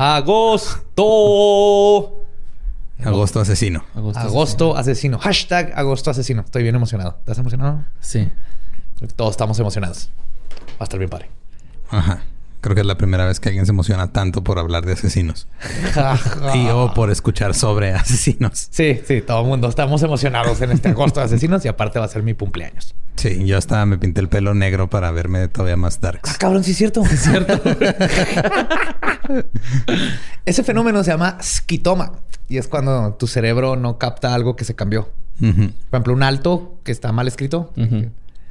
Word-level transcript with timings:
Agosto. 0.00 1.02
Agosto 3.02 3.40
asesino. 3.40 3.82
Agosto, 3.96 4.76
asesino. 4.76 5.18
Hashtag 5.18 5.72
agosto 5.74 6.12
asesino. 6.12 6.42
Estoy 6.42 6.62
bien 6.62 6.76
emocionado. 6.76 7.16
¿Estás 7.18 7.38
emocionado? 7.38 7.84
Sí. 7.98 8.30
Todos 9.16 9.32
estamos 9.32 9.58
emocionados. 9.58 10.10
Va 10.70 10.76
a 10.78 10.84
estar 10.84 11.00
bien 11.00 11.10
padre. 11.10 11.28
Ajá. 11.90 12.22
Creo 12.60 12.74
que 12.74 12.80
es 12.80 12.86
la 12.86 12.98
primera 12.98 13.24
vez 13.24 13.38
que 13.38 13.50
alguien 13.50 13.66
se 13.66 13.72
emociona 13.72 14.12
tanto 14.12 14.42
por 14.42 14.58
hablar 14.58 14.84
de 14.84 14.94
asesinos. 14.94 15.46
y 16.54 16.68
o 16.68 16.92
por 16.92 17.10
escuchar 17.10 17.54
sobre 17.54 17.92
asesinos. 17.92 18.68
Sí, 18.70 19.00
sí, 19.06 19.22
todo 19.22 19.42
el 19.42 19.46
mundo 19.46 19.68
estamos 19.68 20.02
emocionados 20.02 20.60
en 20.60 20.72
este 20.72 20.88
agosto 20.88 21.20
de 21.20 21.26
asesinos 21.26 21.64
y 21.64 21.68
aparte 21.68 22.00
va 22.00 22.06
a 22.06 22.08
ser 22.08 22.24
mi 22.24 22.34
cumpleaños. 22.34 22.96
Sí, 23.14 23.46
yo 23.46 23.58
hasta 23.58 23.86
me 23.86 23.98
pinté 23.98 24.20
el 24.20 24.28
pelo 24.28 24.54
negro 24.54 24.90
para 24.90 25.10
verme 25.12 25.46
todavía 25.48 25.76
más 25.76 26.00
darks. 26.00 26.30
Ah, 26.30 26.36
cabrón, 26.38 26.64
sí 26.64 26.72
es 26.72 26.78
cierto. 26.78 27.02
Es 27.10 27.20
cierto. 27.20 27.60
Ese 30.44 30.62
fenómeno 30.64 31.04
se 31.04 31.10
llama 31.12 31.38
skitoma 31.42 32.12
y 32.48 32.56
es 32.56 32.66
cuando 32.66 33.14
tu 33.14 33.26
cerebro 33.26 33.76
no 33.76 33.98
capta 33.98 34.34
algo 34.34 34.56
que 34.56 34.64
se 34.64 34.74
cambió. 34.74 35.10
Por 35.38 35.46
ejemplo, 35.92 36.12
un 36.12 36.24
alto 36.24 36.80
que 36.82 36.90
está 36.90 37.12
mal 37.12 37.28
escrito. 37.28 37.72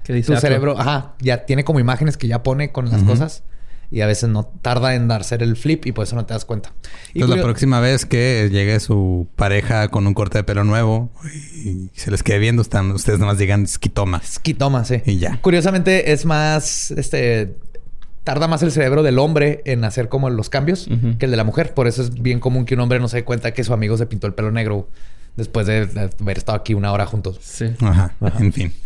¿Qué 0.03 0.13
dice? 0.13 0.33
Tu 0.33 0.39
cerebro, 0.39 0.79
ajá, 0.79 1.15
ya 1.19 1.45
tiene 1.45 1.65
como 1.65 1.81
imágenes 1.81 2.15
que 2.15 2.29
ya 2.29 2.43
pone 2.43 2.71
con 2.71 2.89
las 2.89 3.03
cosas 3.03 3.43
y 3.89 4.01
a 4.01 4.07
veces 4.07 4.29
no 4.29 4.45
tarda 4.45 4.95
en 4.95 5.07
darse 5.07 5.35
el 5.35 5.55
flip 5.55 5.85
y 5.85 5.91
por 5.91 6.03
eso 6.03 6.15
no 6.15 6.25
te 6.25 6.33
das 6.33 6.45
cuenta. 6.45 6.73
Y 7.13 7.19
Entonces, 7.19 7.37
la 7.37 7.43
próxima 7.43 7.79
vez 7.79 8.05
que 8.05 8.49
llegue 8.51 8.79
su 8.79 9.27
pareja 9.35 9.87
con 9.87 10.07
un 10.07 10.13
corte 10.13 10.39
de 10.39 10.43
pelo 10.43 10.63
nuevo 10.63 11.09
y 11.63 11.89
se 11.93 12.11
les 12.11 12.23
quede 12.23 12.39
viendo, 12.39 12.61
están, 12.61 12.91
ustedes 12.91 13.19
nada 13.19 13.31
más 13.31 13.39
digan 13.39 13.63
esquitoma. 13.63 14.21
Skitoma, 14.23 14.83
sí. 14.83 15.01
Y 15.05 15.17
ya. 15.17 15.39
Curiosamente 15.41 16.11
es 16.11 16.25
más, 16.25 16.91
este, 16.91 17.55
tarda 18.23 18.49
más 18.49 18.61
el 18.61 18.73
cerebro 18.73 19.03
del 19.03 19.19
hombre 19.19 19.61
en 19.63 19.85
hacer 19.85 20.09
como 20.09 20.29
los 20.29 20.49
cambios 20.49 20.89
que 21.17 21.25
el 21.25 21.31
de 21.31 21.37
la 21.37 21.45
mujer. 21.45 21.73
Por 21.73 21.87
eso 21.87 22.01
es 22.01 22.13
bien 22.13 22.41
común 22.41 22.65
que 22.65 22.73
un 22.73 22.81
hombre 22.81 22.99
no 22.99 23.07
se 23.07 23.17
dé 23.17 23.23
cuenta 23.23 23.53
que 23.53 23.63
su 23.63 23.73
amigo 23.73 23.95
se 23.95 24.05
pintó 24.05 24.27
el 24.27 24.33
pelo 24.33 24.51
negro 24.51 24.89
después 25.37 25.67
de 25.67 26.09
haber 26.19 26.37
estado 26.37 26.57
aquí 26.57 26.73
una 26.73 26.91
hora 26.91 27.05
juntos. 27.05 27.39
Sí. 27.41 27.73
Ajá, 27.79 28.13
en 28.39 28.51
fin. 28.51 28.73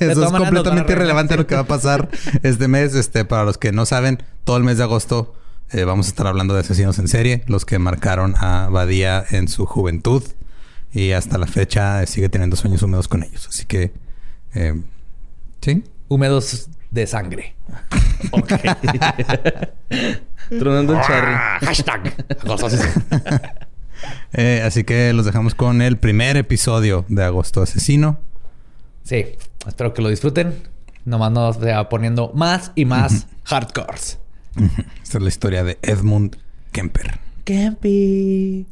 Eso 0.00 0.24
es 0.24 0.32
completamente 0.32 0.92
irrelevante 0.92 1.34
a 1.34 1.36
lo 1.38 1.46
que 1.46 1.54
va 1.54 1.62
a 1.62 1.66
pasar 1.66 2.10
este 2.42 2.68
mes. 2.68 2.94
Este, 2.94 3.24
para 3.24 3.44
los 3.44 3.56
que 3.56 3.72
no 3.72 3.86
saben, 3.86 4.22
todo 4.44 4.58
el 4.58 4.64
mes 4.64 4.78
de 4.78 4.84
agosto 4.84 5.34
eh, 5.72 5.84
vamos 5.84 6.06
a 6.06 6.10
estar 6.10 6.26
hablando 6.26 6.54
de 6.54 6.60
asesinos 6.60 6.98
en 6.98 7.08
serie, 7.08 7.42
los 7.46 7.64
que 7.64 7.78
marcaron 7.78 8.34
a 8.36 8.68
Badía 8.68 9.24
en 9.30 9.48
su 9.48 9.66
juventud 9.66 10.22
y 10.92 11.12
hasta 11.12 11.38
la 11.38 11.46
fecha 11.46 12.02
eh, 12.02 12.06
sigue 12.06 12.28
teniendo 12.28 12.56
sueños 12.56 12.82
húmedos 12.82 13.08
con 13.08 13.22
ellos. 13.22 13.46
Así 13.48 13.64
que, 13.64 13.92
eh, 14.54 14.80
sí. 15.60 15.84
Húmedos 16.08 16.68
de 16.90 17.06
sangre. 17.06 17.56
Tronando 20.48 20.94
el 20.94 21.00
cherry. 21.02 21.34
Hashtag. 21.62 22.14
Eh, 24.32 24.62
así 24.64 24.84
que 24.84 25.12
los 25.12 25.24
dejamos 25.24 25.54
con 25.54 25.82
el 25.82 25.98
primer 25.98 26.36
episodio 26.36 27.04
de 27.08 27.24
Agosto 27.24 27.62
Asesino. 27.62 28.18
Sí, 29.02 29.24
espero 29.66 29.94
que 29.94 30.02
lo 30.02 30.08
disfruten. 30.08 30.54
Nomás 31.04 31.32
nos 31.32 31.56
sea 31.56 31.88
poniendo 31.88 32.32
más 32.34 32.72
y 32.74 32.84
más 32.84 33.26
hardcores. 33.44 34.18
Esta 35.02 35.18
es 35.18 35.22
la 35.22 35.28
historia 35.28 35.64
de 35.64 35.78
Edmund 35.82 36.36
Kemper. 36.72 37.20
Campy. 37.44 38.66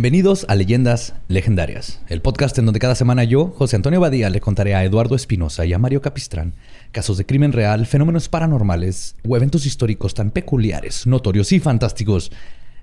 Bienvenidos 0.00 0.46
a 0.48 0.54
Leyendas 0.54 1.12
Legendarias, 1.28 2.00
el 2.08 2.22
podcast 2.22 2.56
en 2.56 2.64
donde 2.64 2.80
cada 2.80 2.94
semana 2.94 3.22
yo, 3.22 3.52
José 3.58 3.76
Antonio 3.76 4.00
Badía, 4.00 4.30
le 4.30 4.40
contaré 4.40 4.74
a 4.74 4.82
Eduardo 4.82 5.14
Espinosa 5.14 5.66
y 5.66 5.74
a 5.74 5.78
Mario 5.78 6.00
Capistrán 6.00 6.54
casos 6.90 7.18
de 7.18 7.26
crimen 7.26 7.52
real, 7.52 7.84
fenómenos 7.84 8.30
paranormales 8.30 9.16
o 9.28 9.36
eventos 9.36 9.66
históricos 9.66 10.14
tan 10.14 10.30
peculiares, 10.30 11.06
notorios 11.06 11.52
y 11.52 11.60
fantásticos 11.60 12.32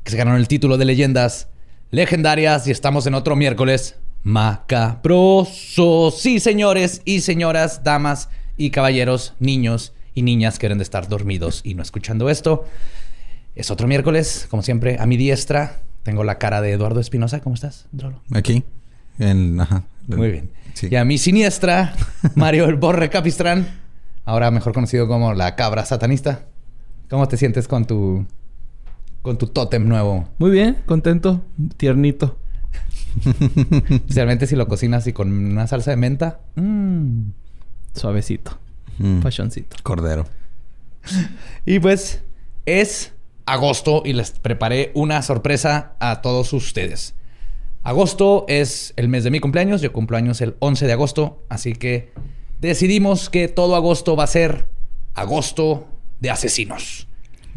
que 0.03 0.11
se 0.11 0.17
ganaron 0.17 0.39
el 0.39 0.47
título 0.47 0.77
de 0.77 0.85
Leyendas 0.85 1.47
Legendarias 1.89 2.67
y 2.67 2.71
estamos 2.71 3.07
en 3.07 3.15
otro 3.15 3.35
miércoles 3.35 3.95
macabroso. 4.21 6.11
Sí, 6.11 6.39
señores 6.39 7.01
y 7.03 7.21
señoras, 7.21 7.83
damas 7.83 8.29
y 8.57 8.69
caballeros, 8.69 9.33
niños 9.39 9.91
y 10.13 10.21
niñas 10.21 10.59
que 10.59 10.67
deben 10.67 10.77
de 10.77 10.83
estar 10.83 11.09
dormidos 11.09 11.61
y 11.63 11.73
no 11.73 11.81
escuchando 11.81 12.29
esto. 12.29 12.65
Es 13.55 13.71
otro 13.71 13.87
miércoles, 13.87 14.45
como 14.51 14.61
siempre, 14.61 14.97
a 14.99 15.07
mi 15.07 15.17
diestra 15.17 15.81
tengo 16.07 16.23
la 16.23 16.37
cara 16.37 16.61
de 16.61 16.71
Eduardo 16.71 17.01
Espinosa. 17.01 17.41
¿Cómo 17.41 17.53
estás, 17.53 17.85
Drolo? 17.91 18.21
Aquí. 18.33 18.63
En, 19.19 19.59
ajá. 19.59 19.83
Muy 20.07 20.31
bien. 20.31 20.51
Sí. 20.73 20.87
Y 20.89 20.95
a 20.95 21.03
mi 21.03 21.17
siniestra, 21.17 21.93
Mario 22.35 22.63
el 22.69 22.77
Borre 22.77 23.09
Capistrán, 23.09 23.67
ahora 24.23 24.49
mejor 24.49 24.71
conocido 24.71 25.05
como 25.09 25.33
la 25.33 25.57
cabra 25.57 25.83
satanista. 25.83 26.45
¿Cómo 27.09 27.27
te 27.27 27.35
sientes 27.35 27.67
con 27.67 27.83
tu 27.83 28.25
con 29.21 29.37
tu 29.37 29.47
tótem 29.47 29.85
nuevo? 29.85 30.29
Muy 30.37 30.49
bien, 30.49 30.77
contento, 30.85 31.43
tiernito. 31.75 32.37
Especialmente 33.89 34.47
si 34.47 34.55
lo 34.55 34.65
cocinas 34.69 35.07
y 35.07 35.11
con 35.11 35.29
una 35.29 35.67
salsa 35.67 35.91
de 35.91 35.97
menta. 35.97 36.39
Mm. 36.55 37.31
Suavecito. 37.95 38.57
Mm. 38.97 39.19
Fashioncito. 39.19 39.75
Cordero. 39.83 40.25
Y 41.65 41.79
pues 41.81 42.23
es 42.65 43.11
agosto 43.47 44.03
y 44.05 44.13
les 44.13 44.31
preparé 44.31 44.91
una 44.93 45.21
sorpresa 45.23 45.95
a 45.99 46.21
todos 46.21 46.53
ustedes. 46.53 47.15
Agosto 47.83 48.45
es 48.47 48.93
el 48.97 49.07
mes 49.07 49.23
de 49.23 49.31
mi 49.31 49.39
cumpleaños. 49.39 49.81
Yo 49.81 49.93
cumplo 49.93 50.17
años 50.17 50.41
el 50.41 50.55
11 50.59 50.85
de 50.85 50.93
agosto. 50.93 51.43
Así 51.49 51.73
que 51.73 52.11
decidimos 52.59 53.29
que 53.29 53.47
todo 53.47 53.75
agosto 53.75 54.15
va 54.15 54.25
a 54.25 54.27
ser 54.27 54.67
agosto 55.15 55.87
de 56.19 56.29
asesinos. 56.29 57.07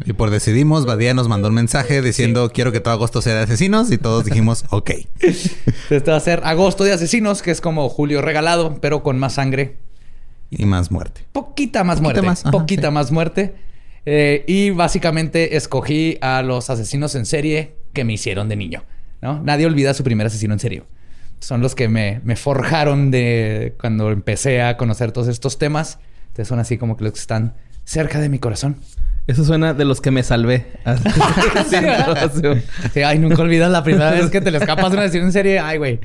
Y 0.03 0.13
por 0.13 0.31
decidimos, 0.31 0.85
Badía 0.85 1.13
nos 1.13 1.27
mandó 1.27 1.49
un 1.49 1.53
mensaje 1.53 2.01
diciendo 2.01 2.49
quiero 2.51 2.71
que 2.71 2.79
todo 2.79 2.93
agosto 2.93 3.21
sea 3.21 3.35
de 3.35 3.41
asesinos 3.41 3.91
y 3.91 3.97
todos 3.97 4.25
dijimos 4.25 4.65
ok. 4.71 4.91
Este 5.19 6.09
va 6.09 6.17
a 6.17 6.21
ser 6.21 6.41
agosto 6.43 6.83
de 6.83 6.93
asesinos, 6.93 7.41
que 7.41 7.51
es 7.51 7.61
como 7.61 7.87
julio 7.89 8.21
regalado, 8.21 8.79
pero 8.81 9.03
con 9.03 9.19
más 9.19 9.33
sangre. 9.33 9.77
Y 10.49 10.65
más 10.65 10.91
muerte. 10.91 11.25
Poquita 11.31 11.83
más 11.83 11.97
Poquita 11.99 12.03
muerte. 12.03 12.21
más, 12.21 12.41
ajá, 12.45 12.51
poquita 12.51 12.87
sí. 12.87 12.93
más 12.93 13.11
muerte. 13.11 13.53
Eh, 14.05 14.43
y 14.47 14.71
básicamente 14.71 15.55
escogí 15.55 16.17
a 16.21 16.41
los 16.41 16.69
asesinos 16.69 17.13
en 17.15 17.25
serie 17.25 17.75
que 17.93 18.03
me 18.03 18.13
hicieron 18.13 18.49
de 18.49 18.55
niño. 18.55 18.83
¿no? 19.21 19.41
Nadie 19.43 19.65
olvida 19.65 19.93
su 19.93 20.03
primer 20.03 20.27
asesino 20.27 20.53
en 20.53 20.59
serio. 20.59 20.85
Son 21.39 21.61
los 21.61 21.75
que 21.75 21.87
me, 21.87 22.21
me 22.23 22.35
forjaron 22.35 23.11
de 23.11 23.75
cuando 23.79 24.11
empecé 24.11 24.61
a 24.61 24.77
conocer 24.77 25.11
todos 25.11 25.27
estos 25.27 25.57
temas. 25.57 25.99
Entonces 26.29 26.47
son 26.47 26.59
así 26.59 26.77
como 26.77 26.97
que 26.97 27.03
los 27.03 27.13
que 27.13 27.19
están 27.19 27.53
cerca 27.83 28.19
de 28.19 28.29
mi 28.29 28.39
corazón. 28.39 28.77
Eso 29.27 29.43
suena 29.45 29.73
de 29.75 29.85
los 29.85 30.01
que 30.01 30.09
me 30.11 30.23
salvé. 30.23 30.65
Sí, 31.69 31.75
no, 31.79 32.55
sí. 32.55 32.61
Sí, 32.93 33.01
ay, 33.03 33.19
nunca 33.19 33.41
olvidas 33.43 33.71
la 33.71 33.83
primera 33.83 34.11
vez 34.11 34.29
que 34.31 34.41
te 34.41 34.49
le 34.51 34.57
escapas 34.57 34.91
de 34.91 34.97
un 34.97 35.03
asesino 35.03 35.25
en 35.25 35.31
serie. 35.31 35.59
Ay, 35.59 35.77
güey. 35.77 35.99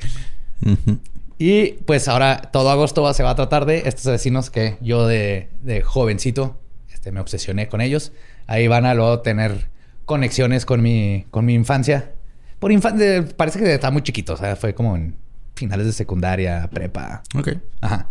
Y 1.39 1.73
pues 1.85 2.07
ahora 2.07 2.41
todo 2.51 2.69
agosto 2.69 3.03
va- 3.03 3.13
se 3.13 3.23
va 3.23 3.31
a 3.31 3.35
tratar 3.35 3.65
de 3.65 3.83
estos 3.85 4.05
vecinos 4.11 4.49
que 4.49 4.77
yo 4.81 5.07
de, 5.07 5.49
de 5.61 5.81
jovencito 5.81 6.59
este, 7.07 7.11
me 7.11 7.19
obsesioné 7.21 7.67
con 7.69 7.81
ellos. 7.81 8.11
Ahí 8.47 8.67
van 8.67 8.85
a 8.85 8.93
luego 8.93 9.21
tener 9.21 9.69
conexiones 10.05 10.65
con 10.65 10.81
mi, 10.81 11.25
con 11.31 11.45
mi 11.45 11.53
infancia. 11.53 12.11
Por 12.59 12.71
infancia, 12.71 13.25
parece 13.35 13.59
que 13.59 13.73
está 13.73 13.91
muy 13.91 14.01
chiquito. 14.01 14.33
O 14.33 14.37
sea, 14.37 14.55
fue 14.55 14.73
como 14.73 14.95
en 14.95 15.15
finales 15.55 15.85
de 15.85 15.93
secundaria, 15.93 16.69
prepa. 16.71 17.23
Ok. 17.35 17.49
Ajá. 17.81 18.07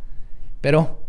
Pero 0.61 1.03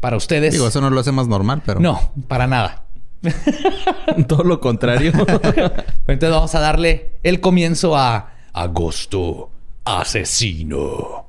para 0.00 0.16
ustedes... 0.16 0.52
Digo, 0.52 0.68
eso 0.68 0.80
no 0.80 0.90
lo 0.90 1.00
hace 1.00 1.12
más 1.12 1.28
normal, 1.28 1.62
pero... 1.64 1.80
No, 1.80 2.12
para 2.28 2.46
nada. 2.46 2.84
Todo 4.28 4.44
lo 4.44 4.60
contrario. 4.60 5.12
Entonces 6.06 6.30
vamos 6.30 6.54
a 6.54 6.60
darle 6.60 7.12
el 7.22 7.40
comienzo 7.40 7.96
a 7.96 8.32
Agosto 8.52 9.50
Asesino. 9.84 11.26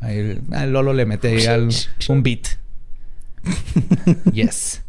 Ahí 0.00 0.40
Lolo 0.66 0.92
le 0.92 1.06
mete 1.06 1.28
ahí 1.28 1.46
al- 1.46 1.70
un 2.08 2.22
beat. 2.22 2.59
Yes. 4.32 4.82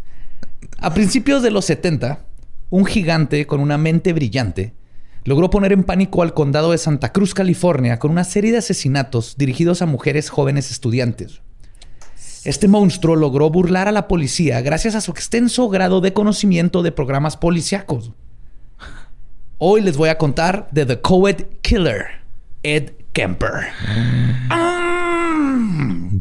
A 0.78 0.94
principios 0.94 1.44
de 1.44 1.52
los 1.52 1.66
70, 1.66 2.26
un 2.70 2.86
gigante 2.86 3.46
con 3.46 3.60
una 3.60 3.78
mente 3.78 4.14
brillante 4.14 4.74
logró 5.24 5.50
poner 5.50 5.72
en 5.72 5.84
pánico 5.84 6.24
al 6.24 6.34
condado 6.34 6.72
de 6.72 6.78
Santa 6.78 7.12
Cruz, 7.12 7.34
California, 7.34 8.00
con 8.00 8.12
una 8.12 8.24
serie 8.24 8.52
de 8.52 8.58
asesinatos 8.58 9.36
dirigidos 9.38 9.82
a 9.82 9.86
mujeres 9.86 10.30
jóvenes 10.30 10.72
estudiantes. 10.72 11.42
Este 12.44 12.68
monstruo 12.68 13.16
logró 13.16 13.52
burlar 13.52 13.88
a 13.88 13.92
la 13.92 14.08
policía 14.08 14.62
gracias 14.62 14.96
a 14.96 15.02
su 15.02 15.12
extenso 15.12 15.70
grado 15.70 16.02
de 16.02 16.14
conocimiento 16.14 16.82
de 16.82 16.92
programas 16.92 17.38
policíacos. 17.38 18.14
Hoy 19.60 19.82
les 19.82 19.96
voy 19.96 20.10
a 20.10 20.18
contar 20.18 20.68
de 20.72 20.88
The 20.88 21.02
Coed 21.02 21.46
Killer, 21.62 22.06
Ed 22.64 22.94
Kemper. 23.14 23.68
Ah. 24.50 24.81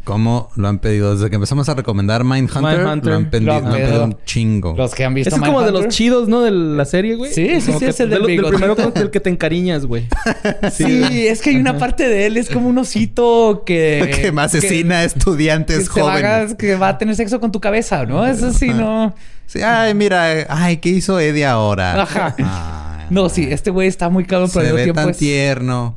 ¿Cómo 0.04 0.50
lo 0.56 0.68
han 0.68 0.78
pedido? 0.78 1.14
Desde 1.14 1.28
que 1.28 1.36
empezamos 1.36 1.68
a 1.68 1.74
recomendar 1.74 2.24
Mindhunter, 2.24 2.78
Mindhunter. 2.78 3.10
lo 3.10 3.16
han 3.16 3.30
pedido, 3.30 3.46
Lo 3.52 3.56
han 3.58 3.62
lo 3.64 3.68
han 3.68 3.72
pedido 3.74 3.88
pedido. 3.90 4.04
un 4.06 4.16
chingo. 4.24 4.74
Los 4.76 4.94
que 4.94 5.04
han 5.04 5.14
visto 5.14 5.28
Ese 5.28 5.36
es 5.36 5.42
como 5.46 5.62
de 5.62 5.72
los 5.72 5.88
chidos, 5.88 6.28
¿no? 6.28 6.40
De 6.40 6.50
la 6.50 6.84
serie, 6.84 7.16
güey. 7.16 7.32
Sí, 7.32 7.60
sí, 7.60 7.72
sí, 7.72 7.78
que 7.78 7.88
es 7.88 8.00
el 8.00 8.10
del 8.10 8.24
del 8.26 8.40
primero 8.46 8.76
con 8.76 8.92
el 8.96 9.10
que 9.10 9.20
te 9.20 9.30
encariñas, 9.30 9.86
güey. 9.86 10.06
Sí, 10.72 11.26
es 11.26 11.42
que 11.42 11.50
hay 11.50 11.56
una 11.56 11.76
parte 11.78 12.08
de 12.08 12.26
él, 12.26 12.36
es 12.36 12.48
como 12.50 12.68
un 12.68 12.78
osito 12.78 13.62
que... 13.66 14.10
que 14.22 14.32
me 14.32 14.42
asesina 14.42 14.98
a 14.98 15.00
que 15.00 15.06
estudiantes 15.06 15.88
a- 15.88 15.92
jóvenes. 15.92 16.54
que 16.54 16.76
va 16.76 16.88
a 16.88 16.98
tener 16.98 17.14
sexo 17.16 17.40
con 17.40 17.52
tu 17.52 17.60
cabeza, 17.60 18.04
¿no? 18.06 18.26
Eso 18.26 18.52
sí, 18.52 18.68
no... 18.70 19.14
Sí, 19.46 19.60
ay, 19.62 19.94
mira, 19.94 20.46
ay, 20.48 20.76
¿qué 20.76 20.90
hizo 20.90 21.18
Eddie 21.18 21.44
ahora? 21.44 22.02
Ajá. 22.02 22.34
Ay, 22.38 23.06
No, 23.10 23.28
sí, 23.28 23.48
este 23.50 23.70
güey 23.70 23.88
está 23.88 24.08
muy 24.08 24.24
cabrón, 24.24 24.48
pero 24.54 24.66
Se 24.66 24.72
ve 24.72 24.82
tiempo 24.84 25.00
tan 25.00 25.10
es, 25.10 25.16
tierno. 25.18 25.96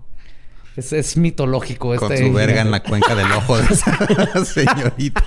Es, 0.76 0.94
es 0.94 1.18
mitológico. 1.18 1.96
Con 1.96 2.12
este 2.12 2.26
su 2.28 2.34
verga 2.34 2.62
en 2.62 2.72
la 2.72 2.82
cuenca 2.84 3.16
del 3.16 3.32
ojo 3.32 3.58
de 3.58 3.64
esa 3.74 4.46
señorita. 4.46 5.24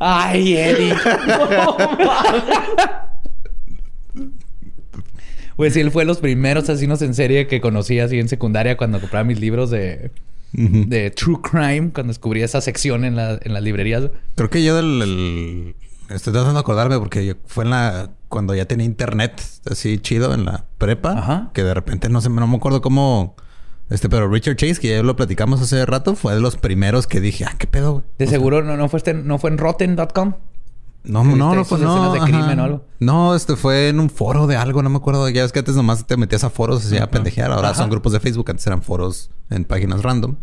Ay, 0.00 0.56
Eddie. 0.56 0.94
Pues 5.56 5.72
sí, 5.72 5.80
él 5.80 5.90
fue 5.90 6.02
de 6.02 6.06
los 6.06 6.18
primeros 6.18 6.64
asesinos 6.64 7.00
en 7.02 7.14
serie 7.14 7.46
que 7.46 7.60
conocí 7.60 7.98
así 7.98 8.18
en 8.18 8.28
secundaria 8.28 8.76
cuando 8.76 9.00
compraba 9.00 9.24
mis 9.24 9.40
libros 9.40 9.70
de, 9.70 10.10
de 10.52 11.10
True 11.10 11.38
Crime, 11.42 11.90
cuando 11.94 12.10
descubrí 12.10 12.42
esa 12.42 12.60
sección 12.60 13.04
en, 13.04 13.16
la- 13.16 13.38
en 13.42 13.54
las 13.54 13.62
librerías. 13.62 14.04
Creo 14.34 14.50
que 14.50 14.62
yo 14.62 14.76
del... 14.76 15.02
el- 15.02 15.74
Estoy 16.14 16.32
tratando 16.34 16.54
de 16.54 16.60
acordarme 16.60 16.98
porque 16.98 17.36
fue 17.46 17.64
en 17.64 17.70
la... 17.70 18.10
Cuando 18.28 18.54
ya 18.54 18.64
tenía 18.66 18.86
internet 18.86 19.40
así 19.70 19.98
chido 19.98 20.34
en 20.34 20.44
la 20.44 20.64
prepa. 20.78 21.12
Ajá. 21.12 21.50
Que 21.54 21.62
de 21.64 21.74
repente 21.74 22.08
no 22.08 22.20
sé, 22.20 22.28
no 22.28 22.46
me 22.46 22.56
acuerdo 22.56 22.80
cómo... 22.80 23.36
Este, 23.88 24.08
pero 24.08 24.28
Richard 24.28 24.56
Chase, 24.56 24.80
que 24.80 24.88
ya 24.96 25.02
lo 25.04 25.14
platicamos 25.14 25.60
hace 25.60 25.86
rato, 25.86 26.16
fue 26.16 26.34
de 26.34 26.40
los 26.40 26.56
primeros 26.56 27.06
que 27.06 27.20
dije, 27.20 27.44
ah, 27.44 27.54
qué 27.56 27.68
pedo, 27.68 27.92
güey. 27.92 28.04
De 28.18 28.24
O 28.24 28.28
sea, 28.28 28.36
seguro 28.38 28.62
no, 28.64 28.76
no, 28.76 28.88
fue 28.88 28.96
este- 28.98 29.14
no 29.14 29.38
fue 29.38 29.50
en 29.50 29.58
rotten.com. 29.58 30.34
No, 31.04 31.22
¿Viste 31.22 31.38
no, 31.38 31.54
no 31.54 31.64
fue 31.64 31.78
no, 31.78 31.92
escenas 31.94 32.12
de 32.14 32.18
ajá. 32.18 32.26
crimen 32.26 32.58
o 32.58 32.64
algo? 32.64 32.84
No, 32.98 33.36
este 33.36 33.54
fue 33.54 33.90
en 33.90 34.00
un 34.00 34.10
foro 34.10 34.48
de 34.48 34.56
algo, 34.56 34.82
no 34.82 34.90
me 34.90 34.96
acuerdo. 34.96 35.28
Ya 35.28 35.42
ves 35.42 35.52
que 35.52 35.60
antes 35.60 35.76
nomás 35.76 36.04
te 36.04 36.16
metías 36.16 36.42
a 36.42 36.50
foros 36.50 36.84
así 36.84 36.98
a 36.98 37.08
pendejear. 37.08 37.52
Ahora 37.52 37.68
Ajá. 37.68 37.78
son 37.78 37.90
grupos 37.90 38.12
de 38.12 38.18
Facebook, 38.18 38.50
antes 38.50 38.66
eran 38.66 38.82
foros 38.82 39.30
en 39.50 39.64
páginas 39.64 40.02
random. 40.02 40.34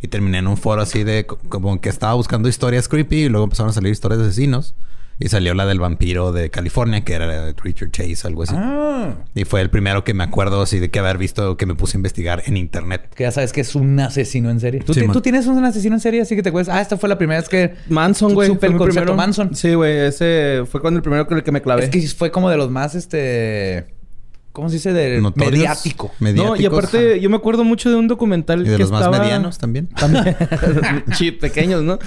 Y 0.00 0.08
terminé 0.08 0.38
en 0.38 0.46
un 0.46 0.56
foro 0.56 0.80
así 0.80 1.04
de 1.04 1.26
co- 1.26 1.38
como 1.50 1.78
que 1.82 1.90
estaba 1.90 2.14
buscando 2.14 2.48
historias 2.48 2.88
creepy 2.88 3.24
y 3.24 3.28
luego 3.28 3.44
empezaron 3.44 3.68
a 3.68 3.74
salir 3.74 3.92
historias 3.92 4.18
de 4.22 4.28
asesinos. 4.28 4.74
Y 5.20 5.28
salió 5.28 5.52
la 5.54 5.66
del 5.66 5.80
vampiro 5.80 6.30
de 6.30 6.50
California, 6.50 7.04
que 7.04 7.14
era 7.14 7.52
Richard 7.62 7.90
Chase, 7.90 8.26
algo 8.26 8.44
así. 8.44 8.54
Ah. 8.56 9.16
Y 9.34 9.44
fue 9.44 9.60
el 9.60 9.68
primero 9.68 10.04
que 10.04 10.14
me 10.14 10.22
acuerdo 10.22 10.62
así 10.62 10.78
de 10.78 10.90
que 10.90 10.98
haber 11.00 11.18
visto 11.18 11.56
que 11.56 11.66
me 11.66 11.74
puse 11.74 11.96
a 11.96 11.98
investigar 11.98 12.42
en 12.46 12.56
internet. 12.56 13.12
Que 13.14 13.24
ya 13.24 13.32
sabes 13.32 13.52
que 13.52 13.62
es 13.62 13.74
un 13.74 13.98
asesino 13.98 14.48
en 14.50 14.60
serie. 14.60 14.80
¿Tú, 14.80 14.94
Sí, 14.94 15.06
tienes 15.22 15.46
un 15.46 15.64
asesino 15.64 15.96
en 15.96 16.00
serie 16.00 16.20
así 16.20 16.36
que 16.36 16.42
te 16.42 16.50
acuerdas. 16.50 16.74
Ah, 16.74 16.80
esta 16.80 16.96
fue 16.96 17.08
la 17.08 17.18
primera 17.18 17.40
vez 17.40 17.48
que... 17.48 17.74
Manson, 17.88 18.34
güey. 18.34 18.48
Supe 18.48 18.66
el 18.66 18.76
concepto 18.76 19.00
primero. 19.00 19.16
Manson. 19.16 19.54
Sí, 19.54 19.74
güey. 19.74 19.98
Ese 19.98 20.62
fue 20.70 20.80
cuando 20.80 20.98
el 20.98 21.02
primero 21.02 21.26
con 21.26 21.36
el 21.36 21.42
que 21.42 21.52
me 21.52 21.62
clavé. 21.62 21.84
Es 21.84 21.90
que 21.90 22.00
fue 22.08 22.30
como 22.30 22.48
de 22.48 22.56
los 22.56 22.70
más, 22.70 22.94
este... 22.94 23.97
¿Cómo 24.58 24.68
se 24.70 24.74
dice? 24.74 24.92
De 24.92 25.20
Notorios, 25.20 25.52
mediático. 25.52 26.10
No, 26.18 26.56
y 26.56 26.66
aparte, 26.66 27.20
yo 27.20 27.30
me 27.30 27.36
acuerdo 27.36 27.62
mucho 27.62 27.90
de 27.90 27.94
un 27.94 28.08
documental 28.08 28.66
Y 28.66 28.68
de 28.70 28.76
que 28.76 28.82
los 28.82 28.90
más 28.90 29.08
medianos 29.08 29.56
también. 29.56 29.86
También. 29.86 30.36
sí, 31.14 31.30
pequeños, 31.30 31.84
¿no? 31.84 32.00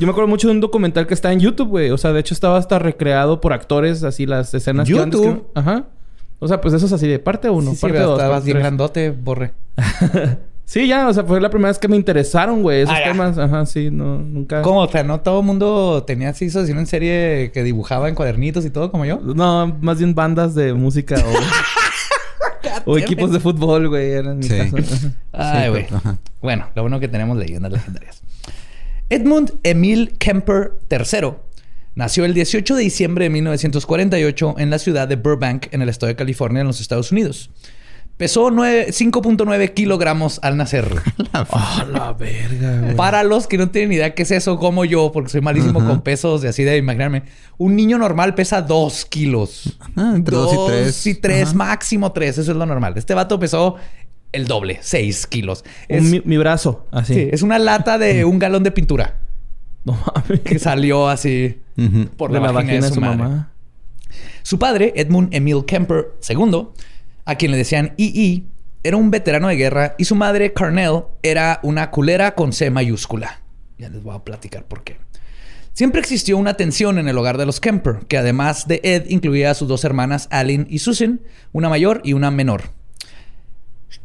Yo 0.00 0.04
me 0.04 0.10
acuerdo 0.10 0.26
mucho 0.26 0.48
de 0.48 0.54
un 0.54 0.60
documental 0.60 1.06
que 1.06 1.14
está 1.14 1.32
en 1.32 1.38
YouTube, 1.38 1.68
güey. 1.68 1.90
O 1.92 1.96
sea, 1.96 2.12
de 2.12 2.18
hecho 2.18 2.34
estaba 2.34 2.58
hasta 2.58 2.80
recreado 2.80 3.40
por 3.40 3.52
actores, 3.52 4.02
así 4.02 4.26
las 4.26 4.52
escenas 4.54 4.88
que 4.88 4.94
YouTube. 4.94 5.46
Ajá. 5.54 5.84
O 6.40 6.48
sea, 6.48 6.60
pues 6.60 6.74
eso 6.74 6.86
es 6.86 6.92
así 6.92 7.06
de 7.06 7.20
parte 7.20 7.48
uno, 7.48 7.70
Sí, 7.70 7.76
sí, 7.76 7.82
parte 7.82 7.98
pero 7.98 8.08
dos. 8.08 8.18
estabas 8.18 8.44
bien 8.44 8.58
grandote, 8.58 9.10
borre. 9.12 9.52
Sí, 10.66 10.88
ya, 10.88 11.08
o 11.08 11.12
sea, 11.12 11.24
fue 11.24 11.42
la 11.42 11.50
primera 11.50 11.68
vez 11.68 11.78
que 11.78 11.88
me 11.88 11.96
interesaron, 11.96 12.62
güey, 12.62 12.80
esos 12.80 12.94
Ah, 12.98 13.02
temas. 13.04 13.36
Ajá, 13.36 13.66
sí, 13.66 13.90
no, 13.90 14.18
nunca. 14.18 14.62
¿Cómo? 14.62 14.80
O 14.80 14.88
sea, 14.88 15.04
no 15.04 15.20
todo 15.20 15.40
el 15.40 15.46
mundo 15.46 16.04
tenía 16.06 16.30
así 16.30 16.46
asesino 16.46 16.80
en 16.80 16.86
serie 16.86 17.50
que 17.52 17.62
dibujaba 17.62 18.08
en 18.08 18.14
cuadernitos 18.14 18.64
y 18.64 18.70
todo 18.70 18.90
como 18.90 19.04
yo. 19.04 19.20
No, 19.22 19.76
más 19.82 19.98
bien 19.98 20.14
bandas 20.14 20.54
de 20.54 20.72
música 20.72 21.16
o, 21.16 21.20
o 22.86 22.98
equipos 22.98 23.32
de 23.32 23.40
fútbol, 23.40 23.88
güey, 23.88 24.12
eran 24.12 24.42
Sí. 24.42 24.54
Ay, 25.32 25.70
güey. 25.70 25.86
Bueno, 26.40 26.68
lo 26.74 26.82
bueno 26.82 27.00
que 27.00 27.08
tenemos 27.08 27.36
leyendas 27.36 27.72
legendarias. 27.72 28.22
Edmund 29.10 29.52
Emil 29.62 30.14
Kemper 30.18 30.72
III 30.90 31.34
nació 31.94 32.24
el 32.24 32.34
18 32.34 32.74
de 32.74 32.82
diciembre 32.82 33.24
de 33.24 33.30
1948 33.30 34.56
en 34.58 34.70
la 34.70 34.78
ciudad 34.78 35.08
de 35.08 35.16
Burbank, 35.16 35.66
en 35.72 35.82
el 35.82 35.88
estado 35.88 36.08
de 36.08 36.16
California, 36.16 36.60
en 36.60 36.66
los 36.66 36.80
Estados 36.80 37.12
Unidos. 37.12 37.50
Pesó 38.16 38.50
nueve- 38.52 38.86
5.9 38.92 39.74
kilogramos 39.74 40.38
al 40.42 40.56
nacer. 40.56 40.88
Ah, 41.36 41.84
la 41.90 42.12
verga, 42.12 42.80
güey. 42.80 42.94
Para 42.94 43.24
los 43.24 43.48
que 43.48 43.58
no 43.58 43.68
tienen 43.68 43.90
idea 43.92 44.14
qué 44.14 44.22
es 44.22 44.30
eso, 44.30 44.56
como 44.56 44.84
yo, 44.84 45.10
porque 45.10 45.30
soy 45.30 45.40
malísimo 45.40 45.80
Ajá. 45.80 45.88
con 45.88 46.00
pesos 46.02 46.44
y 46.44 46.46
así 46.46 46.62
de 46.62 46.76
imaginarme. 46.76 47.24
Un 47.58 47.74
niño 47.74 47.98
normal 47.98 48.36
pesa 48.36 48.62
2 48.62 49.04
kilos. 49.06 49.76
Ah, 49.96 50.12
entre 50.14 50.36
dos 50.36 50.52
y 50.54 50.56
tres. 50.68 51.06
y 51.08 51.14
tres, 51.16 51.48
Ajá. 51.48 51.54
máximo 51.56 52.12
3. 52.12 52.38
Eso 52.38 52.52
es 52.52 52.56
lo 52.56 52.64
normal. 52.66 52.94
Este 52.96 53.14
vato 53.14 53.40
pesó 53.40 53.74
el 54.30 54.46
doble, 54.46 54.78
6 54.80 55.26
kilos. 55.26 55.64
Es, 55.88 56.02
Un- 56.04 56.10
mi, 56.12 56.22
mi 56.24 56.36
brazo, 56.36 56.86
así. 56.92 57.14
sí, 57.14 57.28
es 57.32 57.42
una 57.42 57.58
lata 57.58 57.98
de 57.98 58.24
un 58.24 58.38
galón 58.38 58.62
de 58.62 58.70
pintura 58.70 59.18
No 59.84 59.98
mames. 60.14 60.40
que 60.40 60.60
salió 60.60 61.08
así 61.08 61.60
Ujú. 61.76 62.06
por 62.16 62.30
de 62.30 62.38
la, 62.40 62.52
vagina, 62.52 62.74
de 62.74 62.94
su, 62.94 63.00
madre. 63.00 63.16
mamá. 63.16 63.50
Su 64.44 64.58
padre, 64.60 64.92
Edmund 64.94 65.34
Emil 65.34 65.64
Kemper 65.66 66.12
II, 66.28 66.68
a 67.24 67.36
quien 67.36 67.50
le 67.50 67.56
decían 67.56 67.94
II, 67.96 68.46
era 68.82 68.96
un 68.96 69.10
veterano 69.10 69.48
de 69.48 69.56
guerra 69.56 69.94
y 69.98 70.04
su 70.04 70.14
madre, 70.14 70.52
Carnell, 70.52 71.04
era 71.22 71.60
una 71.62 71.90
culera 71.90 72.34
con 72.34 72.52
C 72.52 72.70
mayúscula. 72.70 73.40
Ya 73.78 73.88
les 73.88 74.02
voy 74.02 74.14
a 74.14 74.24
platicar 74.24 74.64
por 74.64 74.84
qué. 74.84 74.98
Siempre 75.72 76.00
existió 76.00 76.38
una 76.38 76.54
tensión 76.54 76.98
en 76.98 77.08
el 77.08 77.18
hogar 77.18 77.36
de 77.36 77.46
los 77.46 77.58
Kemper, 77.58 78.06
que 78.06 78.18
además 78.18 78.68
de 78.68 78.80
Ed 78.84 79.06
incluía 79.08 79.50
a 79.50 79.54
sus 79.54 79.66
dos 79.66 79.84
hermanas, 79.84 80.28
Aline 80.30 80.66
y 80.68 80.78
Susan, 80.78 81.20
una 81.52 81.68
mayor 81.68 82.00
y 82.04 82.12
una 82.12 82.30
menor. 82.30 82.70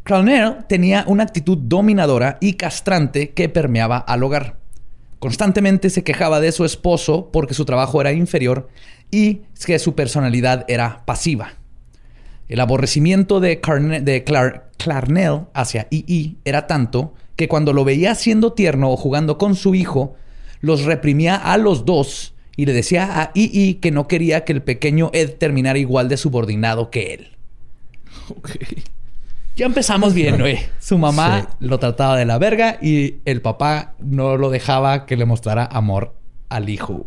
Carnell 0.03 0.65
tenía 0.67 1.03
una 1.05 1.23
actitud 1.23 1.57
dominadora 1.57 2.39
y 2.41 2.53
castrante 2.53 3.31
que 3.31 3.49
permeaba 3.49 3.99
al 3.99 4.23
hogar. 4.23 4.57
Constantemente 5.19 5.91
se 5.91 6.03
quejaba 6.03 6.39
de 6.39 6.51
su 6.51 6.65
esposo 6.65 7.29
porque 7.31 7.53
su 7.53 7.65
trabajo 7.65 8.01
era 8.01 8.13
inferior 8.13 8.69
y 9.11 9.41
que 9.63 9.77
su 9.77 9.93
personalidad 9.93 10.65
era 10.67 11.03
pasiva. 11.05 11.58
El 12.49 12.59
aborrecimiento 12.59 13.39
de, 13.39 13.61
Carne- 13.61 14.01
de 14.01 14.25
Clar- 14.25 14.63
Clarnell 14.77 15.45
hacia 15.53 15.87
EE 15.91 16.35
era 16.45 16.67
tanto 16.67 17.13
que 17.35 17.47
cuando 17.47 17.71
lo 17.71 17.85
veía 17.85 18.15
siendo 18.15 18.51
tierno 18.53 18.89
o 18.91 18.97
jugando 18.97 19.37
con 19.37 19.55
su 19.55 19.75
hijo, 19.75 20.15
los 20.59 20.83
reprimía 20.83 21.35
a 21.37 21.57
los 21.57 21.85
dos 21.85 22.33
y 22.57 22.65
le 22.65 22.73
decía 22.73 23.21
a 23.21 23.31
EE 23.35 23.77
que 23.79 23.91
no 23.91 24.07
quería 24.09 24.43
que 24.43 24.51
el 24.51 24.61
pequeño 24.61 25.09
Ed 25.13 25.35
terminara 25.37 25.79
igual 25.79 26.09
de 26.09 26.17
subordinado 26.17 26.89
que 26.91 27.13
él. 27.13 27.27
Ok. 28.37 28.49
Ya 29.55 29.65
empezamos 29.65 30.13
bien, 30.13 30.37
güey. 30.39 30.57
Su 30.79 30.97
mamá 30.97 31.47
Sí. 31.49 31.55
lo 31.67 31.79
trataba 31.79 32.15
de 32.17 32.25
la 32.25 32.37
verga 32.37 32.77
y 32.81 33.15
el 33.25 33.41
papá 33.41 33.93
no 33.99 34.37
lo 34.37 34.49
dejaba 34.49 35.05
que 35.05 35.17
le 35.17 35.25
mostrara 35.25 35.65
amor 35.65 36.15
al 36.47 36.69
hijo. 36.69 37.05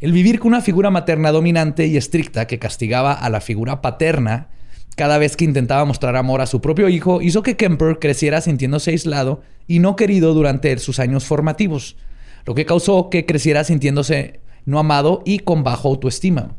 El 0.00 0.12
vivir 0.12 0.38
con 0.38 0.48
una 0.48 0.60
figura 0.60 0.90
materna 0.90 1.32
dominante 1.32 1.86
y 1.86 1.96
estricta 1.96 2.46
que 2.46 2.60
castigaba 2.60 3.12
a 3.12 3.28
la 3.30 3.40
figura 3.40 3.82
paterna 3.82 4.46
cada 4.94 5.18
vez 5.18 5.36
que 5.36 5.44
intentaba 5.44 5.84
mostrar 5.84 6.14
amor 6.14 6.40
a 6.40 6.46
su 6.46 6.60
propio 6.60 6.88
hijo 6.88 7.20
hizo 7.20 7.42
que 7.42 7.56
Kemper 7.56 7.98
creciera 7.98 8.40
sintiéndose 8.40 8.92
aislado 8.92 9.42
y 9.66 9.80
no 9.80 9.96
querido 9.96 10.34
durante 10.34 10.76
sus 10.78 11.00
años 11.00 11.24
formativos, 11.24 11.96
lo 12.44 12.54
que 12.54 12.64
causó 12.64 13.10
que 13.10 13.26
creciera 13.26 13.64
sintiéndose 13.64 14.40
no 14.66 14.78
amado 14.78 15.22
y 15.24 15.40
con 15.40 15.64
bajo 15.64 15.88
autoestima. 15.88 16.54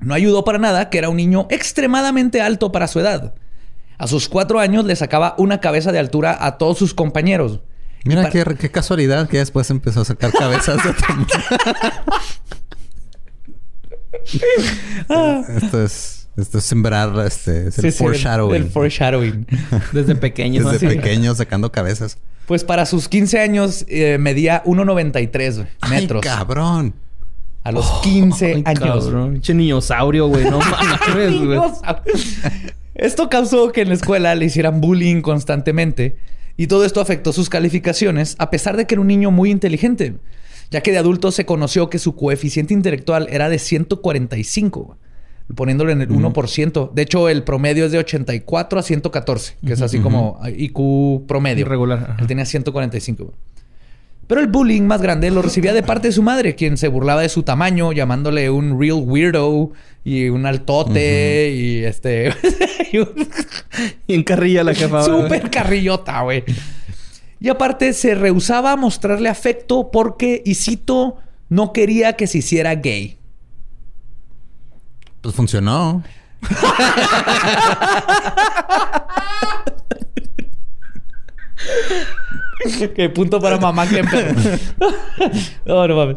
No 0.00 0.14
ayudó 0.14 0.44
para 0.44 0.58
nada 0.58 0.90
que 0.90 0.98
era 0.98 1.08
un 1.08 1.16
niño 1.16 1.46
extremadamente 1.50 2.40
alto 2.40 2.72
para 2.72 2.88
su 2.88 2.98
edad. 2.98 3.34
A 3.96 4.08
sus 4.08 4.28
cuatro 4.28 4.58
años 4.58 4.84
le 4.84 4.96
sacaba 4.96 5.36
una 5.38 5.60
cabeza 5.60 5.92
de 5.92 6.00
altura 6.00 6.36
a 6.40 6.58
todos 6.58 6.78
sus 6.78 6.94
compañeros. 6.94 7.60
Mira 8.04 8.22
para- 8.22 8.32
qué, 8.32 8.44
qué 8.56 8.70
casualidad 8.70 9.28
que 9.28 9.38
después 9.38 9.68
empezó 9.70 10.02
a 10.02 10.04
sacar 10.04 10.32
cabezas 10.32 10.82
de 10.84 10.90
otro 10.90 11.14
mundo. 11.14 11.32
esto 15.56 15.84
es 15.84 16.28
esto 16.36 16.58
es 16.58 16.64
sembrar 16.64 17.12
este 17.26 17.68
es 17.68 17.78
el 17.78 17.92
Sí, 17.92 17.98
foreshadowing. 17.98 18.62
el 18.62 18.68
foreshadowing. 18.70 19.46
Desde 19.92 20.14
pequeño. 20.16 20.68
Desde 20.70 20.86
así. 20.86 20.96
pequeño 20.96 21.34
sacando 21.34 21.72
cabezas. 21.72 22.18
Pues 22.46 22.62
para 22.62 22.84
sus 22.86 23.08
15 23.08 23.40
años 23.40 23.84
eh, 23.88 24.18
medía 24.18 24.62
1.93 24.64 25.66
metros. 25.88 26.22
Ay, 26.24 26.28
cabrón. 26.36 26.94
a 27.64 27.72
los 27.72 27.90
15 28.02 28.62
Ay, 28.66 28.74
años. 28.80 29.10
Pinche 29.32 29.54
niñosaurio, 29.54 30.28
güey. 30.28 30.44
No 30.44 30.58
mames, 30.60 31.40
güey. 31.42 31.58
Esto 32.94 33.28
causó 33.30 33.72
que 33.72 33.80
en 33.82 33.88
la 33.88 33.94
escuela 33.94 34.34
le 34.34 34.44
hicieran 34.44 34.80
bullying 34.82 35.22
constantemente 35.22 36.18
y 36.56 36.66
todo 36.66 36.84
esto 36.84 37.00
afectó 37.00 37.32
sus 37.32 37.48
calificaciones 37.48 38.36
a 38.38 38.50
pesar 38.50 38.76
de 38.76 38.86
que 38.86 38.94
era 38.94 39.02
un 39.02 39.08
niño 39.08 39.30
muy 39.30 39.50
inteligente, 39.50 40.16
ya 40.70 40.80
que 40.80 40.92
de 40.92 40.98
adulto 40.98 41.30
se 41.30 41.46
conoció 41.46 41.90
que 41.90 41.98
su 41.98 42.16
coeficiente 42.16 42.74
intelectual 42.74 43.28
era 43.30 43.48
de 43.48 43.58
145, 43.58 44.96
poniéndolo 45.54 45.92
en 45.92 46.02
el 46.02 46.08
1%. 46.08 46.92
De 46.92 47.02
hecho, 47.02 47.28
el 47.28 47.44
promedio 47.44 47.86
es 47.86 47.92
de 47.92 47.98
84 47.98 48.78
a 48.78 48.82
114, 48.82 49.56
que 49.64 49.72
es 49.74 49.82
así 49.82 50.00
como 50.00 50.40
IQ 50.44 51.26
promedio. 51.26 51.66
Irregular, 51.66 52.06
ajá. 52.10 52.16
Él 52.20 52.26
tenía 52.26 52.44
145. 52.44 53.32
Pero 54.26 54.40
el 54.40 54.48
bullying 54.48 54.82
más 54.82 55.00
grande 55.00 55.30
lo 55.30 55.40
recibía 55.40 55.72
de 55.72 55.84
parte 55.84 56.08
de 56.08 56.12
su 56.12 56.22
madre, 56.22 56.56
quien 56.56 56.76
se 56.76 56.88
burlaba 56.88 57.22
de 57.22 57.28
su 57.28 57.44
tamaño, 57.44 57.92
llamándole 57.92 58.50
un 58.50 58.80
real 58.80 59.00
weirdo 59.04 59.70
y 60.08 60.28
un 60.28 60.46
altote 60.46 61.50
y 61.52 61.84
este. 61.84 62.32
y 62.92 62.98
un- 62.98 63.28
Y 64.06 64.14
en 64.14 64.22
carrilla 64.22 64.62
la 64.62 64.72
jefa. 64.72 65.02
Súper 65.02 65.50
carrillota, 65.50 66.20
güey. 66.22 66.44
Y 67.40 67.48
aparte 67.48 67.92
se 67.92 68.14
rehusaba 68.14 68.70
a 68.70 68.76
mostrarle 68.76 69.28
afecto 69.28 69.90
porque, 69.90 70.42
y 70.46 70.54
cito, 70.54 71.16
no 71.48 71.72
quería 71.72 72.12
que 72.14 72.28
se 72.28 72.38
hiciera 72.38 72.72
gay. 72.76 73.18
Pues 75.22 75.34
funcionó. 75.34 76.04
Qué 82.94 83.10
punto 83.10 83.40
para 83.40 83.58
mamá 83.58 83.86
Kemper. 83.86 84.34
no, 85.64 85.86
no 85.86 85.96
mames. 85.96 86.16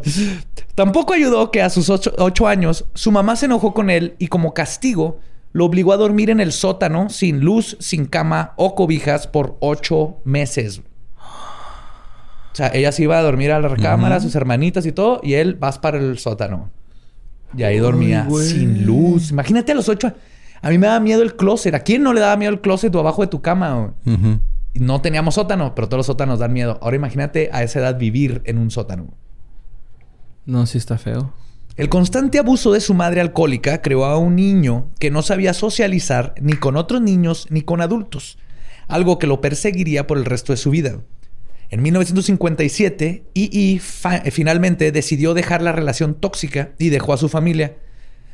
Tampoco 0.74 1.12
ayudó 1.12 1.50
que 1.50 1.62
a 1.62 1.70
sus 1.70 1.90
ocho, 1.90 2.12
ocho 2.18 2.48
años 2.48 2.86
su 2.94 3.12
mamá 3.12 3.36
se 3.36 3.46
enojó 3.46 3.74
con 3.74 3.90
él 3.90 4.14
y 4.18 4.28
como 4.28 4.54
castigo 4.54 5.20
lo 5.52 5.64
obligó 5.64 5.92
a 5.92 5.96
dormir 5.96 6.30
en 6.30 6.40
el 6.40 6.52
sótano 6.52 7.08
sin 7.08 7.40
luz, 7.40 7.76
sin 7.80 8.06
cama 8.06 8.52
o 8.56 8.74
cobijas 8.74 9.26
por 9.26 9.56
ocho 9.60 10.18
meses. 10.24 10.82
O 12.52 12.54
sea, 12.54 12.70
ella 12.74 12.92
se 12.92 13.04
iba 13.04 13.18
a 13.18 13.22
dormir 13.22 13.52
a 13.52 13.60
la 13.60 13.68
recámara, 13.68 14.20
sus 14.20 14.34
hermanitas 14.34 14.84
y 14.86 14.92
todo, 14.92 15.20
y 15.22 15.34
él 15.34 15.54
vas 15.54 15.78
para 15.78 15.98
el 15.98 16.18
sótano. 16.18 16.70
Y 17.56 17.62
ahí 17.62 17.78
dormía 17.78 18.28
sin 18.42 18.86
luz. 18.86 19.30
Imagínate 19.30 19.72
a 19.72 19.74
los 19.74 19.88
ocho. 19.88 20.12
A 20.62 20.70
mí 20.70 20.78
me 20.78 20.86
daba 20.86 21.00
miedo 21.00 21.22
el 21.22 21.36
closet. 21.36 21.74
¿A 21.74 21.80
quién 21.80 22.02
no 22.02 22.12
le 22.12 22.20
daba 22.20 22.36
miedo 22.36 22.52
el 22.52 22.60
closet 22.60 22.94
o 22.94 23.00
abajo 23.00 23.22
de 23.22 23.28
tu 23.28 23.40
cama? 23.40 23.94
No 24.74 25.00
teníamos 25.00 25.34
sótano, 25.34 25.74
pero 25.74 25.88
todos 25.88 25.98
los 26.00 26.06
sótanos 26.06 26.38
dan 26.38 26.52
miedo. 26.52 26.78
Ahora 26.82 26.96
imagínate 26.96 27.50
a 27.52 27.62
esa 27.62 27.80
edad 27.80 27.98
vivir 27.98 28.40
en 28.44 28.58
un 28.58 28.70
sótano. 28.70 29.08
No, 30.46 30.66
sí 30.66 30.78
está 30.78 30.96
feo. 30.98 31.32
El 31.76 31.88
constante 31.88 32.38
abuso 32.38 32.72
de 32.72 32.80
su 32.80 32.94
madre 32.94 33.20
alcohólica 33.20 33.80
creó 33.82 34.04
a 34.04 34.18
un 34.18 34.36
niño 34.36 34.90
que 34.98 35.10
no 35.10 35.22
sabía 35.22 35.54
socializar 35.54 36.34
ni 36.40 36.54
con 36.54 36.76
otros 36.76 37.00
niños 37.00 37.46
ni 37.50 37.62
con 37.62 37.80
adultos, 37.80 38.38
algo 38.88 39.18
que 39.18 39.26
lo 39.26 39.40
perseguiría 39.40 40.06
por 40.06 40.18
el 40.18 40.24
resto 40.24 40.52
de 40.52 40.56
su 40.58 40.70
vida. 40.70 41.00
En 41.70 41.82
1957, 41.82 43.24
E.E. 43.34 43.78
fa- 43.78 44.22
finalmente 44.30 44.90
decidió 44.92 45.34
dejar 45.34 45.62
la 45.62 45.72
relación 45.72 46.14
tóxica 46.14 46.72
y 46.78 46.88
dejó 46.88 47.12
a 47.12 47.16
su 47.16 47.28
familia. 47.28 47.76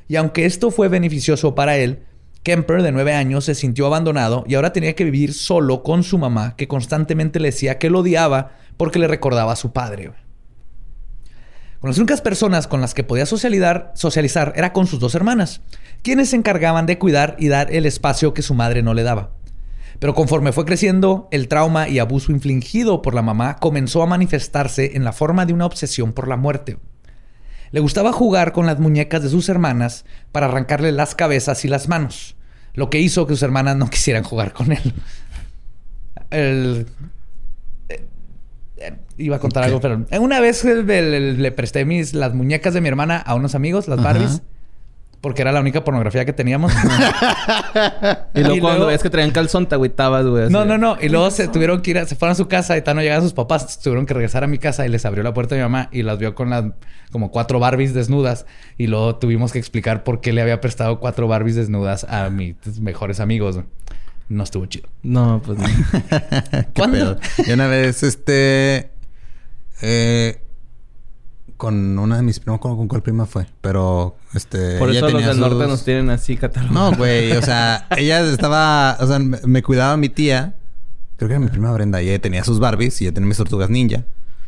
Y 0.08 0.16
aunque 0.16 0.46
esto 0.46 0.70
fue 0.70 0.88
beneficioso 0.88 1.54
para 1.54 1.76
él, 1.76 2.00
Kemper, 2.46 2.84
de 2.84 2.92
nueve 2.92 3.12
años, 3.12 3.44
se 3.46 3.56
sintió 3.56 3.86
abandonado 3.86 4.44
y 4.46 4.54
ahora 4.54 4.72
tenía 4.72 4.94
que 4.94 5.02
vivir 5.02 5.34
solo 5.34 5.82
con 5.82 6.04
su 6.04 6.16
mamá, 6.16 6.54
que 6.56 6.68
constantemente 6.68 7.40
le 7.40 7.48
decía 7.48 7.78
que 7.78 7.90
lo 7.90 7.98
odiaba 7.98 8.52
porque 8.76 9.00
le 9.00 9.08
recordaba 9.08 9.50
a 9.50 9.56
su 9.56 9.72
padre. 9.72 10.12
Con 11.80 11.90
las 11.90 11.98
únicas 11.98 12.20
personas 12.20 12.68
con 12.68 12.80
las 12.80 12.94
que 12.94 13.02
podía 13.02 13.26
socializar 13.26 14.52
era 14.54 14.72
con 14.72 14.86
sus 14.86 15.00
dos 15.00 15.16
hermanas, 15.16 15.60
quienes 16.02 16.30
se 16.30 16.36
encargaban 16.36 16.86
de 16.86 16.98
cuidar 16.98 17.34
y 17.40 17.48
dar 17.48 17.74
el 17.74 17.84
espacio 17.84 18.32
que 18.32 18.42
su 18.42 18.54
madre 18.54 18.80
no 18.80 18.94
le 18.94 19.02
daba. 19.02 19.32
Pero 19.98 20.14
conforme 20.14 20.52
fue 20.52 20.66
creciendo, 20.66 21.26
el 21.32 21.48
trauma 21.48 21.88
y 21.88 21.98
abuso 21.98 22.30
infligido 22.30 23.02
por 23.02 23.16
la 23.16 23.22
mamá 23.22 23.56
comenzó 23.56 24.04
a 24.04 24.06
manifestarse 24.06 24.96
en 24.96 25.02
la 25.02 25.12
forma 25.12 25.46
de 25.46 25.52
una 25.52 25.66
obsesión 25.66 26.12
por 26.12 26.28
la 26.28 26.36
muerte. 26.36 26.78
Le 27.76 27.80
gustaba 27.80 28.10
jugar 28.10 28.52
con 28.52 28.64
las 28.64 28.80
muñecas 28.80 29.22
de 29.22 29.28
sus 29.28 29.50
hermanas 29.50 30.06
para 30.32 30.46
arrancarle 30.46 30.92
las 30.92 31.14
cabezas 31.14 31.62
y 31.66 31.68
las 31.68 31.88
manos, 31.88 32.34
lo 32.72 32.88
que 32.88 33.00
hizo 33.00 33.26
que 33.26 33.34
sus 33.34 33.42
hermanas 33.42 33.76
no 33.76 33.90
quisieran 33.90 34.22
jugar 34.24 34.54
con 34.54 34.72
él. 34.72 34.94
El- 36.30 36.86
eh, 37.90 38.02
eh, 38.78 38.96
Iba 39.18 39.36
a 39.36 39.40
contar 39.40 39.64
algo, 39.64 39.82
pero 39.82 40.06
una 40.20 40.40
vez 40.40 40.64
le, 40.64 40.82
le- 40.84 41.32
le 41.34 41.52
presté 41.52 41.84
mis, 41.84 42.14
las 42.14 42.32
muñecas 42.32 42.72
de 42.72 42.80
mi 42.80 42.88
hermana 42.88 43.18
a 43.18 43.34
unos 43.34 43.54
amigos, 43.54 43.88
las 43.88 43.98
Ajá. 43.98 44.08
Porque 45.26 45.42
era 45.42 45.50
la 45.50 45.58
única 45.58 45.82
pornografía 45.82 46.24
que 46.24 46.32
teníamos. 46.32 46.72
Y 48.32 48.40
luego 48.40 48.54
Y 48.54 48.60
cuando 48.60 48.78
luego- 48.78 48.86
ves 48.92 49.02
que 49.02 49.10
traían 49.10 49.32
calzón, 49.32 49.66
te 49.66 49.74
agüitabas, 49.74 50.24
güey. 50.24 50.48
No, 50.50 50.64
no, 50.64 50.78
no. 50.78 50.96
Y 51.00 51.08
luego 51.08 51.32
se 51.32 51.48
tuvieron 51.48 51.82
que 51.82 51.90
ir, 51.90 51.98
a- 51.98 52.06
se 52.06 52.14
fueron 52.14 52.32
a 52.32 52.34
su 52.36 52.46
casa 52.46 52.76
y 52.76 52.82
tal 52.82 52.94
no 52.94 53.02
llegaban 53.02 53.24
sus 53.24 53.32
papás. 53.32 53.80
Tuvieron 53.80 54.06
que 54.06 54.14
regresar 54.14 54.44
a 54.44 54.46
mi 54.46 54.58
casa 54.58 54.86
y 54.86 54.88
les 54.88 55.04
abrió 55.04 55.24
la 55.24 55.34
puerta 55.34 55.56
a 55.56 55.58
mi 55.58 55.62
mamá 55.64 55.88
y 55.90 56.02
las 56.04 56.18
vio 56.18 56.36
con 56.36 56.50
las 56.50 56.66
como 57.10 57.32
cuatro 57.32 57.58
Barbies 57.58 57.92
desnudas. 57.92 58.46
Y 58.78 58.86
luego 58.86 59.16
tuvimos 59.16 59.50
que 59.50 59.58
explicar 59.58 60.04
por 60.04 60.20
qué 60.20 60.32
le 60.32 60.42
había 60.42 60.60
prestado 60.60 61.00
cuatro 61.00 61.26
Barbies 61.26 61.56
desnudas 61.56 62.04
a 62.04 62.30
mis 62.30 62.54
mejores 62.80 63.18
amigos. 63.18 63.58
No 64.28 64.44
estuvo 64.44 64.66
chido. 64.66 64.88
No, 65.02 65.42
pues 65.44 65.58
no. 65.58 65.64
Qué 66.52 66.66
¿Cuándo? 66.76 67.18
pedo. 67.18 67.18
Y 67.48 67.50
una 67.52 67.66
vez, 67.66 68.04
este... 68.04 68.90
eh, 69.82 70.40
con 71.56 71.98
una 71.98 72.16
de 72.16 72.22
mis 72.22 72.38
primas, 72.40 72.60
¿con, 72.60 72.76
con 72.76 72.88
cuál 72.88 73.02
prima 73.02 73.26
fue? 73.26 73.46
Pero, 73.60 74.16
este... 74.34 74.78
Por 74.78 74.90
ella 74.90 74.98
eso 74.98 75.06
los 75.08 75.12
tenía 75.14 75.28
del 75.28 75.40
norte 75.40 75.66
nos 75.66 75.84
tienen 75.84 76.10
así 76.10 76.36
catalogados. 76.36 76.92
No, 76.92 76.96
güey. 76.96 77.32
O 77.32 77.42
sea, 77.42 77.86
ella 77.96 78.20
estaba... 78.30 78.96
O 79.00 79.06
sea, 79.06 79.18
me, 79.18 79.38
me 79.44 79.62
cuidaba 79.62 79.96
mi 79.96 80.08
tía. 80.08 80.54
Creo 81.16 81.28
que 81.28 81.34
era 81.34 81.40
mi 81.44 81.48
prima 81.50 81.72
Brenda. 81.72 82.02
Y 82.02 82.08
ella 82.10 82.20
tenía 82.20 82.44
sus 82.44 82.58
Barbies 82.60 83.00
y 83.00 83.04
ella 83.06 83.14
tenía 83.14 83.28
mis 83.28 83.36
tortugas 83.38 83.70
ninja. 83.70 84.04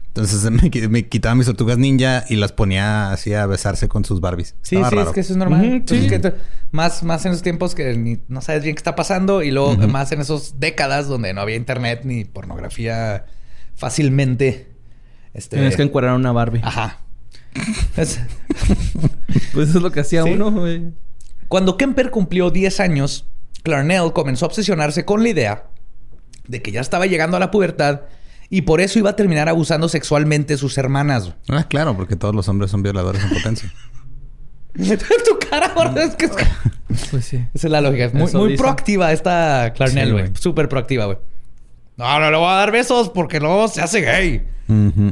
Entonces 0.09 0.43
me, 0.51 0.71
qui- 0.71 0.89
me 0.89 1.07
quitaba 1.09 1.35
mis 1.35 1.47
tortugas 1.47 1.79
ninja 1.79 2.25
y 2.29 2.37
las 2.37 2.53
ponía 2.53 3.13
así 3.13 3.33
a 3.35 3.47
besarse 3.47 3.89
con 3.89 4.05
sus 4.05 4.21
Barbies. 4.21 4.55
Sí, 4.63 4.77
Estaba 4.77 4.91
sí, 4.91 4.97
raro. 4.97 5.09
es 5.11 5.15
que 5.15 5.21
eso 5.21 5.33
es 5.33 5.37
normal. 5.39 5.61
Ujú, 5.65 5.73
Entonces, 5.77 6.05
sí. 6.05 6.11
que 6.11 6.19
te- 6.19 6.35
más, 6.73 7.03
más 7.03 7.25
en 7.25 7.33
esos 7.33 7.43
tiempos 7.43 7.75
que 7.75 7.97
ni- 7.97 8.19
no 8.29 8.41
sabes 8.43 8.63
bien 8.65 8.75
qué 8.75 8.81
está 8.81 8.95
pasando 8.97 9.43
y 9.43 9.51
luego 9.51 9.77
más 9.89 10.13
en 10.13 10.21
esas 10.21 10.59
décadas 10.61 11.07
donde 11.09 11.33
no 11.33 11.41
había 11.41 11.57
internet 11.57 12.01
ni 12.05 12.25
pornografía 12.25 13.25
fácilmente. 13.77 14.68
Este, 15.35 15.57
Tienes 15.57 15.77
que 15.77 15.83
encuadrar 15.83 16.13
a 16.15 16.17
una 16.17 16.33
Barbie. 16.33 16.61
Ajá. 16.65 16.99
Es- 17.97 18.21
Pues 19.53 19.69
eso 19.71 19.79
es 19.79 19.83
lo 19.83 19.91
que 19.91 20.01
hacía 20.01 20.23
Sí. 20.23 20.31
uno, 20.31 20.51
güey. 20.51 20.93
Cuando 21.49 21.77
Kemper 21.77 22.11
cumplió 22.11 22.51
10 22.51 22.81
años, 22.81 23.27
Clarnell 23.63 24.13
comenzó 24.13 24.45
a 24.45 24.49
obsesionarse 24.49 25.05
con 25.05 25.23
la 25.23 25.29
idea 25.31 25.65
de 26.47 26.63
que 26.63 26.71
ya 26.73 26.81
estaba 26.81 27.07
llegando 27.07 27.37
a 27.37 27.41
la 27.41 27.51
pubertad 27.51 28.03
Y 28.51 28.63
por 28.63 28.81
eso 28.81 28.99
iba 28.99 29.11
a 29.11 29.17
terminar 29.17 29.49
abusando 29.49 29.89
sexualmente 29.91 30.55
de 30.55 30.59
sus 30.59 30.79
hermanas. 30.79 31.35
Ah, 31.51 31.65
claro, 31.69 31.95
porque 31.97 32.17
todos 32.17 32.35
los 32.35 32.49
hombres 32.49 32.71
son 32.71 32.83
violadores 32.83 33.23
en 33.23 33.29
potencia. 33.31 33.71
tu 34.75 35.39
cara, 35.51 35.73
gordo, 35.75 36.01
es 36.01 36.15
que 36.15 36.27
es... 36.27 36.33
Pues 37.11 37.25
sí. 37.27 37.37
Esa 37.53 37.67
es 37.67 37.71
la 37.71 37.81
lógica. 37.83 38.05
Es 38.07 38.15
muy, 38.15 38.33
muy 38.33 38.57
proactiva 38.57 39.13
esta 39.13 39.73
Clarnell, 39.75 40.07
Sí, 40.07 40.13
güey. 40.13 40.25
güey. 40.29 40.37
Súper 40.37 40.69
proactiva, 40.71 41.05
güey. 41.07 41.19
No, 41.99 42.19
no 42.21 42.31
le 42.31 42.37
voy 42.39 42.47
a 42.49 42.55
dar 42.55 42.71
besos 42.73 43.11
porque 43.11 43.39
luego 43.41 43.69
se 43.69 43.83
hace 43.83 44.01
gay. 44.01 44.47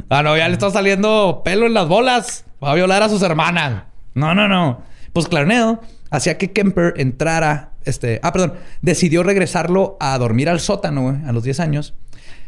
Ah, 0.09 0.23
no, 0.23 0.37
ya 0.37 0.47
le 0.47 0.53
está 0.53 0.69
saliendo 0.69 1.41
pelo 1.43 1.65
en 1.65 1.73
las 1.73 1.87
bolas. 1.87 2.45
Va 2.63 2.71
a 2.71 2.75
violar 2.75 3.03
a 3.03 3.09
sus 3.09 3.21
hermanas. 3.21 3.83
No, 4.13 4.35
no, 4.35 4.47
no. 4.47 4.81
Pues 5.13 5.27
Clarnell 5.27 5.79
hacía 6.09 6.37
que 6.37 6.51
Kemper 6.51 6.93
entrara, 6.97 7.71
este, 7.85 8.19
ah, 8.23 8.31
perdón, 8.31 8.53
decidió 8.81 9.23
regresarlo 9.23 9.97
a 9.99 10.17
dormir 10.17 10.49
al 10.49 10.59
sótano, 10.59 11.21
a 11.25 11.31
los 11.31 11.43
10 11.43 11.59
años. 11.59 11.95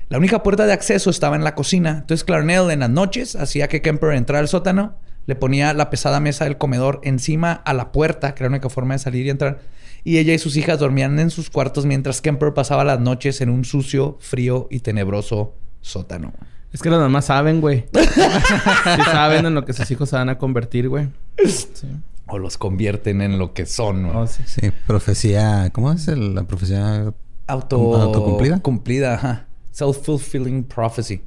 La 0.10 0.18
única 0.18 0.42
puerta 0.42 0.66
de 0.66 0.74
acceso 0.74 1.10
estaba 1.10 1.36
en 1.36 1.44
la 1.44 1.56
cocina. 1.56 2.00
Entonces 2.02 2.24
Clarnell 2.24 2.72
en 2.72 2.80
las 2.80 2.90
noches 2.90 3.36
hacía 3.36 3.68
que 3.68 3.82
Kemper 3.82 4.14
entrara 4.14 4.40
al 4.40 4.48
sótano, 4.48 4.96
le 5.28 5.36
ponía 5.36 5.74
la 5.74 5.92
pesada 5.92 6.20
mesa 6.20 6.46
del 6.46 6.58
comedor 6.58 7.02
encima 7.04 7.52
a 7.54 7.74
la 7.74 7.92
puerta, 7.92 8.34
que 8.34 8.44
era 8.44 8.50
la 8.50 8.56
única 8.56 8.70
forma 8.70 8.96
de 8.96 9.00
salir 9.00 9.26
y 9.28 9.30
entrar. 9.30 9.60
Y 10.04 10.18
ella 10.18 10.34
y 10.34 10.40
sus 10.40 10.58
hijas 10.58 10.80
dormían 10.80 11.20
en 11.20 11.30
sus 11.30 11.52
cuartos 11.52 11.86
mientras 11.86 12.22
Kemper 12.22 12.56
pasaba 12.56 12.84
las 12.84 13.00
noches 13.00 13.42
en 13.42 13.50
un 13.50 13.66
sucio, 13.66 14.18
frío 14.20 14.68
y 14.72 14.80
tenebroso 14.80 15.54
sótano. 15.82 16.34
Es 16.72 16.82
que 16.82 16.90
las 16.90 17.00
mamás 17.00 17.26
saben, 17.26 17.62
güey. 17.62 17.86
sí 18.14 19.02
saben 19.12 19.46
en 19.46 19.56
lo 19.56 19.66
que 19.66 19.74
sus 19.74 19.90
hijos 19.92 20.10
se 20.10 20.16
van 20.16 20.30
a 20.30 20.38
convertir, 20.38 20.88
güey. 20.90 21.08
Sí. 21.46 21.88
O 22.28 22.38
los 22.38 22.58
convierten 22.58 23.22
en 23.22 23.40
lo 23.40 23.54
que 23.54 23.66
son. 23.66 24.04
güey. 24.04 24.16
Oh, 24.16 24.28
sí. 24.28 24.44
Sí, 24.46 24.72
profecía. 24.86 25.70
¿Cómo 25.72 25.92
es 25.92 26.08
el- 26.08 26.36
la 26.36 26.44
profecía? 26.44 27.12
Auto... 27.48 27.96
¿Autocumplida? 28.00 28.60
Cumplida, 28.60 29.16
ajá. 29.16 29.48
Self-fulfilling 29.74 30.64
prophecy. 30.66 31.24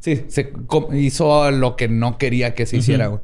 Sí, 0.00 0.24
se 0.28 0.52
hizo 0.94 1.50
lo 1.50 1.76
que 1.76 1.88
no 1.88 2.16
quería 2.16 2.54
que 2.54 2.64
se 2.64 2.76
hiciera, 2.78 3.08
güey. 3.08 3.20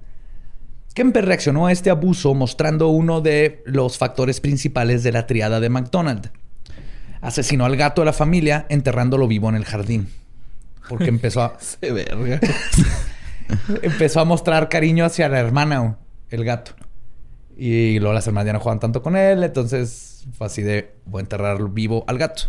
Kemper 0.94 1.24
reaccionó 1.24 1.66
a 1.68 1.72
este 1.72 1.88
abuso 1.88 2.34
mostrando 2.34 2.88
uno 2.88 3.20
de 3.22 3.62
los 3.64 3.96
factores 3.96 4.40
principales 4.40 5.02
de 5.02 5.12
la 5.12 5.26
triada 5.26 5.58
de 5.60 5.70
McDonald. 5.70 6.30
Asesinó 7.22 7.64
al 7.64 7.76
gato 7.76 8.02
de 8.02 8.06
la 8.06 8.12
familia 8.12 8.66
enterrándolo 8.68 9.26
vivo 9.28 9.48
en 9.48 9.54
el 9.54 9.64
jardín. 9.64 10.08
Porque 10.88 11.08
empezó 11.08 11.42
a, 11.42 11.56
Se 11.60 11.92
verga. 11.92 12.40
empezó 13.82 14.20
a 14.20 14.24
mostrar 14.24 14.68
cariño 14.68 15.04
hacia 15.04 15.28
la 15.28 15.40
hermana, 15.40 15.98
el 16.30 16.44
gato. 16.44 16.72
Y 17.56 17.98
luego 17.98 18.14
las 18.14 18.26
hermanas 18.26 18.46
ya 18.46 18.52
no 18.54 18.60
jugaban 18.60 18.80
tanto 18.80 19.02
con 19.02 19.16
él, 19.16 19.44
entonces 19.44 20.26
fue 20.32 20.46
así 20.46 20.62
de 20.62 20.94
voy 21.04 21.20
a 21.20 21.22
enterrar 21.22 21.70
vivo 21.70 22.04
al 22.06 22.18
gato. 22.18 22.44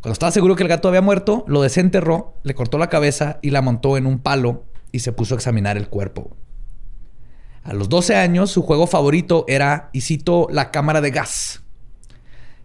Cuando 0.00 0.14
estaba 0.14 0.32
seguro 0.32 0.56
que 0.56 0.62
el 0.62 0.68
gato 0.68 0.88
había 0.88 1.02
muerto, 1.02 1.44
lo 1.46 1.60
desenterró, 1.60 2.34
le 2.42 2.54
cortó 2.54 2.78
la 2.78 2.88
cabeza 2.88 3.38
y 3.42 3.50
la 3.50 3.60
montó 3.60 3.98
en 3.98 4.06
un 4.06 4.18
palo 4.18 4.64
y 4.92 5.00
se 5.00 5.12
puso 5.12 5.34
a 5.34 5.36
examinar 5.36 5.76
el 5.76 5.88
cuerpo. 5.88 6.36
A 7.62 7.74
los 7.74 7.90
12 7.90 8.16
años, 8.16 8.50
su 8.50 8.62
juego 8.62 8.86
favorito 8.86 9.44
era, 9.46 9.90
y 9.92 10.00
cito, 10.00 10.48
la 10.50 10.70
cámara 10.70 11.02
de 11.02 11.10
gas, 11.10 11.62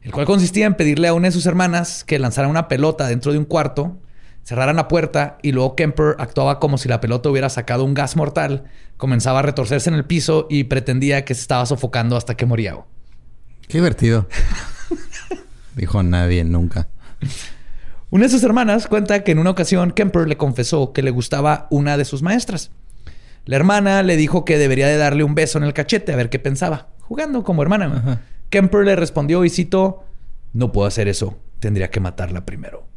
el 0.01 0.11
cual 0.11 0.25
consistía 0.25 0.65
en 0.65 0.75
pedirle 0.75 1.09
a 1.09 1.13
una 1.13 1.27
de 1.27 1.31
sus 1.33 1.45
hermanas 1.45 2.05
que 2.05 2.19
lanzara 2.19 2.47
una 2.47 2.69
pelota 2.69 3.07
dentro 3.07 3.33
de 3.33 3.37
un 3.37 3.45
cuarto, 3.45 3.97
cerraran 4.45 4.75
la 4.75 4.87
puerta 4.87 5.37
y 5.41 5.51
luego 5.51 5.75
Kemper 5.75 6.15
actuaba 6.19 6.59
como 6.59 6.77
si 6.77 6.87
la 6.87 7.01
pelota 7.01 7.29
hubiera 7.29 7.49
sacado 7.49 7.83
un 7.83 7.95
gas 7.95 8.15
mortal, 8.15 8.65
comenzaba 8.95 9.39
a 9.39 9.41
retorcerse 9.41 9.89
en 9.89 9.95
el 9.95 10.05
piso 10.05 10.47
y 10.49 10.65
pretendía 10.65 11.25
que 11.25 11.33
se 11.33 11.41
estaba 11.41 11.65
sofocando 11.65 12.15
hasta 12.15 12.35
que 12.35 12.45
moría. 12.45 12.77
Qué 13.67 13.79
divertido. 13.79 14.27
Dijo 15.75 16.03
nadie 16.03 16.43
nunca. 16.43 16.87
Una 18.11 18.25
de 18.25 18.29
sus 18.29 18.43
hermanas 18.43 18.87
cuenta 18.87 19.23
que 19.23 19.31
en 19.31 19.39
una 19.39 19.49
ocasión 19.49 19.91
Kemper 19.91 20.27
le 20.27 20.37
confesó 20.37 20.93
que 20.93 21.01
le 21.01 21.09
gustaba 21.09 21.67
una 21.71 21.97
de 21.97 22.05
sus 22.05 22.21
maestras. 22.21 22.71
La 23.45 23.55
hermana 23.55 24.03
le 24.03 24.15
dijo 24.15 24.45
que 24.45 24.59
debería 24.59 24.87
de 24.87 24.97
darle 24.97 25.23
un 25.23 25.35
beso 25.35 25.57
en 25.57 25.63
el 25.63 25.73
cachete 25.73 26.13
a 26.13 26.15
ver 26.15 26.29
qué 26.29 26.39
pensaba, 26.39 26.89
jugando 26.99 27.43
como 27.43 27.63
hermana. 27.63 27.85
Ajá. 27.97 28.21
Kemper 28.51 28.85
le 28.85 28.95
respondió 28.95 29.43
y 29.43 29.49
citó, 29.49 30.03
no 30.53 30.71
puedo 30.71 30.87
hacer 30.87 31.07
eso, 31.07 31.37
tendría 31.59 31.89
que 31.89 31.99
matarla 31.99 32.45
primero. 32.45 32.87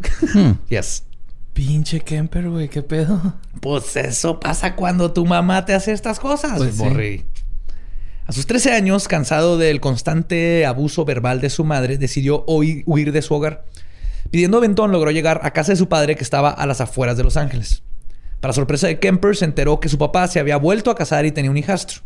yes. 0.68 1.04
Pinche 1.52 2.00
Kemper, 2.00 2.50
güey. 2.50 2.68
¿Qué 2.68 2.82
pedo? 2.82 3.34
Pues 3.60 3.96
eso 3.96 4.38
pasa 4.38 4.76
cuando 4.76 5.12
tu 5.12 5.24
mamá 5.24 5.64
te 5.64 5.74
hace 5.74 5.92
estas 5.92 6.20
cosas, 6.20 6.58
Pues 6.58 6.76
sí. 6.76 7.24
A 8.26 8.32
sus 8.32 8.46
13 8.46 8.72
años, 8.72 9.06
cansado 9.06 9.56
del 9.56 9.80
constante 9.80 10.66
abuso 10.66 11.04
verbal 11.04 11.40
de 11.40 11.48
su 11.48 11.64
madre, 11.64 11.96
decidió 11.96 12.44
huir, 12.46 12.82
huir 12.84 13.12
de 13.12 13.22
su 13.22 13.34
hogar. 13.34 13.64
Pidiendo 14.30 14.58
aventón, 14.58 14.90
logró 14.90 15.12
llegar 15.12 15.40
a 15.44 15.52
casa 15.52 15.72
de 15.72 15.76
su 15.76 15.88
padre 15.88 16.16
que 16.16 16.24
estaba 16.24 16.50
a 16.50 16.66
las 16.66 16.80
afueras 16.80 17.16
de 17.16 17.22
Los 17.22 17.36
Ángeles. 17.36 17.84
Para 18.40 18.52
sorpresa 18.52 18.88
de 18.88 18.98
Kemper, 18.98 19.36
se 19.36 19.44
enteró 19.44 19.78
que 19.80 19.88
su 19.88 19.96
papá 19.96 20.26
se 20.28 20.40
había 20.40 20.56
vuelto 20.56 20.90
a 20.90 20.96
casar 20.96 21.24
y 21.24 21.32
tenía 21.32 21.50
un 21.50 21.56
hijastro. 21.56 22.02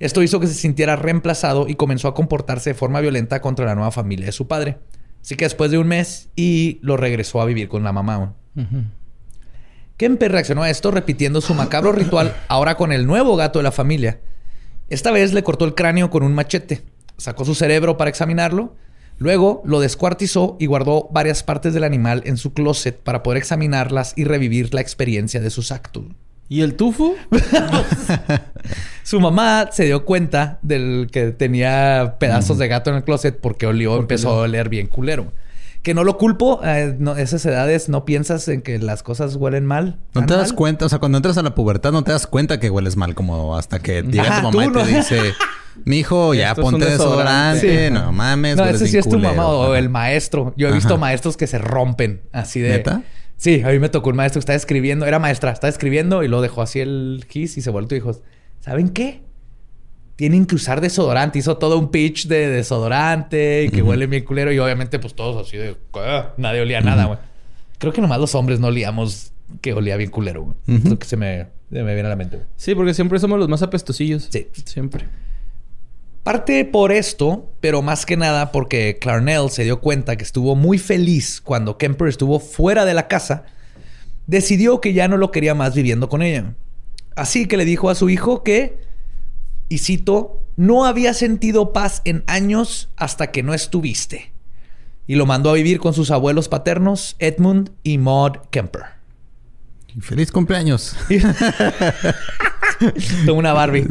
Esto 0.00 0.22
hizo 0.22 0.38
que 0.38 0.46
se 0.46 0.54
sintiera 0.54 0.96
reemplazado 0.96 1.66
y 1.66 1.74
comenzó 1.74 2.08
a 2.08 2.14
comportarse 2.14 2.70
de 2.70 2.74
forma 2.74 3.00
violenta 3.00 3.40
contra 3.40 3.66
la 3.66 3.74
nueva 3.74 3.90
familia 3.90 4.26
de 4.26 4.32
su 4.32 4.46
padre. 4.46 4.78
Así 5.20 5.36
que 5.36 5.44
después 5.44 5.70
de 5.70 5.78
un 5.78 5.88
mes, 5.88 6.30
y 6.36 6.78
lo 6.82 6.96
regresó 6.96 7.40
a 7.40 7.44
vivir 7.44 7.68
con 7.68 7.84
la 7.84 7.92
mamá. 7.92 8.34
Ujú. 8.56 8.84
Kemper 9.96 10.30
reaccionó 10.30 10.62
a 10.62 10.70
esto 10.70 10.90
repitiendo 10.92 11.40
su 11.40 11.54
macabro 11.54 11.92
ritual 11.92 12.34
ahora 12.46 12.76
con 12.76 12.92
el 12.92 13.06
nuevo 13.06 13.36
gato 13.36 13.58
de 13.58 13.64
la 13.64 13.72
familia. 13.72 14.20
Esta 14.88 15.10
vez 15.10 15.32
le 15.32 15.42
cortó 15.42 15.64
el 15.64 15.74
cráneo 15.74 16.08
con 16.08 16.22
un 16.22 16.34
machete, 16.34 16.82
sacó 17.16 17.44
su 17.44 17.56
cerebro 17.56 17.96
para 17.96 18.08
examinarlo, 18.08 18.76
luego 19.18 19.60
lo 19.64 19.80
descuartizó 19.80 20.56
y 20.60 20.66
guardó 20.66 21.08
varias 21.10 21.42
partes 21.42 21.74
del 21.74 21.82
animal 21.82 22.22
en 22.26 22.36
su 22.36 22.54
closet 22.54 22.96
para 22.96 23.24
poder 23.24 23.38
examinarlas 23.38 24.14
y 24.16 24.24
revivir 24.24 24.72
la 24.72 24.80
experiencia 24.80 25.40
de 25.40 25.50
sus 25.50 25.72
actos. 25.72 26.04
¿Y 26.48 26.62
el 26.62 26.74
tufo? 26.74 27.14
Su 29.02 29.20
mamá 29.20 29.68
se 29.72 29.84
dio 29.84 30.04
cuenta 30.04 30.58
del 30.62 31.08
que 31.10 31.30
tenía 31.32 32.16
pedazos 32.18 32.58
de 32.58 32.68
gato 32.68 32.90
en 32.90 32.96
el 32.96 33.04
closet 33.04 33.38
porque 33.40 33.66
olió, 33.66 33.96
empezó 33.98 34.30
a 34.30 34.42
oler 34.42 34.68
bien 34.68 34.86
culero. 34.86 35.32
Que 35.82 35.94
no 35.94 36.04
lo 36.04 36.18
culpo, 36.18 36.60
eh, 36.64 36.94
no, 36.98 37.16
esas 37.16 37.46
edades 37.46 37.88
no 37.88 38.04
piensas 38.04 38.48
en 38.48 38.60
que 38.62 38.78
las 38.78 39.02
cosas 39.02 39.36
huelen 39.36 39.64
mal. 39.64 39.96
No 40.14 40.26
te 40.26 40.34
das 40.34 40.48
mal. 40.48 40.56
cuenta, 40.56 40.86
o 40.86 40.88
sea, 40.88 40.98
cuando 40.98 41.16
entras 41.18 41.38
a 41.38 41.42
la 41.42 41.54
pubertad 41.54 41.92
no 41.92 42.02
te 42.02 42.12
das 42.12 42.26
cuenta 42.26 42.58
que 42.60 42.68
hueles 42.68 42.96
mal, 42.96 43.14
como 43.14 43.56
hasta 43.56 43.78
que 43.78 44.02
llega 44.02 44.24
Ajá, 44.24 44.50
tu 44.50 44.58
mamá 44.58 44.64
y 44.66 44.72
te 44.72 44.84
dice, 44.96 45.20
ya 45.86 46.00
Esto 46.00 46.34
es 46.34 46.58
un 46.58 46.62
ponte 46.72 46.84
desodorante". 46.90 47.66
desodorante, 47.66 47.86
Sí. 47.88 47.94
no 47.94 48.12
mames, 48.12 48.56
No, 48.56 48.66
ese 48.66 48.88
sí 48.88 48.98
es 48.98 49.04
tu 49.04 49.12
culero". 49.12 49.34
mamá 49.34 49.48
o 49.48 49.74
el 49.76 49.88
maestro. 49.88 50.52
Yo 50.56 50.68
he 50.68 50.72
visto 50.72 50.94
Ajá. 50.94 51.00
maestros 51.00 51.36
que 51.36 51.46
se 51.46 51.58
rompen 51.58 52.20
así 52.32 52.60
de. 52.60 52.70
¿Neta? 52.70 53.02
Sí, 53.38 53.62
a 53.64 53.68
mí 53.68 53.78
me 53.78 53.88
tocó 53.88 54.10
un 54.10 54.16
maestro 54.16 54.40
que 54.40 54.42
estaba 54.42 54.56
escribiendo, 54.56 55.06
era 55.06 55.18
maestra, 55.18 55.52
estaba 55.52 55.70
escribiendo 55.70 56.22
y 56.24 56.28
lo 56.28 56.42
dejó 56.42 56.60
así 56.60 56.80
el 56.80 57.24
gis 57.28 57.56
y 57.56 57.62
se 57.62 57.70
volvió 57.70 57.96
y 57.96 58.00
dijo: 58.00 58.20
¿Saben 58.60 58.90
qué? 58.90 59.22
Tienen 60.16 60.44
que 60.46 60.56
usar 60.56 60.80
desodorante. 60.80 61.38
Hizo 61.38 61.56
todo 61.58 61.78
un 61.78 61.90
pitch 61.92 62.26
de 62.26 62.48
desodorante 62.48 63.64
y 63.64 63.68
que 63.70 63.82
huele 63.82 64.06
bien 64.08 64.24
culero. 64.24 64.52
Y 64.52 64.58
obviamente, 64.58 64.98
pues 64.98 65.14
todos 65.14 65.46
así 65.46 65.56
de. 65.56 65.76
Nadie 66.36 66.60
olía 66.60 66.80
nada, 66.80 67.04
güey. 67.06 67.18
Creo 67.78 67.92
que 67.92 68.00
nomás 68.00 68.18
los 68.18 68.34
hombres 68.34 68.58
no 68.58 68.66
olíamos 68.66 69.32
que 69.60 69.72
olía 69.72 69.96
bien 69.96 70.10
culero, 70.10 70.42
güey. 70.42 70.56
Es 70.66 70.80
Ujú. 70.80 70.88
lo 70.90 70.98
que 70.98 71.06
se 71.06 71.16
me, 71.16 71.46
se 71.70 71.82
me 71.84 71.94
viene 71.94 72.08
a 72.08 72.10
la 72.10 72.16
mente. 72.16 72.40
Sí, 72.56 72.74
porque 72.74 72.92
siempre 72.92 73.20
somos 73.20 73.38
los 73.38 73.48
más 73.48 73.62
apestosillos. 73.62 74.26
Sí. 74.30 74.48
Siempre. 74.64 75.04
Parte 76.28 76.66
por 76.66 76.92
esto, 76.92 77.50
pero 77.58 77.80
más 77.80 78.04
que 78.04 78.18
nada 78.18 78.52
porque 78.52 78.98
Clarnell 79.00 79.48
se 79.48 79.64
dio 79.64 79.80
cuenta 79.80 80.16
que 80.16 80.24
estuvo 80.24 80.54
muy 80.54 80.76
feliz 80.76 81.40
cuando 81.40 81.78
Kemper 81.78 82.06
estuvo 82.06 82.38
fuera 82.38 82.84
de 82.84 82.92
la 82.92 83.08
casa, 83.08 83.46
decidió 84.26 84.82
que 84.82 84.92
ya 84.92 85.08
no 85.08 85.16
lo 85.16 85.30
quería 85.30 85.54
más 85.54 85.74
viviendo 85.74 86.10
con 86.10 86.20
ella. 86.20 86.54
Así 87.16 87.46
que 87.46 87.56
le 87.56 87.64
dijo 87.64 87.88
a 87.88 87.94
su 87.94 88.10
hijo 88.10 88.42
que, 88.42 88.78
y 89.70 89.78
cito, 89.78 90.42
no 90.56 90.84
había 90.84 91.14
sentido 91.14 91.72
paz 91.72 92.02
en 92.04 92.24
años 92.26 92.90
hasta 92.96 93.30
que 93.30 93.42
no 93.42 93.54
estuviste. 93.54 94.34
Y 95.06 95.14
lo 95.14 95.24
mandó 95.24 95.48
a 95.48 95.54
vivir 95.54 95.78
con 95.78 95.94
sus 95.94 96.10
abuelos 96.10 96.50
paternos, 96.50 97.16
Edmund 97.20 97.70
y 97.82 97.96
Maud 97.96 98.32
Kemper. 98.50 98.82
Feliz 100.02 100.30
cumpleaños. 100.30 100.94
Tengo 103.24 103.38
una 103.38 103.54
Barbie. 103.54 103.86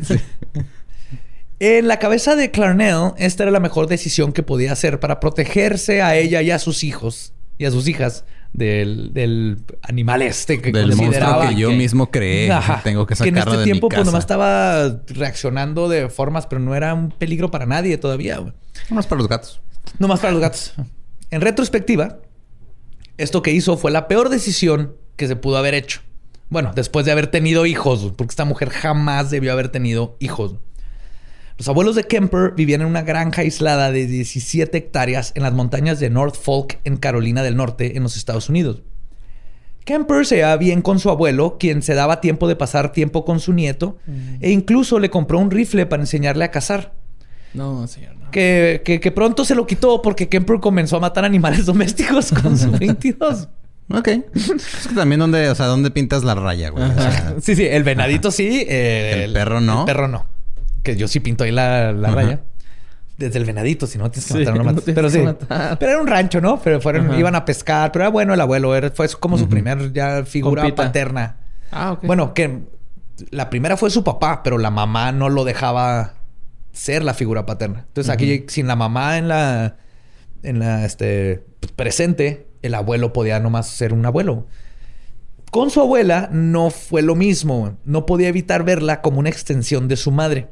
En 1.59 1.87
la 1.87 1.97
cabeza 1.97 2.35
de 2.35 2.51
Clarnell, 2.51 3.13
esta 3.17 3.43
era 3.43 3.51
la 3.51 3.59
mejor 3.59 3.87
decisión 3.87 4.31
que 4.31 4.43
podía 4.43 4.71
hacer 4.71 4.99
para 4.99 5.19
protegerse 5.19 6.01
a 6.01 6.15
ella 6.15 6.41
y 6.41 6.51
a 6.51 6.59
sus 6.59 6.83
hijos 6.83 7.33
y 7.57 7.65
a 7.65 7.71
sus 7.71 7.87
hijas 7.87 8.25
del, 8.53 9.13
del 9.13 9.63
animal 9.81 10.21
este 10.21 10.61
que 10.61 10.71
Del 10.71 10.87
monstruo 10.87 11.07
consideraba 11.07 11.49
que 11.49 11.55
yo 11.55 11.71
mismo 11.71 12.11
creé. 12.11 12.51
Tengo 12.83 13.07
que 13.07 13.15
en 13.15 13.17
sacarlo 13.17 13.51
este 13.53 13.57
de 13.57 13.63
tiempo 13.63 13.89
mi 13.89 13.95
pues 13.95 14.05
nomás 14.05 14.23
estaba 14.23 14.99
reaccionando 15.07 15.89
de 15.89 16.09
formas, 16.09 16.45
pero 16.45 16.59
no 16.59 16.75
era 16.75 16.93
un 16.93 17.09
peligro 17.09 17.49
para 17.49 17.65
nadie 17.65 17.97
todavía. 17.97 18.39
Nomás 18.89 19.07
para 19.07 19.19
los 19.19 19.27
gatos. 19.27 19.61
No 19.97 20.07
más 20.07 20.19
para 20.19 20.33
los 20.33 20.41
gatos. 20.41 20.73
En 21.31 21.41
retrospectiva, 21.41 22.19
esto 23.17 23.41
que 23.41 23.51
hizo 23.51 23.77
fue 23.77 23.91
la 23.91 24.07
peor 24.07 24.29
decisión 24.29 24.95
que 25.15 25.27
se 25.27 25.35
pudo 25.35 25.57
haber 25.57 25.73
hecho. 25.73 26.01
Bueno, 26.49 26.71
después 26.75 27.05
de 27.05 27.11
haber 27.11 27.27
tenido 27.27 27.65
hijos, 27.65 28.13
porque 28.15 28.31
esta 28.31 28.45
mujer 28.45 28.69
jamás 28.69 29.29
debió 29.31 29.51
haber 29.51 29.69
tenido 29.69 30.15
hijos. 30.19 30.55
Los 31.57 31.67
abuelos 31.67 31.95
de 31.95 32.03
Kemper 32.03 32.53
vivían 32.55 32.81
en 32.81 32.87
una 32.87 33.01
granja 33.01 33.41
aislada 33.41 33.91
de 33.91 34.05
17 34.05 34.77
hectáreas 34.77 35.31
en 35.35 35.43
las 35.43 35.53
montañas 35.53 35.99
de 35.99 36.09
North 36.09 36.35
Folk, 36.35 36.79
en 36.83 36.97
Carolina 36.97 37.41
del 37.41 37.55
Norte, 37.55 37.97
en 37.97 38.03
los 38.03 38.15
Estados 38.15 38.47
Unidos. 38.49 38.83
Kemper 39.85 40.25
se 40.25 40.35
llevaba 40.35 40.57
bien 40.57 40.81
con 40.81 40.99
su 40.99 41.09
abuelo, 41.09 41.57
quien 41.59 41.81
se 41.81 41.93
daba 41.93 42.19
tiempo 42.19 42.47
de 42.47 42.55
pasar 42.57 42.91
tiempo 42.91 43.23
con 43.23 43.39
su 43.39 43.53
nieto, 43.53 43.97
e 44.41 44.51
incluso 44.51 44.99
le 44.99 45.09
compró 45.09 45.39
un 45.39 45.49
rifle 45.49 45.85
para 45.85 46.03
enseñarle 46.03 46.43
a 46.43 46.51
cazar. 46.51 46.93
No, 47.53 47.87
señor, 47.87 48.15
no. 48.17 48.29
Que, 48.31 48.81
que- 48.83 48.99
que 48.99 49.11
pronto 49.11 49.45
se 49.45 49.55
lo 49.55 49.65
quitó 49.65 50.01
porque 50.01 50.27
Kemper 50.27 50.59
comenzó 50.59 50.97
a 50.97 50.99
matar 50.99 51.23
animales 51.25 51.65
domésticos 51.65 52.31
con 52.33 52.57
su 52.57 52.69
22. 52.77 53.47
Ok. 53.93 54.09
Es 54.35 54.87
que 54.89 54.93
también 54.95 55.19
donde, 55.19 55.49
o 55.49 55.55
sea, 55.55 55.67
¿dónde 55.67 55.89
pintas 55.89 56.25
la 56.25 56.35
raya, 56.35 56.69
güey? 56.69 56.83
O 56.83 56.93
sea, 56.93 57.35
Sí, 57.41 57.55
sí, 57.55 57.65
el 57.65 57.83
venadito 57.83 58.29
sí. 58.31 58.65
eh, 58.67 59.23
El 59.23 59.33
perro 59.33 59.61
no. 59.61 59.79
El 59.79 59.85
perro 59.85 60.09
no. 60.09 60.25
Que 60.93 60.95
yo 60.95 61.07
sí 61.07 61.19
pinto 61.19 61.43
ahí 61.43 61.51
la, 61.51 61.91
la 61.91 62.07
Ajá. 62.07 62.15
raya. 62.15 62.39
Desde 63.17 63.39
el 63.39 63.45
venadito, 63.45 63.87
si 63.87 63.97
no 63.97 64.09
tienes 64.11 64.25
que 64.27 64.33
Sí, 64.33 64.39
matar 64.39 64.53
no 64.55 64.63
no 64.63 64.71
matas. 64.73 64.83
Pero 64.93 65.09
sí. 65.09 65.19
matar. 65.19 65.77
Pero 65.79 65.91
era 65.91 66.01
un 66.01 66.07
rancho, 66.07 66.39
¿no? 66.39 66.59
Pero 66.61 66.79
fueron, 66.79 67.07
Ajá. 67.09 67.19
iban 67.19 67.35
a 67.35 67.45
pescar. 67.45 67.91
Pero 67.91 68.03
era 68.05 68.11
bueno 68.11 68.33
el 68.33 68.39
abuelo. 68.41 68.75
Era, 68.75 68.89
fue 68.91 69.07
como 69.19 69.37
su 69.37 69.49
primer 69.49 69.91
ya 69.91 70.23
figura 70.23 70.61
Compita. 70.63 70.83
paterna. 70.83 71.37
Ah, 71.71 71.93
ok. 71.93 72.05
Bueno, 72.05 72.33
que 72.33 72.61
la 73.31 73.49
primera 73.49 73.75
fue 73.75 73.89
su 73.89 74.03
papá, 74.03 74.43
pero 74.43 74.57
la 74.59 74.69
mamá 74.71 75.11
no 75.11 75.29
lo 75.29 75.43
dejaba 75.43 76.13
ser 76.71 77.03
la 77.03 77.13
figura 77.15 77.45
paterna. 77.45 77.85
Entonces 77.87 78.13
aquí, 78.13 78.45
sin 78.49 78.67
la 78.67 78.75
mamá 78.75 79.17
en 79.17 79.27
la, 79.27 79.77
en 80.43 80.59
la 80.59 80.85
este, 80.85 81.43
presente, 81.75 82.47
el 82.61 82.75
abuelo 82.75 83.13
podía 83.13 83.39
nomás 83.39 83.67
ser 83.67 83.93
un 83.93 84.05
abuelo. 84.05 84.45
Con 85.49 85.71
su 85.71 85.81
abuela 85.81 86.29
no 86.31 86.69
fue 86.69 87.01
lo 87.01 87.15
mismo. 87.15 87.77
No 87.83 88.05
podía 88.05 88.27
evitar 88.27 88.63
verla 88.63 89.01
como 89.01 89.19
una 89.19 89.29
extensión 89.29 89.87
de 89.87 89.95
su 89.97 90.11
madre. 90.11 90.49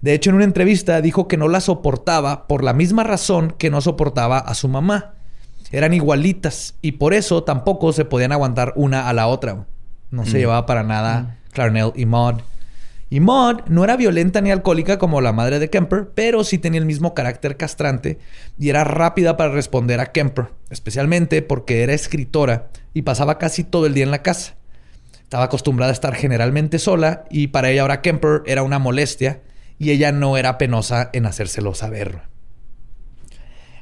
De 0.00 0.14
hecho, 0.14 0.30
en 0.30 0.36
una 0.36 0.44
entrevista 0.44 1.00
dijo 1.00 1.28
que 1.28 1.36
no 1.36 1.48
la 1.48 1.60
soportaba 1.60 2.46
por 2.46 2.62
la 2.62 2.72
misma 2.72 3.02
razón 3.02 3.54
que 3.58 3.70
no 3.70 3.80
soportaba 3.80 4.38
a 4.38 4.54
su 4.54 4.68
mamá. 4.68 5.14
Eran 5.72 5.94
igualitas 5.94 6.74
y 6.82 6.92
por 6.92 7.14
eso 7.14 7.42
tampoco 7.42 7.92
se 7.92 8.04
podían 8.04 8.32
aguantar 8.32 8.72
una 8.76 9.08
a 9.08 9.12
la 9.12 9.26
otra. 9.26 9.66
No 10.10 10.24
se 10.24 10.38
llevaba 10.38 10.66
para 10.66 10.82
nada 10.82 11.38
Clarnell 11.52 11.92
y 11.96 12.06
Maud. 12.06 12.36
Y 13.08 13.20
Maud 13.20 13.60
no 13.68 13.84
era 13.84 13.96
violenta 13.96 14.40
ni 14.40 14.50
alcohólica 14.50 14.98
como 14.98 15.20
la 15.20 15.32
madre 15.32 15.58
de 15.58 15.70
Kemper, 15.70 16.08
pero 16.14 16.42
sí 16.42 16.58
tenía 16.58 16.80
el 16.80 16.86
mismo 16.86 17.14
carácter 17.14 17.56
castrante 17.56 18.18
y 18.58 18.68
era 18.68 18.82
rápida 18.84 19.36
para 19.36 19.52
responder 19.52 20.00
a 20.00 20.12
Kemper, 20.12 20.46
especialmente 20.70 21.40
porque 21.42 21.82
era 21.82 21.94
escritora 21.94 22.68
y 22.94 23.02
pasaba 23.02 23.38
casi 23.38 23.62
todo 23.62 23.86
el 23.86 23.94
día 23.94 24.04
en 24.04 24.10
la 24.10 24.22
casa. 24.22 24.54
Estaba 25.22 25.44
acostumbrada 25.44 25.90
a 25.90 25.94
estar 25.94 26.14
generalmente 26.14 26.78
sola 26.78 27.24
y 27.30 27.48
para 27.48 27.70
ella 27.70 27.82
ahora 27.82 28.02
Kemper 28.02 28.42
era 28.46 28.62
una 28.62 28.78
molestia 28.78 29.40
y 29.78 29.90
ella 29.90 30.12
no 30.12 30.36
era 30.36 30.58
penosa 30.58 31.10
en 31.12 31.26
hacérselo 31.26 31.74
saber. 31.74 32.22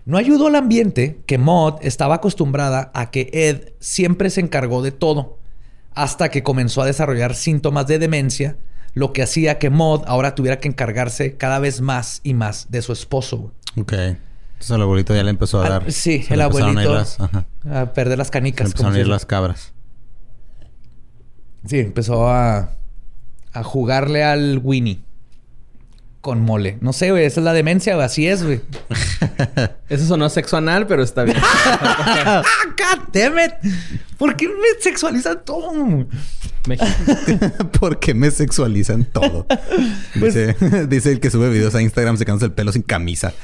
No 0.07 0.19
ayudó 0.19 0.49
al 0.49 0.57
ambiente 0.57 1.21
que 1.27 1.39
Maud 1.39 1.75
estaba 1.81 2.17
acostumbrada 2.17 2.91
a 2.95 3.11
que 3.11 3.31
Ed 3.33 3.73
siempre 3.81 4.29
se 4.31 4.41
encargó 4.41 4.83
de 4.83 4.93
todo, 4.93 5.39
hasta 5.95 6.29
que 6.31 6.43
comenzó 6.43 6.83
a 6.83 6.87
desarrollar 6.87 7.35
síntomas 7.35 7.87
de 7.87 7.99
demencia, 7.99 8.57
lo 8.93 9.13
que 9.13 9.23
hacía 9.23 9.59
que 9.59 9.71
Maud 9.71 10.03
ahora 10.07 10.35
tuviera 10.35 10.61
que 10.61 10.69
encargarse 10.69 11.37
cada 11.37 11.59
vez 11.59 11.81
más 11.81 12.21
y 12.23 12.35
más 12.35 12.71
de 12.71 12.83
su 12.83 12.93
esposo. 12.93 13.53
ok. 13.81 13.93
Entonces 13.93 14.77
el 14.77 14.83
abuelito 14.83 15.15
ya 15.15 15.23
le 15.25 15.31
empezó 15.31 15.61
a 15.63 15.67
Ah, 15.67 15.69
dar. 15.71 15.93
sí, 15.93 16.23
se 16.23 16.35
el 16.35 16.41
empezaron 16.41 16.79
a 16.79 16.83
ir 16.83 16.89
abuelito. 16.89 16.95
las-. 17.65 17.77
A 17.77 17.93
perder 17.93 18.19
las 18.19 18.29
Se 18.29 18.33
canicas. 18.33 18.67
empezaron 18.67 18.93
como 18.93 18.97
a 18.97 19.01
ir 19.01 19.09
las 19.09 19.27
cabras. 19.27 19.73
Sí, 21.67 21.79
empezó 21.81 22.29
a, 22.29 22.71
a 23.53 23.63
jugarle 23.63 24.23
al 24.23 24.61
Winnie 24.63 25.01
con 26.25 26.41
mole. 26.41 26.79
No 26.81 26.95
sé, 26.95 27.11
güey, 27.11 27.27
esa 27.27 27.41
es 27.41 27.45
la 27.45 27.53
demencia, 27.53 27.95
güey. 27.97 28.07
Así 28.07 28.27
es, 28.27 28.43
güey. 28.43 28.63
Eso 29.91 30.07
sonó 30.07 30.31
sexo 30.31 30.57
anal, 30.57 30.87
pero 30.87 31.03
está 31.03 31.23
bien. 31.23 31.37
¡Ah, 31.39 32.43
God 32.79 33.09
damn 33.13 33.39
it! 33.39 33.53
¿Por 34.17 34.35
qué 34.35 34.49
me 34.49 34.81
sexualizan 34.81 35.45
todo? 35.45 35.71
México. 36.67 36.87
Porque 37.79 38.15
me 38.15 38.31
sexualizan 38.31 39.05
todo. 39.05 39.47
Pues- 40.19 40.35
Dice, 40.35 40.57
dice 40.89 41.13
el 41.13 41.21
que 41.21 41.31
sube 41.31 41.51
videos 41.51 41.75
a 41.75 41.83
Instagram 41.83 42.17
secándose 42.17 42.47
el 42.47 42.53
pelo 42.53 42.73
sin 42.73 42.81
camisa. 42.81 43.35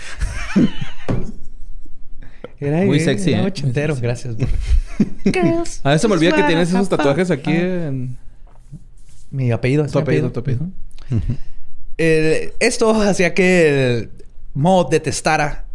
Era 2.59 2.79
Muy 2.79 2.97
era 2.97 3.05
sexy, 3.05 3.35
¿eh? 3.35 3.43
ochentero. 3.43 3.95
Gracias, 4.01 4.37
güey. 4.37 4.49
A 5.85 5.90
veces 5.90 6.09
me 6.09 6.14
olvida 6.14 6.35
que 6.35 6.45
tienes 6.45 6.71
esos 6.71 6.88
tatuajes 6.88 7.31
aquí 7.31 7.53
en... 7.53 8.16
Mi 9.31 9.53
apellido. 9.53 9.87
Tu 9.87 9.99
mi 9.99 10.03
apellido, 10.03 10.33
tu 10.33 10.40
apellido. 10.40 10.66
Esto 12.00 12.94
hacía 13.02 13.34
que 13.34 14.08
Maud 14.54 14.88
detestara 14.90 15.66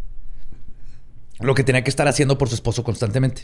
lo 1.40 1.54
que 1.54 1.64
tenía 1.64 1.84
que 1.84 1.92
estar 1.92 2.08
haciendo 2.08 2.40
por 2.40 2.50
su 2.50 2.56
esposo 2.56 2.84
constantemente. 2.84 3.44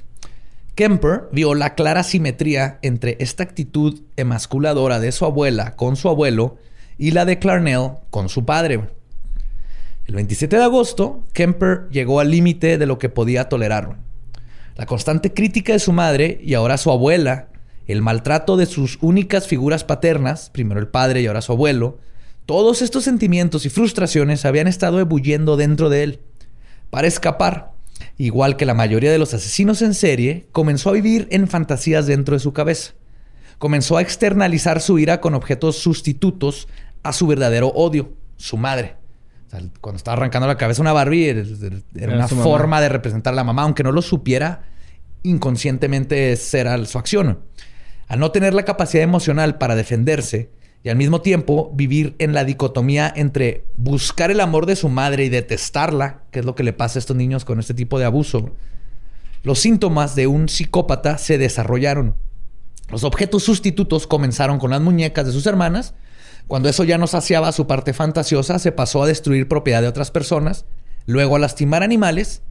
Kemper 0.73 1.29
vio 1.31 1.53
la 1.53 1.75
clara 1.75 2.01
simetría 2.01 2.79
entre 2.81 3.17
esta 3.19 3.43
actitud 3.43 4.01
emasculadora 4.17 4.99
de 4.99 5.11
su 5.11 5.25
abuela 5.25 5.75
con 5.75 5.95
su 5.95 6.09
abuelo 6.09 6.57
y 6.97 7.11
la 7.11 7.25
de 7.25 7.37
Clarnell 7.37 7.97
con 8.09 8.29
su 8.29 8.45
padre. 8.45 8.89
El 10.07 10.15
27 10.15 10.57
de 10.57 10.63
agosto, 10.63 11.23
Kemper 11.33 11.87
llegó 11.91 12.19
al 12.19 12.31
límite 12.31 12.79
de 12.79 12.85
lo 12.87 12.97
que 12.97 13.09
podía 13.09 13.47
tolerar. 13.47 13.97
La 14.75 14.87
constante 14.87 15.33
crítica 15.35 15.73
de 15.73 15.79
su 15.79 15.91
madre 15.91 16.39
y 16.43 16.55
ahora 16.55 16.79
su 16.79 16.89
abuela, 16.89 17.49
el 17.85 18.01
maltrato 18.01 18.57
de 18.57 18.65
sus 18.65 18.97
únicas 19.01 19.45
figuras 19.45 19.83
paternas, 19.83 20.49
primero 20.49 20.79
el 20.79 20.87
padre 20.87 21.21
y 21.21 21.27
ahora 21.27 21.43
su 21.43 21.51
abuelo, 21.51 21.99
todos 22.45 22.81
estos 22.81 23.03
sentimientos 23.03 23.65
y 23.65 23.69
frustraciones 23.69 24.45
habían 24.45 24.67
estado 24.67 24.99
ebulliendo 24.99 25.57
dentro 25.57 25.89
de 25.89 26.03
él. 26.03 26.19
Para 26.89 27.07
escapar, 27.07 27.71
igual 28.17 28.57
que 28.57 28.65
la 28.65 28.73
mayoría 28.73 29.11
de 29.11 29.17
los 29.17 29.33
asesinos 29.33 29.81
en 29.81 29.93
serie, 29.93 30.47
comenzó 30.51 30.89
a 30.89 30.93
vivir 30.93 31.27
en 31.31 31.47
fantasías 31.47 32.07
dentro 32.07 32.35
de 32.35 32.39
su 32.39 32.53
cabeza. 32.53 32.93
Comenzó 33.57 33.97
a 33.97 34.01
externalizar 34.01 34.81
su 34.81 34.99
ira 34.99 35.21
con 35.21 35.35
objetos 35.35 35.77
sustitutos 35.77 36.67
a 37.03 37.13
su 37.13 37.27
verdadero 37.27 37.69
odio, 37.69 38.13
su 38.37 38.57
madre. 38.57 38.95
O 39.47 39.49
sea, 39.51 39.61
cuando 39.81 39.97
estaba 39.97 40.17
arrancando 40.17 40.47
la 40.47 40.57
cabeza 40.57 40.81
una 40.81 40.93
Barbie, 40.93 41.29
era, 41.29 42.13
una 42.13 42.27
mamá. 42.27 42.43
forma 42.43 42.81
de 42.81 42.89
representar 42.89 43.33
a 43.33 43.35
la 43.35 43.43
mamá, 43.43 43.63
aunque 43.63 43.83
no 43.83 43.91
lo 43.91 44.01
supiera, 44.01 44.63
inconscientemente 45.23 46.35
será 46.37 46.83
su 46.85 46.97
acción. 46.97 47.39
Al 48.07 48.19
no 48.19 48.31
tener 48.31 48.53
la 48.53 48.65
capacidad 48.65 49.03
emocional 49.03 49.57
para 49.57 49.75
defenderse 49.75 50.49
y 50.83 50.89
al 50.89 50.95
mismo 50.95 51.21
tiempo 51.21 51.71
vivir 51.73 52.15
en 52.17 52.33
la 52.33 52.43
dicotomía 52.43 53.11
entre 53.15 53.65
buscar 53.77 54.31
el 54.31 54.39
amor 54.39 54.65
de 54.65 54.75
su 54.75 54.89
madre 54.89 55.25
y 55.25 55.29
detestarla, 55.29 56.23
que 56.31 56.39
es 56.39 56.45
lo 56.45 56.55
que 56.55 56.63
le 56.63 56.73
pasa 56.73 56.97
a 56.97 57.01
estos 57.01 57.15
niños 57.15 57.45
con 57.45 57.59
este 57.59 57.73
tipo 57.73 57.99
de 57.99 58.05
abuso, 58.05 58.55
los 59.43 59.59
síntomas 59.59 60.15
de 60.15 60.27
un 60.27 60.49
psicópata 60.49 61.17
se 61.17 61.37
desarrollaron. 61.37 62.15
Los 62.89 63.03
objetos 63.03 63.43
sustitutos 63.43 64.07
comenzaron 64.07 64.59
con 64.59 64.71
las 64.71 64.81
muñecas 64.81 65.25
de 65.25 65.31
sus 65.31 65.45
hermanas. 65.45 65.93
Cuando 66.47 66.67
eso 66.67 66.83
ya 66.83 66.97
no 66.97 67.07
saciaba 67.07 67.51
su 67.51 67.67
parte 67.67 67.93
fantasiosa, 67.93 68.59
se 68.59 68.71
pasó 68.71 69.03
a 69.03 69.07
destruir 69.07 69.47
propiedad 69.47 69.81
de 69.81 69.87
otras 69.87 70.11
personas, 70.11 70.65
luego 71.05 71.35
a 71.35 71.39
lastimar 71.39 71.83
animales, 71.83 72.41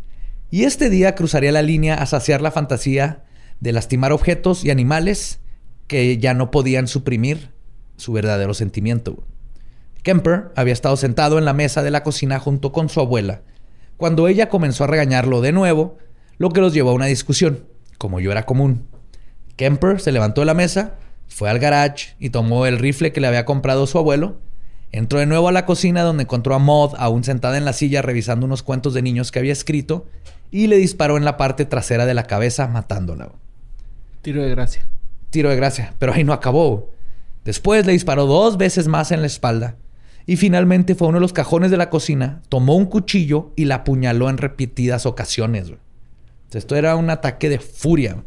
y 0.50 0.64
este 0.64 0.88
día 0.88 1.14
cruzaría 1.14 1.52
la 1.52 1.62
línea 1.62 1.94
a 1.94 2.06
saciar 2.06 2.40
la 2.40 2.50
fantasía 2.50 3.24
de 3.60 3.72
lastimar 3.72 4.12
objetos 4.12 4.64
y 4.64 4.70
animales 4.70 5.40
que 5.86 6.18
ya 6.18 6.34
no 6.34 6.50
podían 6.50 6.88
suprimir 6.88 7.50
su 8.00 8.12
verdadero 8.12 8.54
sentimiento. 8.54 9.22
Kemper 10.02 10.50
había 10.56 10.72
estado 10.72 10.96
sentado 10.96 11.38
en 11.38 11.44
la 11.44 11.52
mesa 11.52 11.82
de 11.82 11.90
la 11.90 12.02
cocina 12.02 12.38
junto 12.38 12.72
con 12.72 12.88
su 12.88 13.00
abuela, 13.00 13.42
cuando 13.96 14.28
ella 14.28 14.48
comenzó 14.48 14.84
a 14.84 14.86
regañarlo 14.86 15.42
de 15.42 15.52
nuevo, 15.52 15.98
lo 16.38 16.50
que 16.50 16.62
los 16.62 16.72
llevó 16.72 16.90
a 16.90 16.94
una 16.94 17.06
discusión, 17.06 17.66
como 17.98 18.18
yo 18.18 18.32
era 18.32 18.46
común. 18.46 18.86
Kemper 19.56 20.00
se 20.00 20.10
levantó 20.10 20.40
de 20.40 20.46
la 20.46 20.54
mesa, 20.54 20.94
fue 21.28 21.50
al 21.50 21.58
garage 21.58 22.14
y 22.18 22.30
tomó 22.30 22.64
el 22.64 22.78
rifle 22.78 23.12
que 23.12 23.20
le 23.20 23.26
había 23.26 23.44
comprado 23.44 23.86
su 23.86 23.98
abuelo. 23.98 24.40
Entró 24.90 25.18
de 25.18 25.26
nuevo 25.26 25.48
a 25.48 25.52
la 25.52 25.66
cocina 25.66 26.02
donde 26.02 26.22
encontró 26.22 26.54
a 26.54 26.58
Maud 26.58 26.94
aún 26.96 27.24
sentada 27.24 27.58
en 27.58 27.66
la 27.66 27.74
silla 27.74 28.00
revisando 28.00 28.46
unos 28.46 28.62
cuentos 28.62 28.94
de 28.94 29.02
niños 29.02 29.30
que 29.30 29.38
había 29.38 29.52
escrito 29.52 30.06
y 30.50 30.66
le 30.66 30.78
disparó 30.78 31.16
en 31.16 31.24
la 31.24 31.36
parte 31.36 31.66
trasera 31.66 32.06
de 32.06 32.14
la 32.14 32.24
cabeza 32.24 32.66
matándola. 32.66 33.30
Tiro 34.22 34.42
de 34.42 34.50
gracia. 34.50 34.86
Tiro 35.30 35.50
de 35.50 35.56
gracia, 35.56 35.94
pero 35.98 36.12
ahí 36.12 36.24
no 36.24 36.32
acabó. 36.32 36.90
Después 37.44 37.87
le 37.87 37.92
disparó 37.92 38.26
dos 38.26 38.59
veces 38.59 38.87
más 38.87 39.12
en 39.12 39.20
la 39.20 39.26
espalda 39.26 39.76
y 40.26 40.37
finalmente 40.37 40.94
fue 40.94 41.07
a 41.07 41.09
uno 41.09 41.16
de 41.18 41.22
los 41.22 41.33
cajones 41.33 41.70
de 41.70 41.76
la 41.76 41.90
cocina, 41.90 42.42
tomó 42.48 42.76
un 42.76 42.87
cuchillo 42.87 43.53
y 43.57 43.64
la 43.64 43.76
apuñaló 43.76 44.29
en 44.29 44.38
repetidas 44.38 45.07
ocasiones. 45.07 45.72
Esto 46.53 46.76
era 46.76 46.96
un 46.96 47.11
ataque 47.11 47.48
de 47.48 47.59
furia. 47.59 48.24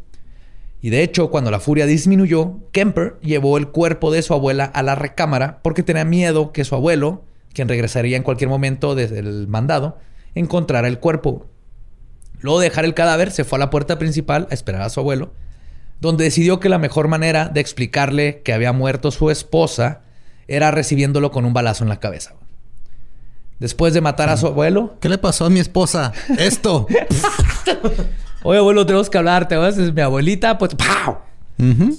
Y 0.82 0.90
de 0.90 1.04
hecho, 1.04 1.30
cuando 1.30 1.52
la 1.52 1.60
furia 1.60 1.86
disminuyó, 1.86 2.60
Kemper 2.72 3.18
llevó 3.22 3.58
el 3.58 3.70
cuerpo 3.70 4.12
de 4.12 4.22
su 4.22 4.34
abuela 4.34 4.66
a 4.66 4.84
la 4.84 4.96
recámara 4.96 5.62
porque 5.62 5.84
tenía 5.84 6.04
miedo 6.04 6.52
que 6.52 6.66
su 6.66 6.76
abuelo, 6.76 7.24
quien 7.54 7.70
regresaría 7.70 8.18
en 8.18 8.24
cualquier 8.24 8.50
momento 8.50 8.96
desde 8.96 9.20
el 9.20 9.48
mandado, 9.48 9.98
encontrara 10.36 10.88
el 10.88 11.00
cuerpo. 11.00 11.46
Luego 12.42 12.60
de 12.60 12.68
dejar 12.68 12.84
el 12.84 12.94
cadáver, 12.94 13.32
se 13.32 13.46
fue 13.46 13.58
a 13.58 13.60
la 13.60 13.70
puerta 13.70 13.98
principal 13.98 14.48
a 14.52 14.54
esperar 14.54 14.82
a 14.82 14.90
su 14.90 15.00
abuelo, 15.00 15.32
donde 16.04 16.26
decidió 16.26 16.60
que 16.60 16.68
la 16.68 16.80
mejor 16.80 17.08
manera 17.08 17.48
de 17.48 17.62
explicarle 17.62 18.42
que 18.44 18.52
había 18.52 18.74
muerto 18.74 19.10
su 19.10 19.30
esposa 19.32 20.02
era 20.50 20.70
recibiéndolo 20.70 21.32
con 21.32 21.46
un 21.46 21.54
balazo 21.54 21.86
en 21.86 21.90
la 21.90 22.02
cabeza. 22.02 22.34
Después 23.58 23.94
de 23.94 24.02
matar 24.02 24.28
a 24.28 24.36
su 24.36 24.48
abuelo, 24.48 24.98
¿Qué 25.00 25.08
le 25.08 25.18
pasó 25.18 25.46
a 25.46 25.50
mi 25.50 25.62
esposa? 25.62 26.12
Esto. 26.38 26.88
Oye, 28.44 28.60
abuelo, 28.60 28.86
tenemos 28.86 29.10
que 29.10 29.18
hablar, 29.18 29.48
¿te 29.48 29.56
acuerdas? 29.56 29.78
Es 29.78 29.94
mi 29.94 30.02
abuelita, 30.02 30.58
pues, 30.58 30.76
¡pau! 30.76 31.20
Ujú. 31.58 31.98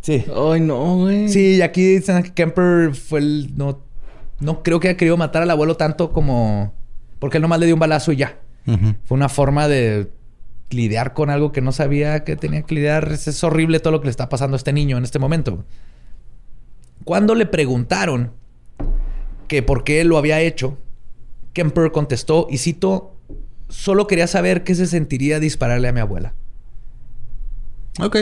Sí. 0.00 0.24
Ay, 0.34 0.60
no, 0.60 0.96
güey. 0.96 1.28
Sí, 1.28 1.56
y 1.56 1.60
aquí 1.60 1.96
dicen 1.96 2.22
que 2.22 2.32
Kemper 2.32 2.94
fue 2.94 3.20
el... 3.20 3.52
No, 3.54 3.82
no 4.40 4.62
creo 4.62 4.80
que 4.80 4.88
haya 4.88 4.96
querido 4.96 5.18
matar 5.18 5.42
al 5.42 5.50
abuelo 5.50 5.76
tanto 5.76 6.10
como... 6.10 6.72
Porque 7.18 7.36
él 7.36 7.42
nomás 7.42 7.60
le 7.60 7.66
dio 7.66 7.74
un 7.74 7.80
balazo 7.80 8.12
y 8.12 8.16
ya. 8.16 8.38
Fue 9.04 9.14
una 9.14 9.28
forma 9.28 9.68
de 9.68 10.10
lidiar 10.70 11.14
con 11.14 11.30
algo 11.30 11.50
que 11.52 11.60
no 11.60 11.72
sabía 11.72 12.24
que 12.24 12.36
tenía 12.36 12.62
que 12.62 12.74
lidiar. 12.74 13.10
Es, 13.12 13.26
es 13.28 13.42
horrible 13.44 13.80
todo 13.80 13.92
lo 13.92 14.00
que 14.00 14.06
le 14.06 14.10
está 14.10 14.28
pasando 14.28 14.54
a 14.54 14.58
este 14.58 14.72
niño 14.72 14.96
en 14.98 15.04
este 15.04 15.18
momento. 15.18 15.64
Cuando 17.04 17.34
le 17.34 17.46
preguntaron 17.46 18.32
que 19.46 19.62
por 19.62 19.82
qué 19.84 20.04
lo 20.04 20.18
había 20.18 20.40
hecho, 20.40 20.76
Kemper 21.54 21.90
contestó, 21.90 22.46
y 22.50 22.58
cito, 22.58 23.14
solo 23.68 24.06
quería 24.06 24.26
saber 24.26 24.62
qué 24.64 24.74
se 24.74 24.86
sentiría 24.86 25.40
dispararle 25.40 25.88
a 25.88 25.92
mi 25.92 26.00
abuela. 26.00 26.34
Ok. 28.00 28.16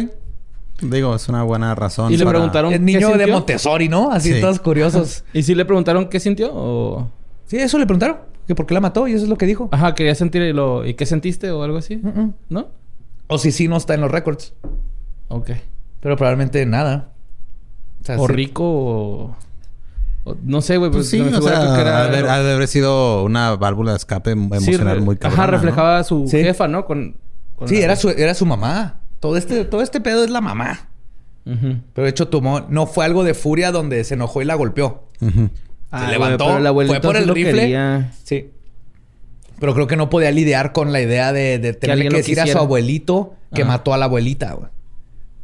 Digo, 0.83 1.15
es 1.17 1.29
una 1.29 1.43
buena 1.43 1.75
razón. 1.75 2.13
Y 2.13 2.17
le 2.17 2.25
para- 2.25 2.39
preguntaron- 2.39 2.73
El 2.73 2.79
¿qué 2.81 2.85
niño 2.85 3.17
de? 3.17 3.27
Montessori, 3.27 3.89
¿no? 3.89 4.11
Así 4.13 4.33
Sí. 4.35 4.41
todos 4.41 4.61
curiosos. 4.61 5.25
¿Y 5.33 5.43
si 5.43 5.55
le 5.55 5.65
preguntaron 5.65 6.09
qué 6.09 6.21
sintió? 6.21 6.51
O... 6.53 7.11
Sí, 7.47 7.57
eso 7.57 7.79
le 7.79 7.87
preguntaron. 7.87 8.19
Que 8.47 8.55
por 8.55 8.67
qué 8.67 8.75
la 8.75 8.81
mató 8.81 9.09
y 9.09 9.13
eso 9.13 9.25
es 9.25 9.29
lo 9.29 9.37
que 9.37 9.47
dijo. 9.47 9.69
Ajá, 9.73 9.95
quería 9.95 10.15
sentir 10.15 10.43
y 10.43 10.53
lo... 10.53 10.87
¿Y 10.87 10.95
qué 10.95 11.05
sentiste 11.07 11.51
o 11.51 11.63
algo 11.63 11.79
así? 11.79 12.01
¿No? 12.49 12.69
O 13.27 13.39
si 13.39 13.51
sí 13.53 13.67
no 13.69 13.77
está 13.77 13.95
en 13.95 14.01
los 14.03 14.11
récords. 14.11 14.55
Ok. 15.29 15.51
Pero 16.01 16.17
probablemente 16.17 16.65
nada. 16.67 17.11
sea, 18.03 18.19
O 18.21 18.27
sí. 18.29 18.33
rico 18.33 18.63
o... 18.65 19.37
o- 20.25 20.37
no 20.45 20.61
sé, 20.61 20.77
güey. 20.77 20.91
Pues 20.93 21.09
sí, 21.11 21.21
me 21.21 21.29
o 21.31 21.33
figura 21.35 21.61
sea, 21.61 21.75
que 21.75 21.81
era- 21.81 21.99
ha 21.99 22.09
de, 22.09 22.19
haber- 22.19 22.29
ha 22.31 22.43
de 22.43 22.53
haber 22.55 22.69
sido 22.69 23.25
una 23.25 23.57
válvula 23.57 23.91
de 23.93 23.97
escape 23.97 24.33
Sí, 24.35 24.39
emocional 24.39 25.01
muy 25.01 25.17
cabrona, 25.17 25.43
Ajá, 25.43 25.51
¿no? 25.51 25.57
reflejaba 25.57 25.99
a 25.99 26.05
su 26.05 26.27
Sí. 26.29 26.39
jefa, 26.43 26.69
¿no? 26.69 26.85
Con... 26.85 27.17
con 27.57 27.67
Sí, 27.69 27.79
la- 27.79 27.85
era 27.85 27.97
su, 27.97 28.11
era 28.11 28.35
su 28.35 28.47
mamá. 28.47 29.01
Todo 29.19 29.37
este, 29.37 29.65
todo 29.65 29.83
este 29.83 30.01
pedo 30.01 30.23
es 30.23 30.31
la 30.31 30.41
mamá. 30.41 30.89
Ujú. 31.47 31.79
Pero 31.95 32.05
de 32.05 32.11
hecho 32.11 32.29
tomó... 32.29 32.61
No 32.69 32.87
fue 32.87 33.05
algo 33.05 33.25
de 33.25 33.35
furia 33.35 33.73
donde 33.73 34.05
se 34.05 34.15
enojó 34.15 34.41
y 34.43 34.45
la 34.45 34.55
golpeó. 34.55 35.05
Ujú. 35.21 35.51
Ah, 35.91 35.99
Se 36.01 36.05
güey, 36.07 36.19
levantó, 36.19 36.47
pero 36.47 36.59
el 36.59 36.67
abuelito 36.67 36.95
fue 36.95 37.01
por 37.01 37.17
el 37.17 37.29
rifle. 37.29 37.53
quería. 37.61 38.13
Sí. 38.25 38.51
Pero 39.59 39.73
creo 39.75 39.87
que 39.87 39.97
no 39.97 40.11
podía 40.11 40.31
lidiar 40.31 40.73
con 40.73 40.93
la 40.93 41.01
idea 41.01 41.33
de, 41.33 41.59
de 41.59 41.73
tener 41.73 42.09
que 42.09 42.17
decir 42.17 42.41
a 42.41 42.47
su 42.47 42.59
abuelito 42.59 43.35
que 43.55 43.63
Ajá. 43.63 43.73
mató 43.73 43.95
a 43.95 43.99
la 43.99 44.05
abuelita, 44.07 44.53
güey. 44.53 44.69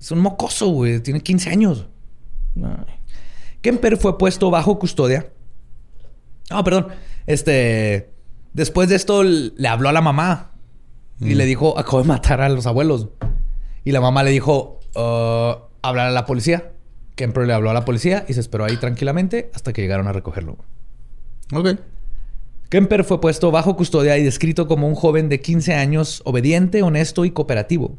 Es 0.00 0.10
un 0.10 0.18
mocoso, 0.18 0.68
güey. 0.68 1.00
Tiene 1.00 1.20
15 1.20 1.50
años. 1.50 1.86
Ay. 2.56 2.94
Kemper 3.62 3.96
fue 3.96 4.18
puesto 4.18 4.50
bajo 4.50 4.78
custodia. 4.78 5.30
Ah, 6.50 6.62
perdón. 6.64 6.88
Este. 7.26 8.10
Después 8.52 8.88
de 8.90 8.96
esto 8.96 9.22
le 9.22 9.68
habló 9.68 9.88
a 9.88 9.92
la 9.92 10.02
mamá 10.02 10.50
y 11.20 11.34
le 11.34 11.46
dijo: 11.46 11.78
Acabo 11.78 12.02
de 12.02 12.08
matar 12.08 12.40
a 12.42 12.48
los 12.48 12.66
abuelos. 12.66 13.08
Y 13.84 13.92
la 13.92 14.00
mamá 14.00 14.22
le 14.24 14.30
dijo: 14.30 14.80
"Ah, 14.96 15.58
Hablar 15.82 16.08
a 16.08 16.10
la 16.10 16.26
policía. 16.26 16.72
Kemper 17.14 17.46
le 17.46 17.52
habló 17.52 17.70
a 17.70 17.74
la 17.74 17.84
policía 17.84 18.24
y 18.28 18.34
se 18.34 18.40
esperó 18.40 18.64
ahí 18.64 18.76
tranquilamente 18.76 19.50
hasta 19.54 19.72
que 19.72 19.82
llegaron 19.82 20.08
a 20.08 20.12
recogerlo. 20.12 20.58
Ok. 21.52 21.78
Kemper 22.68 23.04
fue 23.04 23.20
puesto 23.20 23.50
bajo 23.50 23.76
custodia 23.76 24.16
y 24.16 24.22
descrito 24.24 24.66
como 24.66 24.88
un 24.88 24.94
joven 24.94 25.28
de 25.28 25.40
15 25.40 25.74
años, 25.74 26.22
obediente, 26.24 26.82
honesto 26.82 27.26
y 27.26 27.30
cooperativo. 27.30 27.98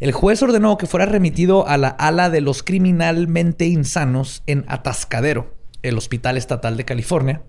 El 0.00 0.12
juez 0.12 0.42
ordenó 0.42 0.76
que 0.76 0.86
fuera 0.86 1.06
remitido 1.06 1.66
a 1.66 1.78
la 1.78 1.88
ala 1.88 2.30
de 2.30 2.40
los 2.40 2.62
criminalmente 2.62 3.66
insanos 3.66 4.42
en 4.46 4.64
Atascadero, 4.68 5.54
el 5.82 5.96
Hospital 5.96 6.36
Estatal 6.36 6.76
de 6.76 6.84
California, 6.84 7.42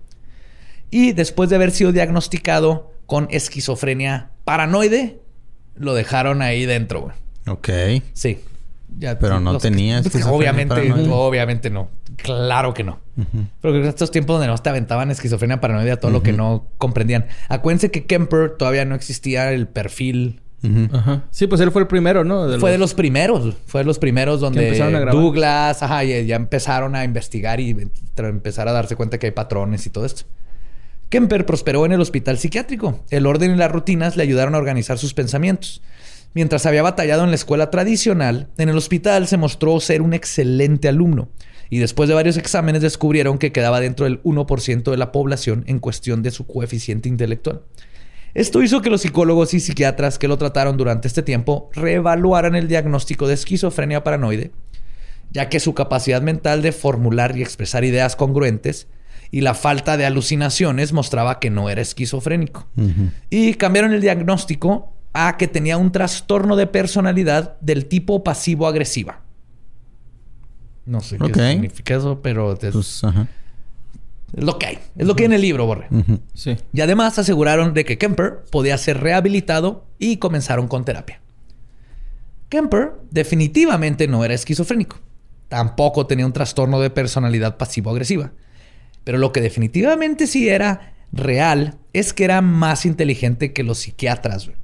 y 0.90 1.12
después 1.12 1.50
de 1.50 1.56
haber 1.56 1.70
sido 1.70 1.92
diagnosticado 1.92 2.90
con 3.06 3.28
esquizofrenia 3.30 4.30
paranoide, 4.44 5.20
lo 5.76 5.94
dejaron 5.94 6.42
ahí 6.42 6.66
dentro. 6.66 7.12
Ok. 7.46 7.68
Sí. 8.14 8.38
Ya, 8.98 9.18
Pero 9.18 9.40
no 9.40 9.58
tenía 9.58 9.98
esquizofrenia 10.00 10.36
Obviamente, 10.36 10.74
paranoide. 10.74 11.08
obviamente 11.10 11.70
no. 11.70 11.88
Claro 12.16 12.74
que 12.74 12.84
no. 12.84 12.98
Pero 13.60 13.74
creo 13.74 13.82
que 13.82 13.88
estos 13.88 14.10
tiempos 14.10 14.34
donde 14.34 14.46
no 14.46 14.58
te 14.58 14.68
aventaban 14.68 15.10
esquizofrenia 15.10 15.60
paranoide 15.60 15.92
a 15.92 16.00
todo 16.00 16.10
lo 16.10 16.22
que 16.22 16.32
no 16.32 16.66
comprendían. 16.78 17.26
Acuérdense 17.48 17.90
que 17.90 18.04
Kemper 18.04 18.56
todavía 18.58 18.84
no 18.84 18.94
existía 18.94 19.52
el 19.52 19.68
perfil. 19.68 20.40
Ajá. 20.92 21.24
Sí, 21.30 21.46
pues 21.46 21.60
él 21.62 21.70
fue 21.70 21.82
el 21.82 21.88
primero, 21.88 22.24
¿no? 22.24 22.58
fue 22.58 22.70
de 22.70 22.78
los 22.78 22.92
primeros. 22.94 23.54
Fue 23.66 23.80
de 23.80 23.86
los 23.86 23.98
primeros 23.98 24.40
donde 24.40 24.66
empezaron 24.66 24.94
a 24.94 25.00
grabar. 25.00 25.22
Douglas, 25.22 25.82
ajá, 25.82 26.04
ya, 26.04 26.20
ya 26.20 26.36
empezaron 26.36 26.94
a 26.94 27.04
investigar 27.04 27.60
y 27.60 27.74
empezar 28.16 28.68
a 28.68 28.72
darse 28.72 28.96
cuenta 28.96 29.18
que 29.18 29.26
hay 29.26 29.32
patrones 29.32 29.86
y 29.86 29.90
todo 29.90 30.04
esto. 30.04 30.24
Kemper 31.08 31.44
prosperó 31.44 31.84
en 31.86 31.92
el 31.92 32.00
hospital 32.00 32.38
psiquiátrico. 32.38 33.04
El 33.10 33.26
orden 33.26 33.52
y 33.52 33.56
las 33.56 33.70
rutinas 33.70 34.16
le 34.16 34.22
ayudaron 34.22 34.54
a 34.54 34.58
organizar 34.58 34.96
sus 34.98 35.12
pensamientos. 35.12 35.82
Mientras 36.32 36.64
había 36.64 36.82
batallado 36.82 37.24
en 37.24 37.30
la 37.30 37.36
escuela 37.36 37.70
tradicional, 37.70 38.48
en 38.56 38.68
el 38.68 38.76
hospital 38.76 39.26
se 39.26 39.36
mostró 39.36 39.80
ser 39.80 40.00
un 40.00 40.14
excelente 40.14 40.88
alumno. 40.88 41.28
Y 41.70 41.78
después 41.78 42.08
de 42.08 42.14
varios 42.14 42.36
exámenes 42.36 42.82
descubrieron 42.82 43.38
que 43.38 43.52
quedaba 43.52 43.80
dentro 43.80 44.04
del 44.04 44.22
1% 44.22 44.90
de 44.90 44.96
la 44.96 45.12
población 45.12 45.64
en 45.66 45.78
cuestión 45.78 46.22
de 46.22 46.30
su 46.30 46.46
coeficiente 46.46 47.08
intelectual. 47.08 47.62
Esto 48.34 48.62
hizo 48.62 48.80
que 48.80 48.90
los 48.90 49.02
psicólogos 49.02 49.54
y 49.54 49.60
psiquiatras 49.60 50.18
que 50.18 50.28
lo 50.28 50.38
trataron 50.38 50.76
durante 50.76 51.08
este 51.08 51.22
tiempo 51.22 51.68
reevaluaran 51.74 52.54
el 52.54 52.68
diagnóstico 52.68 53.26
de 53.26 53.34
esquizofrenia 53.34 54.04
paranoide, 54.04 54.52
ya 55.32 55.48
que 55.48 55.58
su 55.58 55.74
capacidad 55.74 56.22
mental 56.22 56.62
de 56.62 56.70
formular 56.70 57.36
y 57.36 57.42
expresar 57.42 57.84
ideas 57.84 58.14
congruentes 58.14 58.86
y 59.32 59.40
la 59.40 59.54
falta 59.54 59.96
de 59.96 60.06
alucinaciones 60.06 60.92
mostraba 60.92 61.40
que 61.40 61.50
no 61.50 61.70
era 61.70 61.82
esquizofrénico. 61.82 62.68
Y 63.30 63.54
cambiaron 63.54 63.92
el 63.92 64.00
diagnóstico 64.00 64.92
a 65.12 65.36
que 65.36 65.48
tenía 65.48 65.76
un 65.76 65.92
trastorno 65.92 66.56
de 66.56 66.66
personalidad 66.66 67.58
del 67.60 67.86
tipo 67.86 68.22
pasivo-agresiva. 68.22 69.22
No 70.86 71.00
sé 71.00 71.18
qué 71.18 71.50
significa 71.52 71.94
eso, 71.96 72.20
pero 72.22 72.52
es, 72.52 72.72
Pues, 72.72 73.04
ajá. 73.04 73.28
es 74.36 74.44
lo 74.44 74.58
que 74.58 74.66
hay. 74.66 74.78
Es 74.96 75.06
lo 75.06 75.14
que 75.14 75.22
hay 75.24 75.26
en 75.26 75.32
el 75.32 75.40
libro, 75.42 75.66
Borre. 75.66 75.88
Sí. 76.34 76.56
Y 76.72 76.80
además 76.80 77.18
aseguraron 77.18 77.74
de 77.74 77.84
que 77.84 77.98
Kemper 77.98 78.44
podía 78.50 78.76
ser 78.78 79.00
rehabilitado 79.00 79.84
y 79.98 80.16
comenzaron 80.16 80.68
con 80.68 80.84
terapia. 80.84 81.20
Kemper 82.48 82.92
definitivamente 83.10 84.08
no 84.08 84.24
era 84.24 84.34
esquizofrénico. 84.34 84.98
Tampoco 85.48 86.06
tenía 86.06 86.26
un 86.26 86.32
trastorno 86.32 86.80
de 86.80 86.90
personalidad 86.90 87.56
pasivo-agresiva. 87.56 88.32
Pero 89.04 89.18
lo 89.18 89.32
que 89.32 89.40
definitivamente 89.40 90.26
sí 90.26 90.48
era 90.48 90.94
real 91.12 91.78
es 91.92 92.12
que 92.12 92.24
era 92.24 92.40
más 92.42 92.86
inteligente 92.86 93.52
que 93.52 93.62
los 93.64 93.78
psiquiatras. 93.78 94.46
güey. 94.46 94.56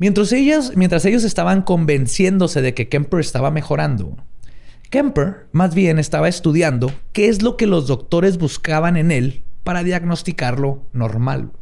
Mientras 0.00 0.32
ellos, 0.32 0.72
mientras 0.76 1.04
ellos 1.04 1.24
estaban 1.24 1.60
convenciéndose 1.60 2.62
de 2.62 2.72
que 2.72 2.88
Kemper 2.88 3.20
estaba 3.20 3.50
mejorando, 3.50 4.16
Kemper 4.88 5.46
más 5.52 5.74
bien 5.74 5.98
estaba 5.98 6.26
estudiando 6.26 6.90
qué 7.12 7.28
es 7.28 7.42
lo 7.42 7.58
que 7.58 7.66
los 7.66 7.86
doctores 7.86 8.38
buscaban 8.38 8.96
en 8.96 9.10
él 9.10 9.42
para 9.62 9.84
diagnosticarlo 9.84 10.86
normal. 10.94 11.52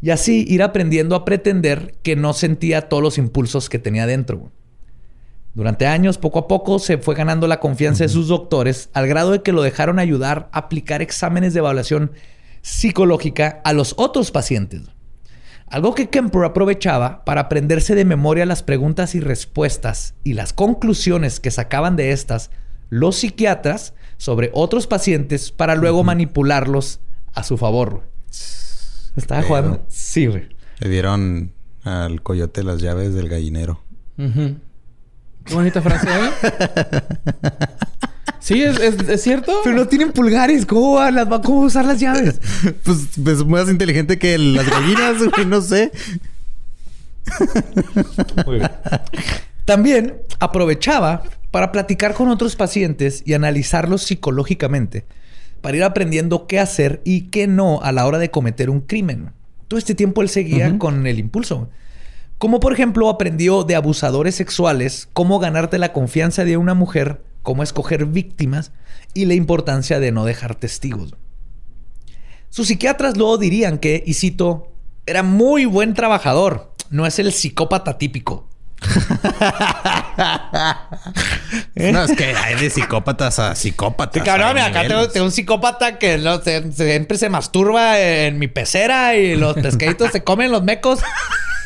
Y 0.00 0.08
así 0.08 0.46
ir 0.48 0.62
aprendiendo 0.62 1.14
a 1.14 1.26
pretender 1.26 1.94
que 2.02 2.16
no 2.16 2.32
sentía 2.32 2.88
todos 2.88 3.02
los 3.02 3.18
impulsos 3.18 3.68
que 3.68 3.78
tenía 3.78 4.06
dentro. 4.06 4.50
Durante 5.52 5.86
años, 5.86 6.16
poco 6.16 6.38
a 6.38 6.48
poco, 6.48 6.78
se 6.78 6.96
fue 6.96 7.14
ganando 7.14 7.46
la 7.48 7.60
confianza 7.60 8.04
de 8.04 8.08
sus 8.08 8.28
doctores 8.28 8.88
al 8.94 9.06
grado 9.06 9.30
de 9.30 9.42
que 9.42 9.52
lo 9.52 9.60
dejaron 9.60 9.98
ayudar 9.98 10.48
a 10.52 10.60
aplicar 10.60 11.02
exámenes 11.02 11.52
de 11.52 11.58
evaluación 11.58 12.12
psicológica 12.62 13.60
a 13.62 13.74
los 13.74 13.92
otros 13.98 14.30
pacientes. 14.30 14.84
Algo 15.72 15.94
que 15.94 16.10
Kemper 16.10 16.44
aprovechaba 16.44 17.24
para 17.24 17.40
aprenderse 17.40 17.94
de 17.94 18.04
memoria 18.04 18.44
las 18.44 18.62
preguntas 18.62 19.14
y 19.14 19.20
respuestas 19.20 20.14
y 20.22 20.34
las 20.34 20.52
conclusiones 20.52 21.40
que 21.40 21.50
sacaban 21.50 21.96
de 21.96 22.12
estas 22.12 22.50
los 22.90 23.16
psiquiatras 23.16 23.94
sobre 24.18 24.50
otros 24.52 24.86
pacientes 24.86 25.50
para 25.50 25.74
luego 25.74 26.04
manipularlos 26.04 27.00
a 27.32 27.42
su 27.42 27.56
favor. 27.56 27.90
güey. 27.90 28.04
Estaba 29.16 29.42
jugando. 29.42 29.82
Sí, 29.88 30.26
güey. 30.26 30.50
Le 30.78 30.90
dieron 30.90 31.54
al 31.84 32.22
coyote 32.22 32.62
las 32.64 32.82
llaves 32.82 33.14
del 33.14 33.30
gallinero. 33.30 33.82
Ujú. 34.18 34.56
Qué 35.42 35.54
bonita 35.54 35.80
frase, 35.80 36.06
¿eh? 36.06 36.30
sí, 38.42 38.62
es, 38.62 38.78
es, 38.78 39.08
es 39.08 39.22
cierto. 39.22 39.60
Pero 39.64 39.76
no 39.76 39.86
tienen 39.88 40.12
pulgares. 40.12 40.66
¿Cómo, 40.66 40.94
van 40.94 41.14
las- 41.14 41.28
cómo 41.40 41.60
usar 41.60 41.84
las 41.86 41.98
llaves? 42.00 42.40
pues, 42.84 42.98
pues 43.22 43.44
más 43.46 43.68
inteligente 43.70 44.18
que 44.18 44.36
las 44.38 44.68
gallinas, 44.68 45.16
güey, 45.34 45.46
no 45.46 45.60
sé. 45.62 45.90
También 49.64 50.14
aprovechaba 50.40 51.22
para 51.50 51.70
platicar 51.72 52.14
con 52.14 52.28
otros 52.28 52.56
pacientes 52.56 53.22
y 53.24 53.34
analizarlos 53.34 54.02
psicológicamente 54.02 55.04
para 55.60 55.76
ir 55.76 55.84
aprendiendo 55.84 56.46
qué 56.48 56.58
hacer 56.58 57.00
y 57.04 57.28
qué 57.28 57.46
no 57.46 57.80
a 57.82 57.92
la 57.92 58.04
hora 58.06 58.18
de 58.18 58.30
cometer 58.32 58.68
un 58.68 58.80
crimen. 58.80 59.30
Todo 59.68 59.78
este 59.78 59.94
tiempo 59.94 60.20
él 60.22 60.28
seguía 60.28 60.76
con 60.78 61.06
el 61.06 61.18
impulso. 61.20 61.70
Como 62.38 62.58
por 62.58 62.72
ejemplo 62.72 63.08
aprendió 63.08 63.62
de 63.62 63.76
abusadores 63.76 64.34
sexuales 64.34 65.08
cómo 65.12 65.38
ganarte 65.38 65.78
la 65.78 65.92
confianza 65.92 66.44
de 66.44 66.56
una 66.56 66.74
mujer, 66.74 67.22
cómo 67.42 67.62
escoger 67.62 68.06
víctimas 68.06 68.72
y 69.14 69.24
la 69.26 69.34
importancia 69.34 70.00
de 70.00 70.12
no 70.12 70.24
dejar 70.24 70.54
testigos. 70.54 71.14
Sus 72.50 72.68
psiquiatras 72.68 73.16
luego 73.16 73.38
dirían 73.38 73.78
que, 73.78 74.02
y 74.06 74.14
cito, 74.14 74.72
era 75.06 75.22
muy 75.22 75.64
buen 75.64 75.94
trabajador, 75.94 76.74
no 76.90 77.06
es 77.06 77.18
el 77.18 77.32
psicópata 77.32 77.98
típico. 77.98 78.48
No, 81.74 82.04
es 82.04 82.12
que 82.12 82.24
hay 82.34 82.54
de 82.56 82.70
psicópatas 82.70 83.38
a 83.38 83.54
psicópatas. 83.54 84.22
Cabrón, 84.22 84.48
hay 84.48 84.54
mira, 84.54 84.66
acá 84.66 84.88
tengo, 84.88 85.08
tengo 85.08 85.26
un 85.26 85.32
psicópata 85.32 85.98
que 85.98 86.18
se- 86.44 86.72
siempre 86.72 87.18
se 87.18 87.28
masturba 87.28 87.98
en 88.00 88.38
mi 88.38 88.48
pecera 88.48 89.16
y 89.16 89.36
los 89.36 89.54
pescaditos 89.54 90.10
se 90.12 90.22
comen 90.22 90.50
los 90.52 90.62
mecos. 90.62 91.00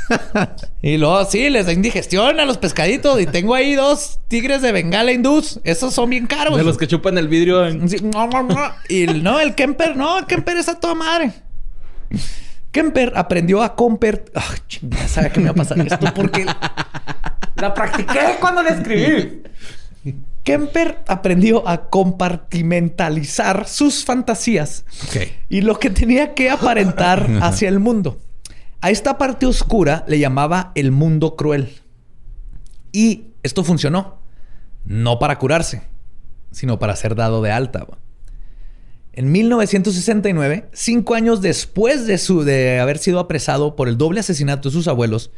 Y 0.82 0.98
luego 0.98 1.24
sí, 1.24 1.50
les 1.50 1.66
da 1.66 1.72
indigestión 1.72 2.38
a 2.38 2.44
los 2.44 2.58
pescaditos. 2.58 3.20
Y 3.20 3.26
tengo 3.26 3.54
ahí 3.54 3.74
dos 3.74 4.20
tigres 4.28 4.62
de 4.62 4.72
Bengala 4.72 5.10
hindús. 5.12 5.60
Esos 5.64 5.94
son 5.94 6.10
bien 6.10 6.26
caros. 6.26 6.56
De 6.56 6.62
los 6.62 6.78
que 6.78 6.86
chupan 6.86 7.18
el 7.18 7.28
vidrio 7.28 7.66
en... 7.66 7.88
Sí. 7.88 7.96
Y 8.88 9.06
no, 9.06 9.40
el 9.40 9.54
Kemper, 9.54 9.96
no, 9.96 10.18
el 10.18 10.26
Kemper 10.26 10.56
es 10.58 10.68
a 10.68 10.78
toda 10.78 10.94
madre. 10.94 11.32
Kemper 12.70 13.12
aprendió 13.16 13.62
a 13.62 13.74
comper... 13.74 14.26
Ah, 14.34 14.54
chingada, 14.68 15.08
sabía 15.08 15.30
que 15.30 15.40
me 15.40 15.44
iba 15.44 15.52
a 15.52 15.54
pasar 15.54 15.80
esto 15.80 16.12
porque 16.14 16.46
la 17.56 17.74
practiqué 17.74 18.36
cuando 18.38 18.62
la 18.62 18.70
escribí. 18.70 19.42
Kemper 20.44 21.02
aprendió 21.08 21.66
a 21.68 21.88
compartimentalizar 21.90 23.66
sus 23.66 24.04
fantasías 24.04 24.84
y 25.48 25.62
lo 25.62 25.80
que 25.80 25.90
tenía 25.90 26.34
que 26.34 26.50
aparentar 26.50 27.26
hacia 27.42 27.68
el 27.68 27.80
mundo. 27.80 28.18
A 28.80 28.90
esta 28.90 29.18
parte 29.18 29.46
oscura 29.46 30.04
le 30.06 30.18
llamaba 30.18 30.72
el 30.74 30.92
mundo 30.92 31.36
cruel. 31.36 31.80
Y 32.92 33.28
esto 33.42 33.64
funcionó. 33.64 34.18
No 34.84 35.18
para 35.18 35.38
curarse, 35.38 35.82
sino 36.52 36.78
para 36.78 36.94
ser 36.96 37.14
dado 37.14 37.42
de 37.42 37.50
alta. 37.50 37.86
En 39.12 39.32
1969, 39.32 40.68
cinco 40.72 41.14
años 41.14 41.40
después 41.40 42.06
de, 42.06 42.18
su, 42.18 42.44
de 42.44 42.78
haber 42.78 42.98
sido 42.98 43.18
apresado 43.18 43.74
por 43.74 43.88
el 43.88 43.98
doble 43.98 44.20
asesinato 44.20 44.68
de 44.68 44.74
sus 44.74 44.88
abuelos, 44.88 45.32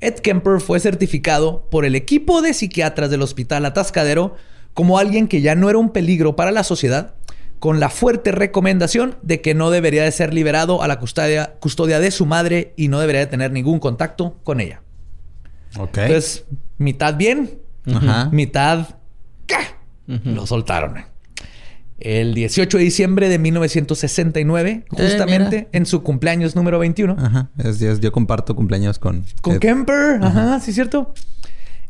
Ed 0.00 0.14
Kemper 0.14 0.60
fue 0.60 0.80
certificado 0.80 1.68
por 1.70 1.84
el 1.84 1.94
equipo 1.94 2.42
de 2.42 2.54
psiquiatras 2.54 3.10
del 3.10 3.22
Hospital 3.22 3.66
Atascadero 3.66 4.34
como 4.72 4.98
alguien 4.98 5.28
que 5.28 5.40
ya 5.40 5.54
no 5.54 5.70
era 5.70 5.78
un 5.78 5.90
peligro 5.90 6.36
para 6.36 6.50
la 6.50 6.64
sociedad, 6.64 7.14
con 7.64 7.80
la 7.80 7.88
fuerte 7.88 8.30
recomendación 8.30 9.16
de 9.22 9.40
que 9.40 9.54
no 9.54 9.70
debería 9.70 10.02
de 10.04 10.12
ser 10.12 10.34
liberado 10.34 10.82
a 10.82 10.86
la 10.86 10.98
custodia, 11.00 11.54
custodia 11.60 11.98
de 11.98 12.10
su 12.10 12.26
madre 12.26 12.74
y 12.76 12.88
no 12.88 13.00
debería 13.00 13.20
de 13.20 13.26
tener 13.26 13.52
ningún 13.52 13.78
contacto 13.78 14.36
con 14.44 14.60
ella. 14.60 14.82
Ok. 15.78 15.96
Entonces, 15.96 16.44
mitad 16.76 17.16
bien, 17.16 17.58
Ajá. 17.90 18.28
mitad 18.32 18.96
¿qué? 19.46 19.56
lo 20.06 20.46
soltaron. 20.46 21.06
El 21.98 22.34
18 22.34 22.76
de 22.76 22.84
diciembre 22.84 23.30
de 23.30 23.38
1969, 23.38 24.84
justamente 24.90 25.56
mira. 25.56 25.68
en 25.72 25.86
su 25.86 26.02
cumpleaños 26.02 26.54
número 26.56 26.78
21, 26.78 27.16
Ajá. 27.18 27.48
Es- 27.56 27.80
es- 27.80 28.00
yo 28.00 28.12
comparto 28.12 28.54
cumpleaños 28.54 28.98
con... 28.98 29.24
con 29.40 29.54
Ed. 29.54 29.60
Kemper, 29.60 30.18
ajá, 30.22 30.60
sí 30.60 30.68
es 30.72 30.74
cierto. 30.74 31.14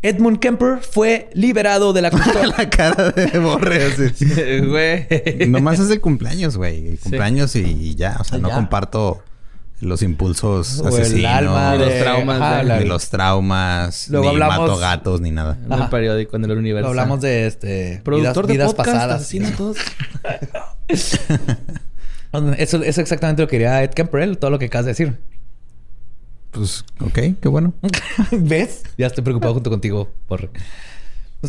Edmund 0.04 0.38
Kemper 0.38 0.78
fue 0.82 1.30
liberado 1.34 1.92
de 1.92 2.02
la 2.02 2.10
custodia. 2.12 2.46
la 2.56 2.68
cara 2.70 3.10
de 3.10 3.38
Borre 3.38 3.84
así. 3.86 4.26
Güey. 4.68 5.48
Nomás 5.48 5.80
es 5.80 5.90
el 5.90 6.00
cumpleaños, 6.00 6.56
güey. 6.56 6.88
El 6.88 6.98
cumpleaños 6.98 7.56
y, 7.56 7.60
y 7.62 7.94
ya. 7.94 8.16
O 8.20 8.24
sea, 8.24 8.38
no 8.38 8.48
Ya. 8.48 8.54
comparto 8.54 9.22
los 9.80 10.02
impulsos 10.02 10.80
O 10.80 10.88
el 10.96 11.02
asesinos. 11.02 11.30
alma 11.32 11.72
Y 11.74 11.78
los 11.78 11.88
de- 11.88 12.00
traumas 12.00 12.40
ajá, 12.40 12.56
de- 12.58 12.64
la- 12.64 12.78
Ni 12.80 12.84
los 12.86 13.08
traumas. 13.10 14.08
Luego 14.08 14.26
ni 14.26 14.32
hablamos- 14.34 14.58
mato 14.68 14.76
gatos, 14.78 15.20
ni 15.20 15.30
nada. 15.30 15.58
En 15.64 15.72
el 15.72 15.88
periódico, 15.88 16.36
en 16.36 16.44
el 16.44 16.52
universo. 16.56 16.88
Hablamos 16.88 17.20
de 17.20 17.46
este 17.46 18.00
Productor 18.04 18.46
vidas, 18.46 18.46
de 18.46 18.52
vidas 18.52 18.74
podcast, 18.74 18.94
pasadas. 18.96 19.20
asesino, 19.22 19.50
todos. 19.56 19.76
Eso 22.58 22.82
es 22.82 22.98
exactamente 22.98 23.42
lo 23.42 23.48
que 23.48 23.52
quería 23.52 23.82
Ed 23.82 23.90
Kemper, 23.90 24.20
él, 24.22 24.38
todo 24.38 24.50
lo 24.50 24.58
que 24.58 24.64
acabas 24.66 24.86
de 24.86 24.90
decir. 24.92 25.18
Pues, 26.54 26.84
ok, 27.00 27.18
qué 27.40 27.48
bueno. 27.48 27.74
¿Ves? 28.30 28.84
Ya 28.96 29.08
estoy 29.08 29.22
preocupado 29.24 29.54
junto 29.54 29.68
contigo, 29.70 30.08
por 30.28 30.50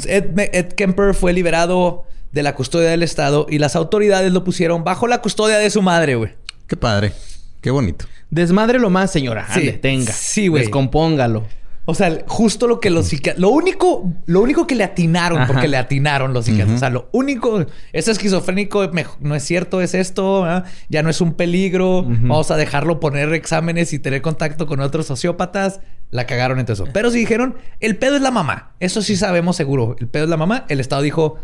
Ed, 0.07 0.31
Me- 0.33 0.49
Ed 0.51 0.73
Kemper 0.73 1.13
fue 1.13 1.31
liberado 1.31 2.03
de 2.31 2.43
la 2.43 2.53
custodia 2.55 2.89
del 2.89 3.03
Estado 3.03 3.45
y 3.49 3.59
las 3.59 3.75
autoridades 3.77 4.33
lo 4.33 4.43
pusieron 4.43 4.83
bajo 4.83 5.07
la 5.07 5.21
custodia 5.21 5.57
de 5.57 5.69
su 5.69 5.81
madre, 5.81 6.15
güey. 6.15 6.31
Qué 6.67 6.75
padre. 6.75 7.13
Qué 7.61 7.71
bonito. 7.71 8.05
Desmadre 8.29 8.79
lo 8.79 8.89
más, 8.89 9.11
señora. 9.11 9.47
Sí. 9.53 9.59
Ande, 9.61 9.71
tenga. 9.73 10.11
Sí, 10.11 10.47
güey. 10.49 10.63
Descompóngalo. 10.63 11.45
O 11.87 11.93
sea, 11.93 12.23
justo 12.27 12.67
lo 12.67 12.79
que 12.79 12.89
los 12.89 13.07
psiquiatras... 13.07 13.39
Lo 13.39 13.49
único... 13.49 14.11
Lo 14.25 14.41
único 14.41 14.65
que 14.65 14.73
le 14.73 14.83
atinaron, 14.83 15.39
Ajá. 15.41 15.53
porque 15.53 15.67
le 15.67 15.77
atinaron 15.77 16.33
los 16.33 16.45
psiquiatras. 16.45 16.77
O 16.77 16.79
sea, 16.79 16.89
lo 16.89 17.09
único... 17.11 17.63
Es 17.93 18.07
esquizofrénico, 18.07 18.89
no 19.19 19.35
es 19.35 19.43
cierto, 19.43 19.81
es 19.81 19.93
esto. 19.93 20.45
Ya 20.89 21.03
no 21.03 21.09
es 21.11 21.21
un 21.21 21.33
peligro. 21.33 22.03
Vamos 22.03 22.49
a 22.49 22.57
dejarlo 22.57 22.99
poner 22.99 23.31
exámenes 23.33 23.93
y 23.93 23.99
tener 23.99 24.21
contacto 24.23 24.65
con 24.65 24.79
otros 24.79 25.05
sociópatas. 25.05 25.79
La 26.09 26.25
cagaron 26.25 26.59
entre 26.59 26.73
eso. 26.73 26.85
Pero 26.91 27.11
sí 27.11 27.19
dijeron, 27.19 27.55
el 27.79 27.97
pedo 27.97 28.15
es 28.15 28.21
la 28.23 28.31
mamá. 28.31 28.71
Eso 28.79 29.01
sí 29.03 29.15
sabemos 29.15 29.55
seguro. 29.55 29.95
El 29.99 30.07
pedo 30.07 30.23
es 30.23 30.29
la 30.29 30.37
mamá. 30.37 30.65
El 30.69 30.79
Estado 30.79 31.03
dijo, 31.03 31.37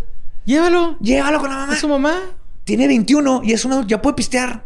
Llévalo. 0.45 0.97
llévalo 1.01 1.39
con 1.39 1.49
la 1.51 1.57
mamá. 1.57 1.73
¿Es 1.73 1.79
su 1.79 1.87
mamá? 1.87 2.15
Tiene 2.63 2.87
21 2.87 3.41
y 3.43 3.53
es 3.53 3.63
una... 3.65 3.85
Ya 3.85 4.01
puede 4.01 4.15
pistear. 4.15 4.65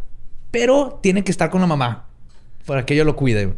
Pero 0.51 0.99
tiene 1.03 1.23
que 1.25 1.31
estar 1.31 1.49
con 1.49 1.59
la 1.59 1.67
mamá. 1.67 2.05
Para 2.65 2.85
que 2.85 2.93
ella 2.93 3.03
lo 3.03 3.15
cuide. 3.17 3.55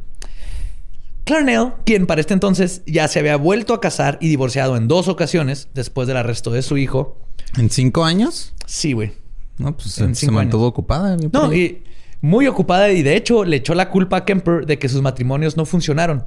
Clarnell, 1.27 1.73
quien 1.85 2.07
para 2.07 2.21
este 2.21 2.33
entonces 2.33 2.81
ya 2.87 3.07
se 3.09 3.19
había 3.19 3.35
vuelto 3.35 3.73
a 3.73 3.81
casar 3.81 4.17
y 4.21 4.29
divorciado 4.29 4.77
en 4.77 4.87
dos 4.87 5.09
ocasiones 5.09 5.67
después 5.73 6.07
del 6.07 6.15
arresto 6.15 6.51
de 6.51 6.61
su 6.61 6.77
hijo. 6.77 7.17
¿En 7.57 7.69
cinco 7.69 8.05
años? 8.05 8.53
Sí, 8.65 8.93
güey. 8.93 9.11
No, 9.57 9.75
pues 9.75 9.97
En 9.99 10.15
se, 10.15 10.25
se 10.25 10.31
mantuvo 10.31 10.65
ocupada. 10.65 11.17
No, 11.33 11.53
y 11.53 11.83
muy 12.21 12.47
ocupada 12.47 12.89
y 12.91 13.03
de 13.03 13.17
hecho 13.17 13.43
le 13.43 13.57
echó 13.57 13.75
la 13.75 13.89
culpa 13.89 14.17
a 14.17 14.25
Kemper 14.25 14.65
de 14.65 14.79
que 14.79 14.87
sus 14.87 15.01
matrimonios 15.01 15.57
no 15.57 15.65
funcionaron. 15.65 16.25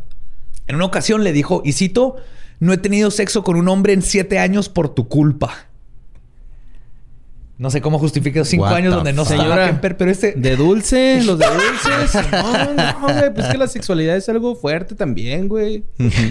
En 0.67 0.77
una 0.77 0.85
ocasión 0.85 1.25
le 1.25 1.33
dijo, 1.33 1.63
y 1.65 1.73
cito, 1.73 2.17
no 2.59 2.75
he 2.75 2.79
tenido 2.79 3.11
sexo 3.11 3.43
con 3.43 3.57
un 3.57 3.69
hombre 3.69 3.95
en 3.95 4.03
siete 4.03 4.39
años 4.39 4.69
por 4.69 4.91
tu 4.91 5.09
culpa. 5.09 5.70
No 7.61 7.69
sé 7.71 7.83
cómo 7.83 7.99
justifica 7.99 8.43
cinco 8.43 8.65
What 8.65 8.73
años 8.73 8.95
donde 8.95 9.13
no 9.13 9.27
fuck? 9.27 9.35
estaba 9.35 9.67
Kemper, 9.67 9.95
pero 9.99 10.11
este... 10.11 10.33
De 10.33 10.57
dulce, 10.57 11.23
los 11.25 11.39
de 11.39 11.45
dulces. 11.45 12.23
No, 12.33 12.73
no, 12.75 13.15
güey. 13.15 13.35
Pues 13.35 13.49
que 13.49 13.59
la 13.59 13.67
sexualidad 13.67 14.17
es 14.17 14.31
algo 14.31 14.57
fuerte 14.57 14.95
también, 14.95 15.47
güey. 15.47 15.85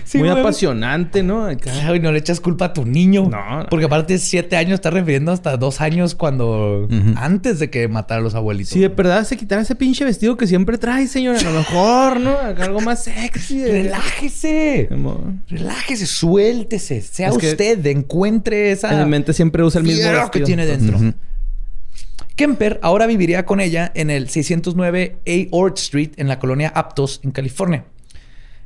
Sí, 0.05 0.17
Muy 0.17 0.29
güey. 0.29 0.39
apasionante, 0.41 1.21
¿no? 1.21 1.45
Acá. 1.45 1.71
Ay, 1.85 1.99
no 1.99 2.11
le 2.11 2.17
echas 2.17 2.39
culpa 2.39 2.65
a 2.65 2.73
tu 2.73 2.83
niño. 2.83 3.27
No, 3.29 3.59
no. 3.59 3.65
Porque 3.69 3.85
aparte 3.85 4.17
siete 4.17 4.57
años 4.57 4.73
está 4.73 4.89
refiriendo 4.89 5.31
hasta 5.31 5.55
dos 5.57 5.81
años 5.81 6.15
cuando... 6.15 6.87
Antes 7.15 7.59
de 7.59 7.69
que 7.69 7.87
matara 7.87 8.21
a 8.21 8.23
los 8.23 8.33
abuelitos. 8.33 8.73
Si 8.73 8.79
de 8.79 8.87
verdad 8.87 9.23
se 9.23 9.37
quitara 9.37 9.61
ese 9.61 9.75
pinche 9.75 10.03
vestido 10.05 10.35
que 10.35 10.47
siempre 10.47 10.79
trae, 10.79 11.05
señora, 11.05 11.37
a 11.39 11.43
lo 11.43 11.51
mejor, 11.51 12.19
¿no? 12.19 12.31
Acá 12.39 12.63
Algo 12.65 12.81
más 12.81 13.03
sexy. 13.03 13.61
eh. 13.61 13.71
Relájese. 13.83 14.89
Relájese, 15.47 16.07
suéltese. 16.07 17.01
Sea 17.01 17.29
Es 17.29 17.35
usted, 17.35 17.85
encuentre 17.85 18.71
esa... 18.71 18.91
En 18.93 19.03
mi 19.03 19.09
mente 19.11 19.33
siempre 19.33 19.61
usa 19.63 19.79
el 19.79 19.85
mismo 19.85 20.03
vestido. 20.09 20.31
que 20.31 20.39
tiene 20.39 20.65
dentro. 20.65 20.97
Ujú. 20.97 21.13
Kemper 22.43 22.79
ahora 22.83 23.05
viviría 23.05 23.45
con 23.45 23.59
ella 23.59 23.91
en 23.95 24.09
el 24.09 24.29
609 24.29 25.17
A. 25.27 25.31
Ord 25.53 25.73
Street 25.75 26.11
en 26.15 26.29
la 26.29 26.39
colonia 26.39 26.71
Aptos, 26.73 27.19
en 27.25 27.31
California. 27.31 27.83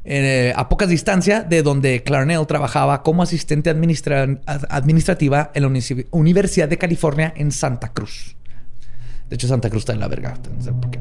Eh, 0.06 0.54
a 0.56 0.70
pocas 0.70 0.90
distancia 0.90 1.42
de 1.42 1.64
donde 1.64 2.04
Clarnell 2.04 2.46
trabajaba 2.46 3.02
como 3.02 3.24
asistente 3.24 3.72
administra- 3.72 4.40
ad- 4.46 4.66
administrativa 4.70 5.50
en 5.56 5.64
la 5.64 5.70
Uni- 5.70 6.06
Universidad 6.12 6.70
de 6.70 6.78
California 6.78 7.34
en 7.36 7.52
Santa 7.52 7.92
Cruz. 7.94 8.36
De 9.28 9.38
hecho, 9.38 9.48
Santa 9.48 9.72
Cruz 9.72 9.82
está 9.82 9.94
en 9.94 10.02
la 10.02 10.08
verga. 10.08 10.36
No 10.56 10.64
sé 10.64 10.72
por 10.72 10.92
qué. 10.92 11.00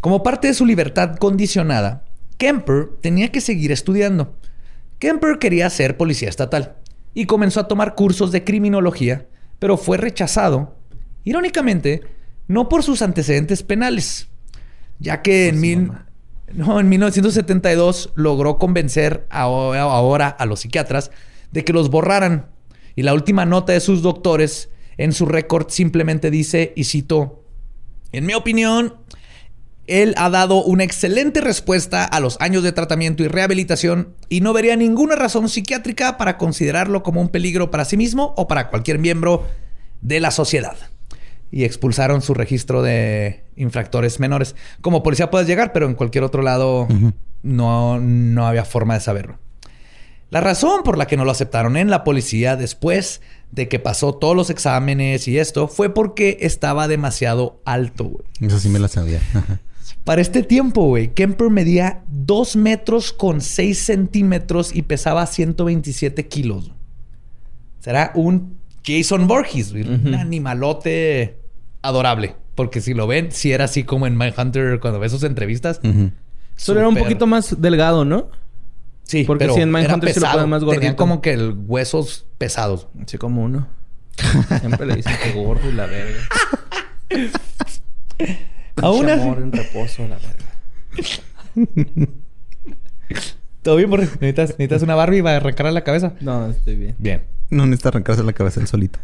Como 0.00 0.24
parte 0.24 0.48
de 0.48 0.54
su 0.54 0.66
libertad 0.66 1.14
condicionada, 1.18 2.02
Kemper 2.36 2.88
tenía 3.00 3.30
que 3.30 3.40
seguir 3.40 3.70
estudiando. 3.70 4.34
Kemper 4.98 5.38
quería 5.38 5.70
ser 5.70 5.96
policía 5.96 6.28
estatal 6.28 6.74
y 7.14 7.26
comenzó 7.26 7.60
a 7.60 7.68
tomar 7.68 7.94
cursos 7.94 8.32
de 8.32 8.42
criminología, 8.42 9.26
pero 9.60 9.76
fue 9.76 9.98
rechazado, 9.98 10.74
irónicamente, 11.24 12.02
no 12.48 12.68
por 12.68 12.82
sus 12.82 13.02
antecedentes 13.02 13.62
penales, 13.62 14.28
ya 14.98 15.22
que 15.22 15.48
en, 15.48 15.60
mil- 15.60 15.92
no, 16.52 16.78
en 16.80 16.88
1972 16.88 18.12
logró 18.14 18.58
convencer 18.58 19.26
a- 19.30 19.42
ahora 19.42 20.28
a 20.28 20.46
los 20.46 20.60
psiquiatras 20.60 21.10
de 21.50 21.64
que 21.64 21.72
los 21.72 21.90
borraran. 21.90 22.46
Y 22.94 23.02
la 23.02 23.14
última 23.14 23.44
nota 23.46 23.72
de 23.72 23.80
sus 23.80 24.02
doctores 24.02 24.68
en 24.98 25.12
su 25.12 25.26
récord 25.26 25.68
simplemente 25.70 26.30
dice, 26.30 26.72
y 26.76 26.84
cito, 26.84 27.44
en 28.12 28.26
mi 28.26 28.34
opinión, 28.34 28.96
él 29.86 30.14
ha 30.18 30.28
dado 30.30 30.62
una 30.62 30.84
excelente 30.84 31.40
respuesta 31.40 32.04
a 32.04 32.20
los 32.20 32.36
años 32.40 32.62
de 32.62 32.72
tratamiento 32.72 33.22
y 33.24 33.28
rehabilitación 33.28 34.14
y 34.28 34.40
no 34.42 34.52
vería 34.52 34.76
ninguna 34.76 35.16
razón 35.16 35.48
psiquiátrica 35.48 36.18
para 36.18 36.36
considerarlo 36.38 37.02
como 37.02 37.20
un 37.20 37.30
peligro 37.30 37.70
para 37.70 37.84
sí 37.84 37.96
mismo 37.96 38.34
o 38.36 38.46
para 38.46 38.68
cualquier 38.68 38.98
miembro 38.98 39.46
de 40.02 40.20
la 40.20 40.30
sociedad. 40.30 40.76
Y 41.52 41.64
expulsaron 41.64 42.22
su 42.22 42.34
registro 42.34 42.82
de 42.82 43.44
infractores 43.54 44.18
menores. 44.18 44.56
Como 44.80 45.04
policía 45.04 45.30
puedes 45.30 45.46
llegar, 45.46 45.72
pero 45.72 45.86
en 45.86 45.94
cualquier 45.94 46.24
otro 46.24 46.42
lado 46.42 46.88
no, 47.42 48.00
no 48.00 48.46
había 48.46 48.64
forma 48.64 48.94
de 48.94 49.00
saberlo. 49.00 49.38
La 50.30 50.40
razón 50.40 50.82
por 50.82 50.96
la 50.96 51.06
que 51.06 51.18
no 51.18 51.26
lo 51.26 51.30
aceptaron 51.30 51.76
en 51.76 51.90
la 51.90 52.04
policía 52.04 52.56
después 52.56 53.20
de 53.50 53.68
que 53.68 53.78
pasó 53.78 54.14
todos 54.14 54.34
los 54.34 54.48
exámenes 54.48 55.28
y 55.28 55.38
esto 55.38 55.68
fue 55.68 55.92
porque 55.92 56.38
estaba 56.40 56.88
demasiado 56.88 57.60
alto. 57.66 58.04
güey. 58.04 58.24
Eso 58.40 58.58
sí 58.58 58.70
me 58.70 58.78
la 58.78 58.88
sabía. 58.88 59.20
Para 60.04 60.22
este 60.22 60.42
tiempo, 60.42 60.86
güey, 60.86 61.12
Kemper 61.12 61.50
medía 61.50 62.02
2 62.08 62.56
metros 62.56 63.12
con 63.12 63.42
6 63.42 63.78
centímetros 63.78 64.74
y 64.74 64.82
pesaba 64.82 65.26
127 65.26 66.26
kilos. 66.28 66.72
Será 67.80 68.10
un 68.14 68.56
Jason 68.84 69.28
güey. 69.28 69.82
Un 69.82 70.14
animalote 70.14 71.41
adorable. 71.82 72.36
Porque 72.54 72.80
si 72.80 72.94
lo 72.94 73.06
ven, 73.06 73.32
si 73.32 73.52
era 73.52 73.64
así 73.64 73.84
como 73.84 74.06
en 74.06 74.16
Mindhunter 74.16 74.78
cuando 74.80 74.98
ves 75.00 75.12
sus 75.12 75.22
entrevistas. 75.24 75.80
Ujú. 75.84 76.10
Solo 76.56 76.80
era 76.80 76.88
un 76.88 76.96
poquito 76.96 77.26
más 77.26 77.60
delgado, 77.60 78.04
¿no? 78.04 78.28
Sí, 79.04 79.24
Porque 79.24 79.44
pero 79.44 79.54
sí, 79.54 79.60
en 79.62 79.70
Mindhunter 79.72 80.12
sí 80.12 80.20
lo 80.20 80.24
pesado. 80.24 80.34
ponen 80.38 80.50
más 80.50 80.60
Tenían 80.60 80.76
gordito. 80.76 80.96
como 80.96 81.20
que 81.22 81.32
el 81.32 81.54
huesos 81.66 82.26
pesados. 82.38 82.88
Así 83.02 83.18
como 83.18 83.42
uno. 83.42 83.68
Siempre 84.60 84.86
le 84.86 84.96
dicen 84.96 85.14
que 85.22 85.32
gordo 85.32 85.68
y 85.68 85.72
la 85.72 85.86
verga. 85.86 86.20
Aún 88.76 89.08
así- 89.08 89.20
amor 89.22 89.38
en 89.38 89.52
reposo, 89.52 90.06
la 90.06 90.16
verga. 90.18 90.46
¿Todo 93.62 93.76
bien, 93.76 93.90
Borre? 93.90 94.04
¿Necesitas, 94.04 94.50
necesitas 94.50 94.82
una 94.82 94.94
Barbie 94.94 95.22
para 95.22 95.36
arrancarle 95.36 95.72
la 95.72 95.84
cabeza? 95.84 96.14
No, 96.20 96.50
estoy 96.50 96.74
bien. 96.76 96.94
Bien. 96.98 97.22
No 97.50 97.64
necesita 97.66 97.90
arrancarse 97.90 98.22
la 98.24 98.32
cabeza 98.32 98.60
él 98.60 98.66
solito. 98.66 98.98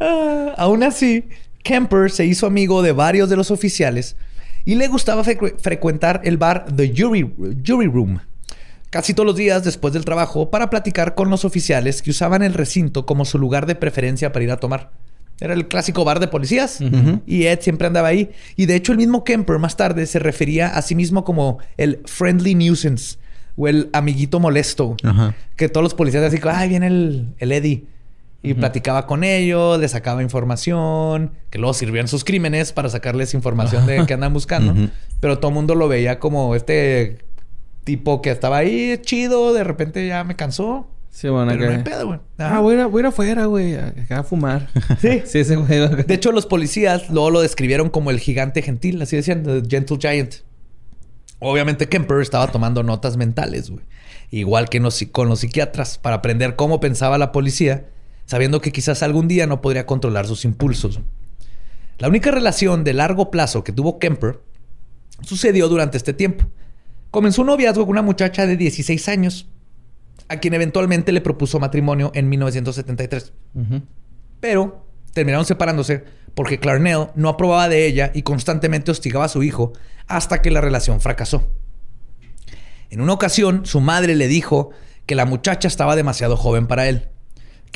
Ah, 0.00 0.54
aún 0.58 0.82
así, 0.82 1.24
Kemper 1.62 2.10
se 2.10 2.26
hizo 2.26 2.46
amigo 2.46 2.82
de 2.82 2.92
varios 2.92 3.28
de 3.30 3.36
los 3.36 3.50
oficiales 3.50 4.16
y 4.64 4.74
le 4.74 4.88
gustaba 4.88 5.24
fre- 5.24 5.54
frecuentar 5.58 6.20
el 6.24 6.36
bar 6.36 6.66
The 6.74 6.92
Jury, 6.96 7.32
Jury 7.66 7.86
Room 7.86 8.20
casi 8.90 9.14
todos 9.14 9.26
los 9.26 9.36
días 9.36 9.64
después 9.64 9.92
del 9.92 10.04
trabajo 10.04 10.50
para 10.50 10.70
platicar 10.70 11.14
con 11.14 11.28
los 11.28 11.44
oficiales 11.44 12.02
que 12.02 12.10
usaban 12.10 12.42
el 12.42 12.54
recinto 12.54 13.04
como 13.04 13.24
su 13.24 13.38
lugar 13.38 13.66
de 13.66 13.74
preferencia 13.74 14.32
para 14.32 14.44
ir 14.44 14.50
a 14.50 14.56
tomar. 14.58 14.90
Era 15.38 15.52
el 15.52 15.68
clásico 15.68 16.02
bar 16.04 16.18
de 16.18 16.28
policías 16.28 16.78
y 17.26 17.44
Ed 17.44 17.58
siempre 17.60 17.86
andaba 17.88 18.08
ahí. 18.08 18.30
Y 18.56 18.64
de 18.64 18.74
hecho 18.74 18.92
el 18.92 18.98
mismo 18.98 19.22
Kemper 19.22 19.58
más 19.58 19.76
tarde 19.76 20.06
se 20.06 20.18
refería 20.18 20.68
a 20.68 20.80
sí 20.80 20.94
mismo 20.94 21.24
como 21.24 21.58
el 21.76 22.00
friendly 22.06 22.54
nuisance 22.54 23.18
o 23.56 23.68
el 23.68 23.90
amiguito 23.92 24.40
molesto. 24.40 24.96
Que 25.56 25.68
todos 25.68 25.82
los 25.84 25.92
policías 25.94 26.22
así, 26.22 26.38
ay, 26.50 26.68
viene 26.70 26.86
el, 26.86 27.34
el 27.38 27.52
Eddie. 27.52 27.84
Y 28.50 28.54
platicaba 28.54 29.06
con 29.06 29.24
ellos, 29.24 29.78
les 29.80 29.90
sacaba 29.90 30.22
información, 30.22 31.32
que 31.50 31.58
luego 31.58 31.74
sirvían 31.74 32.08
sus 32.08 32.24
crímenes 32.24 32.72
para 32.72 32.88
sacarles 32.88 33.34
información 33.34 33.86
de 33.86 34.06
que 34.06 34.14
andan 34.14 34.32
buscando. 34.32 34.74
Pero 35.20 35.38
todo 35.38 35.48
el 35.50 35.54
mundo 35.54 35.74
lo 35.74 35.88
veía 35.88 36.18
como 36.18 36.54
este 36.54 37.18
tipo 37.84 38.22
que 38.22 38.30
estaba 38.30 38.58
ahí 38.58 38.98
chido, 39.02 39.52
de 39.52 39.64
repente 39.64 40.06
ya 40.06 40.24
me 40.24 40.36
cansó. 40.36 40.88
Sí, 41.10 41.28
bueno, 41.28 41.50
Pero 41.52 41.70
no 41.70 41.76
hay 41.78 41.82
pedo, 41.82 42.06
güey. 42.08 42.20
Ah, 42.36 42.60
voy 42.60 42.76
a, 42.78 42.86
voy 42.86 42.98
a 42.98 43.02
ir 43.02 43.06
afuera, 43.06 43.46
güey. 43.46 43.74
a- 43.74 43.86
Acá 43.88 44.18
a 44.18 44.22
fumar. 44.22 44.68
Sí. 45.00 45.22
Sí, 45.24 45.38
ese 45.38 45.56
güey. 45.56 45.68
De 46.04 46.14
hecho, 46.14 46.30
los 46.30 46.44
policías 46.44 47.08
luego 47.08 47.30
lo 47.30 47.40
describieron 47.40 47.88
como 47.88 48.10
el 48.10 48.20
gigante 48.20 48.60
gentil, 48.60 49.00
así 49.00 49.16
decían, 49.16 49.42
The 49.42 49.62
Gentle 49.66 49.96
Giant. 49.98 50.34
Obviamente 51.38 51.88
Kemper 51.88 52.20
estaba 52.20 52.46
tomando 52.48 52.82
notas 52.82 53.16
mentales, 53.16 53.70
güey. 53.70 53.84
Igual 54.30 54.68
que 54.68 54.80
los 54.80 55.04
con 55.12 55.28
los 55.28 55.40
psiquiatras, 55.40 55.98
para 55.98 56.16
aprender 56.16 56.56
cómo 56.56 56.80
pensaba 56.80 57.16
la 57.18 57.30
policía, 57.32 57.86
sabiendo 58.26 58.60
que 58.60 58.72
quizás 58.72 59.02
algún 59.02 59.28
día 59.28 59.46
no 59.46 59.60
podría 59.60 59.86
controlar 59.86 60.26
sus 60.26 60.44
impulsos. 60.44 61.00
La 61.98 62.08
única 62.08 62.30
relación 62.30 62.84
de 62.84 62.92
largo 62.92 63.30
plazo 63.30 63.64
que 63.64 63.72
tuvo 63.72 63.98
Kemper 63.98 64.40
sucedió 65.22 65.68
durante 65.68 65.96
este 65.96 66.12
tiempo. 66.12 66.44
Comenzó 67.10 67.40
un 67.40 67.46
noviazgo 67.46 67.84
con 67.84 67.92
una 67.92 68.02
muchacha 68.02 68.46
de 68.46 68.56
16 68.56 69.08
años, 69.08 69.46
a 70.28 70.38
quien 70.38 70.54
eventualmente 70.54 71.12
le 71.12 71.20
propuso 71.20 71.58
matrimonio 71.58 72.10
en 72.14 72.28
1973 72.28 73.32
Ujú. 73.54 73.82
pero 74.40 74.84
terminaron 75.12 75.46
separándose 75.46 76.04
porque 76.34 76.58
Clarnell 76.58 77.08
no 77.14 77.28
aprobaba 77.30 77.68
de 77.68 77.86
ella 77.86 78.10
y 78.12 78.22
constantemente 78.22 78.90
hostigaba 78.90 79.24
a 79.24 79.28
su 79.28 79.42
hijo 79.42 79.72
hasta 80.08 80.42
que 80.42 80.50
la 80.50 80.60
relación 80.60 81.00
fracasó. 81.00 81.48
En 82.90 83.00
una 83.00 83.14
ocasión, 83.14 83.64
su 83.64 83.80
madre 83.80 84.14
le 84.14 84.28
dijo 84.28 84.70
que 85.06 85.14
la 85.14 85.24
muchacha 85.24 85.68
estaba 85.68 85.96
demasiado 85.96 86.36
joven 86.36 86.66
para 86.66 86.88
él. 86.88 87.08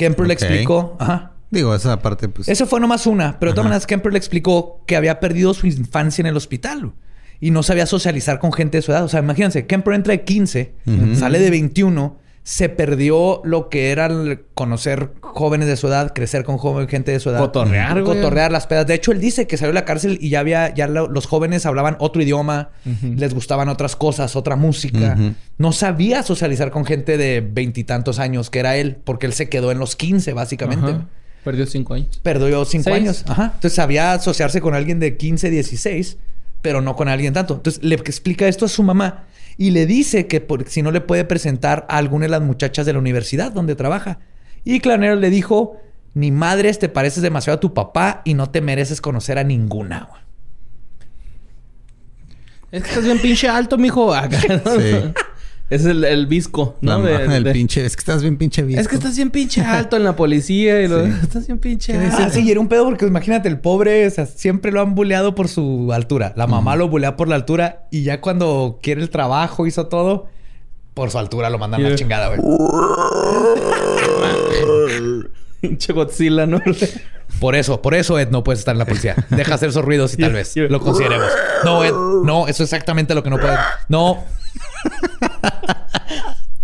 Kemper 0.05 0.27
le 0.27 0.33
explicó, 0.33 0.95
ajá, 0.99 1.31
Digo, 1.49 1.75
esa 1.75 2.01
parte, 2.01 2.29
pues. 2.29 2.47
eso 2.47 2.65
fue 2.65 2.79
nomás 2.79 3.05
una, 3.07 3.37
pero 3.39 3.51
de 3.51 3.55
todas 3.55 3.65
maneras 3.65 3.85
Kemper 3.85 4.11
le 4.13 4.17
explicó 4.17 4.81
que 4.87 4.95
había 4.95 5.19
perdido 5.19 5.53
su 5.53 5.67
infancia 5.67 6.21
en 6.21 6.27
el 6.27 6.37
hospital 6.37 6.93
y 7.41 7.51
no 7.51 7.61
sabía 7.63 7.85
socializar 7.85 8.39
con 8.39 8.53
gente 8.53 8.77
de 8.77 8.81
su 8.81 8.91
edad. 8.91 9.03
O 9.03 9.09
sea, 9.09 9.19
imagínense, 9.19 9.65
Kemper 9.67 9.93
entra 9.95 10.11
de 10.11 10.23
15, 10.23 10.73
Ujú. 10.85 11.15
sale 11.15 11.39
de 11.39 11.49
21, 11.49 12.17
se 12.43 12.69
perdió 12.69 13.41
lo 13.43 13.69
que 13.69 13.91
era 13.91 14.07
el 14.07 14.41
conocer 14.55 15.11
jóvenes 15.21 15.67
de 15.67 15.77
su 15.77 15.87
edad, 15.87 16.11
crecer 16.13 16.43
con 16.43 16.57
joven, 16.57 16.87
gente 16.87 17.11
de 17.11 17.19
su 17.19 17.29
edad. 17.29 17.39
Cotorrear, 17.39 18.01
güey. 18.01 18.15
Cotorrear 18.17 18.51
las 18.51 18.65
pedas. 18.65 18.87
De 18.87 18.95
hecho, 18.95 19.11
él 19.11 19.21
dice 19.21 19.45
que 19.45 19.57
salió 19.57 19.69
de 19.69 19.79
la 19.79 19.85
cárcel 19.85 20.17
y 20.19 20.29
ya 20.29 20.39
había, 20.39 20.73
ya 20.73 20.87
lo- 20.87 21.07
los 21.07 21.27
jóvenes 21.27 21.65
hablaban 21.67 21.97
otro 21.99 22.21
idioma, 22.21 22.69
les 23.15 23.33
gustaban 23.35 23.69
otras 23.69 23.95
cosas, 23.95 24.35
otra 24.35 24.55
música. 24.55 25.15
No 25.57 25.71
sabía 25.71 26.23
socializar 26.23 26.71
con 26.71 26.83
gente 26.85 27.17
de 27.17 27.41
veintitantos 27.41 28.17
años, 28.17 28.49
que 28.49 28.59
era 28.59 28.75
él, 28.75 28.97
porque 29.03 29.27
él 29.27 29.33
se 29.33 29.47
quedó 29.47 29.71
en 29.71 29.77
los 29.77 29.95
15, 29.95 30.33
básicamente. 30.33 30.95
Perdió 31.43 31.65
cinco 31.67 31.93
años. 31.93 32.19
Perdió 32.23 32.65
cinco 32.65 32.85
Seis. 32.85 32.95
años. 32.97 33.23
Ajá. 33.27 33.45
Entonces 33.55 33.73
sabía 33.73 34.13
asociarse 34.13 34.61
con 34.61 34.73
alguien 34.75 34.99
de 34.99 35.15
15, 35.17 35.49
16, 35.49 36.17
pero 36.61 36.81
no 36.81 36.95
con 36.95 37.07
alguien 37.07 37.33
tanto. 37.33 37.55
Entonces 37.55 37.83
le 37.83 37.95
explica 37.95 38.47
esto 38.47 38.65
a 38.65 38.67
su 38.69 38.83
mamá 38.83 39.25
y 39.57 39.71
le 39.71 39.85
dice 39.85 40.27
que 40.27 40.41
por- 40.41 40.67
si 40.67 40.81
no 40.81 40.91
le 40.91 41.01
puede 41.01 41.23
presentar 41.25 41.85
a 41.89 41.97
alguna 41.97 42.25
de 42.25 42.29
las 42.29 42.41
muchachas 42.41 42.85
de 42.85 42.93
la 42.93 42.99
universidad 42.99 43.51
donde 43.51 43.75
trabaja. 43.75 44.19
Y 44.63 44.79
Clarnell 44.79 45.19
le 45.21 45.29
dijo: 45.29 45.77
Ni 46.13 46.31
madres, 46.31 46.79
te 46.79 46.89
pareces 46.89 47.23
demasiado 47.23 47.57
a 47.57 47.59
tu 47.59 47.73
papá 47.73 48.21
y 48.25 48.33
no 48.33 48.49
te 48.49 48.61
mereces 48.61 49.01
conocer 49.01 49.37
a 49.37 49.43
ninguna. 49.43 50.07
güey". 50.09 50.21
Es 52.71 52.83
que 52.83 52.89
estás 52.89 53.03
bien 53.03 53.19
pinche 53.19 53.47
alto, 53.49 53.77
mijo. 53.77 54.13
Acá, 54.15 54.37
¿no? 55.71 55.75
Es 55.75 55.85
el, 55.85 56.03
el 56.03 56.27
visco, 56.27 56.75
La 56.81 56.97
¿no? 56.97 57.03
De- 57.03 57.41
de- 57.41 57.51
pinche. 57.51 57.85
Es 57.85 57.95
que 57.95 58.01
estás 58.01 58.21
bien 58.21 58.37
pinche 58.37 58.61
visco. 58.61 58.81
Es 58.81 58.87
que 58.87 58.95
estás 58.95 59.15
bien 59.15 59.31
pinche 59.31 59.61
alto 59.65 59.97
en 59.97 60.03
la 60.03 60.15
policía 60.15 60.81
y 60.81 60.87
lo... 60.87 61.05
Sí. 61.05 61.11
Estás 61.23 61.47
bien 61.47 61.59
pinche 61.59 61.97
Ah, 61.97 62.29
sí, 62.31 62.41
y 62.41 62.51
era 62.51 62.59
un 62.59 62.67
pedo 62.67 62.85
porque 62.85 63.05
imagínate, 63.05 63.47
el 63.49 63.59
pobre, 63.59 64.05
o 64.05 64.09
sea, 64.09 64.25
siempre 64.25 64.71
lo 64.71 64.81
han 64.81 64.95
buleado 64.95 65.33
por 65.33 65.47
su 65.47 65.91
altura. 65.93 66.33
La 66.35 66.47
mamá 66.47 66.75
lo 66.75 66.89
bulea 66.89 67.15
por 67.15 67.27
la 67.27 67.35
altura 67.35 67.87
y 67.89 68.03
ya 68.03 68.21
cuando 68.21 68.79
quiere 68.81 69.01
el 69.01 69.09
trabajo, 69.09 69.65
hizo 69.65 69.87
todo, 69.87 70.27
por 70.93 71.09
su 71.09 71.17
altura 71.19 71.49
lo 71.49 71.57
mandan 71.57 71.85
a 71.85 71.89
la 71.89 71.95
chingada, 71.95 72.27
güey. 72.35 72.39
Pinche 75.61 75.93
Godzilla, 75.93 76.45
¿no? 76.47 76.59
Por 77.39 77.55
eso, 77.55 77.81
por 77.81 77.93
eso, 77.93 78.19
Ed, 78.19 78.29
no 78.29 78.43
puedes 78.43 78.59
estar 78.59 78.73
en 78.73 78.79
la 78.79 78.85
policía. 78.85 79.15
Deja 79.29 79.55
hacer 79.55 79.69
esos 79.69 79.85
ruidos 79.85 80.13
y 80.15 80.17
tal 80.17 80.33
vez 80.33 80.53
lo 80.55 80.79
consideremos. 80.81 81.27
No, 81.63 81.83
Ed, 81.83 81.93
no, 82.25 82.47
eso 82.47 82.63
es 82.63 82.73
exactamente 82.73 83.15
lo 83.15 83.23
que 83.23 83.29
no 83.29 83.37
puedes. 83.39 83.57
No. 83.87 84.23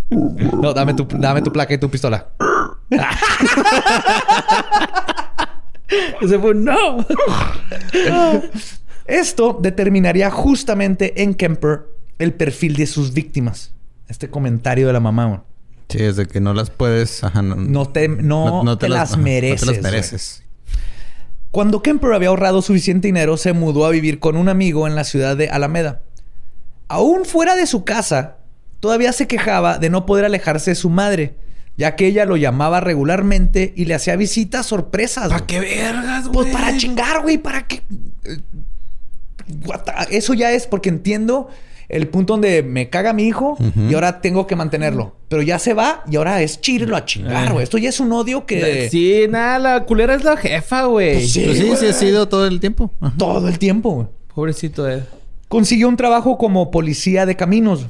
No, 0.09 0.73
dame 0.73 0.93
tu, 0.93 1.05
dame 1.09 1.41
tu 1.41 1.51
placa 1.51 1.73
y 1.73 1.77
tu 1.77 1.89
pistola. 1.89 2.29
Ese 6.21 6.39
fue 6.39 6.51
un 6.51 6.63
no. 6.65 7.05
Esto 9.05 9.57
determinaría 9.61 10.31
justamente 10.31 11.23
en 11.23 11.33
Kemper 11.33 11.87
el 12.19 12.33
perfil 12.33 12.75
de 12.75 12.87
sus 12.87 13.13
víctimas. 13.13 13.73
Este 14.07 14.29
comentario 14.29 14.87
de 14.87 14.93
la 14.93 14.99
mamá. 14.99 15.43
Sí, 15.89 15.99
es 16.03 16.15
de 16.15 16.25
que 16.25 16.39
no 16.41 16.53
las 16.53 16.69
puedes. 16.69 17.23
Ajá, 17.23 17.41
no, 17.41 17.55
No 17.55 17.87
te, 17.87 18.07
no 18.07 18.77
te 18.77 18.89
las 18.89 19.17
mereces. 19.17 19.65
No 19.65 19.71
te 19.71 19.81
las 19.81 19.83
mereces. 19.91 20.43
Cuando 21.51 21.81
Kemper 21.81 22.13
había 22.13 22.29
ahorrado 22.29 22.61
suficiente 22.61 23.07
dinero, 23.07 23.37
se 23.37 23.53
mudó 23.53 23.85
a 23.85 23.89
vivir 23.89 24.19
con 24.19 24.35
un 24.35 24.49
amigo 24.49 24.87
en 24.87 24.95
la 24.95 25.03
ciudad 25.03 25.35
de 25.37 25.49
Alameda. 25.49 26.01
Aún 26.89 27.25
fuera 27.25 27.55
de 27.55 27.65
su 27.65 27.83
casa, 27.83 28.37
todavía 28.79 29.11
se 29.13 29.27
quejaba 29.27 29.77
de 29.77 29.89
no 29.89 30.05
poder 30.05 30.25
alejarse 30.25 30.71
de 30.71 30.75
su 30.75 30.89
madre, 30.89 31.35
ya 31.77 31.95
que 31.95 32.07
ella 32.07 32.25
lo 32.25 32.37
llamaba 32.37 32.79
regularmente 32.79 33.73
y 33.75 33.85
le 33.85 33.93
hacía 33.95 34.15
visitas 34.15 34.65
sorpresas. 34.65 35.29
¿Para 35.29 35.45
qué 35.45 35.59
vergas, 35.59 36.27
güey? 36.27 36.33
Pues 36.33 36.53
para 36.53 36.75
chingar, 36.77 37.21
güey, 37.21 37.37
para 37.37 37.67
que... 37.67 37.81
eh, 38.25 38.37
Eso 40.11 40.33
ya 40.33 40.51
es 40.51 40.67
porque 40.67 40.89
entiendo 40.89 41.49
el 41.89 42.09
punto 42.09 42.33
donde 42.33 42.63
me 42.63 42.89
caga 42.89 43.13
mi 43.13 43.23
hijo 43.27 43.57
y 43.89 43.93
ahora 43.93 44.19
tengo 44.19 44.45
que 44.45 44.55
mantenerlo. 44.57 45.15
Pero 45.29 45.41
ya 45.41 45.57
se 45.57 45.73
va 45.73 46.03
y 46.09 46.17
ahora 46.17 46.41
es 46.41 46.59
chirlo 46.59 46.97
a 46.97 47.05
chingar, 47.05 47.47
Eh. 47.47 47.51
güey. 47.53 47.63
Esto 47.63 47.77
ya 47.77 47.89
es 47.89 47.99
un 48.01 48.11
odio 48.11 48.45
que... 48.45 48.89
Sí, 48.89 49.25
nada, 49.29 49.57
la 49.59 49.83
culera 49.85 50.13
es 50.15 50.23
la 50.23 50.35
jefa, 50.35 50.83
güey. 50.83 51.13
Pues 51.13 51.31
sí. 51.31 51.43
Pues 51.45 51.79
sí, 51.79 51.85
ha 51.87 51.93
sido 51.93 52.27
todo 52.27 52.45
el 52.47 52.59
tiempo. 52.59 52.91
Ajá. 52.99 53.13
Todo 53.17 53.47
el 53.47 53.57
tiempo, 53.57 53.91
güey. 53.91 54.07
Pobrecito 54.35 54.87
Ed. 54.89 55.03
Consiguió 55.47 55.87
un 55.87 55.95
trabajo 55.95 56.37
como 56.37 56.71
policía 56.71 57.25
de 57.25 57.37
caminos, 57.37 57.87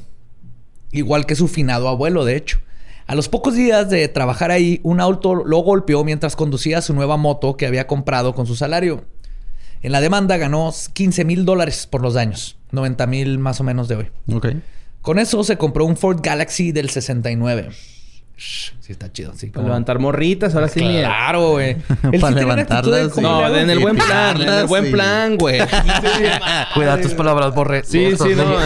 igual 0.92 1.26
que 1.26 1.36
su 1.36 1.48
finado 1.48 1.88
abuelo, 1.88 2.26
de 2.26 2.36
hecho. 2.36 2.60
A 3.08 3.16
los 3.16 3.30
pocos 3.30 3.56
días 3.56 3.90
de 3.90 4.08
trabajar 4.10 4.52
ahí, 4.52 4.82
un 4.84 5.00
auto 5.00 5.36
lo 5.36 5.60
golpeó 5.60 6.04
mientras 6.04 6.36
conducía 6.36 6.82
su 6.82 6.94
nueva 6.94 7.16
moto 7.16 7.56
que 7.56 7.66
había 7.66 7.88
comprado 7.88 8.36
con 8.36 8.46
su 8.46 8.56
salario. 8.56 9.06
En 9.82 9.92
la 9.92 10.02
demanda 10.02 10.38
ganó 10.38 10.74
15 10.94 11.24
mil 11.24 11.46
dólares 11.46 11.88
por 11.88 12.02
los 12.02 12.16
daños, 12.16 12.58
90 12.72 13.08
mil 13.08 13.40
más 13.40 13.62
o 13.62 13.64
menos 13.64 13.88
de 13.88 13.96
hoy. 13.96 14.08
Ok. 14.34 14.48
Con 15.02 15.20
eso 15.20 15.44
se 15.44 15.58
compró 15.58 15.86
un 15.86 15.96
Ford 15.96 16.20
Galaxy 16.22 16.74
del 16.74 16.90
69. 16.90 17.70
Shh, 18.38 18.72
Sí, 18.80 18.94
está 18.94 19.12
chido. 19.12 19.34
Sí, 19.36 19.48
Para 19.48 19.54
como- 19.56 19.68
levantar 19.68 20.00
morritas, 20.00 20.56
ahora 20.56 20.70
sí. 20.70 20.80
Claro, 20.80 21.52
güey. 21.52 21.76
Para 22.22 22.36
levantarlas, 22.36 23.18
No, 23.18 23.46
en 23.54 23.70
el 23.70 23.80
buen 23.80 23.98
plan, 23.98 24.42
en 24.42 24.48
el 24.48 24.66
buen 24.68 24.92
plan, 24.92 25.38
güey. 25.38 25.60
Cuida 26.74 27.02
tus 27.02 27.14
palabras, 27.14 27.54
borre. 27.54 27.84
Sí, 27.84 28.16
sí, 28.16 28.30
no. 28.36 28.46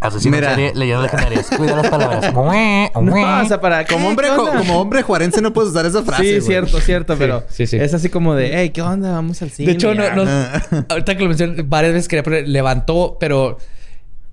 Asesino 0.00 0.36
Mira. 0.36 0.50
serie, 0.50 0.72
leyendas 0.74 1.04
legendarias. 1.04 1.46
Cuida 1.56 1.76
las 1.76 1.88
palabras. 1.88 2.32
No, 2.34 3.42
o 3.42 3.44
sea, 3.46 3.60
para... 3.60 3.86
Como 3.86 4.08
hombre, 4.08 4.28
como 4.34 4.80
hombre 4.80 5.02
juarense 5.02 5.40
no 5.40 5.52
puedes 5.52 5.70
usar 5.70 5.86
esa 5.86 6.02
frase. 6.02 6.40
Sí, 6.40 6.46
cierto, 6.46 6.80
cierto, 6.80 7.16
pero 7.18 7.44
sí, 7.48 7.66
sí. 7.66 7.76
es 7.76 7.94
así 7.94 8.08
como 8.08 8.34
de, 8.34 8.50
hey, 8.52 8.70
¿qué 8.70 8.82
onda? 8.82 9.12
Vamos 9.12 9.40
al 9.42 9.50
cine. 9.50 9.68
De 9.68 9.74
hecho, 9.74 9.94
no, 9.94 10.02
ya". 10.02 10.14
no- 10.14 10.84
ahorita 10.88 11.16
que 11.16 11.22
lo 11.22 11.28
mencioné 11.28 11.62
varias 11.62 11.94
veces 11.94 12.08
quería 12.08 12.22
poner 12.22 12.48
levantó, 12.48 13.16
pero 13.20 13.58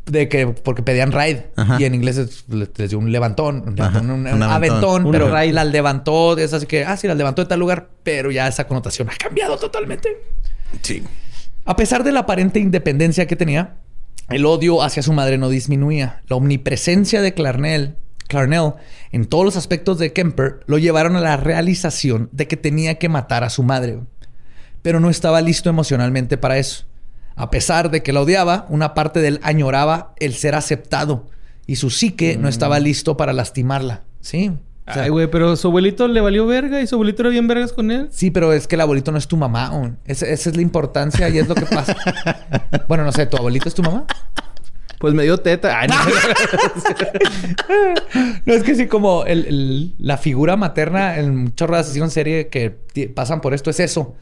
de 0.06 0.30
que 0.30 0.48
porque 0.48 0.84
pedían 0.84 1.12
Ajá. 1.56 1.78
y 1.80 1.86
en 1.86 1.96
inglés 1.96 2.18
es- 2.18 2.46
les 2.50 2.90
dio 2.90 3.00
un 3.00 3.12
levantón, 3.12 3.64
un, 3.68 3.80
un- 3.82 4.10
un 4.12 4.34
un 4.34 4.44
aventón. 4.44 5.12
pero 5.12 5.36
ride. 5.36 5.52
las 5.54 5.68
levantó, 5.68 6.38
es 6.38 6.54
así 6.54 6.66
que, 6.68 6.86
ah, 6.86 6.96
sí, 6.98 7.08
las 7.08 7.18
levantó 7.18 7.42
de 7.44 7.48
tal 7.50 7.60
lugar, 7.60 7.90
pero 8.04 8.30
ya 8.32 8.48
esa 8.48 8.68
connotación 8.68 9.10
ha 9.10 9.16
cambiado 9.16 9.58
totalmente. 9.58 10.10
Sí. 10.82 11.04
A 11.66 11.76
pesar 11.76 12.04
de 12.04 12.12
la 12.12 12.20
aparente 12.22 12.60
independencia 12.60 13.26
que 13.26 13.36
tenía, 13.36 13.78
el 14.30 14.46
odio 14.46 14.84
hacia 14.84 15.02
su 15.04 15.14
madre 15.14 15.38
no 15.38 15.50
disminuía. 15.50 16.22
La 16.28 16.36
omnipresencia 16.36 17.22
de 17.22 17.34
Clarnell, 17.34 17.96
Clarnell 18.28 18.74
en 19.12 19.26
todos 19.26 19.46
los 19.46 19.56
aspectos 19.56 19.98
de 19.98 20.14
Kemper 20.14 20.60
lo 20.68 20.78
llevaron 20.78 21.16
a 21.16 21.22
la 21.22 21.38
realización 21.38 22.30
de 22.32 22.48
que 22.48 22.58
tenía 22.58 22.96
que 23.00 23.10
matar 23.10 23.44
a 23.44 23.50
su 23.50 23.64
madre. 23.64 24.00
Pero 24.82 25.00
no 25.00 25.10
estaba 25.10 25.42
listo 25.42 25.70
emocionalmente 25.70 26.38
para 26.38 26.58
eso. 26.60 26.86
A 27.36 27.50
pesar 27.50 27.92
de 27.92 28.02
que 28.04 28.14
la 28.14 28.22
odiaba, 28.22 28.66
una 28.70 28.94
parte 28.94 29.20
de 29.20 29.28
él 29.28 29.40
añoraba 29.44 30.14
el 30.18 30.34
ser 30.34 30.56
aceptado 30.56 31.28
y 31.68 31.78
su 31.78 31.90
psique 31.90 32.38
no 32.38 32.48
estaba 32.48 32.80
listo 32.80 33.18
para 33.18 33.34
lastimarla. 33.34 34.04
Sí. 34.22 34.52
O 34.88 34.94
sea, 34.94 35.04
Ay, 35.04 35.10
güey, 35.10 35.28
pero 35.32 35.56
su 35.56 35.68
abuelito 35.68 36.08
le 36.08 36.22
valió 36.22 36.46
verga 36.46 36.80
y 36.80 36.86
su 36.86 36.96
abuelito 36.96 37.24
era 37.24 37.30
bien 37.32 37.48
vergas 37.48 37.74
con 37.74 37.90
él. 37.90 38.08
Sí, 38.12 38.30
pero 38.30 38.54
es 38.54 38.68
que 38.68 38.76
el 38.76 38.82
abuelito 38.82 39.12
no 39.12 39.18
es 39.18 39.28
tu 39.28 39.36
mamá. 39.36 39.72
Esa, 40.06 40.28
esa 40.28 40.50
es 40.52 40.56
la 40.56 40.62
importancia 40.62 41.28
y 41.30 41.40
es 41.40 41.48
lo 41.48 41.56
que 41.56 41.66
pasa. 41.66 41.96
bueno, 42.88 43.04
no 43.04 43.12
sé, 43.12 43.26
¿tu 43.26 43.36
abuelito 43.36 43.68
es 43.68 43.74
tu 43.74 43.82
mamá? 43.82 44.06
Pues 45.00 45.14
me 45.14 45.24
dio 45.24 45.38
teta. 45.38 45.80
Ay, 45.80 45.88
no. 45.88 45.96
No, 48.46 48.54
es 48.54 48.64
que 48.64 48.76
sí, 48.76 48.88
como 48.88 49.26
el- 49.26 49.46
el- 49.46 49.96
la 49.98 50.18
figura 50.18 50.56
materna 50.56 51.18
en 51.18 51.54
chorro 51.56 51.76
de 51.76 51.82
asesinos 51.82 52.08
en 52.10 52.12
serie 52.12 52.48
que 52.48 52.76
pasan 53.14 53.42
por 53.42 53.54
esto 53.54 53.70
es 53.70 53.80
eso. 53.80 54.16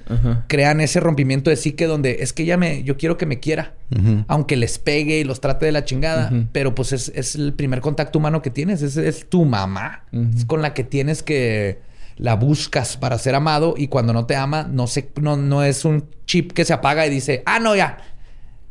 Crean 0.48 0.82
ese 0.82 1.00
rompimiento 1.00 1.50
de 1.50 1.56
psique 1.58 1.86
donde 1.86 2.18
es 2.22 2.34
que 2.34 2.44
ella 2.44 2.58
me, 2.58 2.84
yo 2.84 2.98
quiero 2.98 3.18
que 3.18 3.26
me 3.26 3.40
quiera. 3.40 3.74
Aunque 4.28 4.56
les 4.56 4.80
pegue 4.80 5.20
y 5.20 5.24
los 5.24 5.42
trate 5.42 5.66
de 5.66 5.72
la 5.72 5.86
chingada. 5.86 6.32
Pero 6.52 6.74
pues 6.74 6.94
es, 6.94 7.12
es 7.16 7.36
el 7.36 7.54
primer 7.54 7.82
contacto 7.82 8.20
humano 8.20 8.42
que 8.42 8.50
tienes. 8.50 8.82
Es, 8.82 8.98
es 8.98 9.30
tu 9.30 9.46
mamá. 9.46 10.04
Es 10.36 10.46
con 10.46 10.62
la 10.62 10.74
que 10.74 10.84
tienes 10.84 11.24
que... 11.24 11.80
La 12.16 12.36
buscas 12.36 12.96
para 12.96 13.18
ser 13.18 13.34
amado 13.34 13.74
y 13.76 13.88
cuando 13.88 14.14
no 14.14 14.28
te 14.28 14.36
ama, 14.36 14.68
no, 14.72 14.86
se, 14.86 15.10
no, 15.20 15.36
no 15.36 15.64
es 15.64 15.84
un 15.84 16.06
chip 16.28 16.52
que 16.52 16.64
se 16.64 16.72
apaga 16.72 17.08
y 17.08 17.10
dice, 17.10 17.42
ah, 17.48 17.58
no, 17.60 17.76
ya. 17.76 17.98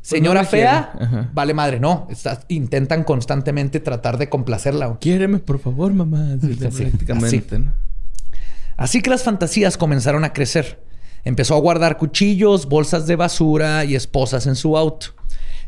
Señora 0.02 0.40
no 0.40 0.44
me 0.44 0.50
fea, 0.50 1.28
vale 1.32 1.54
madre. 1.54 1.78
No, 1.80 2.08
estás- 2.10 2.44
intentan 2.48 3.04
constantemente 3.04 3.78
tratar 3.80 4.18
de 4.18 4.28
complacerla. 4.28 4.98
Quiéreme, 5.00 5.38
por 5.38 5.58
favor, 5.60 5.94
mamá. 5.94 6.36
Sí, 6.40 6.58
Así, 6.66 6.82
prácticamente, 6.84 7.54
así. 7.56 7.64
¿no? 7.64 7.72
Así 8.76 9.00
que 9.00 9.10
las 9.10 9.22
fantasías 9.22 9.76
comenzaron 9.76 10.24
a 10.24 10.32
crecer. 10.32 10.82
Empezó 11.24 11.54
a 11.54 11.60
guardar 11.60 11.98
cuchillos, 11.98 12.68
bolsas 12.68 13.06
de 13.06 13.14
basura 13.16 13.84
y 13.84 13.94
esposas 13.94 14.46
en 14.48 14.56
su 14.56 14.76
auto. 14.76 15.08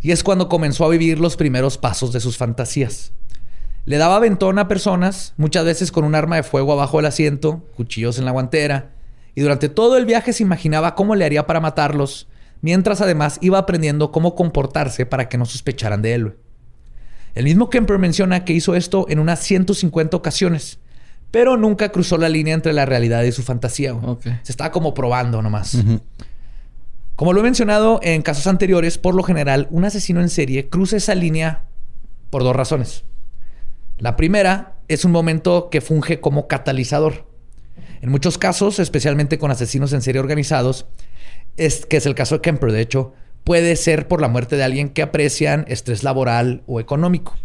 Y 0.01 0.11
es 0.11 0.25
cuando 0.25 0.49
comenzó 0.49 0.85
a 0.85 0.89
vivir 0.89 1.21
los 1.21 1.37
primeros 1.37 1.79
pasos 1.79 2.13
de 2.13 2.21
sus 2.21 2.37
fantasías. 2.37 3.13
Le 3.87 3.99
daba 3.99 4.17
aventón 4.17 4.59
a 4.59 4.67
personas, 4.67 5.35
muchas 5.37 5.65
veces 5.65 5.93
con 5.93 6.05
un 6.05 6.15
arma 6.15 6.37
de 6.37 6.43
fuego 6.43 6.73
abajo 6.73 6.97
del 6.97 7.07
asiento, 7.07 7.69
cuchillos 7.77 8.19
en 8.19 8.25
la 8.25 8.31
guantera, 8.33 8.91
y 9.35 9.43
durante 9.43 9.69
todo 9.69 9.97
el 9.97 10.07
viaje 10.07 10.33
se 10.33 10.43
imaginaba 10.43 10.95
cómo 10.95 11.15
le 11.15 11.25
haría 11.25 11.47
para 11.47 11.61
matarlos, 11.61 12.27
mientras 12.65 13.03
además 13.03 13.37
iba 13.43 13.59
aprendiendo 13.59 14.11
cómo 14.11 14.35
comportarse 14.35 15.05
para 15.05 15.29
que 15.29 15.37
no 15.37 15.45
sospecharan 15.45 16.01
de 16.01 16.15
él. 16.15 16.35
El 17.35 17.45
mismo 17.45 17.69
Kemper 17.69 17.99
menciona 17.99 18.47
que 18.47 18.55
hizo 18.55 18.75
esto 18.75 19.05
en 19.11 19.19
unas 19.19 19.41
150 19.41 20.17
ocasiones, 20.17 20.79
pero 21.31 21.59
nunca 21.59 21.91
cruzó 21.91 22.17
la 22.17 22.31
línea 22.31 22.55
entre 22.55 22.73
la 22.73 22.87
realidad 22.87 23.23
y 23.25 23.33
su 23.33 23.43
fantasía. 23.43 23.95
Se 24.43 24.51
estaba 24.51 24.73
como 24.73 24.95
probando 24.95 25.43
nomás. 25.43 25.77
Como 27.17 27.35
lo 27.35 27.41
he 27.41 27.43
mencionado 27.43 28.01
en 28.03 28.23
casos 28.23 28.47
anteriores, 28.47 28.97
por 28.97 29.15
lo 29.15 29.23
general, 29.23 29.69
un 29.71 29.85
asesino 29.85 30.23
en 30.23 30.31
serie 30.31 30.71
cruza 30.71 30.97
esa 30.97 31.15
línea 31.15 31.65
por 32.31 32.45
dos 32.45 32.57
razones. 32.57 33.05
La 33.99 34.17
primera 34.17 34.79
es 34.89 35.05
un 35.05 35.13
momento 35.13 35.69
que 35.69 35.83
funge 35.83 36.19
como 36.19 36.49
catalizador. 36.49 37.27
En 38.01 38.09
muchos 38.09 38.39
casos, 38.39 38.79
especialmente 38.79 39.39
con 39.39 39.51
asesinos 39.51 39.93
en 39.93 40.01
serie 40.01 40.21
organizados, 40.21 40.87
es, 41.57 41.87
que 41.87 41.97
es 41.97 42.07
el 42.07 42.15
caso 42.15 42.37
de 42.37 42.41
Kemper, 42.41 42.73
de 42.73 42.81
hecho, 42.81 43.13
puede 43.45 43.77
ser 43.77 44.09
por 44.09 44.21
la 44.21 44.29
muerte 44.29 44.57
de 44.57 44.65
alguien 44.65 44.89
que 44.89 45.03
aprecian 45.03 45.65
estrés 45.69 46.03
laboral 46.03 46.63
o 46.67 46.81
económico, 46.81 47.37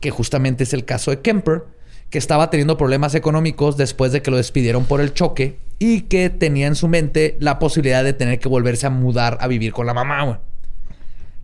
que 0.00 0.10
justamente 0.10 0.64
es 0.64 0.72
el 0.72 0.84
caso 0.84 1.10
de 1.10 1.20
Kemper, 1.20 1.64
que 2.10 2.18
estaba 2.18 2.50
teniendo 2.50 2.78
problemas 2.78 3.14
económicos 3.14 3.76
después 3.76 4.12
de 4.12 4.22
que 4.22 4.30
lo 4.30 4.38
despidieron 4.38 4.86
por 4.86 5.00
el 5.00 5.12
choque 5.12 5.58
y 5.78 6.02
que 6.02 6.30
tenía 6.30 6.66
en 6.66 6.74
su 6.74 6.88
mente 6.88 7.36
la 7.40 7.58
posibilidad 7.58 8.02
de 8.02 8.14
tener 8.14 8.38
que 8.38 8.48
volverse 8.48 8.86
a 8.86 8.90
mudar 8.90 9.36
a 9.40 9.46
vivir 9.46 9.72
con 9.72 9.86
la 9.86 9.94
mamá. 9.94 10.40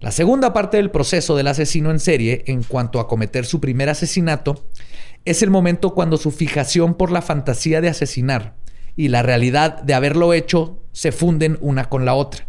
La 0.00 0.10
segunda 0.10 0.52
parte 0.52 0.76
del 0.76 0.90
proceso 0.90 1.36
del 1.36 1.48
asesino 1.48 1.90
en 1.90 2.00
serie 2.00 2.44
en 2.46 2.62
cuanto 2.62 3.00
a 3.00 3.08
cometer 3.08 3.46
su 3.46 3.60
primer 3.60 3.88
asesinato 3.88 4.66
es 5.24 5.42
el 5.42 5.50
momento 5.50 5.94
cuando 5.94 6.16
su 6.16 6.30
fijación 6.30 6.94
por 6.94 7.10
la 7.10 7.22
fantasía 7.22 7.80
de 7.80 7.88
asesinar 7.88 8.54
y 8.96 9.08
la 9.08 9.22
realidad 9.22 9.82
de 9.82 9.94
haberlo 9.94 10.32
hecho 10.34 10.83
se 10.94 11.10
funden 11.10 11.58
una 11.60 11.88
con 11.88 12.04
la 12.04 12.14
otra. 12.14 12.46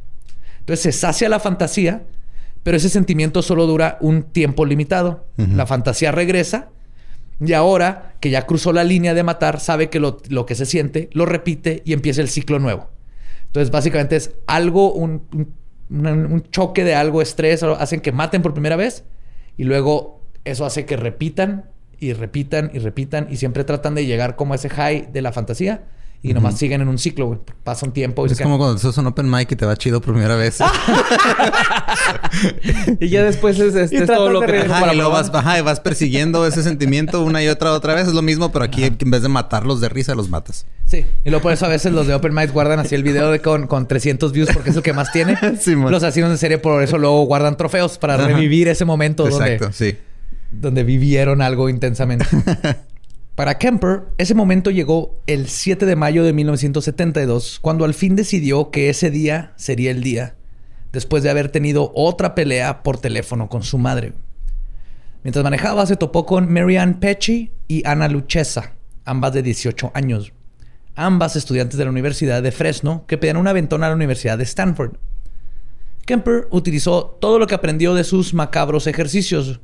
Entonces 0.59 0.81
se 0.83 0.91
sacia 0.91 1.27
la 1.29 1.39
fantasía, 1.39 2.03
pero 2.63 2.77
ese 2.77 2.89
sentimiento 2.89 3.41
solo 3.41 3.65
dura 3.65 3.97
un 4.01 4.21
tiempo 4.23 4.65
limitado. 4.65 5.25
La 5.57 5.65
fantasía 5.65 6.11
regresa 6.11 6.69
y 7.43 7.53
ahora 7.53 8.13
que 8.19 8.29
ya 8.29 8.45
cruzó 8.45 8.71
la 8.71 8.83
línea 8.83 9.13
de 9.13 9.23
matar, 9.23 9.59
sabe 9.59 9.89
que 9.89 9.99
lo, 9.99 10.17
lo 10.29 10.45
que 10.45 10.55
se 10.55 10.65
siente, 10.65 11.09
lo 11.13 11.25
repite 11.25 11.81
y 11.85 11.93
empieza 11.93 12.21
el 12.21 12.29
ciclo 12.29 12.59
nuevo. 12.59 12.89
Entonces 13.47 13.71
básicamente 13.71 14.15
es 14.15 14.31
algo, 14.47 14.93
un, 14.93 15.23
un- 15.33 15.53
un- 15.89 16.43
choque 16.51 16.83
de 16.83 16.93
algo, 16.95 17.21
estrés, 17.21 17.63
hacen 17.63 17.99
que 18.01 18.11
maten 18.11 18.41
por 18.41 18.53
primera 18.53 18.75
vez 18.75 19.03
y 19.57 19.63
luego 19.63 20.21
eso 20.43 20.65
hace 20.65 20.85
que 20.85 20.97
repitan 20.97 21.65
y 21.99 22.13
repitan 22.13 22.69
y 22.73 22.79
repitan 22.79 23.27
y 23.31 23.37
siempre 23.37 23.63
tratan 23.63 23.95
de 23.95 24.05
llegar 24.05 24.35
como 24.35 24.53
a 24.53 24.55
ese 24.57 24.69
high 24.69 25.09
de 25.11 25.21
la 25.21 25.31
fantasía 25.31 25.85
y 26.29 26.33
nomás 26.33 26.57
siguen 26.57 26.81
en 26.81 26.87
un 26.87 26.97
ciclo, 26.97 27.27
güey. 27.27 27.39
Pasa 27.63 27.85
un 27.85 27.91
tiempo 27.91 28.25
y 28.25 28.31
Es 28.31 28.37
se 28.37 28.43
como 28.43 28.57
cuando 28.57 28.75
haces 28.75 28.97
un 28.97 29.07
open 29.07 29.29
mic 29.29 29.51
y 29.51 29.55
te 29.55 29.65
va 29.65 29.75
chido 29.75 30.01
por 30.01 30.13
primera 30.13 30.35
vez. 30.35 30.59
Y 32.99 33.09
ya 33.09 33.23
después 33.23 33.59
es, 33.59 33.75
este, 33.75 33.95
Y 33.95 33.99
es 33.99 34.07
todo 34.07 34.29
lo 34.29 34.41
de 34.41 34.47
que 34.47 34.59
Ajá, 34.59 34.81
para 34.81 34.93
y 34.93 34.97
luego 34.97 35.11
vas, 35.11 35.29
ajá, 35.33 35.59
y 35.59 35.61
vas 35.61 35.79
persiguiendo 35.79 36.45
ese 36.45 36.63
sentimiento 36.63 37.23
una 37.23 37.43
y 37.43 37.47
otra 37.47 37.71
otra 37.71 37.93
vez. 37.93 38.07
Es 38.07 38.13
lo 38.13 38.21
mismo, 38.21 38.51
pero 38.51 38.65
aquí 38.65 38.83
en 38.83 39.11
vez 39.11 39.21
de 39.21 39.29
matarlos 39.29 39.81
de 39.81 39.89
risa, 39.89 40.15
los 40.15 40.29
matas. 40.29 40.65
Sí, 40.85 41.05
y 41.23 41.29
luego 41.29 41.43
por 41.43 41.53
eso 41.53 41.65
a 41.65 41.69
veces 41.69 41.93
los 41.93 42.07
de 42.07 42.13
Open 42.13 42.33
Mic 42.33 42.51
guardan 42.51 42.79
así 42.79 42.95
el 42.95 43.03
video 43.03 43.31
de 43.31 43.39
con, 43.41 43.67
con 43.67 43.87
300 43.87 44.31
views 44.31 44.49
porque 44.53 44.69
es 44.69 44.75
el 44.75 44.83
que 44.83 44.93
más 44.93 45.11
tiene. 45.11 45.37
Simón. 45.59 45.91
los 45.91 46.03
asesinos 46.03 46.31
en 46.31 46.37
serie 46.37 46.57
por 46.57 46.83
eso 46.83 46.97
luego 46.97 47.23
guardan 47.25 47.57
trofeos 47.57 47.97
para 47.97 48.15
Ajá. 48.15 48.27
revivir 48.27 48.67
ese 48.67 48.85
momento 48.85 49.25
Exacto, 49.27 49.65
donde, 49.65 49.73
sí. 49.73 49.97
donde 50.51 50.83
vivieron 50.83 51.41
algo 51.41 51.69
intensamente. 51.69 52.25
Para 53.35 53.57
Kemper, 53.57 54.03
ese 54.17 54.33
momento 54.33 54.71
llegó 54.71 55.21
el 55.27 55.49
7 55.49 55.85
de 55.85 55.97
mayo 55.97 56.23
de 56.23 56.31
1972, 56.31 57.59
cuando 57.61 57.83
al 57.83 57.93
fin 57.93 58.15
decidió 58.15 58.71
que 58.71 58.89
ese 58.89 59.11
día 59.11 59.51
sería 59.57 59.91
el 59.91 60.01
día, 60.01 60.35
después 60.93 61.21
de 61.21 61.29
haber 61.29 61.49
tenido 61.49 61.91
otra 61.95 62.33
pelea 62.33 62.81
por 62.81 62.97
teléfono 62.97 63.49
con 63.49 63.63
su 63.63 63.77
madre. 63.77 64.13
Mientras 65.23 65.43
manejaba, 65.43 65.85
se 65.85 65.97
topó 65.97 66.25
con 66.25 66.49
Marianne 66.49 66.93
Pecci 66.93 67.51
y 67.67 67.85
Ana 67.85 68.07
Luchesa, 68.07 68.75
ambas 69.03 69.33
de 69.33 69.43
18 69.43 69.91
años. 69.93 70.31
Ambas 70.95 71.35
estudiantes 71.35 71.77
de 71.77 71.83
la 71.83 71.91
Universidad 71.91 72.41
de 72.41 72.53
Fresno 72.53 73.03
que 73.05 73.17
pedían 73.17 73.35
una 73.35 73.51
ventona 73.51 73.87
a 73.87 73.89
la 73.89 73.95
Universidad 73.95 74.37
de 74.37 74.45
Stanford. 74.45 74.93
Kemper 76.05 76.47
utilizó 76.51 77.17
todo 77.19 77.37
lo 77.37 77.47
que 77.47 77.55
aprendió 77.55 77.95
de 77.95 78.05
sus 78.05 78.33
macabros 78.33 78.87
ejercicios, 78.87 79.59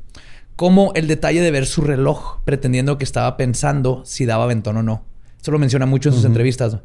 como 0.61 0.91
el 0.93 1.07
detalle 1.07 1.41
de 1.41 1.49
ver 1.49 1.65
su 1.65 1.81
reloj, 1.81 2.37
pretendiendo 2.45 2.99
que 2.99 3.03
estaba 3.03 3.35
pensando 3.35 4.03
si 4.05 4.27
daba 4.27 4.45
ventón 4.45 4.77
o 4.77 4.83
no. 4.83 5.03
Eso 5.41 5.49
lo 5.49 5.57
menciona 5.57 5.87
mucho 5.87 6.09
en 6.09 6.13
sus 6.15 6.23
entrevistas. 6.23 6.75
O 6.75 6.81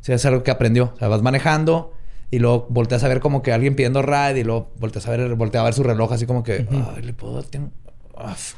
sea, 0.00 0.16
es 0.16 0.26
algo 0.26 0.42
que 0.42 0.50
aprendió. 0.50 0.90
O 0.96 0.98
sea, 0.98 1.06
vas 1.06 1.22
manejando 1.22 1.92
y 2.32 2.40
luego 2.40 2.66
volteas 2.70 3.04
a 3.04 3.08
ver 3.08 3.20
como 3.20 3.40
que 3.40 3.52
alguien 3.52 3.76
pidiendo 3.76 4.02
ride 4.02 4.40
y 4.40 4.42
luego 4.42 4.72
volteas 4.80 5.06
a 5.06 5.12
ver, 5.12 5.32
voltea 5.36 5.60
a 5.60 5.64
ver 5.64 5.74
su 5.74 5.84
reloj 5.84 6.12
así 6.12 6.26
como 6.26 6.42
que, 6.42 6.66
ay, 6.96 7.02
le 7.04 7.12
puedo... 7.12 7.40
tengo- 7.44 7.70
ah, 8.16 8.32
f-". 8.32 8.56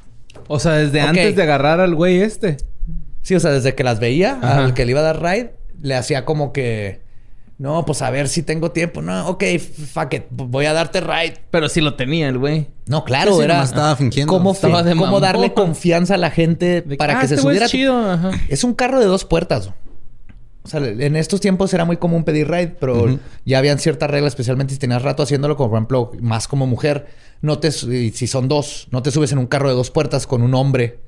O 0.49 0.59
sea, 0.59 0.73
desde 0.73 1.03
antes 1.03 1.37
de 1.37 1.43
agarrar 1.43 1.79
al 1.79 1.95
güey 1.95 2.23
este. 2.23 2.57
Sí, 3.21 3.35
o 3.35 3.41
sea, 3.41 3.51
desde 3.51 3.75
que 3.75 3.85
las 3.85 4.01
veía, 4.01 4.39
Ajá. 4.41 4.65
al 4.65 4.73
que 4.73 4.87
le 4.87 4.93
iba 4.93 5.01
a 5.01 5.05
dar 5.05 5.23
ride, 5.23 5.53
le 5.83 5.97
hacía 5.97 6.25
como 6.25 6.55
que 6.55 7.03
No, 7.59 7.85
pues 7.85 8.03
a 8.03 8.11
ver 8.11 8.29
si 8.29 8.43
tengo 8.43 8.73
tiempo. 8.73 9.03
No, 9.03 9.29
ok, 9.29 9.45
fuck 9.93 10.15
it. 10.15 10.23
Voy 10.31 10.67
a 10.67 10.73
darte 10.73 11.01
ride. 11.01 11.35
Pero 11.51 11.69
sí 11.69 11.81
lo 11.81 11.95
tenía 11.95 12.29
el 12.29 12.39
güey. 12.39 12.67
No, 12.87 13.05
claro, 13.05 13.37
Sí, 13.37 13.43
era. 13.43 13.63
estaba 13.63 13.95
fingiendo. 13.95 14.33
Cómo, 14.33 14.53
Estaba 14.53 14.83
de 14.83 14.97
cómo 14.97 15.21
darle 15.21 15.53
confianza 15.55 16.15
a 16.15 16.19
la 16.19 16.31
gente 16.31 16.83
De 16.83 16.89
que, 16.89 16.97
para 16.97 17.19
"Ah, 17.19 17.21
que 17.21 17.29
se 17.29 17.35
este 17.35 17.43
subiera. 17.43 17.67
Es 17.67 17.71
chido, 17.71 18.11
ajá. 18.11 18.31
Es 18.49 18.65
un 18.65 18.75
carro 18.75 18.99
de 18.99 19.07
dos 19.07 19.25
puertas. 19.25 19.71
O 20.65 20.69
sea, 20.69 20.81
en 20.81 21.17
estos 21.17 21.41
tiempos 21.41 21.73
era 21.75 21.85
muy 21.85 21.97
común 21.97 22.23
pedir 22.25 22.49
ride, 22.49 22.69
pero 22.79 23.19
ya 23.45 23.59
habían 23.59 23.79
ciertas 23.81 24.09
reglas, 24.11 24.33
especialmente 24.33 24.73
si 24.73 24.79
tenías 24.79 25.03
rato 25.03 25.23
haciéndolo, 25.25 25.57
como 25.57 25.71
por 25.71 25.79
ejemplo, 25.79 26.11
más 26.21 26.47
como 26.49 26.67
mujer. 26.69 27.07
No 27.43 27.59
te, 27.59 27.73
si 27.73 28.27
son 28.29 28.47
dos, 28.49 28.87
no 28.93 29.03
te 29.03 29.11
subes 29.11 29.33
en 29.33 29.39
un 29.39 29.47
carro 29.47 29.69
de 29.69 29.75
dos 29.75 29.91
puertas 29.91 30.27
con 30.27 30.43
un 30.43 30.55
hombre. 30.55 31.01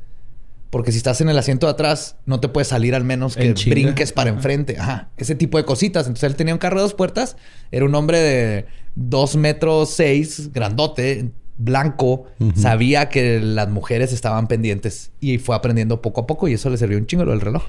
Porque 0.75 0.91
si 0.91 0.97
estás 0.99 1.21
en 1.21 1.29
el 1.29 1.39
asiento 1.39 1.67
de 1.69 1.73
atrás, 1.75 2.17
no 2.27 2.41
te 2.41 2.49
puedes 2.49 2.67
salir 2.67 2.97
al 2.97 3.05
menos 3.05 3.37
que 3.37 3.53
brinques 3.71 4.11
para 4.11 4.29
enfrente. 4.31 4.77
Ajá. 4.77 5.11
Ese 5.17 5.37
tipo 5.37 5.57
de 5.57 5.65
cositas. 5.65 6.09
Entonces 6.09 6.29
él 6.29 6.35
tenía 6.35 6.53
un 6.53 6.59
carro 6.59 6.79
de 6.79 6.83
dos 6.83 6.95
puertas. 6.95 7.37
Era 7.71 7.85
un 7.85 7.95
hombre 7.95 8.19
de 8.19 8.67
dos 8.97 9.37
metros 9.37 9.91
seis, 9.91 10.51
grandote, 10.53 11.31
blanco. 11.59 12.27
Sabía 12.57 13.09
que 13.09 13.39
las 13.39 13.69
mujeres 13.69 14.13
estaban 14.13 14.49
pendientes. 14.49 15.13
Y 15.21 15.39
fue 15.39 15.55
aprendiendo 15.55 16.03
poco 16.03 16.23
a 16.23 16.27
poco. 16.27 16.49
Y 16.49 16.55
eso 16.55 16.69
le 16.71 16.77
sirvió 16.77 16.99
un 16.99 17.07
chingo 17.07 17.25
lo 17.25 17.31
del 17.31 17.41
reloj. 17.41 17.63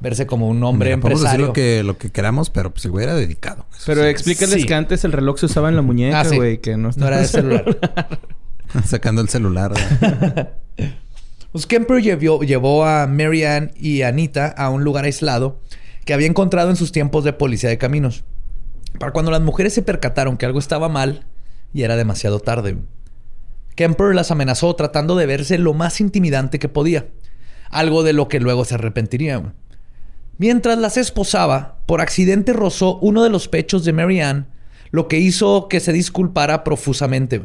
Verse 0.00 0.26
como 0.26 0.48
un 0.48 0.60
hombre 0.64 0.88
Mira, 0.96 1.00
podemos 1.02 1.22
decir 1.22 1.40
empresario. 1.42 1.46
lo 1.46 1.52
que, 1.52 1.82
lo 1.84 1.98
que 1.98 2.10
queramos, 2.10 2.50
pero 2.50 2.72
pues 2.72 2.84
el 2.84 2.90
güey 2.90 3.04
era 3.04 3.14
dedicado. 3.14 3.64
Eso 3.72 3.84
Pero 3.86 4.02
sí. 4.02 4.08
explícales 4.08 4.62
Sí. 4.62 4.66
que 4.66 4.74
antes 4.74 5.04
el 5.04 5.12
reloj 5.12 5.38
se 5.38 5.46
usaba 5.46 5.68
en 5.68 5.76
la 5.76 5.82
muñeca, 5.82 6.18
Ah, 6.20 6.24
sí. 6.24 6.34
güey. 6.34 6.58
Que 6.58 6.76
no, 6.76 6.90
No 6.96 7.06
era 7.06 7.18
de 7.20 7.26
celular. 7.28 7.78
Sacando 8.86 9.22
el 9.22 9.28
celular. 9.28 9.72
Pues 11.52 11.66
Kemper 11.66 12.00
llevó, 12.00 12.42
llevó 12.42 12.84
a 12.84 13.06
Marianne 13.06 13.72
y 13.76 14.02
Anita 14.02 14.46
a 14.48 14.70
un 14.70 14.84
lugar 14.84 15.04
aislado 15.04 15.60
que 16.04 16.14
había 16.14 16.28
encontrado 16.28 16.70
en 16.70 16.76
sus 16.76 16.92
tiempos 16.92 17.24
de 17.24 17.32
policía 17.32 17.68
de 17.70 17.78
caminos. 17.78 18.24
Para 18.98 19.12
cuando 19.12 19.30
las 19.30 19.40
mujeres 19.40 19.74
se 19.74 19.82
percataron 19.82 20.36
que 20.36 20.46
algo 20.46 20.58
estaba 20.58 20.88
mal 20.88 21.26
y 21.72 21.82
era 21.82 21.96
demasiado 21.96 22.40
tarde. 22.40 22.78
Kemper 23.74 24.14
las 24.14 24.30
amenazó 24.30 24.74
tratando 24.76 25.16
de 25.16 25.26
verse 25.26 25.58
lo 25.58 25.74
más 25.74 26.00
intimidante 26.00 26.58
que 26.58 26.68
podía. 26.68 27.08
Algo 27.70 28.02
de 28.02 28.12
lo 28.12 28.28
que 28.28 28.40
luego 28.40 28.64
se 28.64 28.74
arrepentiría. 28.74 29.54
Mientras 30.38 30.78
las 30.78 30.96
esposaba, 30.96 31.78
por 31.86 32.00
accidente 32.00 32.52
rozó 32.52 32.98
uno 32.98 33.22
de 33.22 33.30
los 33.30 33.48
pechos 33.48 33.84
de 33.84 33.92
Marianne, 33.92 34.46
lo 34.90 35.08
que 35.08 35.18
hizo 35.18 35.68
que 35.68 35.80
se 35.80 35.92
disculpara 35.92 36.64
profusamente. 36.64 37.42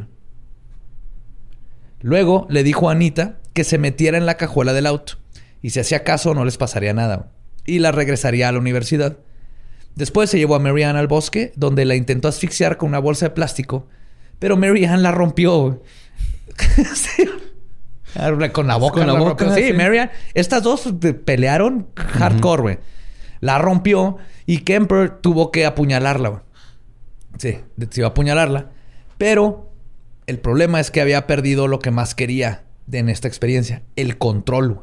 Luego 2.02 2.48
le 2.50 2.64
dijo 2.64 2.90
a 2.90 2.94
Anita 2.94 3.40
que 3.56 3.64
se 3.64 3.78
metiera 3.78 4.18
en 4.18 4.26
la 4.26 4.36
cajuela 4.36 4.74
del 4.74 4.86
auto 4.86 5.14
y 5.62 5.70
si 5.72 5.80
hacía 5.80 6.04
caso 6.04 6.36
no 6.36 6.46
les 6.46 6.58
pasaría 6.58 6.94
nada 6.94 7.32
y 7.66 7.80
la 7.80 7.92
regresaría 7.92 8.50
a 8.50 8.52
la 8.52 8.60
universidad. 8.60 9.18
Después 9.96 10.30
se 10.30 10.38
llevó 10.38 10.56
a 10.56 10.60
Marianne 10.60 11.00
al 11.00 11.08
bosque 11.08 11.54
donde 11.56 11.86
la 11.86 11.96
intentó 11.96 12.28
asfixiar 12.28 12.76
con 12.76 12.90
una 12.90 13.00
bolsa 13.00 13.28
de 13.28 13.30
plástico, 13.32 13.88
pero 14.40 14.58
Marianne 14.58 15.02
la 15.02 15.12
rompió. 15.12 15.82
Sí. 16.94 17.28
Con 18.54 18.68
la 18.68 18.78
boca. 18.78 19.00
Con 19.00 19.08
la 19.08 19.14
boca, 19.14 19.46
rompió. 19.46 19.56
Sí, 19.56 19.72
sí. 19.72 19.74
Marianne. 19.74 20.12
Estas 20.34 20.64
dos 20.64 20.94
pelearon 21.26 21.88
hardcore, 21.96 22.62
güey. 22.62 22.80
La 23.42 23.58
rompió 23.58 24.18
y 24.46 24.60
Kemper 24.60 25.18
tuvo 25.22 25.52
que 25.52 25.66
apuñalarla, 25.66 26.30
güey. 26.30 26.42
Sí, 27.38 27.58
se 27.90 28.00
iba 28.00 28.08
a 28.08 28.12
apuñalarla. 28.12 28.72
Pero 29.18 29.72
el 30.28 30.40
problema 30.40 30.80
es 30.80 30.92
que 30.92 31.02
había 31.02 31.28
perdido 31.28 31.68
lo 31.68 31.80
que 31.80 31.92
más 31.92 32.16
quería 32.16 32.65
en 32.92 33.10
esta 33.10 33.28
experiencia: 33.28 33.84
el 33.96 34.18
control. 34.18 34.82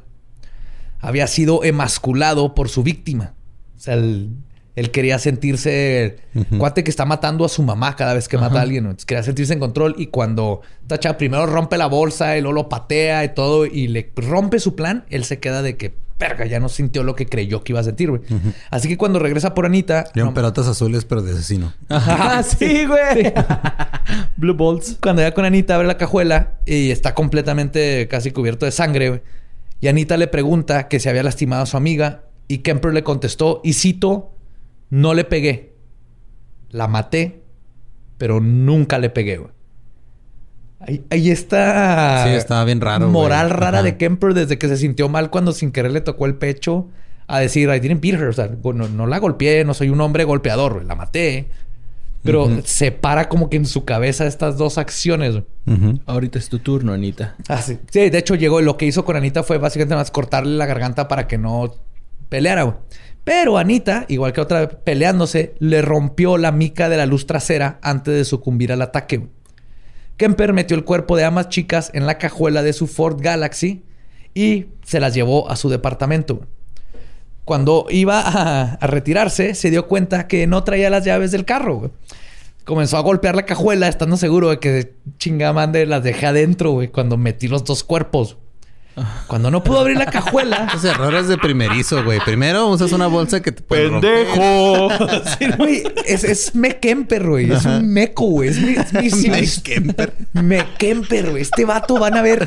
Había 1.00 1.26
sido 1.26 1.64
emasculado 1.64 2.54
por 2.54 2.68
su 2.68 2.82
víctima. 2.82 3.34
O 3.76 3.80
sea, 3.80 3.94
él, 3.94 4.36
él 4.76 4.90
quería 4.92 5.18
sentirse 5.18 6.18
Ujú. 6.34 6.58
cuate 6.58 6.84
que 6.84 6.90
está 6.90 7.04
matando 7.04 7.44
a 7.44 7.48
su 7.48 7.62
mamá 7.62 7.96
cada 7.96 8.14
vez 8.14 8.28
que 8.28 8.38
mata 8.38 8.60
a 8.60 8.62
alguien. 8.62 8.84
Entonces, 8.84 9.04
quería 9.04 9.22
sentirse 9.24 9.52
en 9.52 9.58
control. 9.58 9.96
Y 9.98 10.06
cuando 10.06 10.60
esta 10.82 11.00
chava 11.00 11.18
primero 11.18 11.44
rompe 11.46 11.76
la 11.76 11.86
bolsa 11.86 12.38
y 12.38 12.40
luego 12.40 12.54
lo 12.54 12.68
patea 12.68 13.24
y 13.24 13.34
todo 13.34 13.66
y 13.66 13.88
le 13.88 14.12
rompe 14.14 14.60
su 14.60 14.76
plan, 14.76 15.04
él 15.10 15.24
se 15.24 15.40
queda 15.40 15.62
de 15.62 15.76
que, 15.76 15.94
verga, 16.22 16.46
ya 16.46 16.60
no 16.60 16.68
sintió 16.68 17.02
lo 17.02 17.14
que 17.14 17.26
creyó 17.26 17.62
que 17.62 17.72
iba 17.72 17.80
a 17.80 17.84
sentir, 17.84 18.10
güey. 18.10 18.22
Así 18.70 18.88
que 18.88 18.96
cuando 18.96 19.18
regresa 19.18 19.54
por 19.54 19.66
Anita. 19.66 20.04
Eran 20.14 20.28
no- 20.28 20.34
pelotas 20.34 20.66
azules, 20.68 21.04
pero 21.04 21.22
de 21.22 21.32
asesino. 21.32 21.72
Ajá, 21.88 22.42
sí, 22.42 22.86
güey. 22.86 23.32
Blue 24.36 24.54
Bolts. 24.54 24.96
Cuando 25.02 25.22
ya 25.22 25.32
con 25.34 25.44
Anita 25.44 25.74
abre 25.74 25.86
la 25.86 25.96
cajuela 25.98 26.54
y 26.66 26.90
está 26.90 27.14
completamente 27.14 28.08
casi 28.08 28.30
cubierto 28.30 28.64
de 28.66 28.72
sangre, 28.72 29.08
güey. 29.08 29.22
Y 29.80 29.88
Anita 29.88 30.16
le 30.16 30.28
pregunta 30.28 30.88
que 30.88 31.00
se 31.00 31.10
había 31.10 31.22
lastimado 31.22 31.62
a 31.62 31.66
su 31.66 31.76
amiga 31.76 32.22
y 32.48 32.58
Kemper 32.58 32.92
le 32.94 33.02
contestó, 33.02 33.60
y 33.64 33.72
cito, 33.72 34.32
no 34.90 35.14
le 35.14 35.24
pegué. 35.24 35.72
La 36.70 36.86
maté, 36.88 37.42
pero 38.18 38.40
nunca 38.40 38.98
le 38.98 39.10
pegué, 39.10 39.38
güey. 39.38 39.50
Ahí, 40.86 41.04
ahí 41.10 41.30
está... 41.30 42.24
Sí, 42.26 42.30
estaba 42.34 42.64
bien 42.64 42.80
raro, 42.80 43.06
güey. 43.06 43.12
Moral 43.12 43.50
rara 43.50 43.78
Ajá. 43.78 43.82
de 43.84 43.96
Kemper 43.96 44.34
desde 44.34 44.58
que 44.58 44.68
se 44.68 44.76
sintió 44.76 45.08
mal 45.08 45.30
cuando 45.30 45.52
sin 45.52 45.70
querer 45.72 45.92
le 45.92 46.00
tocó 46.00 46.26
el 46.26 46.34
pecho 46.34 46.88
a 47.28 47.38
decir, 47.38 47.68
I 47.68 47.78
didn't 47.80 48.00
beat 48.02 48.14
her. 48.20 48.28
O 48.28 48.32
sea, 48.32 48.50
no, 48.62 48.88
no 48.88 49.06
la 49.06 49.18
golpeé, 49.18 49.64
no 49.64 49.74
soy 49.74 49.90
un 49.90 50.00
hombre 50.00 50.24
golpeador, 50.24 50.74
güey. 50.74 50.86
La 50.86 50.94
maté. 50.94 51.48
Pero 52.24 52.44
Ujú. 52.44 52.60
separa 52.64 53.28
como 53.28 53.50
que 53.50 53.56
en 53.56 53.66
su 53.66 53.84
cabeza 53.84 54.26
estas 54.26 54.56
dos 54.56 54.78
acciones. 54.78 55.42
Ahorita 56.06 56.38
es 56.38 56.48
tu 56.48 56.58
turno, 56.60 56.92
Anita. 56.92 57.34
Ah, 57.48 57.60
sí. 57.60 57.78
Sí, 57.90 58.10
de 58.10 58.18
hecho 58.18 58.34
llegó 58.36 58.60
y 58.60 58.64
lo 58.64 58.76
que 58.76 58.86
hizo 58.86 59.04
con 59.04 59.16
Anita 59.16 59.42
fue 59.42 59.58
básicamente 59.58 59.94
más 59.96 60.10
cortarle 60.10 60.56
la 60.56 60.66
garganta 60.66 61.08
para 61.08 61.26
que 61.26 61.38
no 61.38 61.74
peleara, 62.28 62.62
güey. 62.62 62.76
Pero 63.24 63.56
Anita, 63.58 64.04
igual 64.08 64.32
que 64.32 64.40
otra 64.40 64.60
vez 64.66 64.68
peleándose, 64.84 65.54
le 65.58 65.80
rompió 65.82 66.38
la 66.38 66.50
mica 66.52 66.88
de 66.88 66.96
la 66.96 67.06
luz 67.06 67.26
trasera 67.26 67.78
antes 67.82 68.14
de 68.14 68.24
sucumbir 68.24 68.72
al 68.72 68.82
ataque. 68.82 69.28
Kemper 70.16 70.52
metió 70.52 70.76
el 70.76 70.84
cuerpo 70.84 71.16
de 71.16 71.24
ambas 71.24 71.48
chicas 71.48 71.90
en 71.94 72.06
la 72.06 72.18
cajuela 72.18 72.62
de 72.62 72.72
su 72.72 72.86
Ford 72.86 73.20
Galaxy 73.20 73.82
y 74.34 74.66
se 74.84 75.00
las 75.00 75.14
llevó 75.14 75.50
a 75.50 75.56
su 75.56 75.68
departamento. 75.68 76.46
Cuando 77.44 77.86
iba 77.90 78.20
a, 78.20 78.86
retirarse, 78.86 79.54
se 79.54 79.70
dio 79.70 79.88
cuenta 79.88 80.28
que 80.28 80.46
no 80.46 80.62
traía 80.62 80.90
las 80.90 81.04
llaves 81.04 81.32
del 81.32 81.44
carro. 81.44 81.90
Comenzó 82.64 82.96
a 82.96 83.00
golpear 83.00 83.34
la 83.34 83.46
cajuela, 83.46 83.88
estando 83.88 84.16
seguro 84.16 84.50
de 84.50 84.60
que 84.60 84.94
chingamande 85.18 85.84
las 85.86 86.04
dejé 86.04 86.26
adentro, 86.26 86.70
güey, 86.70 86.88
cuando 86.88 87.16
metí 87.16 87.48
los 87.48 87.64
dos 87.64 87.82
cuerpos. 87.82 88.36
Cuando 89.26 89.50
no 89.50 89.64
pudo 89.64 89.80
abrir 89.80 89.96
la 89.96 90.06
cajuela. 90.06 90.66
Esos 90.68 90.84
errores 90.84 91.26
de 91.28 91.38
primerizo, 91.38 92.04
güey. 92.04 92.20
Primero 92.24 92.68
usas 92.68 92.92
una 92.92 93.06
bolsa 93.06 93.40
que 93.40 93.52
te 93.52 93.62
puede 93.62 93.88
romper. 93.88 94.26
Sí, 95.38 95.46
güey, 95.56 95.82
es, 96.06 96.24
es 96.24 96.54
Mekemper, 96.54 97.26
güey. 97.26 97.50
Es 97.52 97.64
un 97.64 97.88
meco, 97.92 98.26
güey. 98.26 98.50
Es 98.50 98.60
mi, 98.60 98.72
es 98.74 98.92
mi- 98.92 99.10
sí, 99.22 99.30
mi- 99.30 99.40
Mekemper. 99.40 100.12
Mekemper, 100.34 101.30
güey. 101.30 101.42
Este 101.42 101.64
vato 101.64 101.98
van 101.98 102.16
a 102.16 102.22
ver. 102.22 102.46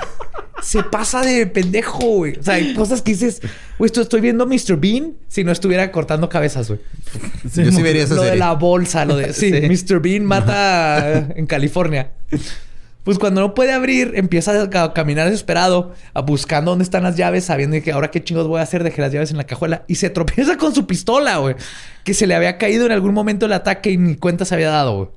Se 0.61 0.83
pasa 0.83 1.21
de 1.21 1.47
pendejo, 1.47 1.99
güey. 1.99 2.37
O 2.39 2.43
sea, 2.43 2.53
hay 2.55 2.73
cosas 2.75 3.01
que 3.01 3.11
dices, 3.11 3.41
güey, 3.77 3.87
esto 3.87 4.01
estoy 4.01 4.21
viendo 4.21 4.45
Mr. 4.47 4.77
Bean 4.77 5.13
si 5.27 5.43
no 5.43 5.51
estuviera 5.51 5.91
cortando 5.91 6.29
cabezas, 6.29 6.69
güey. 6.69 6.79
Yo 7.55 7.71
sí 7.71 7.81
vería 7.81 8.03
esa 8.03 8.15
Lo 8.15 8.21
de 8.21 8.35
la 8.37 8.53
bolsa, 8.53 9.03
lo 9.05 9.17
de. 9.17 9.33
Sí, 9.33 9.51
Mr. 9.51 9.99
Bean 9.99 10.23
mata 10.25 11.27
en 11.35 11.45
California. 11.45 12.11
Pues 13.05 13.17
cuando 13.19 13.39
no 13.39 13.53
puede 13.53 13.71
abrir, 13.71 14.11
empieza 14.15 14.61
a 14.61 14.69
ca- 14.69 14.91
caminar 14.91 15.27
desesperado, 15.27 15.93
a 16.13 16.21
buscando 16.21 16.71
dónde 16.71 16.83
están 16.83 17.03
las 17.03 17.15
llaves, 17.15 17.45
sabiendo 17.45 17.81
que 17.81 17.91
ahora 17.93 18.11
qué 18.11 18.21
chingos 18.21 18.47
voy 18.47 18.59
a 18.59 18.63
hacer, 18.63 18.83
dejé 18.83 18.99
las 19.01 19.13
llaves 19.13 19.31
en 19.31 19.37
la 19.37 19.45
cajuela 19.45 19.83
y 19.87 19.95
se 19.95 20.09
tropieza 20.11 20.57
con 20.57 20.75
su 20.75 20.85
pistola, 20.87 21.37
güey, 21.37 21.55
que 22.03 22.13
se 22.13 22.27
le 22.27 22.35
había 22.35 22.57
caído 22.57 22.85
en 22.85 22.91
algún 22.91 23.13
momento 23.13 23.45
el 23.45 23.53
ataque 23.53 23.91
y 23.91 23.97
ni 23.97 24.15
cuenta 24.15 24.43
se 24.43 24.55
había 24.55 24.69
dado, 24.71 24.97
güey. 24.97 25.09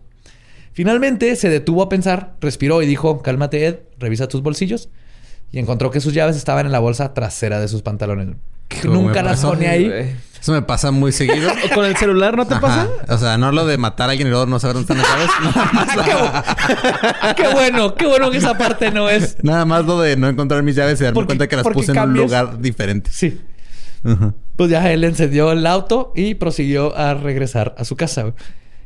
Finalmente 0.74 1.34
se 1.34 1.48
detuvo 1.48 1.82
a 1.82 1.88
pensar, 1.88 2.34
respiró 2.40 2.82
y 2.82 2.86
dijo, 2.86 3.20
cálmate 3.22 3.66
Ed, 3.66 3.78
revisa 3.98 4.28
tus 4.28 4.42
bolsillos. 4.42 4.88
Y 5.50 5.58
encontró 5.58 5.90
que 5.90 6.00
sus 6.00 6.12
llaves 6.12 6.36
estaban 6.36 6.66
en 6.66 6.72
la 6.72 6.78
bolsa 6.78 7.14
trasera 7.14 7.58
de 7.58 7.68
sus 7.68 7.80
pantalones. 7.82 8.36
Que 8.68 8.82
¿Cómo 8.82 9.00
nunca 9.00 9.22
las 9.22 9.40
pone 9.40 9.66
ahí. 9.66 10.14
Eso 10.40 10.52
me 10.52 10.62
pasa 10.62 10.90
muy 10.90 11.12
seguido. 11.12 11.50
¿O 11.50 11.68
¿Con 11.74 11.84
el 11.84 11.96
celular 11.96 12.36
no 12.36 12.46
te 12.46 12.54
Ajá. 12.54 12.60
pasa? 12.60 12.88
O 13.08 13.18
sea, 13.18 13.36
no 13.38 13.50
lo 13.52 13.66
de 13.66 13.76
matar 13.78 14.08
a 14.08 14.12
alguien 14.12 14.28
y 14.28 14.30
luego 14.30 14.46
no 14.46 14.58
saber 14.60 14.76
dónde 14.76 14.92
están 14.92 14.98
las 14.98 15.08
llaves. 15.08 15.30
Nada 15.56 15.70
más, 15.72 15.96
qué, 16.04 16.12
bu- 16.14 17.34
qué 17.34 17.48
bueno, 17.54 17.94
qué 17.94 18.06
bueno 18.06 18.30
que 18.30 18.38
esa 18.38 18.56
parte 18.56 18.90
no 18.90 19.08
es. 19.08 19.36
nada 19.42 19.64
más 19.64 19.84
lo 19.84 20.00
de 20.00 20.16
no 20.16 20.28
encontrar 20.28 20.62
mis 20.62 20.76
llaves 20.76 21.00
y 21.00 21.04
darme 21.04 21.14
Porque- 21.14 21.26
cuenta 21.28 21.48
que 21.48 21.56
las 21.56 21.66
puse 21.68 21.92
en 21.92 21.98
un 21.98 22.14
lugar 22.14 22.60
diferente. 22.60 23.10
Sí. 23.12 23.40
Pues 24.56 24.70
ya 24.70 24.90
él 24.92 25.04
encendió 25.04 25.50
el 25.52 25.66
auto 25.66 26.12
y 26.14 26.34
prosiguió 26.36 26.96
a 26.96 27.14
regresar 27.14 27.74
a 27.76 27.84
su 27.84 27.96
casa. 27.96 28.22
güey. 28.22 28.34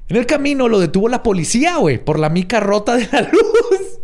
En 0.08 0.16
el 0.16 0.26
camino 0.26 0.68
lo 0.68 0.80
detuvo 0.80 1.08
la 1.08 1.22
policía, 1.22 1.76
güey, 1.76 2.02
por 2.02 2.18
la 2.18 2.28
mica 2.28 2.60
rota 2.60 2.96
de 2.96 3.08
la 3.12 3.22
luz. 3.22 3.98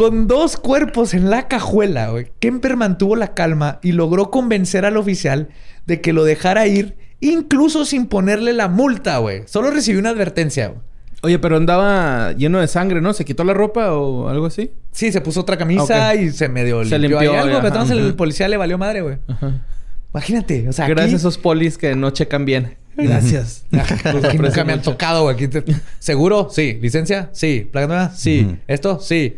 Con 0.00 0.26
dos 0.26 0.56
cuerpos 0.56 1.12
en 1.12 1.28
la 1.28 1.46
cajuela, 1.46 2.08
güey. 2.08 2.28
Kemper 2.38 2.76
mantuvo 2.78 3.16
la 3.16 3.34
calma 3.34 3.80
y 3.82 3.92
logró 3.92 4.30
convencer 4.30 4.86
al 4.86 4.96
oficial 4.96 5.48
de 5.86 6.00
que 6.00 6.14
lo 6.14 6.24
dejara 6.24 6.66
ir, 6.66 6.96
incluso 7.20 7.84
sin 7.84 8.06
ponerle 8.06 8.54
la 8.54 8.68
multa, 8.68 9.18
güey. 9.18 9.42
Solo 9.44 9.70
recibió 9.70 10.00
una 10.00 10.08
advertencia, 10.08 10.68
güey. 10.68 10.80
Oye, 11.22 11.38
pero 11.38 11.58
andaba 11.58 12.32
lleno 12.32 12.60
de 12.60 12.66
sangre, 12.66 13.02
¿no? 13.02 13.12
¿Se 13.12 13.26
quitó 13.26 13.44
la 13.44 13.52
ropa 13.52 13.92
o 13.92 14.28
algo 14.30 14.46
así? 14.46 14.70
Sí, 14.90 15.12
se 15.12 15.20
puso 15.20 15.42
otra 15.42 15.58
camisa 15.58 16.14
y 16.14 16.30
se 16.30 16.48
medio 16.48 16.82
Se 16.86 16.98
limpió, 16.98 17.20
limpió, 17.20 17.32
ahí 17.32 17.36
algo, 17.36 17.58
ajá, 17.58 17.60
pero 17.60 17.74
entonces 17.74 17.98
el 17.98 18.14
policía 18.14 18.48
le 18.48 18.56
valió 18.56 18.78
madre, 18.78 19.02
güey. 19.02 19.18
Ajá. 19.28 19.66
Imagínate, 20.14 20.66
o 20.66 20.72
sea, 20.72 20.86
aquí- 20.86 20.94
Gracias 20.94 21.12
a 21.12 21.16
esos 21.18 21.36
polis 21.36 21.76
que 21.76 21.94
no 21.94 22.08
checan 22.10 22.46
bien. 22.46 22.78
Gracias. 22.96 23.66
Los 23.70 24.34
nunca 24.34 24.64
me 24.64 24.72
han 24.72 24.80
tocado, 24.80 25.24
güey. 25.24 25.46
Te- 25.46 25.62
¿Seguro? 25.98 26.48
Sí. 26.50 26.78
¿Licencia? 26.80 27.28
Sí. 27.32 27.68
¿Placa 27.70 27.86
nueva? 27.86 28.10
Sí. 28.14 28.56
¿Esto? 28.66 28.98
Sí. 28.98 29.36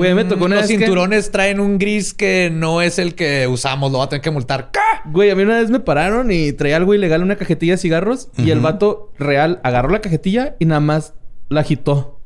Güey, 0.00 0.14
me 0.14 0.24
tocó 0.24 0.46
una 0.46 0.56
Los 0.56 0.62
vez 0.68 0.70
que- 0.78 0.78
cinturones 0.84 1.30
traen 1.30 1.60
un 1.60 1.76
gris 1.78 2.14
que 2.14 2.50
no 2.50 2.80
es 2.80 2.98
el 2.98 3.14
que 3.14 3.46
usamos. 3.46 3.92
Lo 3.92 3.98
va 3.98 4.04
a 4.04 4.08
tener 4.08 4.22
que 4.22 4.30
multar. 4.30 4.70
¿Qué? 4.72 4.80
Güey, 5.10 5.30
a 5.30 5.34
mí 5.34 5.42
una 5.42 5.58
vez 5.58 5.70
me 5.70 5.80
pararon 5.80 6.30
y 6.32 6.52
traía 6.52 6.76
algo 6.76 6.94
ilegal 6.94 7.22
una 7.22 7.36
cajetilla 7.36 7.74
de 7.74 7.78
cigarros. 7.78 8.28
Y 8.38 8.50
el 8.50 8.60
vato 8.60 9.12
real 9.18 9.60
agarró 9.62 9.90
la 9.90 10.00
cajetilla 10.00 10.56
y 10.58 10.64
nada 10.64 10.80
más 10.80 11.12
la 11.50 11.60
agitó. 11.60 12.19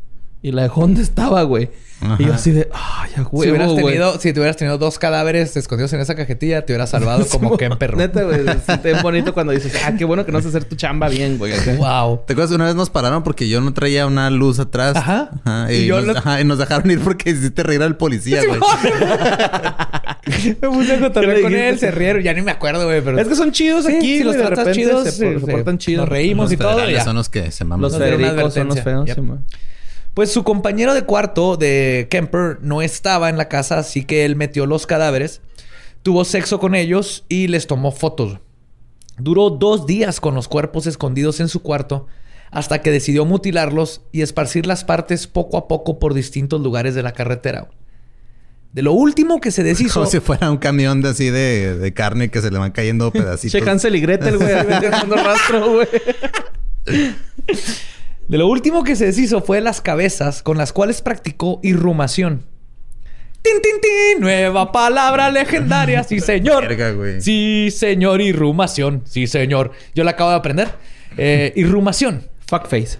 Y 0.44 0.52
la 0.52 0.64
dejó 0.64 0.82
donde 0.82 1.00
estaba, 1.00 1.42
güey. 1.44 1.70
Ajá. 2.02 2.16
Y 2.18 2.26
yo 2.26 2.34
así 2.34 2.50
de... 2.50 2.68
¡Ay, 2.74 3.12
a 3.12 3.16
si, 3.16 3.20
huevo, 3.22 3.38
hubieras 3.50 3.70
güey! 3.70 3.84
tenido, 3.86 4.18
si 4.18 4.30
te 4.34 4.40
hubieras 4.40 4.58
tenido 4.58 4.76
dos 4.76 4.98
cadáveres 4.98 5.56
escondidos 5.56 5.90
en 5.94 6.00
esa 6.00 6.14
cajetilla, 6.14 6.66
te 6.66 6.74
hubieras 6.74 6.90
salvado 6.90 7.24
como 7.30 7.56
Kemper. 7.56 7.96
Neta, 7.96 8.24
güey. 8.24 8.44
Se 8.44 8.58
siente 8.60 8.90
bien 8.92 9.02
bonito 9.02 9.32
cuando 9.32 9.54
dices... 9.54 9.72
Ah, 9.86 9.94
qué 9.96 10.04
bueno 10.04 10.26
que 10.26 10.32
no 10.32 10.42
sé 10.42 10.48
hacer 10.48 10.64
tu 10.64 10.76
chamba 10.76 11.08
bien, 11.08 11.38
güey. 11.38 11.54
Wow. 11.78 12.24
¿Te 12.26 12.34
acuerdas 12.34 12.50
que 12.50 12.56
una 12.56 12.66
vez 12.66 12.74
nos 12.74 12.90
pararon 12.90 13.22
porque 13.22 13.48
yo 13.48 13.62
no 13.62 13.72
traía 13.72 14.06
una 14.06 14.28
luz 14.28 14.58
atrás? 14.58 14.94
Ajá. 14.96 15.30
y, 15.70 15.76
Y 15.76 15.86
yo 15.86 15.96
nos, 16.02 16.06
lo- 16.08 16.18
ajá, 16.18 16.42
y 16.42 16.44
nos 16.44 16.58
dejaron 16.58 16.90
ir 16.90 17.00
porque 17.00 17.30
hiciste 17.30 17.62
reír 17.62 17.82
al 17.82 17.96
policía, 17.96 18.42
güey. 18.46 18.60
me 20.60 20.68
puse 20.68 20.96
a 20.96 21.00
cotorrear 21.00 21.36
¿Qué 21.36 21.36
le 21.36 21.42
con 21.42 21.54
él, 21.54 21.78
se 21.78 21.90
rieron. 21.90 22.22
Ya 22.22 22.34
ni 22.34 22.42
me 22.42 22.50
acuerdo, 22.50 22.84
güey. 22.84 23.00
Pero 23.02 23.18
Es 23.18 23.28
que 23.28 23.34
son 23.34 23.50
chidos 23.50 23.86
Sí, 23.86 23.96
aquí, 23.96 24.18
si 24.18 24.24
los 24.24 24.34
güey. 24.36 24.46
De 24.46 24.54
tratas 24.54 24.76
chidos, 24.76 25.08
se, 25.10 25.30
portan 25.40 25.78
chidos. 25.78 26.02
Nos 26.04 26.08
reímos 26.10 26.44
Los 26.46 26.52
y 26.52 26.56
todo. 26.58 26.68
federales 26.72 26.98
ya. 26.98 27.04
son 27.04 27.16
los 27.16 27.30
que 27.30 27.50
se 27.50 27.64
maman. 27.64 27.80
Los 27.80 27.96
Federicos 27.96 28.52
son 28.52 28.68
los 28.68 28.80
feos. 28.82 29.08
Pues 30.14 30.32
su 30.32 30.44
compañero 30.44 30.94
de 30.94 31.02
cuarto 31.02 31.56
de 31.56 32.06
Kemper 32.08 32.58
no 32.62 32.82
estaba 32.82 33.28
en 33.28 33.36
la 33.36 33.48
casa, 33.48 33.78
así 33.78 34.04
que 34.04 34.24
él 34.24 34.36
metió 34.36 34.64
los 34.64 34.86
cadáveres, 34.86 35.42
tuvo 36.02 36.24
sexo 36.24 36.60
con 36.60 36.76
ellos 36.76 37.24
y 37.28 37.48
les 37.48 37.66
tomó 37.66 37.90
fotos. 37.90 38.38
Duró 39.18 39.50
dos 39.50 39.86
días 39.86 40.20
con 40.20 40.36
los 40.36 40.46
cuerpos 40.46 40.86
escondidos 40.86 41.40
en 41.40 41.48
su 41.48 41.62
cuarto 41.62 42.06
hasta 42.52 42.80
que 42.80 42.92
decidió 42.92 43.24
mutilarlos 43.24 44.02
y 44.12 44.22
esparcir 44.22 44.66
las 44.66 44.84
partes 44.84 45.26
poco 45.26 45.56
a 45.56 45.66
poco 45.66 45.98
por 45.98 46.14
distintos 46.14 46.60
lugares 46.60 46.94
de 46.94 47.02
la 47.02 47.12
carretera. 47.12 47.68
De 48.72 48.82
lo 48.82 48.92
último 48.92 49.40
que 49.40 49.50
se 49.50 49.64
deshizo... 49.64 49.94
Como 49.94 50.06
si 50.06 50.20
fuera 50.20 50.50
un 50.50 50.58
camión 50.58 51.00
de 51.02 51.08
así 51.08 51.30
de, 51.30 51.76
de 51.76 51.92
carne 51.92 52.30
que 52.30 52.40
se 52.40 52.52
le 52.52 52.58
van 52.58 52.70
cayendo 52.70 53.10
pedacitos. 53.10 53.60
Che, 53.60 53.68
Hansel 53.68 53.96
y 53.96 54.00
Gretel, 54.00 54.38
güey. 54.38 54.52
ahí 54.52 54.80
dejando 54.80 55.16
rastro, 55.16 55.72
güey. 55.74 55.88
De 58.28 58.38
lo 58.38 58.46
último 58.48 58.84
que 58.84 58.96
se 58.96 59.06
deshizo 59.06 59.42
fue 59.42 59.60
las 59.60 59.80
cabezas 59.80 60.42
con 60.42 60.56
las 60.56 60.72
cuales 60.72 61.02
practicó 61.02 61.60
irrumación. 61.62 62.42
¡Tin, 63.42 63.60
tin, 63.60 63.80
tin! 63.82 64.20
Nueva 64.22 64.72
palabra 64.72 65.30
legendaria. 65.30 66.02
Sí, 66.04 66.20
señor. 66.20 66.66
Verga, 66.66 66.92
güey. 66.92 67.20
Sí, 67.20 67.68
señor. 67.70 68.22
Irrumación. 68.22 69.02
Sí, 69.04 69.26
señor. 69.26 69.72
Yo 69.94 70.04
la 70.04 70.12
acabo 70.12 70.30
de 70.30 70.36
aprender. 70.36 70.68
Eh, 71.18 71.52
irrumación. 71.56 72.22
Fuckface. 72.46 72.98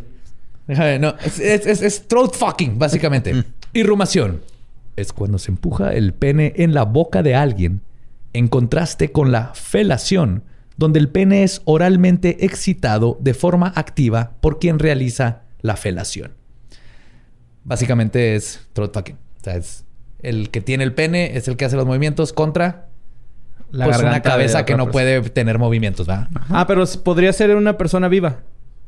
Eh, 0.69 0.99
No, 1.01 1.15
es, 1.25 1.41
es- 1.41 1.67
es- 1.67 1.83
es 1.83 2.09
throat 2.09 2.35
fucking, 2.35 2.79
básicamente. 2.79 3.33
Irrumación. 3.73 4.43
Es 4.97 5.13
cuando 5.13 5.39
se 5.39 5.51
empuja 5.51 5.95
el 5.95 6.13
pene 6.13 6.53
en 6.57 6.75
la 6.75 6.85
boca 6.85 7.23
de 7.23 7.35
alguien, 7.35 7.81
en 8.35 8.49
contraste 8.49 9.11
con 9.11 9.33
la 9.33 9.53
felación, 9.55 10.45
donde 10.77 10.99
el 10.99 11.09
pene 11.09 11.43
es 11.43 11.63
oralmente 11.65 12.45
excitado 12.45 13.17
de 13.21 13.35
forma 13.35 13.73
activa 13.77 14.33
por 14.41 14.59
quien 14.59 14.79
realiza 14.79 15.43
la 15.61 15.77
felación. 15.77 16.33
Básicamente 17.65 18.35
es 18.37 18.61
throat 18.73 18.93
fucking. 18.93 19.17
O 19.17 19.45
sea, 19.45 19.57
es 19.57 19.85
el 20.21 20.51
que 20.51 20.61
tiene 20.61 20.85
el 20.85 20.93
pene, 20.95 21.37
es 21.37 21.49
el 21.49 21.57
que 21.57 21.65
hace 21.65 21.77
los 21.77 21.87
movimientos 21.87 22.33
contra 22.33 22.89
La 23.71 23.87
pues, 23.87 23.99
una 24.01 24.23
cabeza 24.23 24.65
que 24.65 24.73
no 24.77 24.85
persona. 24.85 24.93
puede 24.93 25.31
tener 25.31 25.59
movimientos, 25.59 26.07
¿verdad? 26.07 26.29
Ah, 26.49 26.67
pero 26.67 26.85
podría 27.03 27.33
ser 27.33 27.55
una 27.57 27.77
persona 27.79 28.09
viva. 28.09 28.41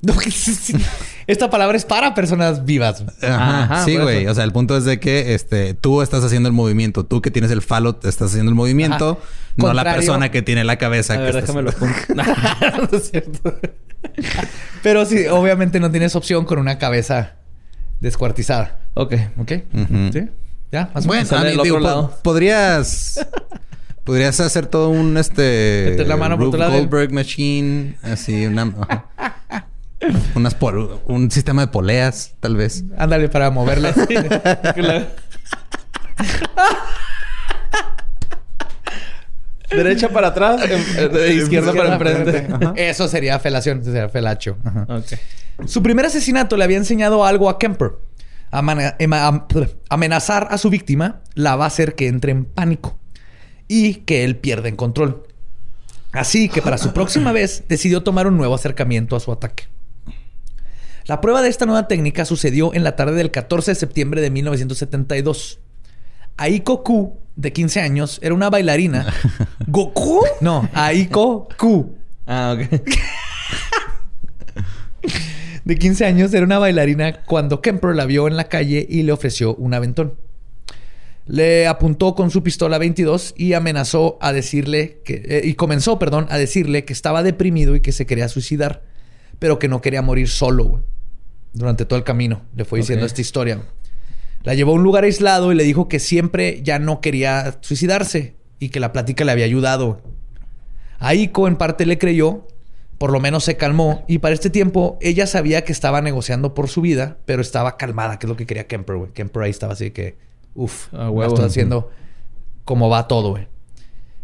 Esta 1.26 1.50
palabra 1.50 1.76
es 1.76 1.84
para 1.84 2.14
personas 2.14 2.64
vivas. 2.64 3.04
Ajá, 3.22 3.64
Ajá, 3.64 3.84
sí, 3.84 3.96
güey. 3.96 4.26
O 4.26 4.34
sea, 4.34 4.44
el 4.44 4.52
punto 4.52 4.76
es 4.76 4.84
de 4.84 5.00
que 5.00 5.34
este, 5.34 5.74
tú 5.74 6.02
estás 6.02 6.22
haciendo 6.22 6.48
el 6.48 6.52
movimiento. 6.52 7.04
Tú 7.04 7.22
que 7.22 7.30
tienes 7.30 7.50
el 7.50 7.62
falo 7.62 7.98
estás 8.04 8.30
haciendo 8.30 8.50
el 8.50 8.54
movimiento. 8.54 9.18
Ajá. 9.20 9.45
No 9.56 9.72
la 9.72 9.84
persona 9.84 10.30
que 10.30 10.42
tiene 10.42 10.64
la 10.64 10.76
cabeza. 10.76 11.14
A 11.14 11.16
que 11.18 11.22
ver, 11.24 11.34
déjame 11.36 11.62
lo 11.62 11.70
no 12.90 12.98
es 12.98 13.10
cierto. 13.10 13.58
Pero 14.82 15.04
sí, 15.06 15.26
obviamente 15.26 15.80
no 15.80 15.90
tienes 15.90 16.14
opción 16.16 16.44
con 16.44 16.58
una 16.58 16.78
cabeza 16.78 17.34
descuartizada. 18.00 18.78
Ok. 18.94 19.14
¿Ok? 19.38 19.52
¿Sí? 20.12 20.28
¿Ya? 20.72 20.90
Más 20.94 21.04
o 21.04 21.08
Bueno, 21.08 21.22
menos. 21.22 21.28
Sale 21.28 21.40
a 21.40 21.44
mí, 21.44 21.56
del 21.56 21.62
digo, 21.64 21.76
otro 21.76 21.88
po- 21.88 21.88
lado. 21.88 22.18
podrías... 22.22 23.26
Podrías 24.04 24.38
hacer 24.38 24.66
todo 24.66 24.90
un 24.90 25.16
este 25.16 25.86
Meter 25.90 26.06
la 26.06 26.16
mano 26.16 26.38
por 26.38 26.46
otro 26.46 26.60
lado. 26.60 26.74
Goldberg 26.74 27.12
machine, 27.12 27.96
así 28.04 28.46
una 28.46 28.72
unas 30.36 30.56
un 31.06 31.28
sistema 31.32 31.62
de 31.62 31.68
poleas, 31.68 32.34
tal 32.38 32.54
vez. 32.54 32.84
Ándale 32.96 33.28
para 33.28 33.50
moverle. 33.50 33.92
Derecha 39.70 40.08
para 40.10 40.28
atrás, 40.28 40.62
em- 40.70 40.80
eh, 40.98 41.08
de 41.08 41.34
izquierda 41.34 41.72
para 41.72 41.94
enfrente. 41.94 42.46
Eso 42.76 43.08
sería 43.08 43.38
felación, 43.38 43.80
eso 43.80 43.90
sería 43.92 44.08
felacho. 44.08 44.56
Su 45.66 45.82
primer 45.82 46.06
asesinato 46.06 46.56
le 46.56 46.64
había 46.64 46.76
enseñado 46.76 47.24
algo 47.24 47.48
a 47.50 47.58
Kemper. 47.58 47.92
Amenazar 49.88 50.48
a 50.50 50.58
su 50.58 50.70
víctima 50.70 51.20
la 51.34 51.56
va 51.56 51.64
a 51.64 51.68
hacer 51.68 51.94
que 51.94 52.08
entre 52.08 52.32
en 52.32 52.44
pánico 52.44 52.96
y 53.68 53.94
que 53.96 54.24
él 54.24 54.36
pierda 54.36 54.68
el 54.68 54.76
control. 54.76 55.24
Así 56.12 56.48
que 56.48 56.62
para 56.62 56.78
su 56.78 56.92
próxima 56.92 57.32
vez 57.32 57.64
decidió 57.68 58.02
tomar 58.02 58.26
un 58.26 58.36
nuevo 58.36 58.54
acercamiento 58.54 59.16
a 59.16 59.20
su 59.20 59.32
ataque. 59.32 59.64
La 61.06 61.20
prueba 61.20 61.42
de 61.42 61.48
esta 61.48 61.66
nueva 61.66 61.86
técnica 61.88 62.24
sucedió 62.24 62.72
en 62.74 62.82
la 62.84 62.96
tarde 62.96 63.14
del 63.16 63.30
14 63.30 63.72
de 63.72 63.74
septiembre 63.76 64.20
de 64.20 64.30
1972. 64.30 65.60
Aiko 66.36 66.82
Ku, 66.82 67.18
de 67.36 67.52
15 67.52 67.80
años, 67.80 68.18
era 68.22 68.34
una 68.34 68.50
bailarina. 68.50 69.06
¿Goku? 69.66 70.24
No, 70.40 70.68
Aiko 70.72 71.48
Ku. 71.56 71.94
Ah, 72.26 72.56
ok. 72.58 72.80
de 75.64 75.76
15 75.78 76.04
años, 76.04 76.34
era 76.34 76.44
una 76.44 76.58
bailarina 76.58 77.22
cuando 77.24 77.60
Kemper 77.60 77.94
la 77.94 78.06
vio 78.06 78.26
en 78.28 78.36
la 78.36 78.44
calle 78.48 78.86
y 78.88 79.02
le 79.02 79.12
ofreció 79.12 79.54
un 79.56 79.74
aventón. 79.74 80.14
Le 81.26 81.66
apuntó 81.66 82.14
con 82.14 82.30
su 82.30 82.42
pistola 82.42 82.78
22 82.78 83.34
y 83.36 83.52
amenazó 83.54 84.16
a 84.20 84.32
decirle 84.32 85.00
que 85.04 85.22
eh, 85.26 85.40
y 85.44 85.54
comenzó, 85.54 85.98
perdón, 85.98 86.26
a 86.30 86.38
decirle 86.38 86.84
que 86.84 86.92
estaba 86.92 87.24
deprimido 87.24 87.74
y 87.74 87.80
que 87.80 87.90
se 87.90 88.06
quería 88.06 88.28
suicidar, 88.28 88.84
pero 89.40 89.58
que 89.58 89.68
no 89.68 89.80
quería 89.80 90.02
morir 90.02 90.28
solo. 90.28 90.64
güey. 90.64 90.82
Durante 91.52 91.84
todo 91.84 91.98
el 91.98 92.04
camino 92.04 92.42
le 92.54 92.64
fue 92.64 92.78
diciendo 92.78 93.06
esta 93.06 93.20
historia. 93.20 93.56
güey. 93.56 93.66
La 94.46 94.54
llevó 94.54 94.70
a 94.70 94.74
un 94.76 94.84
lugar 94.84 95.02
aislado 95.02 95.50
y 95.50 95.56
le 95.56 95.64
dijo 95.64 95.88
que 95.88 95.98
siempre 95.98 96.60
ya 96.62 96.78
no 96.78 97.00
quería 97.00 97.58
suicidarse 97.62 98.36
y 98.60 98.68
que 98.68 98.78
la 98.78 98.92
plática 98.92 99.24
le 99.24 99.32
había 99.32 99.44
ayudado. 99.44 100.00
Aiko 101.00 101.48
en 101.48 101.56
parte 101.56 101.84
le 101.84 101.98
creyó, 101.98 102.46
por 102.96 103.10
lo 103.10 103.18
menos 103.18 103.42
se 103.42 103.56
calmó 103.56 104.04
y 104.06 104.18
para 104.18 104.34
este 104.34 104.48
tiempo 104.48 104.98
ella 105.00 105.26
sabía 105.26 105.64
que 105.64 105.72
estaba 105.72 106.00
negociando 106.00 106.54
por 106.54 106.68
su 106.68 106.80
vida, 106.80 107.18
pero 107.26 107.42
estaba 107.42 107.76
calmada, 107.76 108.20
que 108.20 108.26
es 108.26 108.28
lo 108.28 108.36
que 108.36 108.46
quería 108.46 108.68
Kemper, 108.68 108.94
güey. 108.94 109.10
Kemper 109.10 109.42
ahí 109.42 109.50
estaba 109.50 109.72
así 109.72 109.90
que, 109.90 110.16
uff, 110.54 110.94
A 110.94 111.10
huevo. 111.10 111.34
estoy 111.34 111.46
haciendo 111.46 111.90
como 112.64 112.88
va 112.88 113.08
todo, 113.08 113.30
güey. 113.30 113.48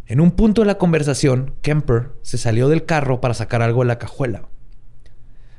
En 0.06 0.20
un 0.20 0.30
punto 0.30 0.60
de 0.62 0.68
la 0.68 0.78
conversación, 0.78 1.56
Kemper 1.62 2.10
se 2.22 2.38
salió 2.38 2.68
del 2.68 2.84
carro 2.84 3.20
para 3.20 3.34
sacar 3.34 3.60
algo 3.60 3.80
de 3.80 3.88
la 3.88 3.98
cajuela. 3.98 4.48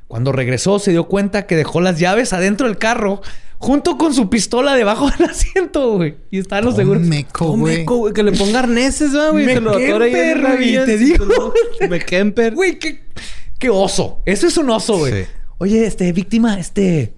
Cuando 0.08 0.32
regresó, 0.32 0.78
se 0.78 0.90
dio 0.90 1.06
cuenta 1.06 1.46
que 1.46 1.54
dejó 1.54 1.82
las 1.82 1.98
llaves 1.98 2.32
adentro 2.32 2.66
del 2.66 2.78
carro, 2.78 3.20
junto 3.64 3.96
con 3.96 4.12
su 4.14 4.28
pistola 4.28 4.74
debajo 4.74 5.10
del 5.10 5.30
asiento, 5.30 5.92
güey. 5.96 6.16
Y 6.30 6.38
estaban 6.38 6.64
los 6.66 6.76
seguros. 6.76 7.02
Meco, 7.02 7.56
güey. 7.56 7.78
meco, 7.78 7.96
güey. 7.96 8.12
Que 8.12 8.22
le 8.22 8.32
ponga 8.32 8.58
arneses, 8.60 9.12
¿verdad, 9.12 9.32
güey. 9.32 9.46
Me 9.46 9.54
Kemper, 9.54 10.40
la 10.40 10.54
güey, 10.56 10.84
te 10.84 10.98
digo. 10.98 11.52
Me 11.88 11.98
Kemper. 12.00 12.54
Güey, 12.54 12.78
qué, 12.78 13.04
qué 13.58 13.70
oso. 13.70 14.20
Eso 14.26 14.46
es 14.46 14.56
un 14.58 14.68
oso, 14.70 14.98
güey. 14.98 15.24
Sí. 15.24 15.28
Oye, 15.58 15.86
este, 15.86 16.12
víctima, 16.12 16.58
este. 16.60 17.14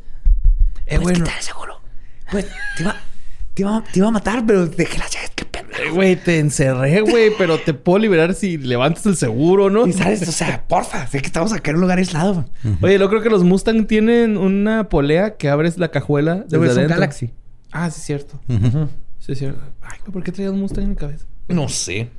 Eh, 0.86 0.98
güey, 0.98 1.16
no- 1.16 1.24
quitar 1.24 1.38
el 1.38 1.44
seguro. 1.44 1.80
Pues, 2.30 2.46
te 2.76 2.82
iba, 2.82 2.96
te, 3.54 3.62
iba, 3.62 3.84
te 3.92 3.98
iba 3.98 4.08
a 4.08 4.12
matar, 4.12 4.44
pero 4.46 4.66
dejé 4.66 4.98
pendejo. 4.98 5.26
Eh, 5.26 5.45
Güey, 5.92 6.16
te 6.16 6.38
encerré, 6.38 7.00
güey, 7.00 7.30
pero 7.36 7.58
te 7.58 7.74
puedo 7.74 7.98
liberar 7.98 8.34
si 8.34 8.56
levantas 8.58 9.06
el 9.06 9.16
seguro, 9.16 9.70
¿no? 9.70 9.86
Y 9.86 9.92
sabes, 9.92 10.26
o 10.28 10.32
sea, 10.32 10.64
porfa, 10.68 11.06
sé 11.06 11.20
que 11.20 11.26
estamos 11.26 11.52
acá 11.52 11.70
en 11.70 11.76
un 11.76 11.82
lugar 11.82 11.98
aislado. 11.98 12.44
Oye, 12.82 12.98
yo 12.98 13.08
creo 13.08 13.22
que 13.22 13.30
los 13.30 13.44
Mustang 13.44 13.86
tienen 13.86 14.36
una 14.36 14.88
polea 14.88 15.36
que 15.36 15.48
abres 15.48 15.78
la 15.78 15.90
cajuela 15.90 16.44
desde 16.48 16.50
ser 16.50 16.60
un 16.60 16.68
adentro. 16.68 16.96
Galaxy. 16.96 17.30
Ah, 17.72 17.90
sí, 17.90 17.98
es 18.00 18.06
cierto. 18.06 18.40
Sí, 19.18 19.32
es 19.32 19.38
cierto. 19.38 19.60
Ay, 19.82 19.98
güey, 20.00 20.12
¿por 20.12 20.22
qué 20.22 20.32
traías 20.32 20.52
un 20.52 20.60
Mustang 20.60 20.84
en 20.84 20.90
mi 20.90 20.96
cabeza? 20.96 21.26
No 21.48 21.68
sé. 21.68 22.10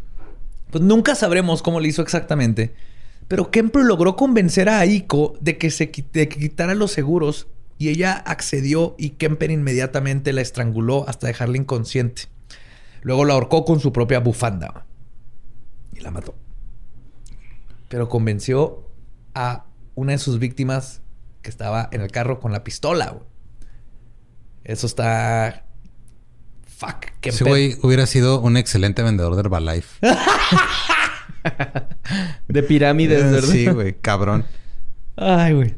Pues 0.71 0.83
nunca 0.83 1.15
sabremos 1.15 1.61
cómo 1.61 1.79
lo 1.79 1.87
hizo 1.87 2.01
exactamente. 2.01 2.73
Pero 3.27 3.51
Kemper 3.51 3.83
logró 3.83 4.15
convencer 4.15 4.69
a 4.69 4.79
Aiko 4.79 5.37
de 5.41 5.57
que 5.57 5.69
se 5.69 5.91
de 6.13 6.29
que 6.29 6.39
quitara 6.39 6.75
los 6.75 6.91
seguros 6.91 7.47
y 7.77 7.89
ella 7.89 8.13
accedió 8.13 8.95
y 8.97 9.11
Kemper 9.11 9.51
inmediatamente 9.51 10.33
la 10.33 10.41
estranguló 10.41 11.07
hasta 11.07 11.27
dejarla 11.27 11.57
inconsciente. 11.57 12.23
Luego 13.07 13.23
la 13.23 13.35
ahorcó 13.35 13.63
con 13.63 13.79
su 13.79 13.93
propia 13.93 14.19
bufanda 14.19 14.85
y 15.93 16.01
la 16.01 16.11
mató. 16.11 16.35
pero 17.87 18.09
convenció 18.09 18.85
a 19.33 19.63
una 19.95 20.11
de 20.11 20.17
sus 20.17 20.39
víctimas 20.39 20.99
que 21.41 21.49
estaba 21.49 21.87
en 21.93 22.01
el 22.01 22.11
carro 22.11 22.41
con 22.41 22.51
la 22.51 22.65
pistola, 22.65 23.11
güey. 23.11 23.23
Eso 24.65 24.87
está. 24.87 25.63
Fuck. 26.65 27.05
Qué 27.21 27.29
Ese 27.29 27.45
güey 27.45 27.77
hubiera 27.81 28.05
sido 28.07 28.41
un 28.41 28.57
excelente 28.57 29.03
vendedor 29.03 29.35
de 29.35 29.39
Herbalife. 29.39 30.05
De 32.49 32.61
pirámides, 32.61 33.23
¿verdad? 33.31 33.47
Sí, 33.49 33.67
güey. 33.67 33.93
Cabrón. 34.01 34.43
Ay, 35.15 35.53
güey. 35.53 35.75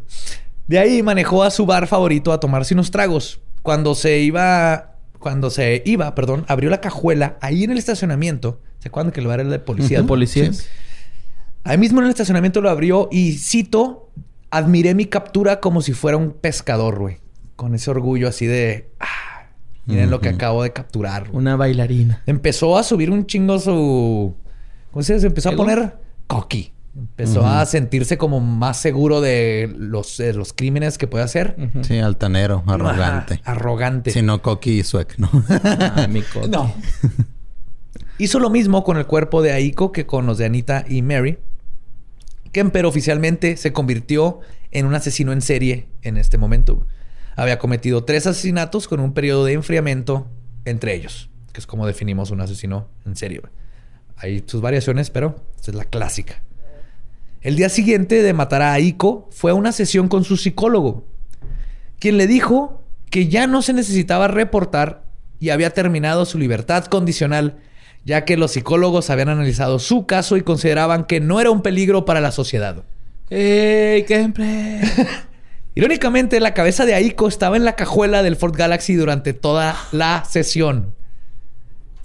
De 0.66 0.80
ahí 0.80 1.04
manejó 1.04 1.44
a 1.44 1.52
su 1.52 1.68
bar 1.68 1.86
favorito 1.86 2.34
a 2.34 2.40
tomarse 2.40 2.74
unos 2.74 2.90
tragos. 2.90 3.40
Cuando 3.62 3.94
se 3.94 4.18
iba, 4.18 4.96
cuando 5.20 5.50
se 5.50 5.84
iba, 5.86 6.16
perdón, 6.16 6.46
abrió 6.48 6.70
la 6.70 6.82
cajuela 6.82 7.38
ahí 7.42 7.64
en 7.64 7.72
el 7.72 7.78
estacionamiento. 7.78 8.62
¿Se 8.80 8.88
acuerdan 8.88 9.12
que 9.12 9.20
el 9.20 9.28
bar 9.28 9.42
era 9.42 9.50
de 9.50 9.60
policía? 9.60 10.02
De 10.02 10.08
policías. 10.08 10.68
Ahí 11.64 11.78
mismo 11.78 12.00
en 12.00 12.06
el 12.06 12.12
estacionamiento 12.12 12.62
lo 12.62 12.70
abrió 12.70 13.10
y 13.12 13.34
cito, 13.34 14.10
admiré 14.50 14.96
mi 14.96 15.06
captura 15.06 15.60
como 15.60 15.82
si 15.82 15.94
fuera 15.94 16.18
un 16.18 16.32
pescador, 16.32 17.00
güey. 17.00 17.18
Con 17.58 17.76
ese 17.76 17.92
orgullo 17.92 18.30
así 18.30 18.48
de, 18.48 18.90
ah, 19.02 19.50
miren 19.86 20.10
lo 20.10 20.22
que 20.22 20.30
acabo 20.30 20.64
de 20.64 20.72
capturar. 20.72 21.28
güey". 21.28 21.38
Una 21.38 21.58
bailarina. 21.58 22.24
Empezó 22.26 22.78
a 22.78 22.84
subir 22.84 23.12
un 23.12 23.26
chingo 23.26 23.60
su... 23.60 24.34
¿Cómo 24.92 25.04
se 25.04 25.16
dice? 25.16 25.28
Empezó 25.28 25.50
a 25.50 25.56
poner 25.56 25.98
cocky. 26.28 26.72
Empezó 27.00 27.45
a 27.45 27.66
sentirse 27.66 28.18
como 28.18 28.39
más 28.39 28.78
seguro 28.78 29.22
de 29.22 29.74
los, 29.78 30.18
de 30.18 30.34
los 30.34 30.54
crímenes 30.54 30.97
que 30.97 31.08
puede 31.08 31.24
hacer. 31.24 31.56
Sí, 31.82 31.97
altanero, 32.00 32.64
arrogante. 32.68 33.36
Ajá, 33.36 33.52
arrogante. 33.52 34.12
Si 34.12 34.22
no, 34.22 34.41
coqui 34.41 34.80
y 34.80 34.84
suec, 34.84 35.18
¿no? 35.18 35.30
Ah, 35.50 36.08
mi 36.10 36.22
coto. 36.34 36.47
No. 36.50 36.74
Hizo 38.18 38.39
lo 38.39 38.50
mismo 38.50 38.84
con 38.84 38.97
el 38.97 39.06
cuerpo 39.06 39.41
de 39.41 39.54
Aiko 39.54 39.91
que 39.91 40.06
con 40.06 40.26
los 40.26 40.38
de 40.38 40.45
Anita 40.45 40.84
y 40.88 41.02
Mary. 41.02 41.38
Kemper 42.52 42.86
oficialmente 42.86 43.56
se 43.58 43.72
convirtió 43.72 44.41
en 44.72 44.86
un 44.86 44.93
asesino 44.93 45.32
en 45.32 45.41
serie 45.41 45.88
en 46.02 46.18
este 46.18 46.38
momento. 46.38 46.86
Había 47.36 47.60
cometido 47.60 48.04
tres 48.04 48.28
asesinatos 48.28 48.88
con 48.89 49.00
un 49.00 49.14
periodo 49.14 49.45
de 49.45 49.54
enfriamiento 49.54 50.28
entre 50.66 50.95
ellos, 50.95 51.30
que 51.54 51.62
es 51.62 51.68
como 51.68 51.88
definimos 51.88 52.32
un 52.32 52.41
asesino 52.41 52.89
en 53.06 53.16
serie. 53.16 53.41
Hay 54.18 54.43
sus 54.45 54.60
variaciones, 54.60 55.10
pero 55.10 55.36
esta 55.56 55.72
es 55.72 55.78
la 55.78 55.86
clásica. 55.86 56.43
El 57.42 57.56
día 57.56 57.70
siguiente 57.70 58.22
de 58.22 58.34
matar 58.34 58.62
a 58.62 58.74
Aiko 58.74 59.30
fue 59.32 59.52
a 59.52 59.54
una 59.54 59.72
sesión 59.72 60.10
con 60.10 60.26
su 60.26 60.36
psicólogo, 60.36 61.06
quien 61.98 62.18
le 62.18 62.28
dijo 62.28 62.84
que 63.10 63.30
ya 63.30 63.48
no 63.48 63.62
se 63.62 63.72
necesitaba 63.72 64.28
reportar 64.28 65.04
y 65.40 65.50
había 65.50 65.70
terminado 65.70 66.26
su 66.26 66.38
libertad 66.38 66.86
condicional, 66.86 67.58
ya 68.04 68.26
que 68.26 68.36
los 68.36 68.52
psicólogos 68.52 69.10
habían 69.10 69.30
analizado 69.30 69.80
su 69.80 70.06
caso 70.06 70.36
y 70.36 70.42
consideraban 70.42 71.06
que 71.06 71.22
no 71.22 71.40
era 71.40 71.50
un 71.50 71.62
peligro 71.62 72.04
para 72.04 72.20
la 72.20 72.34
sociedad. 72.34 72.84
¡Ey, 73.30 74.04
Kemper! 74.04 74.82
Irónicamente, 75.76 76.42
la 76.42 76.54
cabeza 76.54 76.86
de 76.86 76.96
Aiko 76.96 77.30
estaba 77.30 77.56
en 77.56 77.64
la 77.64 77.78
cajuela 77.78 78.22
del 78.22 78.36
Ford 78.36 78.56
Galaxy 78.58 78.96
durante 78.96 79.34
toda 79.34 79.78
la 79.94 80.26
sesión. 80.30 80.94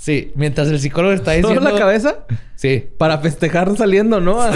Sí, 0.04 0.32
mientras 0.36 0.68
el 0.68 0.78
psicólogo 0.80 1.14
está 1.14 1.30
¿Toda 1.40 1.54
diciendo... 1.54 1.70
la 1.70 1.78
cabeza? 1.78 2.26
Sí. 2.56 2.86
Para 2.98 3.16
festejar 3.20 3.74
saliendo, 3.74 4.20
¿no? 4.20 4.38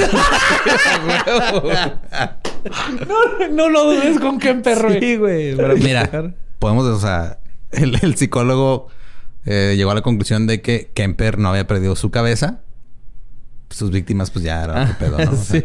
No, 3.09 3.49
no 3.51 3.69
lo 3.71 3.85
dudes 3.85 4.19
con 4.21 4.39
qué 4.39 4.55
perro. 4.57 4.91
Sí, 4.93 5.17
güey. 5.17 5.57
Para 5.57 5.75
Mira, 5.75 6.01
festejar. 6.03 6.35
podemos, 6.59 6.85
o 6.87 7.01
sea, 7.01 7.39
el, 7.71 7.99
el 8.03 8.17
psicólogo 8.17 8.89
eh, 9.47 9.75
llegó 9.77 9.91
a 9.91 9.95
la 9.95 10.03
conclusión 10.03 10.47
de 10.47 10.61
que 10.61 10.91
Kemper 10.95 11.39
no 11.39 11.49
había 11.49 11.67
perdido 11.67 11.97
su 11.97 12.11
cabeza. 12.11 12.61
Sus 13.71 13.91
víctimas, 13.91 14.31
pues 14.31 14.45
ya 14.45 14.65
era 14.65 14.83
otro 14.83 14.97
pedo, 14.99 15.19
¿no? 15.25 15.31
O 15.31 15.37
sea, 15.37 15.61
Sí. 15.61 15.65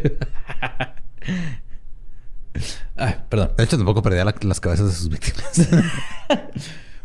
Ay, 2.96 3.16
perdón. 3.28 3.52
De 3.58 3.64
hecho, 3.64 3.76
tampoco 3.76 4.00
perdía 4.02 4.24
la- 4.24 4.34
las 4.42 4.60
cabezas 4.60 4.86
de 4.88 4.92
sus 4.94 5.08
víctimas. 5.08 5.68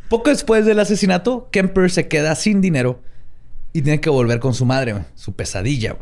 Poco 0.09 0.31
después 0.31 0.65
del 0.65 0.79
asesinato, 0.79 1.49
Kemper 1.51 1.91
se 1.91 2.07
queda 2.07 2.33
sin 2.33 2.61
dinero 2.61 2.99
y 3.73 3.83
tiene 3.83 4.01
que 4.01 4.09
volver 4.09 4.39
con 4.39 4.55
su 4.55 4.65
madre, 4.65 5.05
su 5.13 5.33
pesadilla. 5.33 5.97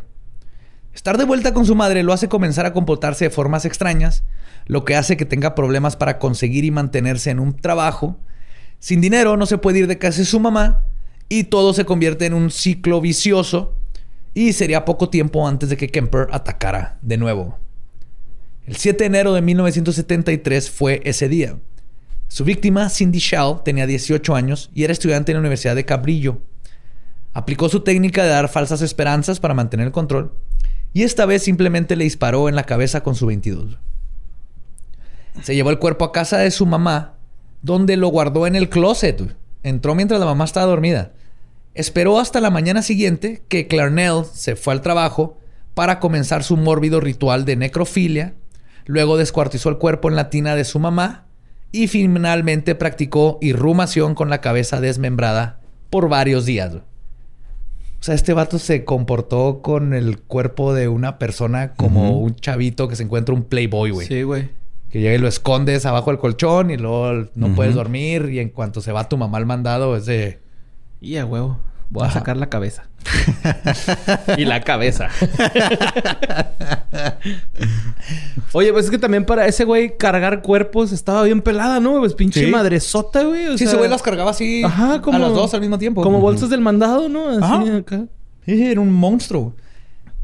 Estar 0.94 1.18
de 1.18 1.26
vuelta 1.26 1.54
con 1.54 1.66
su 1.66 1.76
madre 1.76 2.04
lo 2.04 2.14
hace 2.14 2.30
comenzar 2.30 2.66
a 2.66 2.72
comportarse 2.72 3.26
de 3.26 3.30
formas 3.30 3.66
extrañas, 3.66 4.24
lo 4.66 4.86
que 4.86 4.96
hace 4.96 5.18
que 5.18 5.26
tenga 5.26 5.56
problemas 5.56 5.98
para 5.98 6.20
conseguir 6.20 6.64
y 6.64 6.72
mantenerse 6.72 7.32
en 7.32 7.40
un 7.42 7.54
trabajo. 7.54 8.18
Sin 8.80 9.02
dinero 9.02 9.36
no 9.36 9.46
se 9.46 9.58
puede 9.58 9.80
ir 9.80 9.88
de 9.88 9.98
casa 9.98 10.20
de 10.20 10.26
su 10.26 10.40
mamá 10.40 10.86
y 11.28 11.44
todo 11.44 11.74
se 11.74 11.84
convierte 11.84 12.26
en 12.26 12.34
un 12.34 12.50
ciclo 12.50 13.02
vicioso 13.02 13.76
y 14.34 14.54
sería 14.54 14.86
poco 14.86 15.10
tiempo 15.10 15.46
antes 15.46 15.68
de 15.68 15.76
que 15.76 15.90
Kemper 15.90 16.28
atacara 16.32 16.98
de 17.02 17.18
nuevo. 17.18 17.60
El 18.66 18.78
7 18.78 19.00
de 19.00 19.06
enero 19.06 19.34
de 19.34 19.42
1973 19.42 20.72
fue 20.72 21.02
ese 21.04 21.28
día. 21.28 21.58
Su 22.28 22.44
víctima, 22.44 22.90
Cindy 22.90 23.20
Shaw, 23.20 23.64
tenía 23.64 23.88
18 23.88 24.36
años 24.36 24.70
y 24.74 24.84
era 24.84 24.94
estudiante 24.94 25.32
en 25.32 25.38
la 25.38 25.42
Universidad 25.42 25.76
de 25.76 25.86
Cabrillo. 25.86 26.42
Aplicó 27.34 27.70
su 27.70 27.82
técnica 27.82 28.24
de 28.24 28.30
dar 28.30 28.50
falsas 28.50 28.82
esperanzas 28.82 29.40
para 29.40 29.54
mantener 29.54 29.88
el 29.88 29.94
control 29.94 30.34
y 30.94 31.04
esta 31.04 31.26
vez 31.26 31.44
simplemente 31.44 31.96
le 31.96 32.04
disparó 32.04 32.50
en 32.50 32.56
la 32.56 32.64
cabeza 32.64 33.02
con 33.02 33.16
su 33.16 33.28
22. 33.28 33.78
Se 35.42 35.56
llevó 35.56 35.70
el 35.70 35.80
cuerpo 35.80 36.06
a 36.06 36.12
casa 36.12 36.38
de 36.40 36.52
su 36.52 36.66
mamá, 36.66 37.14
donde 37.62 37.96
lo 37.96 38.08
guardó 38.10 38.48
en 38.48 38.56
el 38.56 38.70
closet. 38.70 39.36
Entró 39.64 39.96
mientras 39.96 40.20
la 40.20 40.26
mamá 40.26 40.46
estaba 40.46 40.66
dormida. 40.66 41.14
Esperó 41.76 42.20
hasta 42.20 42.42
la 42.42 42.50
mañana 42.50 42.82
siguiente 42.82 43.44
que 43.48 43.68
Clarnell 43.68 44.26
se 44.34 44.56
fue 44.56 44.74
al 44.74 44.82
trabajo 44.82 45.38
para 45.76 46.00
comenzar 46.00 46.44
su 46.44 46.58
mórbido 46.58 47.00
ritual 47.00 47.46
de 47.46 47.56
necrofilia. 47.56 48.34
Luego 48.86 49.18
descuartizó 49.18 49.70
el 49.70 49.78
cuerpo 49.78 50.10
en 50.10 50.16
la 50.16 50.32
tina 50.32 50.56
de 50.56 50.66
su 50.66 50.80
mamá 50.80 51.27
y 51.72 51.88
finalmente 51.88 52.76
practicó 52.76 53.38
irrumación 53.42 54.16
con 54.16 54.30
la 54.30 54.42
cabeza 54.42 54.82
desmembrada 54.82 55.60
por 55.90 56.10
varios 56.10 56.46
días. 56.46 56.74
O 56.76 58.04
sea, 58.04 58.16
este 58.16 58.34
vato 58.34 58.60
se 58.60 58.86
comportó 58.86 59.62
con 59.62 59.94
el 59.94 60.20
cuerpo 60.20 60.74
de 60.74 60.88
una 60.88 61.18
persona 61.18 61.74
como 61.74 62.20
un 62.20 62.36
chavito 62.36 62.88
que 62.88 62.96
se 62.96 63.04
encuentra 63.04 63.34
un 63.34 63.44
playboy, 63.44 63.92
güey. 63.92 64.08
Sí, 64.08 64.24
güey. 64.24 64.50
Que 64.90 65.02
llega 65.02 65.16
y 65.16 65.18
lo 65.18 65.28
escondes 65.28 65.86
abajo 65.86 66.12
del 66.12 66.20
colchón 66.20 66.72
y 66.72 66.78
luego 66.78 67.28
no 67.36 67.56
puedes 67.56 67.76
dormir 67.76 68.30
y 68.32 68.40
en 68.40 68.50
cuanto 68.50 68.82
se 68.82 68.92
va 68.92 69.10
tu 69.10 69.18
mamá 69.18 69.38
al 69.38 69.46
mandado 69.46 69.98
es 69.98 70.06
de... 70.06 70.40
Y 71.02 71.18
a 71.18 71.26
huevo. 71.26 71.60
Voy 71.90 72.08
a 72.08 72.12
sacar 72.12 72.38
la 72.38 72.50
cabeza. 72.50 72.88
y 74.38 74.46
la 74.46 74.62
cabeza. 74.62 75.10
Oye, 78.54 78.72
pues 78.74 78.86
es 78.86 78.92
que 78.92 78.98
también 78.98 79.26
para 79.26 79.46
ese 79.48 79.64
güey 79.66 79.98
cargar 79.98 80.42
cuerpos 80.42 80.92
estaba 80.92 81.24
bien 81.24 81.42
pelada, 81.42 81.80
¿no? 81.80 82.00
Pues 82.00 82.14
pinche 82.14 82.46
Sí. 82.46 82.52
madresota, 82.52 83.24
güey. 83.24 83.48
O 83.48 83.58
Sí, 83.58 83.66
ese 83.66 83.76
güey 83.78 83.90
las 83.90 84.02
cargaba 84.02 84.32
así 84.32 84.64
Ajá, 84.64 85.02
como... 85.02 85.18
a 85.18 85.20
las 85.20 85.32
dos 85.34 85.54
al 85.54 85.62
mismo 85.62 85.78
tiempo. 85.78 86.02
Como 86.02 86.20
bolsas 86.20 86.50
del 86.50 86.62
mandado, 86.62 87.10
¿no? 87.10 87.30
Así 87.30 87.42
Ajá. 87.44 87.78
acá. 87.78 88.06
Sí, 88.46 88.66
era 88.66 88.80
un 88.82 88.92
monstruo. 88.92 89.54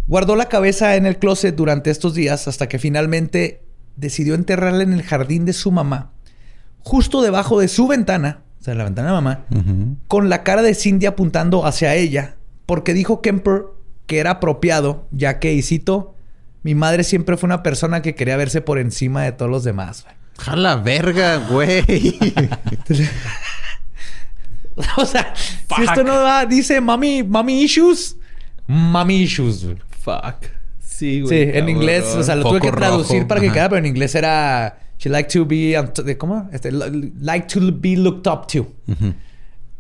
Guardó 0.08 0.36
la 0.36 0.46
cabeza 0.50 0.96
en 0.96 1.06
el 1.06 1.18
closet 1.18 1.56
durante 1.56 1.90
estos 1.92 2.14
días 2.14 2.48
hasta 2.48 2.68
que 2.68 2.80
finalmente 2.80 3.62
decidió 3.96 4.36
enterrarla 4.36 4.84
en 4.84 4.94
el 4.94 5.04
jardín 5.04 5.46
de 5.46 5.54
su 5.54 5.72
mamá, 5.72 6.12
justo 6.80 7.22
debajo 7.22 7.60
de 7.60 7.68
su 7.68 7.88
ventana, 7.88 8.40
o 8.60 8.64
sea, 8.64 8.74
la 8.76 8.84
ventana 8.86 9.10
de 9.10 9.14
mamá, 9.14 9.46
con 10.08 10.30
la 10.30 10.44
cara 10.44 10.62
de 10.62 10.74
Cindy 10.74 11.06
apuntando 11.06 11.66
hacia 11.66 11.96
ella, 11.96 12.36
porque 12.66 12.94
dijo 12.94 13.22
Kemper 13.22 13.64
que 14.08 14.20
era 14.20 14.32
apropiado, 14.32 15.08
ya 15.12 15.40
que, 15.40 15.54
y 15.54 15.62
cito, 15.62 16.16
mi 16.64 16.76
madre 16.76 17.04
siempre 17.04 17.38
fue 17.38 17.48
una 17.48 17.64
persona 17.64 18.02
que 18.02 18.16
quería 18.16 18.38
verse 18.38 18.62
por 18.62 18.78
encima 18.80 19.24
de 19.24 19.32
todos 19.32 19.50
los 19.52 19.64
demás. 19.64 20.04
güey". 20.04 20.16
¡Jala 20.40 20.76
verga, 20.78 21.38
güey! 21.50 21.84
o 24.98 25.06
sea, 25.06 25.34
si 25.36 25.84
esto 25.84 26.04
no 26.04 26.14
va, 26.14 26.46
dice 26.46 26.82
mami, 26.82 27.24
mami 27.24 27.62
issues, 27.62 28.18
mami 28.68 29.22
issues. 29.24 29.64
güey. 29.66 29.78
Fuck. 30.02 30.46
Sí, 30.80 31.16
Sí, 31.16 31.22
güey. 31.22 31.42
en 31.44 31.52
cabrón. 31.52 31.70
inglés, 31.70 32.06
o 32.16 32.24
sea, 32.24 32.36
lo 32.36 32.44
tuve 32.44 32.60
que 32.62 32.72
traducir 32.72 33.18
rojo, 33.18 33.28
para 33.28 33.42
que 33.42 33.52
quedara, 33.52 33.70
pero 33.70 33.80
en 33.80 33.86
inglés 33.88 34.16
era 34.16 34.78
she 35.00 35.10
like 35.10 35.30
to 35.30 35.46
be 35.46 35.76
¿cómo? 36.18 36.50
Este, 36.54 36.72
li- 36.72 37.14
like 37.20 37.48
to 37.48 37.60
be 37.74 37.96
looked 37.98 38.28
up 38.32 38.48
to. 38.48 38.62
Ujú. 38.88 39.14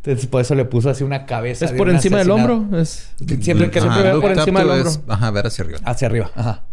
Entonces 0.06 0.28
por 0.28 0.42
eso 0.42 0.54
le 0.56 0.66
puso 0.66 0.90
así 0.90 1.04
una 1.04 1.26
cabeza 1.26 1.64
Es 1.66 1.72
de 1.72 1.78
por 1.78 1.88
un 1.88 1.96
encima 1.96 2.18
del 2.18 2.30
hombro. 2.32 2.66
Es... 2.78 3.12
Siempre 3.40 3.72
que 3.72 3.80
Ajá. 3.80 3.90
siempre 3.94 4.14
ve 4.14 4.20
por 4.22 4.32
encima 4.32 4.60
del 4.60 4.70
hombro. 4.72 4.90
es- 4.90 5.00
Ajá, 5.08 5.32
ver 5.32 5.48
hacia 5.48 5.64
arriba. 5.64 5.80
hacia 5.86 6.08
arriba, 6.08 6.32
ajá. 6.36 6.64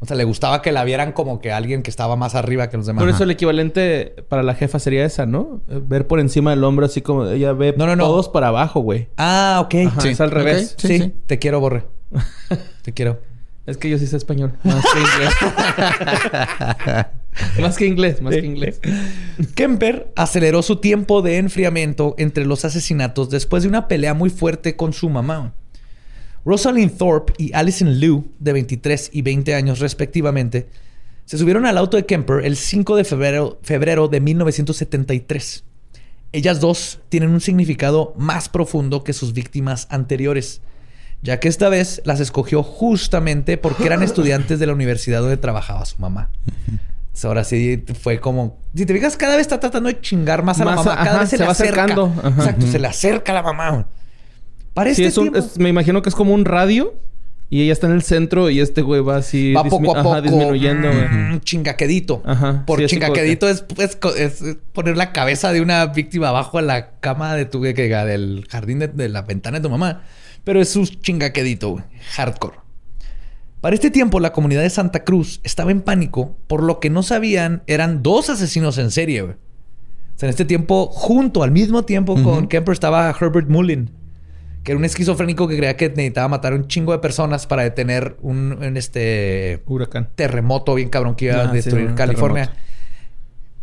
O 0.00 0.06
sea, 0.06 0.16
le 0.18 0.24
gustaba 0.24 0.60
que 0.60 0.70
la 0.70 0.84
vieran 0.84 1.12
como 1.12 1.40
que 1.40 1.50
alguien 1.50 1.82
que 1.82 1.88
estaba 1.88 2.14
más 2.16 2.34
arriba 2.34 2.68
que 2.68 2.76
los 2.76 2.84
demás. 2.84 3.00
Por 3.00 3.08
Ajá. 3.08 3.16
eso 3.16 3.24
el 3.24 3.30
equivalente 3.30 4.14
para 4.28 4.42
la 4.42 4.54
jefa 4.54 4.78
sería 4.78 5.02
esa, 5.06 5.24
¿no? 5.24 5.62
Ver 5.66 6.06
por 6.06 6.20
encima 6.20 6.50
del 6.50 6.62
hombro 6.62 6.84
así 6.84 7.00
como 7.00 7.26
ella 7.26 7.54
ve 7.54 7.74
No, 7.78 7.86
no, 7.86 7.96
no. 7.96 8.04
todos 8.04 8.28
para 8.28 8.48
abajo, 8.48 8.80
güey. 8.80 9.08
Ah, 9.16 9.62
ok. 9.64 9.74
Ajá, 9.86 10.00
Sí. 10.02 10.08
es 10.10 10.20
al 10.20 10.30
revés. 10.30 10.72
Ok. 10.74 10.80
Sí, 10.80 10.88
Sí, 10.88 10.98
sí. 11.04 11.14
te 11.26 11.38
quiero, 11.38 11.60
Borre. 11.60 11.86
te 12.82 12.92
quiero. 12.92 13.18
Es 13.64 13.78
que 13.78 13.88
yo 13.88 13.96
sí 13.96 14.06
sé 14.06 14.18
español. 14.18 14.52
Más 14.62 14.84
que 14.92 15.00
inglés. 15.00 15.32
más 17.60 17.76
que 17.76 17.86
inglés, 17.86 18.22
más 18.22 18.34
que 18.34 18.46
inglés. 18.46 18.80
Kemper 19.54 20.12
aceleró 20.16 20.62
su 20.62 20.76
tiempo 20.76 21.22
de 21.22 21.38
enfriamiento 21.38 22.14
entre 22.18 22.46
los 22.46 22.64
asesinatos 22.64 23.30
después 23.30 23.62
de 23.62 23.68
una 23.68 23.88
pelea 23.88 24.14
muy 24.14 24.30
fuerte 24.30 24.76
con 24.76 24.92
su 24.92 25.08
mamá. 25.08 25.54
Rosalind 26.44 26.96
Thorpe 26.96 27.32
y 27.38 27.52
Alison 27.54 27.98
Liu, 27.98 28.30
de 28.38 28.52
23 28.52 29.10
y 29.12 29.22
20 29.22 29.54
años 29.54 29.78
respectivamente, 29.78 30.68
se 31.24 31.38
subieron 31.38 31.64
al 31.64 31.78
auto 31.78 31.96
de 31.96 32.04
Kemper 32.04 32.44
el 32.44 32.56
5 32.56 32.96
de 32.96 33.04
febrero, 33.04 33.58
febrero 33.62 34.08
de 34.08 34.20
1973. 34.20 35.64
Ellas 36.32 36.60
dos 36.60 37.00
tienen 37.08 37.30
un 37.30 37.40
significado 37.40 38.12
más 38.18 38.48
profundo 38.48 39.04
que 39.04 39.14
sus 39.14 39.32
víctimas 39.32 39.86
anteriores, 39.88 40.60
ya 41.22 41.40
que 41.40 41.48
esta 41.48 41.70
vez 41.70 42.02
las 42.04 42.20
escogió 42.20 42.62
justamente 42.62 43.56
porque 43.56 43.86
eran 43.86 44.02
estudiantes 44.02 44.58
de 44.58 44.66
la 44.66 44.74
universidad 44.74 45.20
donde 45.20 45.38
trabajaba 45.38 45.86
su 45.86 45.98
mamá. 45.98 46.30
Ahora 47.22 47.44
sí 47.44 47.84
fue 48.00 48.18
como. 48.18 48.58
Si 48.74 48.84
te 48.86 48.92
fijas, 48.92 49.16
cada 49.16 49.36
vez 49.36 49.42
está 49.42 49.60
tratando 49.60 49.88
de 49.88 50.00
chingar 50.00 50.42
más 50.42 50.60
a 50.60 50.64
la 50.64 50.72
mamá. 50.76 50.96
Cada 50.96 51.02
ajá, 51.10 51.18
vez 51.20 51.28
se, 51.30 51.36
se 51.36 51.42
le 51.42 51.46
va 51.46 51.52
acerca. 51.52 51.84
acercando. 51.84 52.14
Ajá. 52.22 52.28
Exacto, 52.40 52.66
se 52.66 52.78
le 52.78 52.86
acerca 52.88 53.32
a 53.32 53.34
la 53.36 53.42
mamá. 53.42 53.86
Para 54.74 54.92
Sí, 54.94 55.02
este 55.02 55.08
es 55.10 55.18
un- 55.18 55.30
tiempo. 55.30 55.38
es- 55.48 55.58
me 55.58 55.68
imagino 55.68 56.02
que 56.02 56.08
es 56.08 56.14
como 56.16 56.34
un 56.34 56.44
radio 56.44 56.94
y 57.50 57.62
ella 57.62 57.72
está 57.72 57.86
en 57.86 57.92
el 57.92 58.02
centro 58.02 58.50
y 58.50 58.58
este 58.58 58.82
güey 58.82 59.00
va 59.00 59.18
así 59.18 59.52
va 59.52 59.62
poco 59.62 59.96
a 59.96 60.02
poco. 60.02 60.22
disminuyendo, 60.22 60.88
mm, 60.90 61.40
chingaquedito. 61.40 62.22
Ajá, 62.26 62.64
Por 62.66 62.80
sí, 62.80 62.86
chingaquedito 62.86 63.48
es, 63.48 63.64
es 63.78 64.56
poner 64.72 64.96
la 64.96 65.12
cabeza 65.12 65.52
de 65.52 65.60
una 65.60 65.86
víctima 65.86 66.30
abajo 66.30 66.58
a 66.58 66.62
la 66.62 66.98
cama 66.98 67.36
de 67.36 67.44
tu 67.44 67.62
que, 67.62 67.72
del 67.74 68.46
jardín 68.50 68.80
de, 68.80 68.88
de 68.88 69.08
la 69.08 69.22
ventana 69.22 69.58
de 69.58 69.62
tu 69.62 69.70
mamá. 69.70 70.02
Pero 70.42 70.60
es 70.60 70.74
un 70.74 70.84
chingaquedito, 70.86 71.70
güey. 71.70 71.84
Hardcore. 72.16 72.56
Para 73.64 73.76
este 73.76 73.90
tiempo, 73.90 74.20
la 74.20 74.30
comunidad 74.34 74.60
de 74.60 74.68
Santa 74.68 75.04
Cruz 75.04 75.40
estaba 75.42 75.70
en 75.70 75.80
pánico 75.80 76.36
por 76.48 76.62
lo 76.62 76.80
que 76.80 76.90
no 76.90 77.02
sabían 77.02 77.62
eran 77.66 78.02
dos 78.02 78.28
asesinos 78.28 78.76
en 78.76 78.90
serie, 78.90 79.22
güey. 79.22 79.32
O 79.34 80.18
sea, 80.18 80.26
en 80.26 80.30
este 80.30 80.44
tiempo, 80.44 80.88
junto 80.88 81.42
al 81.42 81.50
mismo 81.50 81.82
tiempo 81.86 82.22
con 82.22 82.46
Kemper 82.46 82.74
estaba 82.74 83.08
Herbert 83.18 83.48
Mullin, 83.48 83.88
que 84.64 84.72
era 84.72 84.78
un 84.78 84.84
esquizofrénico 84.84 85.48
que 85.48 85.56
creía 85.56 85.78
que 85.78 85.88
necesitaba 85.88 86.28
matar 86.28 86.52
a 86.52 86.56
un 86.56 86.68
chingo 86.68 86.92
de 86.92 86.98
personas 86.98 87.46
para 87.46 87.62
detener 87.62 88.18
un, 88.20 88.52
un, 88.62 88.76
este 88.76 89.62
Huracán. 89.64 90.10
terremoto 90.14 90.74
bien 90.74 90.90
cabrón 90.90 91.14
que 91.14 91.24
iba 91.24 91.36
Ah, 91.36 91.44
a 91.44 91.48
sí, 91.48 91.54
destruir 91.56 91.94
California. 91.94 92.44
terremoto. 92.48 92.73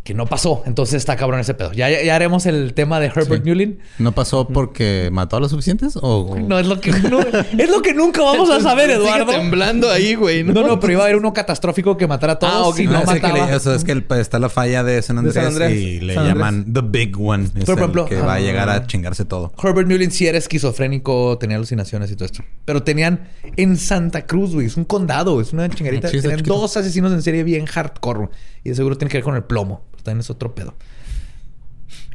Que 0.04 0.14
no 0.14 0.26
pasó. 0.26 0.64
Entonces 0.66 0.96
está 0.96 1.14
cabrón 1.14 1.38
ese 1.38 1.54
pedo. 1.54 1.72
Ya, 1.72 1.88
ya, 2.02 2.16
haremos 2.16 2.44
el 2.46 2.74
tema 2.74 2.98
de 2.98 3.06
Herbert 3.06 3.44
Sí. 3.44 3.48
Mullin. 3.48 3.78
¿No 4.00 4.10
pasó 4.10 4.48
porque 4.48 5.10
mató 5.12 5.36
a 5.36 5.40
los 5.40 5.52
suficientes? 5.52 5.96
¿O 6.02 6.36
No 6.40 6.58
es 6.58 6.66
lo 6.66 6.80
que 6.80 6.90
no- 6.90 7.20
es 7.20 7.70
lo 7.70 7.82
que 7.82 7.94
nunca 7.94 8.20
vamos 8.20 8.50
a 8.50 8.60
saber, 8.60 8.90
Sigue 8.90 9.00
Eduardo. 9.00 9.30
temblando 9.30 9.88
ahí, 9.88 10.16
güey. 10.16 10.42
No, 10.42 10.66
no, 10.66 10.80
pero 10.80 10.94
iba 10.94 11.02
a 11.02 11.04
haber 11.04 11.16
uno 11.16 11.32
catastrófico 11.32 11.96
que 11.96 12.08
matara 12.08 12.32
a 12.32 12.38
todos 12.40 12.52
Ah, 12.52 12.62
ok. 12.66 12.76
si 12.76 12.84
No, 12.86 12.92
no 12.94 12.98
es 12.98 13.04
que 13.10 13.20
mataba. 13.20 13.46
le- 13.50 13.56
eso 13.56 13.72
es 13.72 13.84
que 13.84 13.92
el- 13.92 14.04
está 14.18 14.40
la 14.40 14.48
falla 14.48 14.82
de 14.82 15.00
San 15.02 15.14
De 15.16 15.20
Andrés, 15.20 15.34
San 15.36 15.44
Andrés. 15.46 15.72
y 15.80 16.00
le 16.00 16.14
San 16.14 16.24
Andrés. 16.24 16.36
llaman 16.36 16.72
The 16.72 16.80
Big 16.82 17.20
One. 17.20 17.44
Es 17.54 17.68
el 17.68 17.78
ejemplo, 17.78 18.04
que 18.06 18.16
va 18.20 18.32
a 18.32 18.36
ah. 18.36 18.40
llegar 18.40 18.68
a 18.70 18.84
chingarse 18.88 19.24
todo. 19.24 19.52
Herbert 19.62 19.86
Mullin 19.88 20.10
sí 20.10 20.26
era 20.26 20.36
esquizofrénico, 20.36 21.38
tenía 21.38 21.56
alucinaciones 21.58 22.10
y 22.10 22.16
todo 22.16 22.24
esto. 22.26 22.42
Pero 22.64 22.82
tenían 22.82 23.28
en 23.56 23.76
Santa 23.76 24.26
Cruz, 24.26 24.52
güey, 24.54 24.66
es 24.66 24.76
un 24.76 24.84
condado, 24.84 25.40
es 25.40 25.52
una 25.52 25.68
chingarita. 25.68 26.08
Sí, 26.08 26.16
está 26.16 26.28
tenían 26.30 26.38
chiquito. 26.40 26.56
dos 26.58 26.76
asesinos 26.76 27.12
en 27.12 27.22
serie 27.22 27.44
bien 27.44 27.66
hardcore. 27.66 28.30
Y 28.64 28.70
de 28.70 28.74
seguro 28.74 28.96
tiene 28.98 29.10
que 29.10 29.18
ver 29.18 29.24
con 29.24 29.36
el 29.36 29.44
plomo. 29.44 29.82
También 30.02 30.20
es 30.20 30.30
otro 30.30 30.54
pedo. 30.54 30.74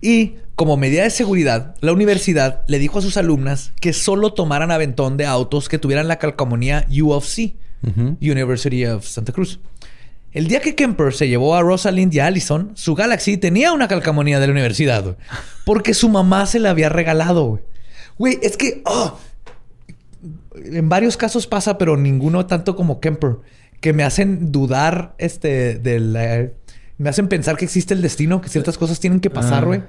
Y 0.01 0.35
como 0.55 0.77
medida 0.77 1.03
de 1.03 1.09
seguridad, 1.09 1.75
la 1.81 1.93
universidad 1.93 2.63
le 2.67 2.79
dijo 2.79 2.99
a 2.99 3.01
sus 3.01 3.17
alumnas 3.17 3.73
que 3.79 3.93
solo 3.93 4.33
tomaran 4.33 4.71
aventón 4.71 5.17
de 5.17 5.25
autos 5.25 5.69
que 5.69 5.79
tuvieran 5.79 6.07
la 6.07 6.17
calcomanía 6.17 6.85
U 7.01 7.11
of 7.11 7.25
C, 7.25 7.55
Ujú. 7.83 8.17
University 8.21 8.85
of 8.85 9.05
Santa 9.05 9.31
Cruz. 9.31 9.59
El 10.31 10.47
día 10.47 10.61
que 10.61 10.75
Kemper 10.75 11.13
se 11.13 11.27
llevó 11.27 11.55
a 11.55 11.61
Rosalind 11.61 12.13
y 12.13 12.19
a 12.19 12.25
Allison, 12.25 12.71
su 12.75 12.95
Galaxy 12.95 13.37
tenía 13.37 13.71
una 13.71 13.87
calcamonía 13.87 14.39
de 14.39 14.47
la 14.47 14.51
universidad. 14.51 15.17
Porque 15.65 15.93
su 15.93 16.09
mamá 16.09 16.45
se 16.45 16.59
la 16.59 16.71
había 16.71 16.89
regalado, 16.89 17.45
güey. 17.45 17.63
Güey, 18.17 18.39
es 18.41 18.57
que... 18.57 18.81
oh, 18.85 19.17
en 20.55 20.89
varios 20.89 21.17
casos 21.17 21.47
pasa, 21.47 21.77
pero 21.77 21.97
ninguno 21.97 22.45
tanto 22.45 22.75
como 22.75 22.99
Kemper. 22.99 23.37
Que 23.79 23.93
me 23.93 24.03
hacen 24.03 24.51
dudar, 24.51 25.15
este, 25.17 25.75
de 25.75 25.99
la... 25.99 26.49
Me 26.97 27.09
hacen 27.09 27.27
pensar 27.27 27.57
que 27.57 27.65
existe 27.65 27.93
el 27.93 28.01
destino, 28.01 28.41
que 28.41 28.49
ciertas 28.49 28.77
cosas 28.77 28.99
tienen 28.99 29.19
que 29.19 29.29
pasar, 29.29 29.63
Ah. 29.63 29.65
güey. 29.67 29.81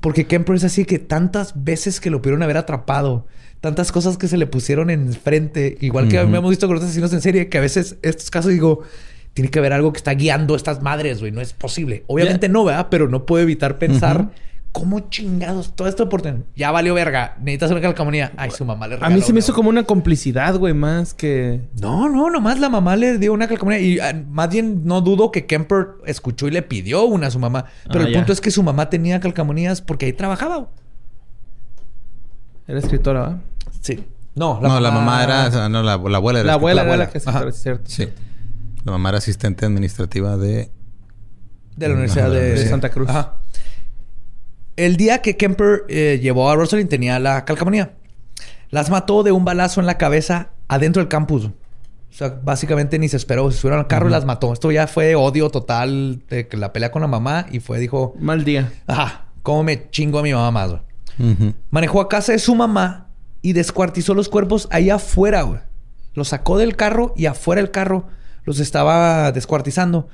Porque 0.00 0.26
Kemper 0.26 0.56
es 0.56 0.64
así 0.64 0.84
que 0.84 0.98
tantas 0.98 1.52
veces 1.64 2.00
que 2.00 2.08
lo 2.10 2.22
pudieron 2.22 2.42
haber 2.42 2.56
atrapado, 2.56 3.26
tantas 3.60 3.92
cosas 3.92 4.16
que 4.16 4.28
se 4.28 4.36
le 4.36 4.46
pusieron 4.46 4.88
enfrente, 4.90 5.76
igual 5.80 6.08
que 6.08 6.22
Ujú. 6.22 6.34
hemos 6.34 6.50
visto 6.50 6.66
con 6.66 6.76
los 6.76 6.84
asesinos 6.84 7.12
en 7.12 7.20
serie, 7.20 7.48
que 7.48 7.58
a 7.58 7.60
veces 7.60 7.96
estos 8.02 8.30
casos 8.30 8.52
digo, 8.52 8.82
tiene 9.34 9.50
que 9.50 9.58
haber 9.58 9.72
algo 9.72 9.92
que 9.92 9.98
está 9.98 10.12
guiando 10.14 10.54
a 10.54 10.56
estas 10.56 10.80
madres, 10.80 11.20
güey, 11.20 11.32
no 11.32 11.40
es 11.40 11.52
posible. 11.52 12.04
Obviamente 12.06 12.48
no, 12.48 12.64
¿verdad? 12.64 12.86
Pero 12.90 13.08
no 13.08 13.26
puedo 13.26 13.42
evitar 13.42 13.78
pensar. 13.78 14.30
¿Cómo 14.74 14.98
chingados 15.08 15.74
todo 15.76 15.86
esto 15.86 16.08
por 16.08 16.20
tener? 16.20 16.42
Ya 16.56 16.72
valió 16.72 16.94
verga, 16.94 17.36
necesitas 17.38 17.70
una 17.70 17.80
calcamonía. 17.80 18.32
Ay, 18.36 18.50
su 18.50 18.64
mamá 18.64 18.88
le 18.88 18.94
A 18.94 18.96
regaló 18.98 19.14
mí 19.14 19.22
se 19.22 19.32
me 19.32 19.38
hizo 19.38 19.54
como 19.54 19.68
una 19.68 19.84
complicidad, 19.84 20.56
güey, 20.56 20.74
más 20.74 21.14
que... 21.14 21.60
No, 21.80 22.08
no, 22.08 22.28
nomás 22.28 22.58
la 22.58 22.68
mamá 22.68 22.96
le 22.96 23.18
dio 23.18 23.32
una 23.32 23.46
calcamonía. 23.46 23.78
Y 23.80 24.00
ah, 24.00 24.12
más 24.28 24.50
bien 24.50 24.82
no 24.84 25.00
dudo 25.00 25.30
que 25.30 25.46
Kemper 25.46 25.86
escuchó 26.06 26.48
y 26.48 26.50
le 26.50 26.62
pidió 26.62 27.04
una 27.04 27.28
a 27.28 27.30
su 27.30 27.38
mamá. 27.38 27.66
Pero 27.86 28.00
Ah, 28.00 28.06
el 28.08 28.12
ya. 28.12 28.18
punto 28.18 28.32
es 28.32 28.40
que 28.40 28.50
su 28.50 28.62
mamá 28.64 28.90
tenía 28.90 29.20
calcamonías 29.20 29.80
porque 29.80 30.06
ahí 30.06 30.12
trabajaba. 30.12 30.68
Era 32.66 32.78
escritora, 32.80 33.20
¿va? 33.20 33.38
Sí. 33.80 34.04
No, 34.34 34.58
no, 34.60 34.80
la 34.80 34.90
mamá 34.90 35.22
era... 35.22 35.68
no, 35.68 35.82
la, 35.84 35.96
la 35.96 36.16
abuela 36.16 36.40
era 36.40 36.46
La 36.48 36.52
abuela 36.54 36.82
la 36.82 36.82
era 36.82 36.90
abuela. 36.90 37.04
la 37.04 37.10
que 37.10 37.18
escritora, 37.18 37.48
es 37.50 37.56
cierto. 37.62 37.84
Sí. 37.86 38.08
La 38.84 38.92
mamá 38.92 39.10
era 39.10 39.18
asistente 39.18 39.64
administrativa 39.64 40.36
de... 40.36 40.70
de 41.76 41.88
la 41.88 41.94
Universidad 41.94 42.30
de, 42.30 42.54
de 42.54 42.66
Santa 42.68 42.88
Cruz. 42.90 43.08
Ajá. 43.08 43.34
El 44.76 44.96
día 44.96 45.22
que 45.22 45.36
Kemper 45.36 45.84
eh, 45.88 46.18
llevó 46.22 46.50
a 46.50 46.56
Rosalind 46.56 46.88
tenía 46.88 47.18
la 47.18 47.44
calcamonía. 47.44 47.94
Las 48.70 48.90
mató 48.90 49.22
de 49.22 49.32
un 49.32 49.44
balazo 49.44 49.80
en 49.80 49.86
la 49.86 49.98
cabeza 49.98 50.50
adentro 50.68 51.00
del 51.00 51.08
campus. 51.08 51.46
O 51.46 51.52
sea, 52.16 52.40
básicamente 52.42 52.98
ni 52.98 53.08
se 53.08 53.16
esperó. 53.16 53.50
Se 53.50 53.58
subieron 53.58 53.80
al 53.80 53.86
carro 53.86 54.08
y 54.08 54.12
las 54.12 54.24
mató. 54.24 54.52
Esto 54.52 54.70
ya 54.72 54.86
fue 54.86 55.14
odio 55.14 55.50
total 55.50 56.22
de 56.28 56.48
que 56.48 56.56
la 56.56 56.72
pelea 56.72 56.90
con 56.90 57.02
la 57.02 57.08
mamá 57.08 57.46
y 57.50 57.60
fue, 57.60 57.78
dijo, 57.78 58.14
Mal 58.18 58.44
día. 58.44 58.72
ajá, 58.86 59.26
¿cómo 59.42 59.62
me 59.62 59.90
chingo 59.90 60.18
a 60.18 60.22
mi 60.22 60.32
mamá 60.32 60.50
más? 60.50 60.70
güey?" 60.70 61.32
Ujú. 61.32 61.54
Manejó 61.70 62.00
a 62.00 62.08
casa 62.08 62.32
de 62.32 62.38
su 62.40 62.54
mamá 62.54 63.08
y 63.42 63.52
descuartizó 63.52 64.14
los 64.14 64.28
cuerpos 64.28 64.68
ahí 64.70 64.90
afuera, 64.90 65.42
güey. 65.42 65.60
Los 66.14 66.28
sacó 66.28 66.58
del 66.58 66.76
carro 66.76 67.12
y 67.16 67.26
afuera 67.26 67.60
del 67.62 67.70
carro 67.70 68.06
los 68.44 68.58
estaba 68.60 69.30
descuartizando. 69.32 70.08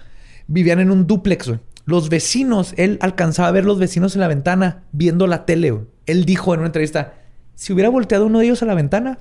Vivían 0.47 0.81
en 0.81 0.91
un 0.91 1.07
dúplex, 1.07 1.49
güey. 1.49 1.61
Los 1.85 2.09
vecinos, 2.09 2.75
él 2.77 2.99
alcanzaba 3.01 3.49
a 3.49 3.53
ver 3.53 3.65
los 3.65 3.79
vecinos 3.79 4.15
en 4.15 4.21
la 4.21 4.29
ventana 4.29 4.85
viendo 4.93 5.27
la 5.27 5.45
tele, 5.47 5.71
güey. 5.73 5.85
Él 6.07 6.25
dijo 6.25 6.53
en 6.55 6.61
una 6.61 6.67
entrevista, 6.69 7.15
si 7.55 7.73
hubiera 7.73 7.89
volteado 7.91 8.27
uno 8.27 8.39
de 8.39 8.47
ellos 8.47 8.63
a 8.63 8.67
la 8.67 8.75
ventana, 8.75 9.19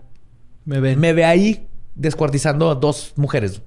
Me 0.66 0.80
ven. 0.80 1.00
me 1.00 1.14
ve 1.14 1.26
ahí 1.26 1.68
descuartizando 1.96 2.70
a 2.70 2.76
dos 2.76 3.14
mujeres. 3.16 3.62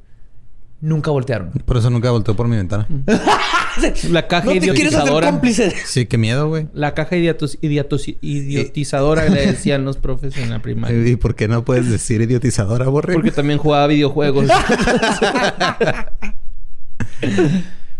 Nunca 0.80 1.11
voltearon. 1.12 1.51
Por 1.64 1.76
eso 1.76 1.90
nunca 1.90 2.11
volteó 2.11 2.34
por 2.34 2.49
mi 2.49 2.57
ventana. 2.57 2.88
La 4.11 4.26
caja 4.28 4.47
no 4.47 4.53
te 4.53 4.59
quieres 4.61 4.74
hacer 4.74 4.88
idiotizadora. 4.90 5.30
cómplice. 5.30 5.72
Sí, 5.86 6.05
qué 6.07 6.18
miedo, 6.18 6.49
güey. 6.49 6.66
La 6.74 6.93
caja 6.93 7.16
idiotos- 7.16 7.57
idiotos- 7.62 8.16
idiotizadora 8.20 9.28
le 9.30 9.47
decían 9.47 9.84
los 9.84 9.97
profes 9.97 10.36
en 10.36 10.51
la 10.51 10.61
primaria. 10.61 11.09
¿Y 11.09 11.16
por 11.16 11.34
qué 11.36 11.47
no 11.49 11.64
puedes 11.64 11.88
decir 11.88 12.20
idiotizadora, 12.20 12.88
borre? 12.88 13.14
Porque 13.14 13.30
también 13.30 13.59
jugaba 13.61 13.86
videojuegos. 13.86 14.49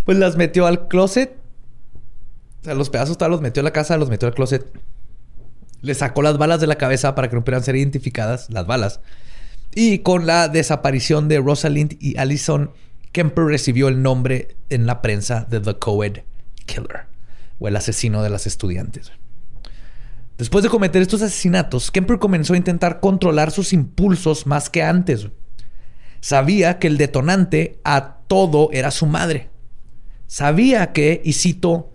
Pues 0.05 0.19
las 0.19 0.37
metió 0.37 0.67
al 0.67 0.89
closet. 0.89 1.37
O 2.63 2.65
sea, 2.65 2.75
los 2.75 2.91
pedazos 2.91 3.19
tal 3.19 3.31
los 3.31 3.41
metió 3.41 3.61
a 3.61 3.65
la 3.65 3.73
casa, 3.73 3.97
los 3.97 4.09
metió 4.09 4.29
al 4.29 4.35
closet. 4.35 4.67
Le 5.81 5.95
sacó 5.95 6.23
las 6.23 6.39
balas 6.39 6.61
de 6.61 6.67
la 6.67 6.77
cabeza 6.77 7.15
para 7.15 7.29
que 7.29 7.37
no 7.37 7.45
pudieran 7.45 7.65
ser 7.65 7.77
identificadas, 7.77 8.49
las 8.51 8.67
balas. 8.67 9.01
Y 9.75 10.01
con 10.01 10.27
la 10.27 10.49
desaparición 10.49 11.29
de 11.29 11.41
Rosalind 11.41 11.97
y 11.99 12.19
Allison, 12.19 12.71
Kemper 13.13 13.45
recibió 13.45 13.89
el 13.89 14.03
nombre 14.03 14.57
en 14.69 14.87
la 14.87 15.03
prensa 15.03 15.47
de 15.49 15.61
The 15.61 15.79
Coed 15.79 16.21
Killer, 16.67 17.07
o 17.59 17.69
el 17.69 17.77
asesino 17.77 18.23
de 18.23 18.31
las 18.31 18.47
estudiantes. 18.47 19.13
Después 20.39 20.63
de 20.63 20.71
cometer 20.71 21.03
estos 21.03 21.23
asesinatos, 21.23 21.91
Kemper 21.91 22.19
comenzó 22.19 22.55
a 22.55 22.57
intentar 22.57 23.01
controlar 23.01 23.51
sus 23.51 23.73
impulsos 23.73 24.47
más 24.47 24.71
que 24.71 24.83
antes. 24.83 25.29
Sabía 26.21 26.79
que 26.79 26.87
el 26.87 26.99
detonante 26.99 27.79
a 27.85 28.19
todo 28.27 28.71
era 28.73 28.91
su 28.91 29.07
madre. 29.07 29.52
Sabía 30.33 30.93
que, 30.93 31.21
y 31.23 31.35
cito, 31.35 31.93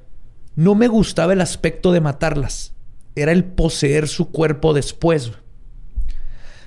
no 0.55 0.75
me 0.75 0.87
gustaba 0.87 1.33
el 1.33 1.41
aspecto 1.41 1.91
de 1.91 2.01
matarlas. 2.01 2.75
Era 3.15 3.31
el 3.31 3.43
poseer 3.43 4.07
su 4.07 4.29
cuerpo 4.29 4.75
después. 4.75 5.31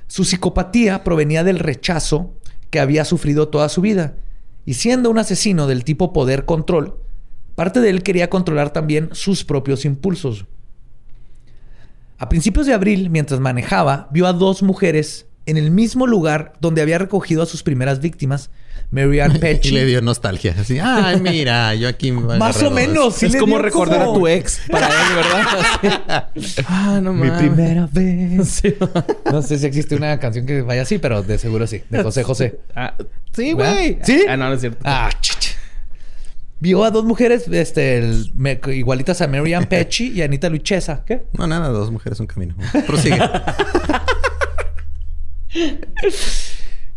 Su 0.08 0.24
psicopatía 0.24 1.04
provenía 1.04 1.44
del 1.44 1.60
rechazo 1.60 2.34
que 2.70 2.80
había 2.80 3.04
sufrido 3.04 3.50
toda 3.50 3.68
su 3.68 3.82
vida. 3.82 4.16
Y 4.66 4.74
siendo 4.74 5.10
un 5.10 5.18
asesino 5.18 5.68
del 5.68 5.84
tipo 5.84 6.12
poder-control, 6.12 6.96
parte 7.54 7.78
de 7.78 7.90
él 7.90 8.02
quería 8.02 8.30
controlar 8.30 8.72
también 8.72 9.08
sus 9.12 9.44
propios 9.44 9.84
impulsos. 9.84 10.46
A 12.18 12.28
principios 12.28 12.66
de 12.66 12.74
abril, 12.74 13.10
mientras 13.10 13.38
manejaba, 13.38 14.08
vio 14.10 14.26
a 14.26 14.32
dos 14.32 14.64
mujeres 14.64 15.28
en 15.46 15.56
el 15.56 15.70
mismo 15.70 16.08
lugar 16.08 16.52
donde 16.60 16.82
había 16.82 16.98
recogido 16.98 17.44
a 17.44 17.46
sus 17.46 17.62
primeras 17.62 18.00
víctimas, 18.00 18.50
Mary 18.92 19.20
Ann 19.20 19.38
Y 19.62 19.70
le 19.70 19.84
dio 19.86 20.00
nostalgia. 20.02 20.54
Así, 20.58 20.78
ay, 20.80 21.20
mira, 21.20 21.74
yo 21.76 21.88
aquí 21.88 22.10
me 22.10 22.36
Más 22.38 22.56
o 22.62 22.64
dos". 22.64 22.72
menos. 22.72 23.14
sí 23.14 23.26
es 23.26 23.36
como 23.36 23.58
recordar 23.58 24.00
como- 24.04 24.12
a 24.16 24.18
tu 24.18 24.26
ex 24.28 24.60
para 24.70 24.86
él, 24.88 25.14
¿verdad? 25.14 26.28
Así. 26.34 26.62
ah, 26.66 26.98
no 27.02 27.12
Mi 27.12 27.28
mames. 27.28 27.38
primera 27.38 27.88
vez. 27.92 28.48
Sí. 28.48 28.74
No 29.30 29.42
sé 29.42 29.58
si 29.58 29.66
existe 29.66 29.94
una 29.94 30.18
canción 30.18 30.44
que 30.46 30.62
vaya 30.62 30.82
así, 30.82 30.98
pero 30.98 31.22
de 31.22 31.38
seguro 31.38 31.66
sí. 31.66 31.82
De 31.88 32.02
José 32.02 32.22
José. 32.24 32.60
Ah, 32.74 32.94
sí, 33.32 33.52
güey. 33.52 33.98
¿Sí? 34.02 34.24
Ah, 34.28 34.36
no, 34.36 34.48
no 34.48 34.54
es 34.54 34.60
cierto. 34.60 34.78
Ah, 34.84 35.10
chicha. 35.20 35.50
Vio 36.62 36.84
a 36.84 36.90
dos 36.90 37.04
mujeres 37.06 37.44
este, 37.50 37.98
el- 37.98 38.32
me- 38.34 38.60
igualitas 38.74 39.20
a 39.22 39.28
Mary 39.28 39.54
Ann 39.54 39.64
Petchy 39.66 40.08
y 40.12 40.20
a 40.20 40.26
Anita 40.26 40.50
Luchesa. 40.50 41.04
¿Qué? 41.06 41.22
No, 41.38 41.46
nada, 41.46 41.68
dos 41.68 41.90
mujeres, 41.90 42.20
un 42.20 42.26
camino. 42.26 42.54
Prosigue. 42.86 43.18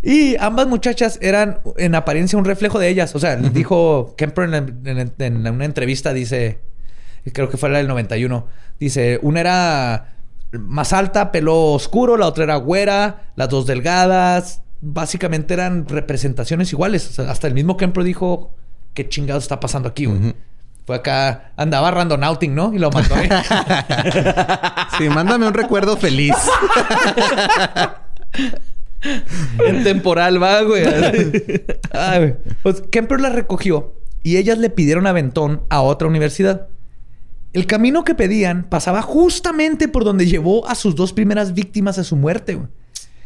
Y 0.06 0.36
ambas 0.38 0.68
muchachas 0.68 1.18
eran 1.22 1.60
en 1.78 1.96
apariencia 1.96 2.38
un 2.38 2.44
reflejo 2.46 2.78
de 2.78 2.90
ellas. 2.90 3.16
O 3.16 3.20
sea, 3.20 3.38
dijo 3.38 4.14
Kemper 4.18 4.54
en, 4.54 4.82
en- 4.86 5.14
en 5.18 5.48
una 5.48 5.64
entrevista, 5.66 6.12
dice, 6.14 6.60
creo 7.32 7.50
que 7.50 7.56
fue 7.58 7.70
la 7.70 7.78
del 7.78 7.88
91, 7.88 8.46
dice, 8.80 9.18
una 9.22 9.40
era 9.40 10.10
más 10.52 10.92
alta, 10.94 11.32
pelo 11.32 11.72
oscuro, 11.72 12.18
la 12.18 12.28
otra 12.28 12.44
era 12.44 12.58
güera, 12.58 13.32
las 13.38 13.48
dos 13.50 13.66
delgadas. 13.66 14.62
Básicamente 14.82 15.54
eran 15.54 15.88
representaciones 15.88 16.74
iguales. 16.74 17.10
O 17.10 17.14
sea, 17.14 17.32
hasta 17.32 17.48
el 17.48 17.54
mismo 17.54 17.78
Kemper 17.78 18.04
dijo, 18.04 18.54
¿qué 18.94 19.08
chingado 19.08 19.40
está 19.40 19.62
pasando 19.62 19.88
aquí? 19.88 20.06
güey?" 20.06 20.20
Ujú. 20.20 20.34
Fue 20.86 20.98
acá, 20.98 21.54
andaba 21.56 21.92
randonauting, 21.92 22.54
¿no? 22.54 22.74
Y 22.74 22.78
lo 22.80 22.92
mató. 22.92 23.16
¿eh? 23.18 23.30
Sí, 24.98 25.08
mándame 25.08 25.48
un 25.48 25.54
recuerdo 25.54 25.96
feliz. 25.96 26.36
En 29.66 29.84
temporal 29.84 30.42
va, 30.42 30.62
güey. 30.62 30.84
Ay, 31.92 32.20
güey. 32.20 32.36
Pues 32.62 32.82
Kemper 32.92 33.20
la 33.22 33.30
recogió 33.30 33.94
y 34.24 34.38
ellas 34.38 34.58
le 34.58 34.70
pidieron 34.70 35.08
aventón 35.08 35.62
a 35.70 35.82
otra 35.82 36.08
universidad. 36.08 36.68
El 37.52 37.68
camino 37.68 38.04
que 38.04 38.16
pedían 38.16 38.64
pasaba 38.70 39.02
justamente 39.02 39.88
por 39.88 40.04
donde 40.06 40.26
llevó 40.26 40.68
a 40.68 40.76
sus 40.76 40.96
dos 40.96 41.14
primeras 41.14 41.54
víctimas 41.54 42.00
a 42.00 42.04
su 42.04 42.16
muerte, 42.16 42.56
güey. 42.56 42.68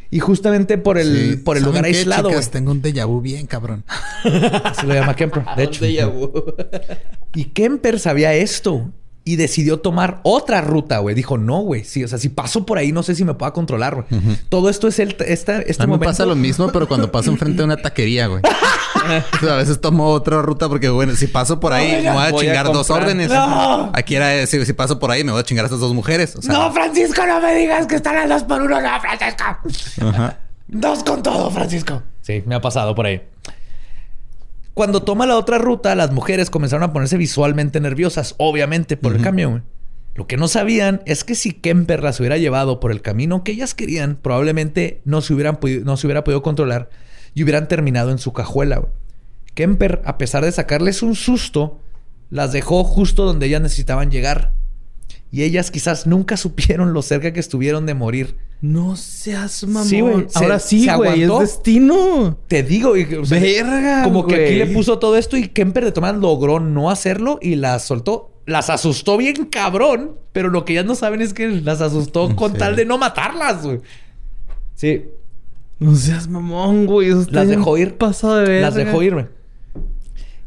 Y 0.10 0.20
justamente 0.20 0.78
por 0.78 0.98
el, 0.98 1.32
Sí. 1.32 1.38
por 1.38 1.58
el 1.58 1.64
¿Saben 1.64 1.76
lugar 1.82 1.92
qué, 1.92 1.98
aislado, 1.98 2.30
chicas? 2.30 2.50
Tengo 2.50 2.72
un 2.72 2.82
déjà 2.82 3.06
vu 3.06 3.20
bien, 3.22 3.46
cabrón. 3.46 3.84
Así 4.64 4.86
lo 4.88 4.94
llama 4.94 5.16
Kemper, 5.16 5.44
de 5.56 5.64
hecho. 5.64 5.86
Déjà 5.86 6.08
vu. 6.12 6.32
Y 7.36 7.46
Kemper 7.46 8.00
sabía 8.00 8.34
esto 8.34 8.90
y 9.28 9.36
decidió 9.36 9.80
tomar 9.80 10.22
otra 10.24 10.62
ruta, 10.62 11.00
güey. 11.00 11.14
Dijo, 11.14 11.38
no, 11.38 11.60
güey. 11.60 11.84
Sí, 11.84 12.04
o 12.04 12.08
sea, 12.08 12.18
si 12.18 12.30
paso 12.30 12.66
por 12.66 12.78
ahí, 12.78 12.92
no 12.94 13.04
sé 13.04 13.14
si 13.14 13.26
me 13.26 13.34
pueda 13.34 13.52
controlar, 13.52 13.96
güey. 13.96 14.38
Todo 14.50 14.70
esto 14.70 14.88
es 14.88 15.00
el, 15.00 15.18
esta, 15.26 15.60
este 15.60 15.84
a 15.84 15.86
mí 15.86 15.92
me 15.92 15.98
momento. 15.98 16.06
pasa 16.06 16.26
lo 16.26 16.36
mismo, 16.36 16.70
pero 16.72 16.88
cuando 16.88 17.12
paso 17.12 17.30
enfrente 17.30 17.58
de 17.58 17.64
una 17.66 17.78
taquería, 17.78 18.28
güey. 18.28 18.42
O 19.36 19.40
sea, 19.40 19.54
a 19.54 19.58
veces 19.58 19.80
tomo 19.82 20.06
otra 20.08 20.42
ruta 20.42 20.68
porque, 20.70 20.90
bueno, 20.90 21.14
si 21.16 21.28
paso 21.28 21.60
por 21.60 21.74
ahí, 21.74 22.04
me 22.04 22.12
voy 22.12 22.24
a 22.24 22.32
Voy 22.32 22.40
a 22.40 22.48
chingar 22.48 22.66
dos 22.72 22.90
órdenes. 22.90 23.30
¡No! 23.30 23.92
Aquí 23.94 24.16
era, 24.16 24.46
si, 24.48 24.66
si 24.66 24.74
paso 24.74 24.98
por 25.00 25.12
ahí, 25.12 25.24
me 25.24 25.32
voy 25.32 25.42
a 25.42 25.44
chingar 25.44 25.66
a 25.66 25.68
estas 25.68 25.80
dos 25.82 25.94
mujeres. 25.94 26.36
O 26.36 26.42
sea, 26.42 26.54
No, 26.54 26.72
Francisco, 26.72 27.26
no 27.26 27.40
me 27.42 27.54
digas 27.56 27.86
que 27.86 27.96
están 27.96 28.16
a 28.18 28.28
dos 28.28 28.44
por 28.44 28.62
uno, 28.62 28.80
no, 28.82 28.90
Francisco. 29.02 29.44
Ajá. 30.08 30.38
Dos 30.68 31.04
con 31.04 31.22
todo, 31.24 31.52
Francisco. 31.52 32.02
Sí, 32.22 32.44
me 32.46 32.56
ha 32.56 32.62
pasado 32.62 32.94
por 32.96 33.06
ahí. 33.06 33.22
Cuando 34.78 35.02
toma 35.02 35.26
la 35.26 35.38
otra 35.38 35.58
ruta, 35.58 35.96
las 35.96 36.12
mujeres 36.12 36.52
comenzaron 36.52 36.84
a 36.84 36.94
ponerse 36.94 37.18
visualmente 37.18 37.80
nerviosas, 37.80 38.36
obviamente, 38.38 38.96
por 38.96 39.16
el 39.16 39.24
cambio. 39.24 39.50
güey. 39.50 39.64
Lo 40.14 40.28
que 40.28 40.38
no 40.38 40.48
sabían 40.48 41.02
es 41.08 41.24
que 41.24 41.34
si 41.34 41.52
Kemper 41.52 42.04
las 42.04 42.20
hubiera 42.20 42.38
llevado 42.38 42.80
por 42.80 42.92
el 42.92 43.02
camino 43.02 43.44
que 43.44 43.54
ellas 43.54 43.74
querían, 43.74 44.18
probablemente 44.22 45.02
no 45.04 45.22
se, 45.22 45.34
hubieran 45.34 45.58
no 45.84 45.98
se 45.98 46.06
hubiera 46.06 46.24
podido 46.24 46.44
controlar 46.44 46.92
y 47.34 47.42
hubieran 47.42 47.68
terminado 47.68 48.12
en 48.12 48.20
su 48.20 48.34
cajuela. 48.34 48.78
güey. 48.78 48.92
Kemper, 49.56 50.04
a 50.06 50.20
pesar 50.20 50.46
de 50.46 50.52
sacarles 50.52 51.02
un 51.02 51.16
susto, 51.16 51.80
las 52.30 52.52
dejó 52.52 52.84
justo 52.84 53.26
donde 53.26 53.48
ellas 53.48 53.64
necesitaban 53.64 54.12
llegar. 54.12 54.54
Y 55.32 55.42
ellas 55.42 55.72
quizás 55.72 56.06
nunca 56.06 56.38
supieron 56.38 56.94
lo 56.94 57.02
cerca 57.02 57.34
que 57.34 57.40
estuvieron 57.40 57.88
de 57.88 57.96
morir. 57.96 58.36
No 58.60 58.96
seas 58.96 59.64
mamón. 59.66 59.88
Sí, 59.88 60.02
güey. 60.02 60.26
Se- 60.30 60.40
Ahora 60.40 60.60
sí, 60.60 60.88
güey. 60.96 61.24
Es 61.24 61.40
destino. 61.40 62.38
Te 62.48 62.64
digo, 62.64 62.98
y- 62.98 63.04
o 63.16 63.26
sea, 63.26 63.40
Verga, 63.40 64.04
como 64.04 64.26
que 64.26 64.46
aquí 64.46 64.56
le 64.56 64.66
puso 64.68 64.98
todo 64.98 65.16
esto 65.16 65.38
y 65.38 65.48
Kemper 65.48 65.86
de 65.86 65.92
todas 65.92 66.16
logró 66.18 66.60
no 66.60 66.90
hacerlo 66.90 67.38
y 67.42 67.56
las 67.56 67.86
soltó. 67.86 68.32
Las 68.48 68.70
asustó 68.70 69.18
bien 69.18 69.46
cabrón, 69.52 70.14
pero 70.32 70.50
lo 70.50 70.66
que 70.66 70.74
ellas 70.74 70.86
no 70.86 70.96
saben 70.96 71.22
es 71.22 71.34
que 71.34 71.48
las 71.50 71.82
asustó 71.82 72.36
con 72.36 72.54
Sí. 72.54 72.58
tal 72.58 72.76
de 72.76 72.86
no 72.86 72.98
matarlas, 72.98 73.64
güey. 73.64 73.80
Sí, 74.76 75.04
No 75.80 75.96
seas 75.96 76.28
mamón, 76.28 76.88
güey. 76.88 77.12
Las 77.30 77.48
dejó 77.48 77.78
ir. 77.78 77.98
Pasado 77.98 78.38
de 78.38 78.48
ver. 78.50 78.62
Las 78.64 78.74
dejó 78.74 79.04
ir, 79.04 79.14
güey. 79.14 79.26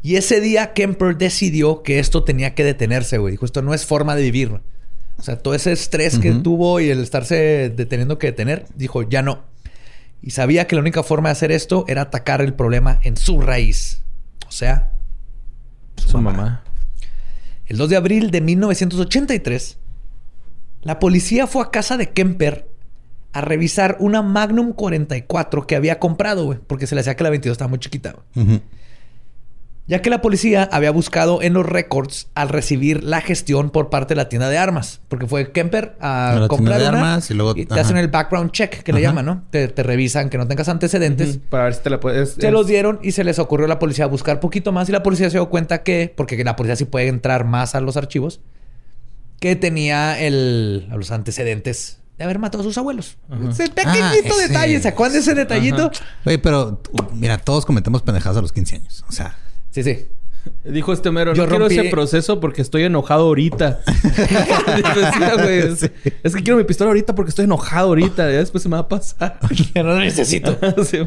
Y 0.03 0.15
ese 0.17 0.41
día 0.41 0.73
Kemper 0.73 1.15
decidió 1.17 1.83
que 1.83 1.99
esto 1.99 2.23
tenía 2.25 2.53
que 2.55 2.65
detenerse, 2.65 3.17
güey. 3.19 3.31
Dijo, 3.31 3.45
esto 3.45 3.61
no 3.61 3.73
es 3.73 3.85
forma 3.85 4.15
de 4.15 4.23
vivir. 4.23 4.59
O 5.21 5.23
sea, 5.23 5.37
todo 5.37 5.53
ese 5.53 5.71
estrés 5.71 6.17
que 6.17 6.31
tuvo 6.33 6.79
y 6.79 6.89
el 6.89 6.99
estarse 6.99 7.71
deteniendo 7.75 8.17
que 8.17 8.25
detener, 8.27 8.65
dijo, 8.75 9.03
ya 9.03 9.21
no. 9.21 9.43
Y 10.23 10.31
sabía 10.31 10.65
que 10.65 10.75
la 10.75 10.81
única 10.81 11.03
forma 11.03 11.29
de 11.29 11.33
hacer 11.33 11.51
esto 11.51 11.85
era 11.87 12.01
atacar 12.01 12.41
el 12.41 12.55
problema 12.55 12.99
en 13.03 13.15
su 13.17 13.39
raíz. 13.39 14.01
O 14.47 14.51
sea, 14.51 14.91
Su 15.95 16.17
mamá. 16.17 16.63
el 17.67 17.77
2 17.77 17.89
de 17.89 17.95
abril 17.97 18.31
de 18.31 18.41
1983, 18.41 19.77
la 20.81 20.97
policía 20.97 21.45
fue 21.45 21.61
a 21.61 21.69
casa 21.69 21.97
de 21.97 22.09
Kemper 22.09 22.67
a 23.33 23.41
revisar 23.41 23.97
una 23.99 24.23
Magnum 24.23 24.73
44 24.73 25.67
que 25.67 25.75
había 25.75 25.99
comprado, 25.99 26.45
güey, 26.45 26.57
porque 26.65 26.87
se 26.87 26.95
le 26.95 27.01
hacía 27.01 27.15
que 27.15 27.23
la 27.23 27.29
22 27.29 27.53
estaba 27.53 27.69
muy 27.69 27.79
chiquita. 27.79 28.15
güey. 28.33 28.45
Ujú. 28.47 28.61
Ya 29.91 30.01
que 30.01 30.09
la 30.09 30.21
policía 30.21 30.69
había 30.71 30.89
buscado 30.91 31.41
en 31.41 31.51
los 31.51 31.65
récords 31.65 32.29
al 32.33 32.47
recibir 32.47 33.03
la 33.03 33.19
gestión 33.19 33.71
por 33.71 33.89
parte 33.89 34.13
de 34.13 34.15
la 34.15 34.29
tienda 34.29 34.47
de 34.47 34.57
armas. 34.57 35.01
Porque 35.09 35.27
fue 35.27 35.51
Kemper 35.51 35.97
A 35.99 36.29
a 36.31 36.39
la 36.39 36.47
comprar 36.47 36.77
tienda 36.77 36.91
de 36.93 36.97
una 36.97 37.09
armas 37.11 37.29
y 37.29 37.33
luego- 37.33 37.53
te 37.55 37.63
ajá. 37.69 37.81
hacen 37.81 37.97
el 37.97 38.07
background 38.07 38.51
check, 38.51 38.83
que 38.83 38.93
le 38.93 39.01
llaman, 39.01 39.25
¿no? 39.25 39.43
Te, 39.51 39.67
te 39.67 39.83
revisan 39.83 40.29
que 40.29 40.37
no 40.37 40.47
tengas 40.47 40.69
antecedentes. 40.69 41.31
Ujú, 41.35 41.39
Para 41.49 41.65
ver 41.65 41.73
si 41.73 41.81
te 41.81 41.89
la 41.89 41.99
puedes. 41.99 42.35
Se 42.35 42.47
es- 42.47 42.53
los 42.53 42.67
dieron 42.67 42.99
y 43.03 43.11
se 43.11 43.25
les 43.25 43.37
ocurrió 43.37 43.65
a 43.65 43.67
la 43.67 43.79
policía 43.79 44.05
buscar 44.05 44.39
poquito 44.39 44.71
más 44.71 44.87
y 44.87 44.93
la 44.93 45.03
policía 45.03 45.29
se 45.29 45.37
dio 45.37 45.49
cuenta 45.49 45.83
que, 45.83 46.13
porque 46.15 46.41
la 46.41 46.55
policía 46.55 46.77
sí 46.77 46.85
puede 46.85 47.09
entrar 47.09 47.43
más 47.43 47.75
a 47.75 47.81
los 47.81 47.97
archivos, 47.97 48.39
que 49.41 49.57
tenía 49.57 50.19
el, 50.21 50.87
a 50.89 50.95
los 50.95 51.11
antecedentes 51.11 51.99
de 52.17 52.23
haber 52.23 52.39
matado 52.39 52.61
a 52.61 52.63
sus 52.63 52.77
abuelos. 52.77 53.17
Ese 53.49 53.67
pequeñito 53.69 53.97
Ah, 54.05 54.13
ese. 54.15 54.47
detalle, 54.47 54.79
¿se 54.81 54.87
acuerdan 54.87 55.13
de 55.15 55.19
ese 55.19 55.33
detallito? 55.33 55.91
Güey, 56.23 56.37
pero 56.37 56.81
uh, 56.93 57.03
mira, 57.13 57.37
todos 57.39 57.65
cometemos 57.65 58.03
pendejadas 58.03 58.37
a 58.37 58.41
los 58.41 58.53
15 58.53 58.75
años. 58.77 59.03
O 59.09 59.11
sea, 59.11 59.35
Sí, 59.71 59.83
sí. 59.83 60.07
Dijo 60.63 60.93
este 60.93 61.11
mero, 61.11 61.33
Yo 61.33 61.43
no 61.43 61.49
quiero 61.49 61.67
ese 61.67 61.85
proceso 61.85 62.39
porque 62.39 62.61
estoy 62.61 62.83
enojado 62.83 63.23
ahorita. 63.25 63.81
Es, 65.47 65.83
es 66.23 66.35
que 66.35 66.43
quiero 66.43 66.57
mi 66.57 66.63
pistola 66.63 66.89
ahorita 66.89 67.13
porque 67.13 67.29
estoy 67.29 67.45
enojado 67.45 67.89
ahorita. 67.89 68.31
Ya 68.31 68.37
después 68.37 68.63
se 68.63 68.69
me 68.69 68.75
va 68.75 68.81
a 68.81 68.87
pasar. 68.87 69.39
No 69.75 69.83
lo 69.83 69.99
necesito. 69.99 70.57
Sí. 70.83 70.99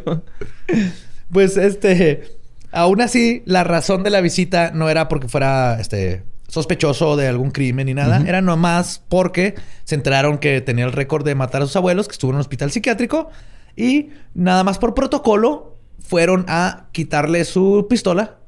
Pues 1.33 1.57
este, 1.57 2.25
aún 2.71 3.01
así, 3.01 3.43
la 3.47 3.65
razón 3.65 4.03
de 4.03 4.11
la 4.11 4.21
visita 4.21 4.71
no 4.73 4.89
era 4.89 5.09
porque 5.09 5.29
fuera 5.29 5.81
este 5.81 6.23
sospechoso 6.49 7.17
de 7.17 7.27
algún 7.27 7.51
crimen 7.51 7.87
ni 7.87 7.95
nada, 7.95 8.23
era 8.25 8.41
nomás 8.41 9.03
porque 9.09 9.55
se 9.85 9.97
enteraron 9.97 10.39
que 10.39 10.61
tenía 10.61 10.85
el 10.85 10.93
récord 10.93 11.25
de 11.25 11.35
matar 11.35 11.63
a 11.63 11.67
sus 11.67 11.75
abuelos, 11.75 12.07
que 12.07 12.13
estuvo 12.13 12.31
en 12.31 12.37
un 12.37 12.43
hospital 12.43 12.71
psiquiátrico 12.71 13.31
y 13.75 14.11
nada 14.35 14.63
más 14.63 14.79
por 14.79 14.95
protocolo 14.95 15.79
fueron 15.99 16.45
a 16.47 16.87
quitarle 16.93 17.45
su 17.45 17.87
pistola 17.89 18.39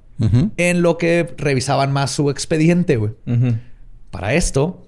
en 0.57 0.83
lo 0.83 0.99
que 0.99 1.35
revisaban 1.37 1.93
más 1.93 2.11
su 2.13 2.31
expediente, 2.31 2.97
güey. 2.97 3.13
Para 4.11 4.35
esto, 4.35 4.83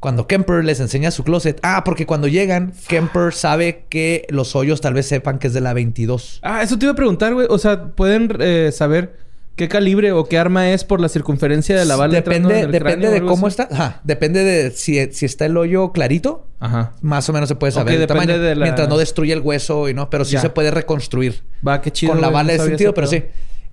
cuando 0.00 0.26
Kemper 0.26 0.64
les 0.64 0.80
enseña 0.80 1.10
su 1.10 1.22
closet, 1.24 1.60
ah, 1.62 1.82
porque 1.84 2.06
cuando 2.06 2.26
llegan, 2.26 2.72
Kemper 2.88 3.32
sabe 3.32 3.84
que 3.88 4.26
los 4.30 4.56
hoyos 4.56 4.80
tal 4.80 4.94
vez 4.94 5.06
sepan 5.06 5.38
que 5.38 5.46
es 5.46 5.52
de 5.54 5.60
la 5.60 5.72
22. 5.72 6.40
Ah, 6.42 6.62
eso 6.62 6.78
te 6.78 6.86
iba 6.86 6.92
a 6.92 6.96
preguntar, 6.96 7.32
güey. 7.34 7.46
O 7.48 7.58
sea, 7.58 7.84
¿pueden 7.94 8.28
eh, 8.40 8.70
saber 8.72 9.16
qué 9.54 9.68
calibre 9.68 10.10
o 10.12 10.24
qué 10.24 10.38
arma 10.38 10.70
es 10.70 10.82
por 10.82 10.98
la 11.00 11.08
circunferencia 11.08 11.78
de 11.78 11.84
la 11.84 11.94
bala 11.94 12.14
depende 12.14 12.58
en 12.60 12.64
el 12.66 12.72
depende 12.72 13.10
de 13.10 13.20
cómo 13.22 13.46
así? 13.46 13.60
está. 13.60 13.68
Ajá. 13.72 14.00
Depende 14.02 14.42
de 14.42 14.70
si, 14.72 15.12
si 15.12 15.26
está 15.26 15.46
el 15.46 15.56
hoyo 15.56 15.92
clarito. 15.92 16.48
Ajá. 16.58 16.94
Más 17.02 17.28
o 17.28 17.32
menos 17.32 17.48
se 17.48 17.54
puede 17.54 17.70
saber 17.72 18.00
el 18.00 18.06
tamaño. 18.08 18.38
de 18.40 18.56
la- 18.56 18.64
Mientras 18.64 18.88
no 18.88 18.96
destruye 18.98 19.32
el 19.32 19.40
hueso 19.40 19.88
y 19.88 19.94
no. 19.94 20.10
Pero 20.10 20.24
sí 20.24 20.32
Ya. 20.32 20.40
se 20.40 20.50
puede 20.50 20.70
reconstruir. 20.72 21.42
Va, 21.66 21.80
qué 21.80 21.92
chido. 21.92 22.12
con 22.12 22.20
la 22.20 22.30
bala 22.30 22.54
no 22.56 22.62
de 22.62 22.68
sentido, 22.70 22.94
pero 22.94 23.06
sí. 23.06 23.22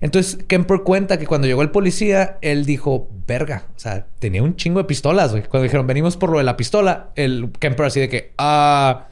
Entonces 0.00 0.38
Kemper 0.46 0.80
cuenta 0.80 1.18
que 1.18 1.26
cuando 1.26 1.46
llegó 1.46 1.62
el 1.62 1.70
policía, 1.70 2.38
él 2.40 2.64
dijo, 2.64 3.08
verga. 3.26 3.64
O 3.76 3.78
sea, 3.78 4.06
tenía 4.18 4.42
un 4.42 4.56
chingo 4.56 4.78
de 4.78 4.84
pistolas, 4.84 5.32
güey. 5.32 5.42
Cuando 5.42 5.64
dijeron, 5.64 5.86
venimos 5.86 6.16
por 6.16 6.30
lo 6.30 6.38
de 6.38 6.44
la 6.44 6.56
pistola, 6.56 7.10
el 7.16 7.50
Kemper 7.58 7.86
así 7.86 8.00
de 8.00 8.08
que, 8.08 8.32
ah. 8.38 9.06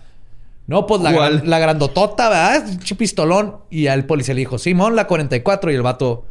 No, 0.66 0.86
pues 0.86 1.01
la, 1.01 1.31
la 1.31 1.59
grandotota, 1.59 2.28
¿verdad? 2.28 2.66
Pistolón. 2.98 3.56
Y 3.70 3.86
al 3.86 4.05
policía 4.05 4.35
le 4.35 4.40
dijo, 4.40 4.59
Simón, 4.59 4.97
la 4.97 5.06
44. 5.06 5.70
Y 5.73 5.74
el 5.74 5.81
vato, 5.82 6.27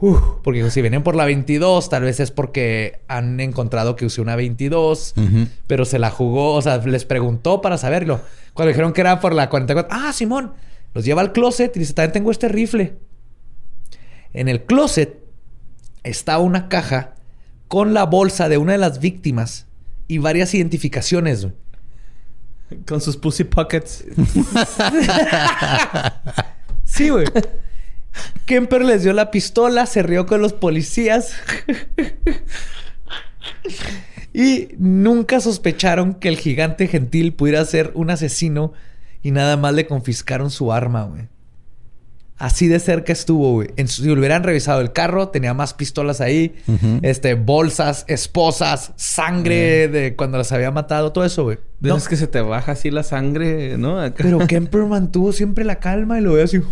"Uf", 0.00 0.18
porque 0.42 0.60
dijo, 0.60 0.70
si 0.70 0.80
vienen 0.80 1.02
por 1.02 1.14
la 1.14 1.26
22, 1.26 1.90
tal 1.90 2.02
vez 2.02 2.18
es 2.18 2.30
porque 2.30 3.00
han 3.06 3.38
encontrado 3.40 3.94
que 3.94 4.06
usé 4.06 4.22
una 4.22 4.34
22. 4.34 5.12
Ujú. 5.16 5.46
Pero 5.66 5.84
se 5.84 5.98
la 5.98 6.08
jugó, 6.10 6.54
o 6.54 6.62
sea, 6.62 6.78
les 6.78 7.04
preguntó 7.04 7.60
para 7.60 7.76
saberlo. 7.76 8.20
Cuando 8.54 8.68
dijeron 8.68 8.94
que 8.94 9.02
era 9.02 9.20
por 9.20 9.34
la 9.34 9.50
44, 9.50 9.94
ah, 9.94 10.12
Simón, 10.14 10.52
los 10.94 11.04
lleva 11.04 11.20
al 11.20 11.32
closet 11.32 11.76
y 11.76 11.80
dice, 11.80 11.92
también 11.92 12.12
tengo 12.12 12.30
este 12.30 12.48
rifle. 12.48 12.94
En 14.34 14.48
el 14.48 14.64
closet 14.64 15.18
estaba 16.02 16.38
una 16.42 16.68
caja 16.68 17.14
con 17.68 17.94
la 17.94 18.04
bolsa 18.04 18.48
de 18.48 18.58
una 18.58 18.72
de 18.72 18.78
las 18.78 19.00
víctimas 19.00 19.66
y 20.08 20.18
varias 20.18 20.54
identificaciones. 20.54 21.42
güey. 21.42 21.54
Con 22.86 23.00
sus 23.00 23.16
pussy 23.16 23.44
pockets. 23.44 24.04
Sí, 26.84 27.08
güey. 27.08 27.24
Kemper 28.44 28.84
les 28.84 29.02
dio 29.02 29.14
la 29.14 29.30
pistola, 29.30 29.86
se 29.86 30.02
rió 30.02 30.26
con 30.26 30.42
los 30.42 30.52
policías. 30.52 31.32
y 34.34 34.68
nunca 34.76 35.40
sospecharon 35.40 36.14
que 36.14 36.28
el 36.28 36.36
gigante 36.36 36.86
gentil 36.86 37.32
pudiera 37.32 37.64
ser 37.64 37.92
un 37.94 38.10
asesino 38.10 38.74
y 39.22 39.30
nada 39.30 39.56
más 39.56 39.72
le 39.72 39.86
confiscaron 39.86 40.50
su 40.50 40.70
arma, 40.70 41.04
güey. 41.04 41.28
Así 42.42 42.66
de 42.66 42.80
cerca 42.80 43.12
estuvo, 43.12 43.52
güey. 43.52 43.68
En 43.76 43.86
si 43.86 44.10
hubieran 44.10 44.42
revisado 44.42 44.80
el 44.80 44.92
carro, 44.92 45.28
tenía 45.28 45.54
más 45.54 45.74
pistolas 45.74 46.20
ahí, 46.20 46.56
este, 47.02 47.34
bolsas, 47.34 48.04
esposas, 48.08 48.90
sangre 48.96 49.86
de 49.86 50.16
cuando 50.16 50.38
las 50.38 50.50
había 50.50 50.72
matado, 50.72 51.12
todo 51.12 51.24
eso, 51.24 51.44
güey. 51.44 51.58
No, 51.78 51.96
esas 51.96 52.08
que 52.08 52.16
se 52.16 52.26
te 52.26 52.40
baja 52.40 52.72
así 52.72 52.90
la 52.90 53.04
sangre, 53.04 53.78
¿no? 53.78 54.00
Acá. 54.00 54.24
pero 54.24 54.44
Kemper 54.48 54.82
mantuvo 54.86 55.32
siempre 55.32 55.64
la 55.64 55.76
calma 55.76 56.18
y 56.18 56.22
lo 56.22 56.32
ve 56.32 56.42
así. 56.42 56.58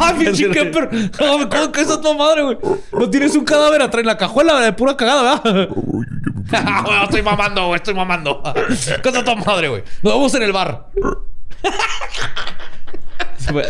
¡Ay, 0.00 0.14
pinche 0.24 0.50
Kemper! 0.50 0.90
No, 1.20 1.48
¿Cómo 1.48 1.70
que 1.70 1.80
esa 1.80 1.94
es 1.94 2.00
tu 2.00 2.12
madre, 2.14 2.42
güey? 2.42 2.58
No 2.92 3.08
tienes 3.08 3.36
un 3.36 3.44
cadáver 3.44 3.80
atrás 3.82 4.00
en 4.00 4.06
la 4.06 4.18
cajuela 4.18 4.58
de 4.58 4.72
pura 4.72 4.96
cagada, 4.96 5.40
¿verdad? 5.44 5.68
estoy 7.04 7.22
mamando, 7.22 7.68
güey, 7.68 7.76
estoy 7.76 7.94
mamando. 7.94 8.42
¿Qué 9.00 9.08
es 9.08 9.24
tu 9.24 9.36
madre, 9.36 9.68
güey? 9.68 9.84
Nos 10.02 10.12
vemos 10.12 10.34
en 10.34 10.42
el 10.42 10.52
bar. 10.52 10.88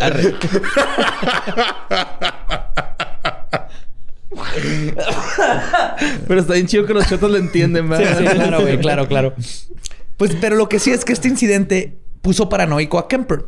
Arre. 0.00 0.34
Pero 6.26 6.40
está 6.40 6.54
bien 6.54 6.66
chido 6.66 6.86
que 6.86 6.94
los 6.94 7.06
chotos 7.08 7.30
lo 7.30 7.36
entienden, 7.36 7.86
sí, 7.96 8.24
claro, 8.24 8.60
güey, 8.62 8.78
claro, 8.78 9.06
claro. 9.08 9.34
Pues, 10.16 10.36
pero 10.40 10.56
lo 10.56 10.68
que 10.68 10.78
sí 10.78 10.90
es 10.90 11.04
que 11.04 11.12
este 11.12 11.28
incidente 11.28 11.98
puso 12.22 12.48
paranoico 12.48 12.98
a 12.98 13.08
Kemper. 13.08 13.46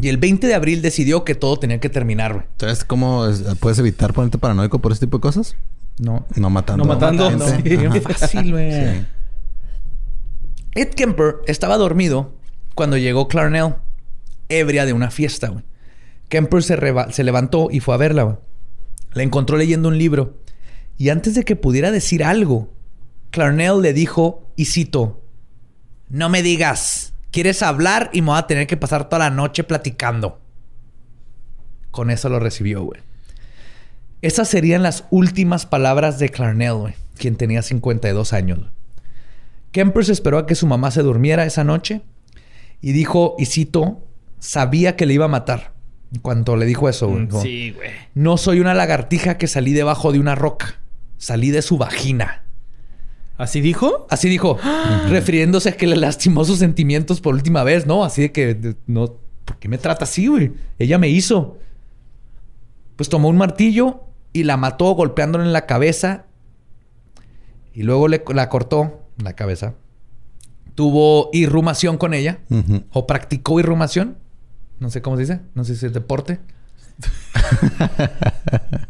Y 0.00 0.08
el 0.08 0.16
20 0.16 0.46
de 0.46 0.54
abril 0.54 0.82
decidió 0.82 1.22
que 1.24 1.34
todo 1.34 1.58
tenía 1.58 1.78
que 1.78 1.88
terminar, 1.88 2.32
güey. 2.32 2.46
Entonces, 2.52 2.84
¿cómo 2.84 3.26
es- 3.26 3.42
puedes 3.60 3.78
evitar 3.78 4.12
ponerte 4.12 4.38
paranoico 4.38 4.80
por 4.80 4.90
este 4.90 5.06
tipo 5.06 5.18
de 5.18 5.22
cosas? 5.22 5.54
No, 5.98 6.26
No 6.34 6.50
matando. 6.50 6.84
No 6.84 6.88
matando. 6.94 7.30
gente. 7.30 7.76
Sí. 7.92 8.00
Fácil, 8.00 8.50
güey. 8.52 8.72
Sí. 8.72 9.04
Ed 10.74 10.88
Kemper 10.94 11.36
estaba 11.46 11.76
dormido 11.76 12.32
cuando 12.74 12.96
llegó 12.96 13.28
Clarnell, 13.28 13.74
ebria 14.48 14.86
de 14.86 14.92
una 14.92 15.10
fiesta, 15.10 15.48
güey. 15.48 15.64
Kemper 16.28 16.62
se, 16.62 17.24
levantó 17.24 17.68
y 17.70 17.80
fue 17.80 17.94
a 17.94 17.98
verla, 17.98 18.22
güey. 18.22 18.36
La 19.12 19.22
encontró 19.22 19.58
leyendo 19.58 19.88
un 19.88 19.98
libro. 19.98 20.38
Y 20.96 21.10
antes 21.10 21.34
de 21.34 21.44
que 21.44 21.56
pudiera 21.56 21.90
decir 21.90 22.24
algo, 22.24 22.72
Clarnell 23.30 23.82
le 23.82 23.92
dijo, 23.92 24.50
y 24.56 24.66
cito, 24.66 25.22
no 26.08 26.28
me 26.30 26.42
digas, 26.42 27.12
quieres 27.30 27.62
hablar 27.62 28.08
y 28.12 28.22
me 28.22 28.28
voy 28.28 28.38
a 28.38 28.46
tener 28.46 28.66
que 28.66 28.76
pasar 28.78 29.08
toda 29.08 29.18
la 29.18 29.30
noche 29.30 29.64
platicando. 29.64 30.40
Con 31.90 32.10
eso 32.10 32.30
lo 32.30 32.40
recibió, 32.40 32.82
güey. 32.82 33.00
Esas 34.22 34.48
serían 34.48 34.82
las 34.82 35.04
últimas 35.10 35.66
palabras 35.66 36.18
de 36.18 36.30
Clarnell, 36.30 36.74
güey, 36.74 36.94
quien 37.16 37.36
tenía 37.36 37.60
52 37.60 38.32
años. 38.32 38.60
Kemper 39.72 40.08
esperó 40.10 40.38
a 40.38 40.46
que 40.46 40.54
su 40.54 40.66
mamá 40.66 40.90
se 40.90 41.02
durmiera 41.02 41.44
esa 41.44 41.64
noche 41.64 42.02
y 42.82 42.92
dijo, 42.92 43.34
y 43.38 43.46
cito, 43.46 44.02
sabía 44.38 44.94
que 44.96 45.06
le 45.06 45.14
iba 45.14 45.24
a 45.24 45.28
matar. 45.28 45.72
En 46.12 46.20
cuanto 46.20 46.56
le 46.56 46.66
dijo 46.66 46.88
eso, 46.90 47.08
güey, 47.08 47.24
dijo, 47.26 47.38
Mm, 47.38 47.42
Sí, 47.42 47.70
güey. 47.70 47.90
no 48.14 48.36
soy 48.36 48.60
una 48.60 48.74
lagartija 48.74 49.38
que 49.38 49.46
salí 49.46 49.72
debajo 49.72 50.12
de 50.12 50.18
una 50.20 50.34
roca. 50.34 50.80
Salí 51.16 51.50
de 51.50 51.62
su 51.62 51.78
vagina. 51.78 52.42
¿Así 53.38 53.60
dijo? 53.62 54.06
Así 54.10 54.28
dijo, 54.28 54.58
refiriéndose 55.08 55.70
a 55.70 55.76
que 55.76 55.86
le 55.86 55.96
lastimó 55.96 56.44
sus 56.44 56.58
sentimientos 56.58 57.20
por 57.22 57.32
última 57.34 57.64
vez, 57.64 57.86
¿no? 57.86 58.04
Así 58.04 58.20
de 58.22 58.32
que, 58.32 58.54
de- 58.54 58.76
no, 58.86 59.14
¿por 59.46 59.56
qué 59.58 59.68
me 59.68 59.78
trata 59.78 60.04
así, 60.04 60.26
güey? 60.26 60.52
Ella 60.78 60.98
me 60.98 61.08
hizo. 61.08 61.58
Pues 62.96 63.08
tomó 63.08 63.28
un 63.28 63.36
martillo 63.38 64.02
y 64.34 64.42
la 64.44 64.56
mató 64.58 64.92
golpeándola 64.94 65.44
en 65.44 65.52
la 65.52 65.64
cabeza. 65.66 66.26
Y 67.74 67.84
luego 67.84 68.06
le, 68.08 68.22
la 68.34 68.48
cortó 68.50 69.00
la 69.16 69.32
cabeza. 69.34 69.74
Tuvo 70.74 71.28
irrumación 71.32 71.98
con 71.98 72.14
ella. 72.14 72.38
O 72.92 73.06
practicó 73.06 73.60
irrumación. 73.60 74.16
No 74.78 74.90
sé 74.90 75.02
cómo 75.02 75.16
se 75.16 75.22
dice. 75.22 75.40
No 75.54 75.64
sé 75.64 75.76
si 75.76 75.86
es 75.86 75.92
deporte. 75.92 76.40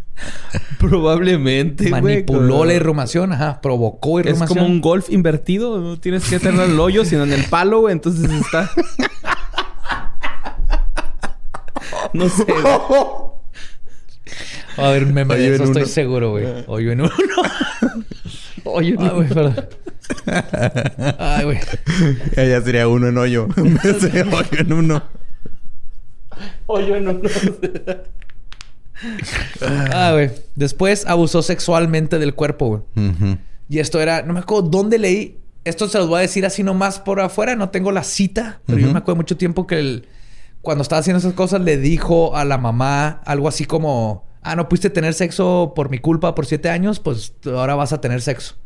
Probablemente. 0.79 1.89
Manipuló 1.91 2.65
la 2.65 2.75
irrumación. 2.75 3.33
Ajá. 3.33 3.61
Provocó 3.61 4.21
Es 4.21 4.27
irrumación. 4.27 4.59
como 4.59 4.71
un 4.71 4.81
golf 4.81 5.11
invertido. 5.11 5.81
No 5.81 5.99
tienes 5.99 6.29
que 6.29 6.39
tener 6.39 6.71
el 6.71 6.79
hoyo, 6.79 7.05
sino 7.05 7.25
en 7.25 7.33
el 7.33 7.45
palo, 7.45 7.81
güey. 7.81 7.93
Entonces 7.93 8.31
está... 8.31 8.71
No 12.13 12.29
sé. 12.29 12.45
A 14.77 14.89
ver, 14.89 15.07
de 15.07 15.23
Hoyo 15.23 15.55
eso 15.55 15.65
estoy 15.65 15.83
uno. 15.83 15.91
seguro, 15.91 16.31
güey. 16.33 16.45
Hoyo 16.67 16.93
en 16.93 17.01
uno. 17.03 17.11
Hoyo 18.65 18.95
en 18.97 19.01
uno. 19.01 19.15
güey, 19.15 19.29
perdón. 19.29 19.55
Ay, 21.19 21.45
güey. 21.45 21.59
Ella 22.37 22.61
sería 22.63 22.89
uno 22.89 23.09
en 23.09 23.19
hoyo. 23.19 23.49
En 23.57 23.75
vez 23.75 24.13
de 24.13 24.23
hoyo 24.23 24.59
en 24.59 24.73
uno. 24.73 25.03
Hoyo 26.67 26.97
en 26.97 27.09
uno. 27.09 27.21
Ah, 29.93 30.11
güey. 30.13 30.31
Después 30.55 31.07
abusó 31.07 31.43
sexualmente 31.43 32.19
del 32.19 32.35
cuerpo, 32.35 32.85
güey. 32.95 33.39
Y 33.69 33.79
esto 33.79 34.01
era, 34.01 34.23
no 34.23 34.33
me 34.35 34.41
acuerdo 34.41 34.69
dónde 34.69 34.99
leí. 34.99 35.39
Esto 35.65 35.89
se 35.89 35.99
los 35.99 36.09
voy 36.09 36.19
a 36.19 36.23
decir 36.23 36.45
así 36.45 36.63
nomás 36.63 36.99
por 36.99 37.21
afuera. 37.21 37.55
No 37.57 37.71
tengo 37.71 37.93
la 37.93 38.03
cita, 38.03 38.61
pero 38.67 38.79
yo 38.79 38.93
me 38.93 38.99
acuerdo 38.99 39.17
mucho 39.17 39.37
tiempo 39.37 39.67
que 39.67 39.79
él, 39.79 40.09
cuando 40.61 40.83
estaba 40.83 41.01
haciendo 41.01 41.19
esas 41.19 41.35
cosas, 41.35 41.61
le 41.61 41.77
dijo 41.79 42.37
a 42.37 42.45
la 42.45 42.59
mamá 42.59 43.23
algo 43.25 43.49
así 43.49 43.65
como: 43.65 44.25
Ah, 44.43 44.57
no 44.57 44.69
pudiste 44.69 44.91
tener 44.91 45.15
sexo 45.15 45.73
por 45.77 45.89
mi 45.89 45.99
culpa 45.99 46.35
por 46.35 46.47
siete 46.47 46.69
años, 46.69 46.99
pues 46.99 47.33
ahora 47.47 47.77
vas 47.77 47.93
a 47.93 48.01
tener 48.01 48.21
sexo. 48.23 48.57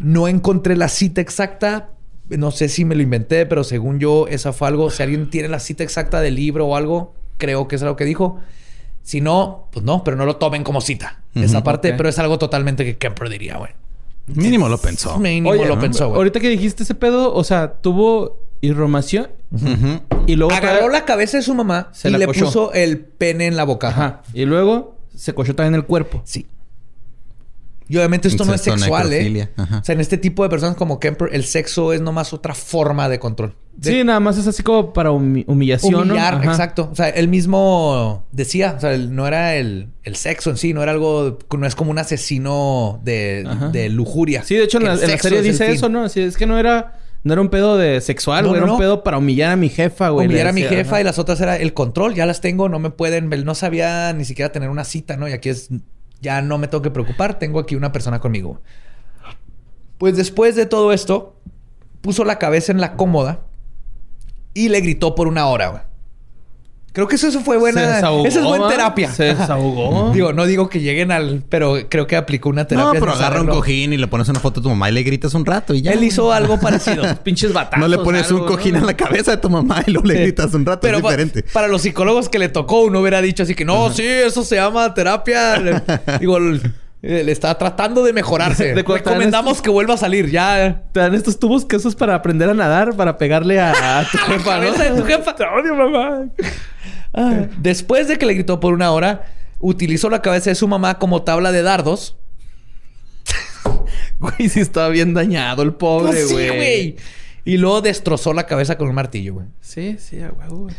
No 0.00 0.28
encontré 0.28 0.76
la 0.76 0.88
cita 0.88 1.20
exacta. 1.20 1.90
No 2.28 2.50
sé 2.50 2.68
si 2.68 2.84
me 2.84 2.94
lo 2.94 3.02
inventé, 3.02 3.46
pero 3.46 3.64
según 3.64 3.98
yo, 3.98 4.26
eso 4.28 4.52
fue 4.52 4.68
algo. 4.68 4.90
Si 4.90 5.02
alguien 5.02 5.30
tiene 5.30 5.48
la 5.48 5.58
cita 5.60 5.82
exacta 5.84 6.20
del 6.20 6.36
libro 6.36 6.66
o 6.66 6.76
algo, 6.76 7.14
creo 7.36 7.68
que 7.68 7.76
es 7.76 7.82
lo 7.82 7.96
que 7.96 8.04
dijo. 8.04 8.40
Si 9.02 9.20
no, 9.20 9.68
pues 9.70 9.84
no, 9.84 10.02
pero 10.02 10.16
no 10.16 10.24
lo 10.24 10.36
tomen 10.36 10.64
como 10.64 10.80
cita. 10.80 11.20
Esa 11.34 11.62
parte, 11.62 11.92
pero 11.92 12.08
es 12.08 12.18
algo 12.18 12.38
totalmente 12.38 12.84
que 12.84 12.96
Kemper 12.96 13.28
diría, 13.28 13.58
güey. 13.58 13.72
Mínimo 14.26 14.68
lo 14.70 14.78
pensó. 14.78 15.18
Mínimo 15.18 15.50
Oye, 15.50 15.66
lo 15.66 15.78
pensó, 15.78 16.08
güey. 16.08 16.16
Ahorita 16.16 16.40
que 16.40 16.48
dijiste 16.48 16.84
ese 16.84 16.94
pedo, 16.94 17.34
o 17.34 17.44
sea, 17.44 17.74
tuvo 17.74 18.38
irromación 18.62 19.28
y 20.26 20.36
luego... 20.36 20.54
Agarró 20.54 20.88
la 20.88 21.04
cabeza 21.04 21.36
de 21.36 21.42
su 21.42 21.54
mamá 21.54 21.90
Se 21.92 22.08
y 22.08 22.12
le 22.12 22.24
cochó. 22.26 22.46
puso 22.46 22.72
el 22.72 22.98
pene 23.00 23.46
en 23.46 23.56
la 23.56 23.64
boca. 23.64 23.88
Ajá. 23.88 24.22
Y 24.32 24.46
luego 24.46 24.96
se 25.14 25.34
cochó 25.34 25.54
también 25.54 25.74
el 25.74 25.84
cuerpo. 25.84 26.22
Sí. 26.24 26.46
Y 27.88 27.96
obviamente 27.98 28.28
esto 28.28 28.44
no 28.46 28.54
es 28.54 28.62
sexual, 28.62 29.12
¿eh? 29.12 29.48
Ajá. 29.56 29.78
O 29.78 29.84
sea, 29.84 29.94
en 29.94 30.00
este 30.00 30.16
tipo 30.16 30.42
de 30.42 30.48
personas 30.48 30.74
como 30.76 30.98
Kemper, 30.98 31.28
el 31.32 31.44
sexo 31.44 31.92
es 31.92 32.00
nomás 32.00 32.32
otra 32.32 32.54
forma 32.54 33.08
de 33.08 33.18
control. 33.18 33.54
De 33.76 33.90
Sí, 33.90 34.04
nada 34.04 34.20
más 34.20 34.38
es 34.38 34.46
así 34.46 34.62
como 34.62 34.92
para 34.92 35.10
humi- 35.10 35.44
humillación, 35.46 36.10
humillar, 36.10 36.42
exacto. 36.44 36.88
O 36.90 36.94
sea, 36.94 37.08
él 37.10 37.28
mismo 37.28 38.24
decía, 38.32 38.74
o 38.76 38.80
sea, 38.80 38.94
él- 38.94 39.14
no 39.14 39.26
era 39.26 39.56
el, 39.56 39.88
el 40.04 40.16
sexo 40.16 40.50
en 40.50 40.56
sí, 40.56 40.72
no 40.72 40.82
era 40.82 40.92
algo, 40.92 41.38
no 41.58 41.66
es 41.66 41.74
como 41.74 41.90
un 41.90 41.98
asesino 41.98 43.00
de, 43.04 43.46
de 43.72 43.88
lujuria. 43.90 44.44
Sí, 44.44 44.54
de 44.54 44.64
hecho 44.64 44.78
en 44.78 44.84
la, 44.84 44.94
en 44.94 45.18
serie 45.18 45.38
es 45.40 45.44
dice 45.44 45.70
eso, 45.70 45.88
¿no? 45.88 46.04
Así 46.04 46.20
es 46.20 46.36
que 46.36 46.46
no 46.46 46.58
era... 46.58 47.00
No 47.24 47.32
era 47.32 47.40
un 47.40 47.48
pedo 47.48 47.78
de 47.78 48.02
sexual, 48.02 48.44
No, 48.44 48.50
güey. 48.50 48.60
no, 48.60 48.66
era 48.66 48.72
un 48.74 48.78
no. 48.78 48.82
pedo 48.82 49.02
para 49.02 49.16
humillar 49.16 49.52
a 49.52 49.56
mi 49.56 49.70
jefa, 49.70 50.10
güey. 50.10 50.26
Humillar 50.26 50.48
a 50.48 50.52
mi 50.52 50.60
jefa 50.60 50.90
ajá. 50.96 51.00
y 51.00 51.04
las 51.04 51.18
otras 51.18 51.40
era 51.40 51.56
el 51.56 51.72
control, 51.72 52.14
ya 52.14 52.26
las 52.26 52.42
tengo, 52.42 52.68
no 52.68 52.78
me 52.78 52.90
pueden, 52.90 53.30
no 53.46 53.54
sabía 53.54 54.12
ni 54.12 54.26
siquiera 54.26 54.52
tener 54.52 54.68
una 54.68 54.84
cita, 54.84 55.16
¿no? 55.16 55.26
Y 55.26 55.32
aquí 55.32 55.48
es, 55.48 55.70
ya 56.24 56.42
no 56.42 56.58
me 56.58 56.66
tengo 56.66 56.82
que 56.82 56.90
preocupar, 56.90 57.38
tengo 57.38 57.60
aquí 57.60 57.76
una 57.76 57.92
persona 57.92 58.18
conmigo. 58.18 58.60
Pues 59.98 60.16
después 60.16 60.56
de 60.56 60.66
todo 60.66 60.92
esto, 60.92 61.36
puso 62.00 62.24
la 62.24 62.38
cabeza 62.38 62.72
en 62.72 62.80
la 62.80 62.96
cómoda 62.96 63.40
y 64.54 64.70
le 64.70 64.80
gritó 64.80 65.14
por 65.14 65.28
una 65.28 65.46
hora, 65.46 65.68
güey. 65.68 65.82
Creo 66.94 67.08
que 67.08 67.16
eso, 67.16 67.26
eso 67.26 67.40
fue 67.40 67.58
buena. 67.58 67.80
Se 67.80 67.86
desahogó, 67.88 68.24
Esa 68.26 68.38
es 68.38 68.46
buena 68.46 68.68
terapia. 68.68 69.10
Se 69.12 69.24
desahogó. 69.24 70.10
Digo, 70.14 70.32
no 70.32 70.46
digo 70.46 70.68
que 70.68 70.80
lleguen 70.80 71.10
al, 71.10 71.42
pero 71.48 71.76
creo 71.88 72.06
que 72.06 72.14
aplicó 72.16 72.48
una 72.48 72.66
terapia. 72.68 72.94
No, 72.94 73.00
pero 73.00 73.12
agarra 73.12 73.40
un 73.40 73.48
cojín 73.48 73.92
y 73.92 73.96
le 73.96 74.06
pones 74.06 74.28
una 74.28 74.38
foto 74.38 74.60
a 74.60 74.62
tu 74.62 74.68
mamá 74.68 74.88
y 74.90 74.92
le 74.92 75.02
gritas 75.02 75.34
un 75.34 75.44
rato 75.44 75.74
y 75.74 75.82
ya. 75.82 75.90
Él 75.90 76.04
hizo 76.04 76.32
algo 76.32 76.60
parecido. 76.60 77.02
Pinches 77.24 77.52
batazos. 77.52 77.80
No 77.80 77.88
le 77.88 77.98
pones 78.02 78.28
algo, 78.30 78.42
un 78.42 78.46
cojín 78.46 78.74
¿no? 78.74 78.78
en 78.78 78.86
la 78.86 78.96
cabeza 78.96 79.32
de 79.32 79.38
tu 79.38 79.50
mamá 79.50 79.82
y 79.86 79.90
luego 79.90 80.06
le 80.06 80.14
Sí. 80.14 80.20
gritas 80.22 80.54
un 80.54 80.64
rato. 80.64 80.80
Pero 80.82 80.98
es 80.98 81.02
pa- 81.02 81.10
diferente. 81.10 81.42
para 81.52 81.66
los 81.66 81.82
psicólogos 81.82 82.28
que 82.28 82.38
le 82.38 82.48
tocó, 82.48 82.82
uno 82.82 83.00
hubiera 83.00 83.20
dicho 83.20 83.42
así 83.42 83.56
que 83.56 83.64
no, 83.64 83.92
sí, 83.92 84.04
eso 84.06 84.44
se 84.44 84.54
llama 84.54 84.94
terapia. 84.94 85.82
Digo, 86.20 86.38
le 87.24 87.32
está 87.32 87.56
tratando 87.58 88.02
de 88.02 88.12
mejorarse. 88.12 88.74
Recomendamos 88.86 89.52
estos- 89.52 89.62
que 89.62 89.70
vuelva 89.70 89.94
a 89.94 89.96
salir. 89.98 90.30
Ya. 90.30 90.82
Te 90.92 91.00
dan 91.00 91.14
estos 91.14 91.38
tubos 91.38 91.64
que 91.64 91.76
eso 91.76 91.88
es 91.88 91.94
para 91.94 92.14
aprender 92.14 92.48
a 92.48 92.54
nadar, 92.54 92.96
para 92.96 93.18
pegarle 93.18 93.60
a, 93.60 94.00
a 94.00 94.04
tu 94.10 94.16
jefa, 94.26 94.60
de 94.60 94.90
tu 95.00 95.04
jefa. 95.06 95.34
Te 95.36 95.44
odio, 95.44 95.74
mamá. 95.74 96.28
Ah, 97.12 97.46
Después 97.58 98.08
de 98.08 98.16
que 98.18 98.26
le 98.26 98.34
gritó 98.34 98.58
por 98.60 98.72
una 98.74 98.90
hora, 98.90 99.24
utilizó 99.60 100.08
la 100.10 100.22
cabeza 100.22 100.50
de 100.50 100.54
su 100.56 100.66
mamá 100.66 100.98
como 100.98 101.22
tabla 101.22 101.52
de 101.52 101.62
dardos. 101.62 102.16
Güey, 104.18 104.48
sí 104.48 104.60
estaba 104.60 104.88
bien 104.88 105.12
dañado 105.14 105.62
el 105.62 105.74
pobre, 105.74 106.12
Pues 106.12 106.28
sí, 106.28 106.34
güey. 106.34 106.48
güey. 106.56 106.96
Y 107.44 107.58
luego 107.58 107.82
destrozó 107.82 108.32
la 108.32 108.46
cabeza 108.46 108.78
con 108.78 108.88
un 108.88 108.94
martillo, 108.94 109.34
güey. 109.34 109.46
Sí, 109.60 109.96
sí, 109.98 110.18
güey. 110.48 110.74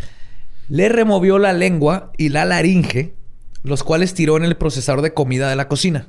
Le 0.69 0.89
removió 0.89 1.37
la 1.37 1.53
lengua 1.53 2.11
y 2.17 2.29
la 2.29 2.43
laringe, 2.45 3.13
los 3.61 3.83
cuales 3.83 4.13
tiró 4.15 4.37
en 4.37 4.45
el 4.45 4.57
procesador 4.57 5.01
de 5.03 5.13
comida 5.13 5.47
de 5.49 5.55
la 5.55 5.67
cocina. 5.67 6.07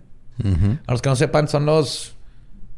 A 0.86 0.92
los 0.92 1.02
que 1.02 1.08
no 1.08 1.16
sepan, 1.16 1.48
son 1.48 1.66
los 1.66 2.14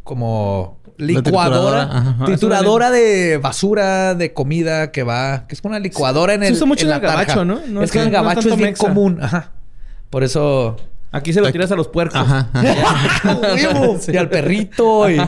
como 0.04 0.78
licuadora, 0.96 1.22
trituradora, 1.22 1.82
ajá. 1.82 2.24
trituradora 2.24 2.90
de 2.90 3.36
basura, 3.38 4.14
de 4.14 4.32
comida 4.32 4.90
que 4.90 5.02
va, 5.02 5.46
que 5.46 5.54
es 5.54 5.60
como 5.60 5.72
una 5.72 5.80
licuadora 5.80 6.34
en 6.34 6.40
Se 6.40 6.48
el 6.48 6.54
usa 6.54 6.66
mucho 6.66 6.86
en 6.86 6.92
el 6.92 7.00
gabacho, 7.00 7.26
tarja. 7.26 7.44
¿no? 7.44 7.60
No 7.68 7.82
es 7.82 7.90
que 7.92 7.98
en 8.00 8.06
el 8.06 8.12
tan- 8.12 8.24
no 8.24 8.30
es 8.30 8.34
gabacho 8.34 8.48
es 8.48 8.56
bien 8.56 8.70
mexa. 8.70 8.86
común, 8.86 9.18
ajá. 9.22 9.52
Por 10.10 10.24
eso 10.24 10.76
Aquí 11.10 11.32
se 11.32 11.40
lo 11.40 11.50
tiras 11.50 11.72
a 11.72 11.74
los 11.76 11.88
puercos. 11.88 12.20
Ajá. 12.20 12.48
Y 14.12 14.16
al 14.16 14.28
perrito 14.28 15.08
y 15.10 15.18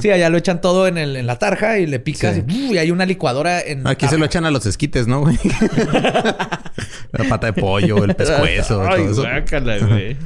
sí, 0.00 0.10
allá 0.10 0.28
lo 0.28 0.36
echan 0.36 0.60
todo 0.60 0.86
en, 0.86 0.98
el, 0.98 1.16
en 1.16 1.26
la 1.26 1.38
tarja 1.38 1.78
y 1.78 1.86
le 1.86 1.98
picas 1.98 2.34
Sí. 2.36 2.44
y, 2.72 2.76
hay 2.78 2.90
una 2.90 3.06
licuadora 3.06 3.60
en 3.60 3.86
Aquí 3.86 4.06
se 4.06 4.18
lo 4.18 4.24
echan 4.26 4.44
a 4.44 4.50
los 4.50 4.66
esquites, 4.66 5.06
¿no, 5.06 5.20
güey? 5.20 5.38
la 7.12 7.24
pata 7.28 7.46
de 7.48 7.52
pollo, 7.54 8.04
el 8.04 8.14
pescuezo, 8.14 8.82
Ay, 8.82 9.02
todo 9.02 9.12
eso. 9.12 9.22
guácala, 9.22 9.78
güey. 9.78 10.16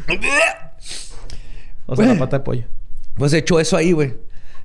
O 1.89 1.97
sea, 1.97 2.07
la 2.07 2.19
pata 2.19 2.39
de 2.39 2.45
pollo. 2.45 2.65
Pues 3.15 3.33
echó 3.33 3.59
eso 3.59 3.77
ahí, 3.77 3.93
güey. 3.93 4.15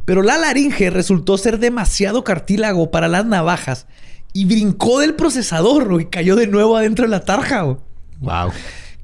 Pero 0.06 0.22
la 0.22 0.38
laringe 0.38 0.90
resultó 0.90 1.38
ser 1.38 1.58
demasiado 1.58 2.26
cartílago 2.26 2.92
para 2.92 3.08
las 3.08 3.26
navajas 3.26 3.88
y 4.34 4.46
brincó 4.46 5.00
del 5.00 5.16
procesador, 5.16 5.88
güey, 5.90 6.06
y 6.06 6.10
cayó 6.10 6.36
de 6.36 6.48
nuevo 6.48 6.76
adentro 6.76 7.06
de 7.06 7.12
la 7.12 7.22
tarja, 7.22 7.62
güey. 7.62 7.78
Wow. 8.20 8.52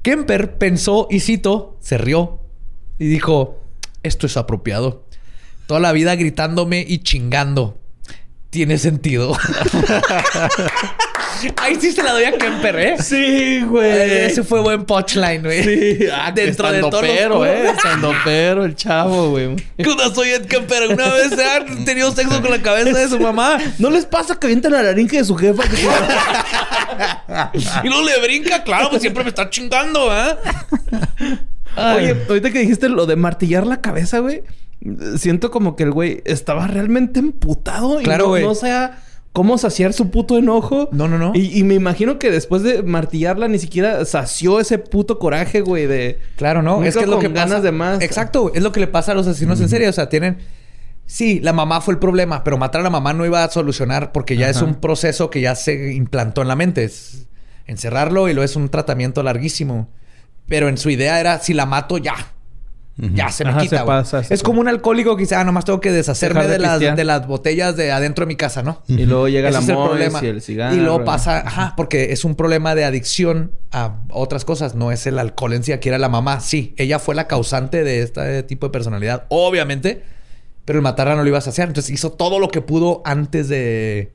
Kemper 0.02 0.58
pensó 0.58 1.08
y 1.10 1.20
cito, 1.20 1.78
se 1.80 1.96
rió 1.96 2.40
y 2.98 3.06
dijo, 3.06 3.58
esto 4.02 4.26
es 4.26 4.36
apropiado. 4.36 5.06
Toda 5.66 5.80
la 5.80 5.92
vida 5.92 6.14
gritándome 6.14 6.84
y 6.86 6.98
chingando. 6.98 7.78
Tiene 8.50 8.76
sentido. 8.76 9.32
Ahí 11.56 11.76
sí 11.80 11.92
se 11.92 12.02
la 12.02 12.12
doy 12.12 12.24
a 12.24 12.32
Kemper, 12.32 12.78
¿eh? 12.78 12.96
Sí, 13.02 13.64
Ese 13.82 14.42
fue 14.42 14.60
buen 14.60 14.84
punchline, 14.84 15.42
güey. 15.42 15.62
Sí, 15.62 16.06
ah, 16.12 16.30
Dentro 16.32 16.70
de 16.70 16.80
todos 16.80 16.92
los 16.92 17.00
pero, 17.02 17.46
eh. 17.46 17.72
cubos. 18.00 18.16
pero 18.24 18.64
el 18.64 18.74
chavo, 18.74 19.30
güey. 19.30 19.56
¿Qué 19.76 19.88
onda 19.88 20.12
soy 20.14 20.30
Ed 20.30 20.46
Kemper? 20.46 20.88
¿Una 20.92 21.08
vez 21.12 21.30
se 21.30 21.44
han 21.44 21.84
tenido 21.84 22.10
sexo 22.12 22.40
con 22.42 22.50
la 22.50 22.60
cabeza 22.62 22.98
de 22.98 23.08
su 23.08 23.18
mamá? 23.18 23.58
¿No 23.78 23.90
les 23.90 24.06
pasa 24.06 24.38
que 24.38 24.46
avientan 24.46 24.72
la 24.72 24.82
laringe 24.82 25.18
de 25.18 25.24
su 25.24 25.36
jefa? 25.36 25.62
Que 25.62 25.76
Y 27.84 27.88
luego 27.88 28.04
le 28.04 28.20
brinca, 28.20 28.62
claro, 28.62 28.90
pues 28.90 29.00
siempre 29.02 29.22
me 29.22 29.30
está 29.30 29.48
chingando, 29.48 30.10
¿eh? 30.14 30.36
Oye, 31.76 32.16
ahorita 32.28 32.50
que 32.50 32.58
dijiste 32.60 32.88
lo 32.88 33.06
de 33.06 33.16
martillar 33.16 33.66
la 33.66 33.80
cabeza, 33.80 34.18
güey. 34.18 34.42
Siento 35.16 35.50
como 35.50 35.76
que 35.76 35.84
el 35.84 35.92
güey 35.92 36.22
estaba 36.24 36.66
realmente 36.66 37.20
emputado. 37.20 38.00
Y 38.00 38.04
Claro, 38.04 38.24
no, 38.24 38.28
güey. 38.30 38.42
no 38.42 38.54
sabía 38.54 38.98
cómo 39.32 39.58
saciar 39.58 39.92
su 39.92 40.10
puto 40.10 40.38
enojo. 40.38 40.88
No, 40.92 41.08
no, 41.08 41.18
no. 41.18 41.32
Y, 41.34 41.58
y 41.58 41.64
me 41.64 41.74
imagino 41.74 42.18
que 42.18 42.30
después 42.30 42.62
de 42.62 42.82
martillarla 42.82 43.48
ni 43.48 43.58
siquiera 43.58 44.04
sació 44.04 44.60
ese 44.60 44.78
puto 44.78 45.18
coraje, 45.18 45.60
güey, 45.60 45.86
de... 45.86 46.18
Claro, 46.36 46.62
¿no? 46.62 46.82
Es 46.82 46.96
que 46.96 47.04
es 47.04 47.08
lo 47.08 47.16
con 47.16 47.22
que 47.22 47.28
ganas 47.28 47.50
pasa. 47.50 47.62
de 47.62 47.72
más. 47.72 48.02
Exacto, 48.02 48.52
es 48.54 48.62
lo 48.62 48.72
que 48.72 48.80
le 48.80 48.86
pasa 48.86 49.12
a 49.12 49.14
los 49.14 49.26
asesinos 49.26 49.60
en 49.60 49.68
serie. 49.68 49.88
O 49.88 49.92
sea, 49.92 50.08
tienen. 50.08 50.38
Sí, 51.06 51.40
la 51.40 51.52
mamá 51.52 51.80
fue 51.80 51.94
el 51.94 51.98
problema, 51.98 52.44
pero 52.44 52.56
matar 52.56 52.82
a 52.82 52.84
la 52.84 52.90
mamá 52.90 53.12
no 53.12 53.26
iba 53.26 53.42
a 53.42 53.50
solucionar 53.50 54.12
porque 54.12 54.36
ya 54.36 54.48
es 54.48 54.62
un 54.62 54.76
proceso 54.76 55.28
que 55.28 55.40
ya 55.40 55.56
se 55.56 55.92
implantó 55.92 56.42
en 56.42 56.48
la 56.48 56.54
mente. 56.56 56.84
Es 56.84 57.26
encerrarlo 57.66 58.28
y 58.28 58.34
lo 58.34 58.42
es 58.42 58.54
un 58.54 58.68
tratamiento 58.68 59.22
larguísimo. 59.22 59.88
Pero 60.46 60.68
en 60.68 60.78
su 60.78 60.88
idea 60.90 61.18
era: 61.18 61.40
si 61.40 61.52
la 61.52 61.66
mato, 61.66 61.98
ya. 61.98 62.14
Ya 63.14 63.30
se 63.30 63.44
me 63.44 63.50
Ajá, 63.50 63.60
quita, 63.60 63.78
se 63.78 63.82
güey. 63.84 63.98
pasa, 63.98 64.22
se 64.22 64.34
Es 64.34 64.42
como 64.42 64.60
un 64.60 64.68
alcohólico 64.68 65.16
que 65.16 65.22
dice, 65.22 65.34
ah, 65.34 65.42
nomás 65.44 65.64
tengo 65.64 65.80
que 65.80 65.90
deshacerme 65.90 66.42
de 66.42 66.48
de, 66.48 66.58
las, 66.58 66.80
de 66.80 67.04
las 67.04 67.26
botellas 67.26 67.74
de 67.76 67.92
adentro 67.92 68.24
de 68.24 68.28
mi 68.28 68.36
casa, 68.36 68.62
¿no? 68.62 68.82
Y 68.88 69.06
luego 69.06 69.26
llega 69.28 69.48
Ese 69.48 69.58
el 69.72 69.78
problema. 69.78 70.20
y 70.22 70.26
el 70.26 70.42
cigarro. 70.42 70.76
Y 70.76 70.80
luego 70.80 71.04
pasa, 71.04 71.38
ajá, 71.46 71.72
porque 71.76 72.12
es 72.12 72.24
un 72.24 72.34
problema 72.34 72.74
de 72.74 72.84
adicción 72.84 73.52
a 73.72 74.00
otras 74.10 74.44
cosas. 74.44 74.74
No 74.74 74.92
es 74.92 75.06
el 75.06 75.18
alcohol 75.18 75.54
en 75.54 75.62
sí, 75.64 75.72
aquí 75.72 75.88
era 75.88 75.98
la 75.98 76.08
mamá. 76.10 76.40
Sí, 76.40 76.74
ella 76.76 76.98
fue 76.98 77.14
la 77.14 77.26
causante 77.26 77.84
de 77.84 78.02
este 78.02 78.42
tipo 78.42 78.66
de 78.66 78.70
personalidad, 78.72 79.24
obviamente. 79.30 80.02
Pero 80.66 80.78
el 80.78 80.82
matarla 80.82 81.16
no 81.16 81.22
lo 81.22 81.28
iba 81.28 81.38
a 81.38 81.42
saciar. 81.42 81.68
Entonces 81.68 81.90
hizo 81.90 82.12
todo 82.12 82.38
lo 82.38 82.48
que 82.48 82.60
pudo 82.60 83.00
antes 83.06 83.48
de. 83.48 84.12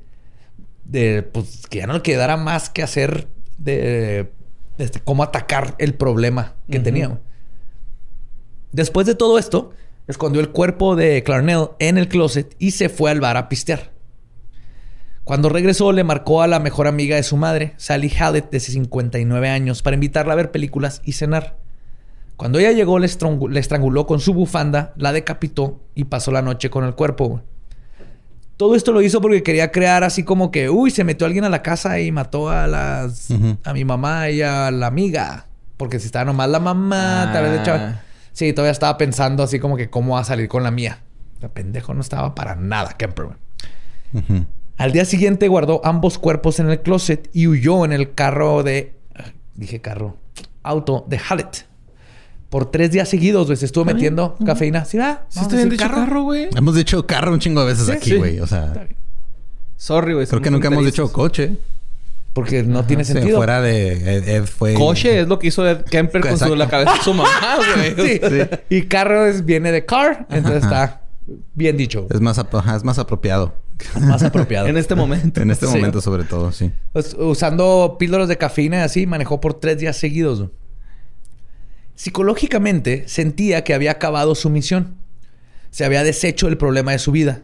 de 0.85 1.23
pues 1.23 1.63
que 1.69 1.79
ya 1.79 1.87
no 1.87 1.93
le 1.93 2.01
quedara 2.01 2.37
más 2.37 2.69
que 2.69 2.83
hacer 2.83 3.27
de. 3.57 4.31
de 4.77 4.83
este, 4.83 4.99
cómo 4.99 5.23
atacar 5.23 5.75
el 5.79 5.95
problema 5.95 6.53
que 6.69 6.77
Ujú. 6.77 6.83
tenía. 6.83 7.19
Después 8.75 9.07
de 9.07 9.15
todo 9.15 9.39
esto, 9.39 9.71
escondió 10.05 10.41
el 10.41 10.49
cuerpo 10.49 10.97
de 10.97 11.23
Clarnell 11.23 11.69
en 11.79 11.97
el 11.97 12.09
closet 12.09 12.53
y 12.59 12.71
se 12.71 12.89
fue 12.89 13.09
al 13.09 13.21
bar 13.21 13.37
a 13.37 13.47
pistear. 13.47 13.91
Cuando 15.23 15.47
regresó, 15.47 15.93
le 15.93 16.03
marcó 16.03 16.41
a 16.41 16.47
la 16.47 16.59
mejor 16.59 16.85
amiga 16.87 17.15
de 17.15 17.23
su 17.23 17.37
madre, 17.37 17.73
Sally 17.77 18.11
Hallett, 18.19 18.51
de 18.51 18.59
59 18.59 19.47
años, 19.49 19.81
para 19.81 19.93
invitarla 19.95 20.33
a 20.33 20.35
ver 20.35 20.51
películas 20.51 21.01
y 21.05 21.13
cenar. 21.13 21.55
Cuando 22.35 22.59
ella 22.59 22.73
llegó, 22.73 22.99
le, 22.99 23.07
estrangu- 23.07 23.49
le 23.49 23.61
estranguló 23.61 24.05
con 24.05 24.19
su 24.19 24.33
bufanda, 24.33 24.93
la 24.97 25.13
decapitó 25.13 25.79
y 25.95 26.03
pasó 26.03 26.31
la 26.31 26.41
noche 26.41 26.69
con 26.69 26.83
el 26.83 26.93
cuerpo. 26.95 27.41
Todo 28.57 28.75
esto 28.75 28.91
lo 28.91 29.01
hizo 29.01 29.21
porque 29.21 29.41
quería 29.41 29.71
crear 29.71 30.03
así 30.03 30.23
como 30.23 30.51
que, 30.51 30.69
uy, 30.69 30.91
se 30.91 31.05
metió 31.05 31.25
alguien 31.25 31.45
a 31.45 31.49
la 31.49 31.61
casa 31.63 31.97
y 32.01 32.11
mató 32.11 32.49
a 32.49 32.67
las 32.67 33.29
a 33.63 33.71
mi 33.73 33.85
mamá 33.85 34.29
y 34.29 34.41
a 34.41 34.69
la 34.69 34.87
amiga. 34.87 35.47
Porque 35.77 35.99
si 35.99 36.05
estaba 36.07 36.25
nomás 36.25 36.49
la 36.49 36.59
mamá, 36.59 37.29
tal 37.33 37.43
vez 37.45 37.51
de 37.53 37.71
Ah. 37.71 38.01
Sí, 38.35 38.51
todavía 38.51 38.73
estaba 38.73 38.97
pensando 38.97 39.43
así 39.43 39.59
como 39.59 39.77
que 39.77 39.89
cómo 39.89 40.15
va 40.15 40.19
a 40.19 40.23
salir 40.25 40.49
con 40.49 40.61
la 40.61 40.69
mía. 40.69 40.99
El 41.41 41.49
pendejo 41.49 41.93
no 41.93 42.01
estaba 42.01 42.35
para 42.35 42.55
nada, 42.57 42.91
Kemper. 42.97 43.27
güey. 43.27 43.37
Ujú. 44.13 44.45
Al 44.75 44.91
día 44.91 45.05
siguiente 45.05 45.47
guardó 45.47 45.79
ambos 45.85 46.17
cuerpos 46.19 46.59
en 46.59 46.69
el 46.69 46.81
closet 46.81 47.29
y 47.31 47.47
huyó 47.47 47.85
en 47.85 47.93
el 47.93 48.13
carro 48.13 48.61
de. 48.61 48.93
Dije 49.53 49.79
carro. 49.79 50.17
Auto 50.63 51.05
de 51.07 51.17
Hallett. 51.17 51.65
Por 52.49 52.71
tres 52.71 52.91
días 52.91 53.07
seguidos, 53.07 53.45
güey. 53.47 53.55
Se 53.55 53.67
estuvo 53.67 53.85
metiendo 53.85 54.35
cafeína. 54.45 54.83
¿Sí, 54.83 54.97
va? 54.97 55.23
¿Sí 55.29 55.39
está 55.39 55.55
a 55.55 55.57
bien 55.57 55.69
dicho 55.69 55.87
carro, 55.89 56.23
güey? 56.23 56.49
Hemos 56.57 56.75
dicho 56.75 57.07
carro 57.07 57.31
un 57.31 57.39
chingo 57.39 57.61
de 57.61 57.67
veces 57.67 57.87
aquí, 57.87 58.09
sí. 58.11 58.15
güey. 58.17 58.41
O 58.41 58.47
sea, 58.47 58.85
Sorry, 59.77 60.13
güey. 60.13 60.27
creo 60.27 60.41
que 60.41 60.51
nunca 60.51 60.67
hemos 60.67 60.83
dicho 60.83 61.09
coche. 61.09 61.57
Porque 62.35 62.63
no 62.63 62.83
tiene 62.85 63.05
Sí, 63.05 63.13
sentido. 63.13 63.37
fuera 63.37 63.61
de 63.61 63.93
Ed, 64.17 64.27
Ed 64.27 64.45
fue. 64.45 64.73
Coche 64.73 65.21
es 65.21 65.27
lo 65.29 65.39
que 65.39 65.47
hizo 65.47 65.65
Ed 65.67 65.85
Kemper 65.85 66.19
con 66.21 66.37
su, 66.37 66.53
la 66.55 66.67
cabeza 66.67 66.93
de 66.95 66.99
su 66.99 67.13
mamá, 67.13 67.29
güey. 67.95 68.19
Sí. 68.19 68.41
Y 68.69 68.81
carro 68.83 69.25
es- 69.25 69.45
viene 69.45 69.71
de 69.71 69.85
car. 69.85 70.27
Entonces 70.29 70.63
está 70.65 71.01
bien 71.53 71.77
dicho. 71.77 72.07
Es 72.11 72.19
más, 72.19 72.37
es 72.37 72.83
más 72.83 72.99
apropiado. 72.99 73.55
Más 74.01 74.21
apropiado. 74.21 74.67
En 74.67 74.75
este 74.75 74.95
momento. 74.95 75.41
En 75.41 75.49
este 75.49 75.65
Sí. 75.65 75.75
momento, 75.77 76.01
sobre 76.01 76.25
todo, 76.25 76.51
sí. 76.51 76.71
Pues, 76.91 77.15
usando 77.17 77.95
píldoras 77.97 78.27
de 78.27 78.37
cafeína 78.37 78.77
y 78.77 78.81
así, 78.81 79.07
manejó 79.07 79.39
por 79.39 79.53
tres 79.53 79.77
días 79.79 79.95
seguidos. 79.95 80.43
Psicológicamente 81.95 83.05
sentía 83.07 83.63
que 83.63 83.73
había 83.73 83.91
acabado 83.91 84.35
su 84.35 84.49
misión. 84.49 84.95
Se 85.71 85.85
había 85.85 86.03
deshecho 86.03 86.47
el 86.49 86.57
problema 86.57 86.91
de 86.91 86.99
su 86.99 87.11
vida. 87.11 87.43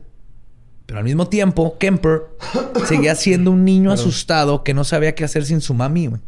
Pero 0.92 1.00
al 1.00 1.06
mismo 1.06 1.26
tiempo, 1.30 1.78
Kemper 1.78 2.24
seguía 2.86 3.16
siendo 3.16 3.52
un 3.52 3.64
niño 3.64 3.94
asustado 3.94 4.62
que 4.62 4.74
no 4.74 4.84
sabía 4.84 5.16
qué 5.16 5.24
hacer 5.24 5.46
sin 5.46 5.62
su 5.62 5.74
mami, 5.74 6.08
güey. 6.08 6.22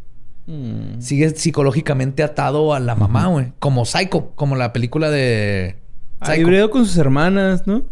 Mm. 0.46 1.02
Sigue 1.02 1.28
psicológicamente 1.36 2.22
atado 2.22 2.72
a 2.72 2.80
la 2.80 2.94
mamá, 2.94 3.26
güey. 3.26 3.52
Como 3.58 3.84
Psycho, 3.84 4.30
como 4.34 4.56
la 4.56 4.72
película 4.72 5.10
de 5.10 5.76
Ah, 6.18 6.32
Psycho. 6.34 6.70
con 6.70 6.86
sus 6.86 6.96
hermanas, 6.96 7.66
¿no? 7.66 7.82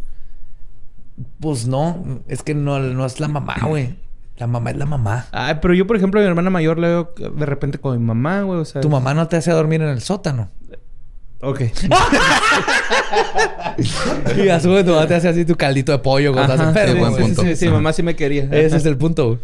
Pues 1.40 1.66
no, 1.66 2.22
es 2.26 2.42
que 2.42 2.54
no, 2.54 2.78
no 2.78 3.04
es 3.04 3.20
la 3.20 3.28
mamá, 3.28 3.56
güey. 3.68 3.98
La 4.38 4.46
mamá 4.46 4.70
es 4.70 4.78
la 4.78 4.86
mamá. 4.86 5.26
Ay, 5.30 5.56
pero 5.60 5.74
yo, 5.74 5.86
por 5.86 5.96
ejemplo, 5.96 6.20
a 6.20 6.22
mi 6.22 6.28
hermana 6.30 6.48
mayor 6.48 6.78
le 6.78 6.88
veo 6.88 7.12
de 7.36 7.44
repente 7.44 7.76
con 7.76 7.98
mi 7.98 8.02
mamá, 8.02 8.44
güey. 8.44 8.60
O 8.60 8.64
sea... 8.64 8.80
Tu 8.80 8.88
mamá 8.88 9.12
no 9.12 9.28
te 9.28 9.36
hace 9.36 9.50
dormir 9.50 9.82
en 9.82 9.88
el 9.88 10.00
sótano. 10.00 10.48
Ok. 11.42 11.60
Y 14.36 14.48
a 14.48 14.60
su 14.60 14.70
vez 14.70 14.84
tu 14.84 14.92
mamá 14.92 15.06
te 15.06 15.14
hace 15.14 15.28
así 15.28 15.44
tu 15.44 15.56
caldito 15.56 15.92
de 15.92 15.98
pollo 15.98 16.32
cuando 16.32 16.54
Ajá, 16.54 16.68
estás 16.68 16.74
sí, 16.74 16.80
enfermo. 16.90 17.00
buen 17.00 17.12
güey. 17.12 17.24
punto. 17.26 17.42
Sí, 17.42 17.48
sí, 17.48 17.56
sí, 17.56 17.66
Ajá. 17.66 17.74
mamá 17.74 17.92
sí 17.92 18.02
me 18.02 18.16
quería. 18.16 18.44
Ese 18.50 18.76
es 18.76 18.86
el 18.86 18.96
punto. 18.96 19.26
güey. 19.26 19.38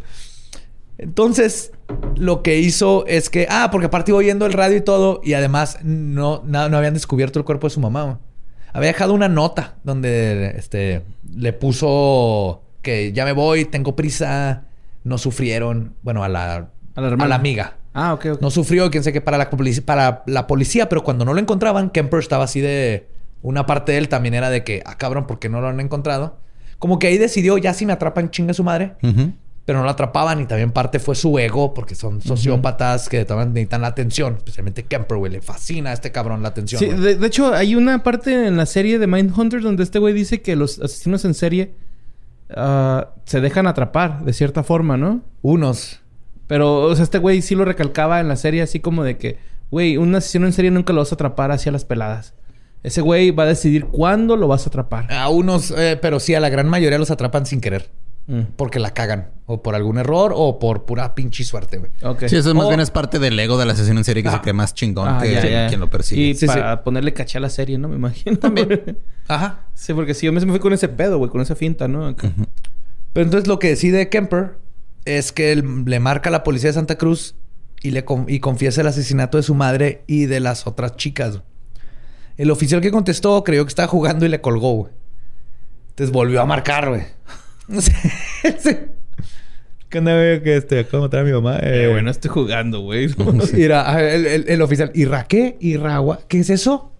Entonces, 0.99 1.73
lo 2.17 2.43
que 2.43 2.59
hizo 2.59 3.07
es 3.07 3.31
que... 3.31 3.47
Ah, 3.51 3.69
porque 3.71 3.87
aparte 3.87 4.11
iba 4.11 4.19
oyendo 4.19 4.47
el 4.47 4.53
radio 4.53 4.77
y 4.77 4.81
todo. 4.81 5.21
Y 5.23 5.35
además 5.35 5.79
no, 5.83 6.43
no, 6.45 6.69
no 6.69 6.77
habían 6.77 6.95
descubierto 6.95 7.39
el 7.39 7.45
cuerpo 7.45 7.67
de 7.69 7.71
su 7.75 7.81
mamá. 7.81 8.03
güey. 8.05 8.17
Había 8.73 8.89
dejado 8.89 9.13
una 9.15 9.29
nota 9.29 9.77
donde 9.85 10.55
este, 10.57 11.03
le 11.35 11.53
puso 11.53 12.63
que 12.83 13.13
ya 13.13 13.25
me 13.25 13.33
voy, 13.33 13.65
tengo 13.65 13.97
prisa. 13.97 14.65
No 15.05 15.19
sufrieron. 15.19 15.95
Bueno, 16.03 16.23
a 16.25 16.29
la, 16.29 16.69
A 16.95 17.01
la 17.01 17.09
hermana. 17.09 17.35
amiga. 17.37 17.77
Ah, 17.99 18.15
ok, 18.15 18.27
ok. 18.35 18.41
No 18.41 18.51
sufrió, 18.51 18.91
quién 18.91 19.03
sé 19.03 19.13
qué, 19.13 19.21
para 19.21 19.39
la, 19.39 19.51
para 19.85 20.23
la 20.27 20.47
policía, 20.47 20.89
pero 20.89 21.03
cuando 21.03 21.25
no 21.25 21.35
lo 21.35 21.41
encontraban, 21.41 21.91
Kemper 21.91 22.21
estaba 22.21 22.45
así 22.45 22.61
de. 22.61 23.09
Una 23.43 23.67
parte 23.67 23.93
de 23.93 23.99
él 23.99 24.09
también 24.09 24.35
era 24.35 24.51
de 24.51 24.65
que, 24.65 24.83
ah, 24.85 24.97
cabrón, 24.99 25.27
¿por 25.27 25.39
qué 25.39 25.49
no 25.49 25.61
lo 25.61 25.69
han 25.69 25.81
encontrado? 25.81 26.39
Como 26.79 26.99
que 26.99 27.09
ahí 27.09 27.19
decidió, 27.19 27.59
ya 27.59 27.75
si 27.75 27.87
me 27.87 27.93
atrapan, 27.93 28.31
chingue 28.31 28.55
su 28.55 28.65
madre. 28.65 28.95
Pero 29.65 29.81
no 29.81 29.85
lo 29.85 29.91
atrapaban 29.91 30.41
y 30.41 30.47
también 30.47 30.73
parte 30.73 30.99
fue 30.99 31.15
su 31.15 31.39
ego 31.39 31.75
porque 31.75 31.95
son 31.95 32.23
sociópatas 32.23 33.09
que 33.09 33.25
también 33.25 33.53
necesitan 33.53 33.83
la 33.83 33.89
atención, 33.89 34.37
especialmente 34.39 34.85
Kemper, 34.85 35.19
güey, 35.19 35.31
le 35.31 35.43
fascina 35.43 35.91
a 35.91 35.93
este 35.93 36.11
cabrón 36.11 36.43
la 36.43 36.49
atención. 36.49 36.81
Sí, 36.81 36.89
de 36.89 37.27
hecho, 37.27 37.53
hay 37.53 37.75
una 37.75 38.03
parte 38.03 38.47
en 38.47 38.57
la 38.57 38.65
serie 38.65 38.99
de 38.99 39.07
Mindhunter 39.07 39.61
donde 39.61 39.83
este 39.83 39.99
güey 39.99 40.15
dice 40.15 40.41
que 40.41 40.57
los 40.57 40.79
asesinos 40.79 41.25
en 41.27 41.35
serie 41.35 41.75
ah, 42.57 43.11
se 43.25 43.41
dejan 43.41 43.67
atrapar 43.67 44.25
de 44.25 44.33
cierta 44.33 44.63
forma, 44.63 44.97
¿no? 44.97 45.21
Unos. 45.43 46.01
Pero, 46.49 46.81
o 46.83 46.95
sea, 46.97 47.05
este 47.05 47.19
güey 47.19 47.41
sí 47.43 47.55
lo 47.55 47.65
recalcaba 47.65 48.19
en 48.21 48.27
la 48.29 48.35
serie 48.37 48.63
así 48.63 48.81
como 48.81 49.05
de 49.05 49.17
que, 49.19 49.39
güey, 49.71 49.97
un 49.97 50.13
asesino 50.17 50.47
en 50.47 50.53
serie 50.53 50.71
nunca 50.73 50.93
lo 50.93 51.01
vas 51.03 51.13
a 51.13 51.15
atrapar 51.15 51.53
hacia 51.53 51.71
las 51.71 51.85
peladas. 51.85 52.35
Ese 52.83 53.01
güey 53.01 53.31
va 53.31 53.45
a 53.45 53.47
decidir 53.47 53.85
cuándo 53.87 54.37
lo 54.37 54.49
vas 54.49 54.65
a 54.67 54.69
atrapar. 54.71 55.13
A 55.13 55.29
unos, 55.29 55.73
eh, 55.77 55.99
pero 56.03 56.19
sí, 56.21 56.35
a 56.35 56.41
la 56.41 56.49
gran 56.49 56.69
mayoría 56.69 56.99
los 56.99 57.11
atrapan 57.11 57.45
sin 57.47 57.61
querer. 57.61 57.91
Mm. 58.29 58.41
Porque 58.57 58.79
la 58.79 58.91
cagan. 58.93 59.31
O 59.47 59.63
por 59.63 59.75
algún 59.75 59.97
error 59.99 60.33
o 60.37 60.59
por 60.59 60.85
pura 60.85 61.15
pinche 61.15 61.45
suerte, 61.45 61.79
güey. 61.79 61.91
Ok. 62.03 62.25
Sí, 62.29 62.37
eso 62.37 62.55
más 62.55 62.67
O- 62.67 62.69
bien 62.69 62.81
es 62.81 62.91
parte 62.91 63.19
del 63.19 63.39
ego 63.41 63.57
del 63.59 63.71
asesino 63.71 63.99
en 63.99 64.05
serie 64.05 64.23
que 64.23 64.31
se 64.31 64.39
cree 64.43 64.53
más 64.53 64.75
chingón 64.75 65.09
Ah, 65.09 65.19
que 65.23 65.33
ya, 65.33 65.47
ya. 65.49 65.67
quien 65.69 65.81
lo 65.81 65.89
persigue. 65.89 66.21
Y 66.23 66.35
Sí, 66.35 66.47
para 66.47 66.85
ponerle 66.85 67.15
caché 67.15 67.39
a 67.39 67.41
la 67.41 67.49
serie, 67.49 67.79
¿no? 67.79 67.89
Me 67.89 67.97
imagino. 67.97 68.37
También. 68.39 68.99
Ajá. 69.29 69.61
sí, 69.75 69.93
porque 69.95 70.13
si 70.15 70.27
yo 70.27 70.33
me 70.33 70.41
me 70.41 70.51
fui 70.53 70.61
con 70.61 70.73
ese 70.75 70.89
pedo, 70.89 71.17
güey, 71.19 71.31
con 71.31 71.41
esa 71.41 71.55
finta, 71.57 71.89
¿no? 71.89 72.15
Pero 73.15 73.25
entonces 73.25 73.49
lo 73.49 73.59
que 73.59 73.69
decide 73.69 74.09
Kemper 74.11 74.59
es 75.05 75.33
que 75.33 75.53
él 75.53 75.85
le 75.87 76.01
marca 76.01 76.29
a 76.29 76.33
la 76.33 76.43
policía 76.45 76.71
de 76.71 76.75
Santa 76.75 76.99
Cruz 76.99 77.35
y 77.83 77.91
le 77.93 78.05
y 78.29 78.41
confiesa 78.41 78.81
el 78.81 78.87
asesinato 78.89 79.37
de 79.37 79.43
su 79.43 79.55
madre 79.55 80.03
y 80.07 80.27
de 80.27 80.41
las 80.41 80.67
otras 80.67 80.97
chicas. 80.97 81.41
El 82.37 82.51
oficial 82.51 82.81
que 82.81 82.91
contestó 82.91 83.43
creyó 83.45 83.65
que 83.65 83.69
estaba 83.71 83.89
jugando 83.89 84.25
y 84.27 84.29
le 84.29 84.41
colgó, 84.41 84.73
güey. 84.75 84.93
Entonces 85.91 86.13
volvió 86.13 86.41
a 86.41 86.47
marcar, 86.47 86.89
güey. 86.89 87.03
Sí. 87.81 87.93
¿Qué 89.91 89.99
onda, 89.99 90.13
güey? 90.15 90.43
Que 90.43 90.57
este, 90.57 90.87
¿cómo 90.87 91.05
matar 91.05 91.21
a 91.21 91.25
mi 91.25 91.33
mamá? 91.33 91.59
Eh, 91.63 91.89
güey, 91.91 92.03
no 92.03 92.11
estoy 92.11 92.31
jugando, 92.31 92.81
güey. 92.81 93.09
Mira, 93.55 93.99
el, 94.15 94.27
el- 94.27 94.49
el 94.49 94.63
oficial. 94.63 94.91
¿Irra 94.95 95.25
qué? 95.25 95.57
¿Irragua? 95.61 96.21
¿Qué 96.29 96.41
es 96.41 96.51
eso? 96.51 96.93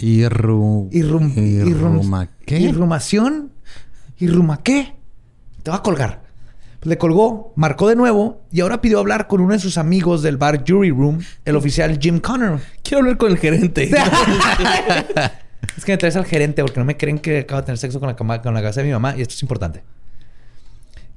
Irru... 0.00 0.88
Irrum, 0.92 1.34
irrum- 1.34 1.68
Irruma... 1.68 2.28
¿Qué? 2.46 2.58
¿Irrumación? 2.60 3.52
¿Irruma 4.18 4.62
qué? 4.62 4.94
Te 5.62 5.70
va 5.70 5.78
a 5.78 5.82
colgar. 5.82 6.22
Pues 6.80 6.88
le 6.88 6.98
colgó, 6.98 7.52
marcó 7.56 7.88
de 7.88 7.96
nuevo 7.96 8.42
y 8.50 8.60
ahora 8.60 8.80
pidió 8.80 8.98
hablar 9.00 9.26
con 9.26 9.40
uno 9.42 9.52
de 9.52 9.58
sus 9.58 9.76
amigos 9.78 10.22
del 10.22 10.38
bar 10.38 10.64
Jury 10.66 10.90
Room, 10.90 11.20
el 11.44 11.56
oficial 11.56 11.98
Jim 12.00 12.20
Connor. 12.20 12.58
Quiero 12.82 12.98
hablar 13.00 13.18
con 13.18 13.30
el 13.30 13.38
gerente. 13.38 13.90
Es 15.76 15.84
que 15.84 15.92
me 15.92 15.98
traes 15.98 16.16
al 16.16 16.24
gerente 16.24 16.62
porque 16.62 16.80
no 16.80 16.86
me 16.86 16.96
creen 16.96 17.18
que 17.18 17.40
acabo 17.40 17.60
de 17.60 17.66
tener 17.66 17.78
sexo 17.78 18.00
con 18.00 18.08
la, 18.08 18.16
cama- 18.16 18.40
con 18.42 18.54
la 18.54 18.62
casa 18.62 18.80
de 18.80 18.86
mi 18.86 18.92
mamá 18.92 19.14
y 19.16 19.20
esto 19.22 19.34
es 19.34 19.42
importante. 19.42 19.82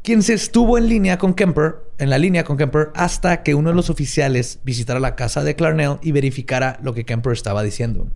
Quien 0.03 0.22
se 0.22 0.34
estuvo 0.34 0.77
en 0.77 0.88
línea 0.90 1.18
con 1.18 1.34
Kemper, 1.34 1.76
en 1.98 2.10
la 2.10 2.18
línea 2.18 2.44
con 2.44 2.57
Kemper, 2.57 2.91
hasta 2.94 3.41
que 3.41 3.56
uno 3.56 3.69
de 3.69 3.76
los 3.76 3.90
oficiales 3.90 4.60
visitara 4.65 4.99
la 4.99 5.15
casa 5.15 5.44
de 5.45 5.56
Clarnell 5.56 5.98
y 6.02 6.11
verificara 6.11 6.77
lo 6.84 6.94
que 6.94 7.06
Kemper 7.06 7.31
estaba 7.31 7.64
diciendo. 7.64 8.07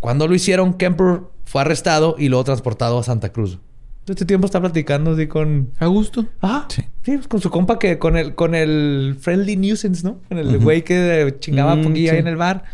Cuando 0.00 0.28
lo 0.28 0.34
hicieron, 0.34 0.74
Kemper 0.74 1.20
fue 1.44 1.62
arrestado 1.62 2.14
y 2.18 2.28
luego 2.28 2.44
transportado 2.44 2.98
a 2.98 3.02
Santa 3.02 3.30
Cruz. 3.32 3.58
Este 4.08 4.24
tiempo 4.24 4.46
está 4.46 4.60
platicando 4.60 5.12
así 5.12 5.26
con. 5.26 5.70
¿A 5.78 5.86
gusto? 5.86 6.26
Ah, 6.42 6.66
Sí. 6.68 6.82
sí. 7.04 7.12
pues 7.16 7.28
con 7.28 7.40
su 7.40 7.50
compa 7.50 7.78
que 7.78 7.98
con 7.98 8.16
el, 8.16 8.34
con 8.34 8.54
el 8.54 9.16
friendly 9.20 9.56
nuisance, 9.56 10.02
¿no? 10.04 10.20
Con 10.28 10.38
el 10.38 10.58
güey 10.58 10.82
que 10.82 11.36
chingaba 11.40 11.76
Mm, 11.76 11.82
poquilla 11.84 12.10
sí. 12.10 12.16
ahí 12.16 12.20
en 12.20 12.28
el 12.28 12.36
bar. 12.36 12.64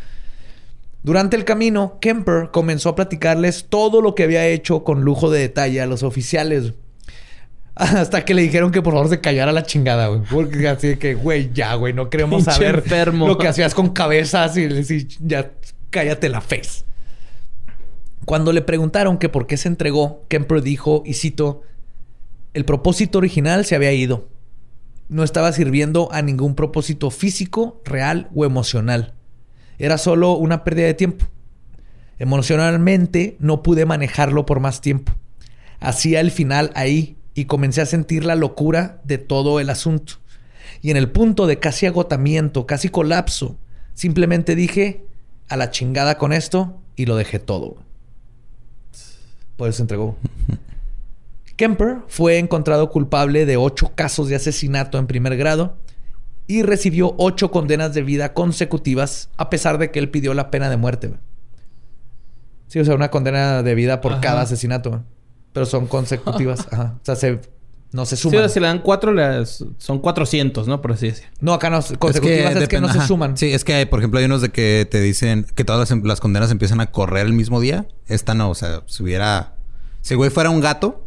Durante 1.03 1.37
el 1.37 1.45
camino, 1.45 1.99
Kemper 2.01 2.49
comenzó 2.51 2.89
a 2.91 2.95
platicarles 2.97 3.67
todo 3.69 4.01
lo 4.01 4.15
que 4.15 4.23
había 4.25 4.47
hecho 4.47 4.85
con 4.85 5.03
lujo 5.03 5.31
de 5.31 5.41
detalle 5.41 5.81
a 5.83 5.87
los 5.87 6.03
oficiales. 6.03 6.73
Hasta 7.75 8.25
que 8.25 8.35
le 8.35 8.43
dijeron 8.43 8.71
que 8.71 8.81
por 8.83 8.95
favor 8.95 9.09
se 9.09 9.21
callara 9.21 9.51
la 9.53 9.65
chingada, 9.65 10.07
güey. 10.07 10.21
Porque 10.31 10.69
así 10.69 10.97
que, 10.97 11.15
güey, 11.15 11.51
ya, 11.53 11.75
güey, 11.75 11.93
no 11.93 12.09
queremos 12.09 12.45
Pinche 12.45 12.53
saber 12.53 12.77
enfermo. 12.77 13.27
lo 13.27 13.37
que 13.37 13.49
hacías 13.49 13.75
con 13.75 13.91
cabezas 13.91 14.57
y, 14.57 14.63
y 14.65 15.09
ya 15.21 15.51
cállate 15.91 16.29
la 16.29 16.41
face. 16.41 16.85
Cuando 18.25 18.53
le 18.53 18.63
preguntaron 18.63 19.19
que 19.19 19.29
por 19.29 19.47
qué 19.47 19.57
se 19.57 19.69
entregó, 19.69 20.25
Kemper 20.29 20.63
dijo, 20.63 21.03
y 21.05 21.15
cito, 21.15 21.63
el 22.55 22.65
propósito 22.65 23.19
original 23.19 23.65
se 23.65 23.75
había 23.75 23.93
ido. 23.93 24.29
No 25.09 25.25
estaba 25.25 25.53
sirviendo 25.53 26.09
a 26.13 26.23
ningún 26.23 26.55
propósito 26.55 27.11
físico, 27.11 27.83
real 27.85 28.31
o 28.35 28.45
emocional. 28.45 29.15
Era 29.79 29.99
solo 29.99 30.33
una 30.35 30.65
pérdida 30.65 30.87
de 30.87 30.95
tiempo. 30.95 31.27
Emocionalmente 32.19 33.37
no 33.41 33.63
pude 33.63 33.85
manejarlo 33.85 34.47
por 34.47 34.61
más 34.61 34.81
tiempo. 34.81 35.13
Hacía 35.81 36.21
el 36.21 36.31
final 36.31 36.71
ahí 36.75 37.17
y 37.35 37.45
comencé 37.45 37.83
a 37.83 37.87
sentir 37.87 38.25
la 38.25 38.37
locura 38.37 39.01
de 39.05 39.19
todo 39.19 39.61
el 39.61 39.69
asunto. 39.69 40.15
Y 40.81 40.91
en 40.91 40.97
el 40.97 41.11
punto 41.11 41.47
de 41.47 41.59
casi 41.59 41.87
agotamiento, 41.87 42.67
casi 42.67 42.89
colapso, 42.89 43.59
simplemente 43.95 44.55
dije 44.55 45.05
a 45.49 45.57
la 45.57 45.71
chingada 45.71 46.17
con 46.17 46.33
esto 46.33 46.81
y 46.97 47.07
lo 47.07 47.17
dejé 47.17 47.39
todo. 47.39 47.77
Por 49.57 49.69
eso 49.69 49.77
se 49.77 49.83
entregó. 49.83 50.17
Kemper 51.57 51.99
fue 52.09 52.39
encontrado 52.39 52.91
culpable 52.91 53.47
de 53.47 53.57
ocho 53.57 53.93
casos 53.95 54.29
de 54.29 54.35
asesinato 54.35 54.99
en 54.99 55.07
primer 55.07 55.37
grado 55.37 55.77
y 56.47 56.63
recibió 56.63 57.15
ocho 57.17 57.51
condenas 57.51 57.95
de 57.95 58.03
vida 58.03 58.35
consecutivas 58.35 59.31
a 59.37 59.51
pesar 59.51 59.79
de 59.79 59.91
que 59.91 59.99
él 59.99 60.11
pidió 60.11 60.35
la 60.35 60.51
pena 60.51 60.69
de 60.69 60.77
muerte. 60.77 61.15
Sí, 62.67 62.81
o 62.81 62.85
sea, 62.85 62.95
una 62.95 63.11
condena 63.11 63.63
de 63.63 63.75
vida 63.75 64.01
por 64.01 64.13
Ajá. 64.13 64.21
cada 64.21 64.41
asesinato. 64.43 65.05
Pero 65.53 65.67
son 65.67 65.87
consecutivas. 65.87 66.67
Ajá. 66.73 66.97
O 67.01 67.05
sea, 67.05 67.15
se, 67.15 67.41
no 67.95 68.05
se 68.07 68.17
Sí, 68.17 68.23
suman. 68.23 68.37
ahora 68.39 68.49
si 68.49 68.59
le 68.61 68.67
dan 68.67 68.81
cuatro, 68.81 69.13
las- 69.13 69.65
son 69.79 70.01
400, 70.01 70.67
¿no? 70.67 70.83
Por 70.83 70.93
así 70.93 71.07
decir. 71.07 71.25
No, 71.41 71.53
acá 71.55 71.71
no. 71.71 71.81
Consecutivas 71.99 72.57
es 72.57 72.69
que, 72.69 72.81
no 72.81 72.93
se 72.93 72.99
ajá. 72.99 73.07
suman. 73.07 73.37
Sí, 73.37 73.53
es 73.53 73.63
que 73.65 73.87
por 73.87 74.01
ejemplo, 74.01 74.19
hay 74.19 74.27
unos 74.27 74.43
de 74.43 74.49
que 74.51 74.87
te 74.91 75.01
dicen 75.01 75.47
que 75.55 75.65
todas 75.65 75.89
las, 75.91 76.03
las 76.05 76.21
condenas 76.21 76.51
empiezan 76.51 76.81
a 76.81 76.91
correr 76.91 77.25
el 77.27 77.33
mismo 77.33 77.61
día. 77.61 77.87
Esta 78.09 78.35
no, 78.35 78.51
o 78.51 78.55
sea, 78.55 78.83
si 78.87 79.03
hubiera... 79.03 79.55
Si 80.01 80.15
güey 80.17 80.31
fuera 80.31 80.51
un 80.51 80.61
gato, 80.61 81.07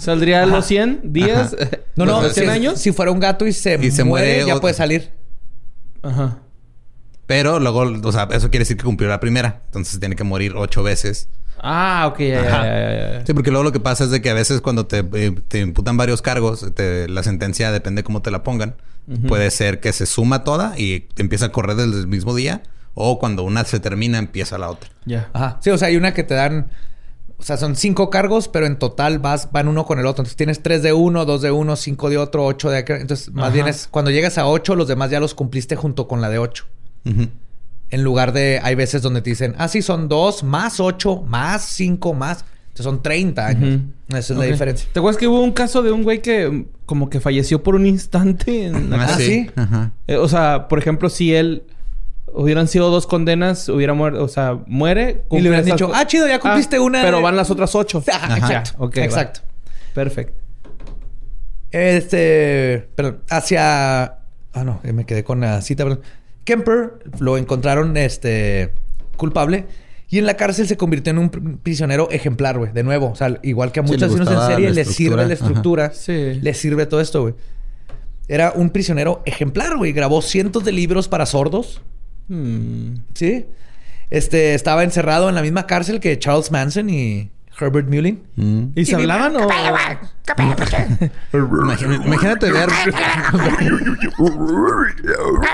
¿Saldría 0.00 0.42
a 0.42 0.46
los 0.46 0.64
100 0.66 1.12
días? 1.12 1.54
No, 1.96 2.06
no. 2.06 2.22
¿Los 2.22 2.32
Si, 2.32 2.40
100 2.40 2.50
años? 2.50 2.80
si 2.80 2.92
fuera 2.92 3.10
un 3.12 3.20
gato 3.20 3.46
y 3.46 3.52
se, 3.52 3.74
Y 3.80 3.90
se 3.90 4.04
muere, 4.04 4.36
muere 4.38 4.46
ya 4.46 4.58
puede 4.60 4.74
salir. 4.74 5.10
Ajá. 6.02 6.38
pero 7.26 7.58
luego, 7.60 7.80
o 8.02 8.12
sea, 8.12 8.28
eso 8.32 8.50
quiere 8.50 8.60
decir 8.62 8.76
que 8.76 8.84
cumplió 8.84 9.08
la 9.10 9.20
primera. 9.20 9.62
Entonces 9.66 9.98
tiene 10.00 10.16
que 10.16 10.24
morir 10.24 10.54
ocho 10.56 10.82
veces. 10.82 11.28
Ah, 11.68 12.06
ok. 12.06 12.18
Ya, 12.20 12.26
ya, 12.26 12.40
Ajá. 12.40 12.64
ya, 12.64 12.78
ya, 12.80 13.12
ya. 13.20 13.26
Sí, 13.26 13.34
porque 13.34 13.50
luego 13.50 13.64
lo 13.64 13.72
que 13.72 13.80
pasa 13.80 14.04
es 14.04 14.10
de 14.10 14.22
que 14.22 14.30
a 14.30 14.34
veces 14.34 14.60
cuando 14.60 14.86
te, 14.86 14.98
eh, 15.14 15.34
te 15.48 15.58
imputan 15.60 15.96
varios 15.96 16.22
cargos, 16.22 16.64
te- 16.74 17.08
la 17.08 17.22
sentencia 17.22 17.72
depende 17.72 18.04
cómo 18.04 18.22
te 18.22 18.30
la 18.30 18.42
pongan. 18.42 18.76
Puede 19.28 19.50
ser 19.52 19.78
que 19.80 19.92
se 19.92 20.04
suma 20.04 20.42
toda 20.42 20.76
y 20.78 21.06
empieza 21.16 21.46
a 21.46 21.52
correr 21.52 21.76
desde 21.76 22.00
el 22.00 22.06
mismo 22.08 22.34
día. 22.34 22.62
O 22.94 23.18
cuando 23.18 23.42
una 23.44 23.62
se 23.64 23.78
termina, 23.78 24.18
empieza 24.18 24.58
la 24.58 24.70
otra. 24.70 24.90
Ya. 25.04 25.28
Ajá. 25.32 25.58
Sí, 25.60 25.70
o 25.70 25.78
sea, 25.78 25.88
hay 25.88 25.96
una 25.96 26.12
que 26.14 26.24
te 26.24 26.34
dan. 26.34 26.70
O 27.38 27.42
sea, 27.42 27.56
son 27.56 27.76
cinco 27.76 28.08
cargos, 28.10 28.48
pero 28.48 28.64
en 28.66 28.78
total 28.78 29.18
vas, 29.18 29.52
van 29.52 29.68
uno 29.68 29.84
con 29.84 29.98
el 29.98 30.06
otro. 30.06 30.22
Entonces 30.22 30.36
tienes 30.36 30.62
tres 30.62 30.82
de 30.82 30.92
uno, 30.94 31.24
dos 31.26 31.42
de 31.42 31.50
uno, 31.50 31.76
cinco 31.76 32.08
de 32.10 32.16
otro, 32.18 32.44
ocho 32.46 32.70
de 32.70 32.78
aquel. 32.78 33.00
Entonces, 33.02 33.30
más 33.32 33.44
Ajá. 33.46 33.52
bien 33.54 33.68
es 33.68 33.86
cuando 33.90 34.10
llegas 34.10 34.38
a 34.38 34.46
ocho, 34.46 34.74
los 34.74 34.88
demás 34.88 35.10
ya 35.10 35.20
los 35.20 35.34
cumpliste 35.34 35.76
junto 35.76 36.08
con 36.08 36.20
la 36.22 36.28
de 36.30 36.38
ocho. 36.38 36.64
Ujú. 37.04 37.28
En 37.90 38.02
lugar 38.02 38.32
de, 38.32 38.60
hay 38.62 38.74
veces 38.74 39.00
donde 39.02 39.22
te 39.22 39.30
dicen, 39.30 39.54
ah, 39.58 39.68
sí, 39.68 39.80
son 39.82 40.08
dos, 40.08 40.42
más 40.42 40.80
ocho, 40.80 41.22
más 41.22 41.64
cinco, 41.64 42.14
más. 42.14 42.44
Entonces 42.68 42.84
son 42.84 43.02
30 43.02 43.46
años. 43.46 43.80
Esa 44.08 44.18
es 44.18 44.30
la 44.30 44.44
diferencia. 44.44 44.88
¿Te 44.92 44.98
acuerdas 44.98 45.18
que 45.18 45.26
hubo 45.28 45.40
un 45.40 45.52
caso 45.52 45.82
de 45.82 45.92
un 45.92 46.02
güey 46.02 46.20
que 46.20 46.66
como 46.84 47.08
que 47.08 47.20
falleció 47.20 47.62
por 47.62 47.74
un 47.74 47.86
instante? 47.86 48.66
En 48.66 48.90
la- 48.90 49.04
Ah, 49.04 49.16
¿sí? 49.16 49.50
Ajá. 49.56 49.92
Eh, 50.06 50.16
o 50.16 50.28
sea, 50.28 50.68
por 50.68 50.78
ejemplo, 50.78 51.08
si 51.08 51.34
él 51.34 51.62
hubieran 52.34 52.68
sido 52.68 52.90
dos 52.90 53.06
condenas, 53.06 53.68
hubiera 53.70 53.94
muerto, 53.94 54.22
o 54.22 54.28
sea, 54.28 54.58
muere. 54.66 55.24
Y 55.30 55.40
le 55.40 55.48
hubieran 55.48 55.64
dicho, 55.64 55.90
ah, 55.94 56.06
chido, 56.06 56.28
ya 56.28 56.38
cumpliste 56.38 56.78
una. 56.78 57.00
Pero 57.02 57.22
van 57.22 57.34
las 57.36 57.50
otras 57.50 57.74
ocho. 57.74 58.02
Ajá, 58.12 58.36
Exacto. 58.36 58.90
Ya, 58.94 59.00
va. 59.00 59.04
exacto. 59.06 59.40
Perfecto. 59.94 60.34
Este, 61.70 62.88
perdón, 62.94 63.20
hacia, 63.28 64.04
ah 64.04 64.64
no, 64.64 64.80
me 64.82 65.04
quedé 65.04 65.24
con 65.24 65.40
la 65.40 65.60
cita, 65.62 65.84
perdón. 65.84 66.00
Kemper 66.46 66.94
lo 67.20 67.36
encontraron, 67.36 67.94
este, 67.98 68.72
culpable 69.18 69.66
y 70.08 70.18
en 70.18 70.24
la 70.26 70.34
cárcel 70.38 70.66
se 70.66 70.76
convirtió 70.78 71.10
en 71.10 71.18
un 71.18 71.30
pr- 71.30 71.58
prisionero 71.58 72.08
ejemplar, 72.10 72.56
güey. 72.58 72.72
De 72.72 72.82
nuevo, 72.84 73.10
o 73.10 73.14
sea, 73.16 73.38
igual 73.42 73.72
que 73.72 73.80
a 73.80 73.82
Sí, 73.82 73.92
muchos 73.92 74.00
le 74.14 74.22
asesinos 74.22 74.42
en 74.42 74.48
serie 74.54 74.70
les 74.70 74.88
sirve 74.94 75.26
la 75.26 75.32
estructura. 75.34 75.86
estructura, 75.86 76.34
Sí. 76.34 76.40
les 76.40 76.56
sirve 76.56 76.86
todo 76.86 77.00
esto, 77.02 77.20
güey. 77.22 77.34
Era 78.28 78.52
un 78.56 78.70
prisionero 78.70 79.22
ejemplar, 79.26 79.76
güey. 79.76 79.92
Grabó 79.92 80.22
cientos 80.22 80.64
de 80.64 80.72
libros 80.72 81.08
para 81.08 81.26
sordos, 81.26 81.82
Hmm. 82.28 82.94
¿sí? 83.14 83.46
Este, 84.10 84.54
estaba 84.54 84.84
encerrado 84.84 85.28
en 85.28 85.34
la 85.34 85.42
misma 85.42 85.66
cárcel 85.66 85.98
que 86.00 86.18
Charles 86.18 86.50
Manson 86.52 86.88
y 86.90 87.30
Herbert 87.58 87.88
Mullin. 87.88 88.22
Mm. 88.36 88.64
¿Y 88.74 88.84
se 88.84 88.96
hablaban 88.96 89.34
o...? 89.36 89.48
Imagina- 90.38 91.96
Imagínate 92.04 92.52
ver... 92.52 92.68
Me 92.68 92.92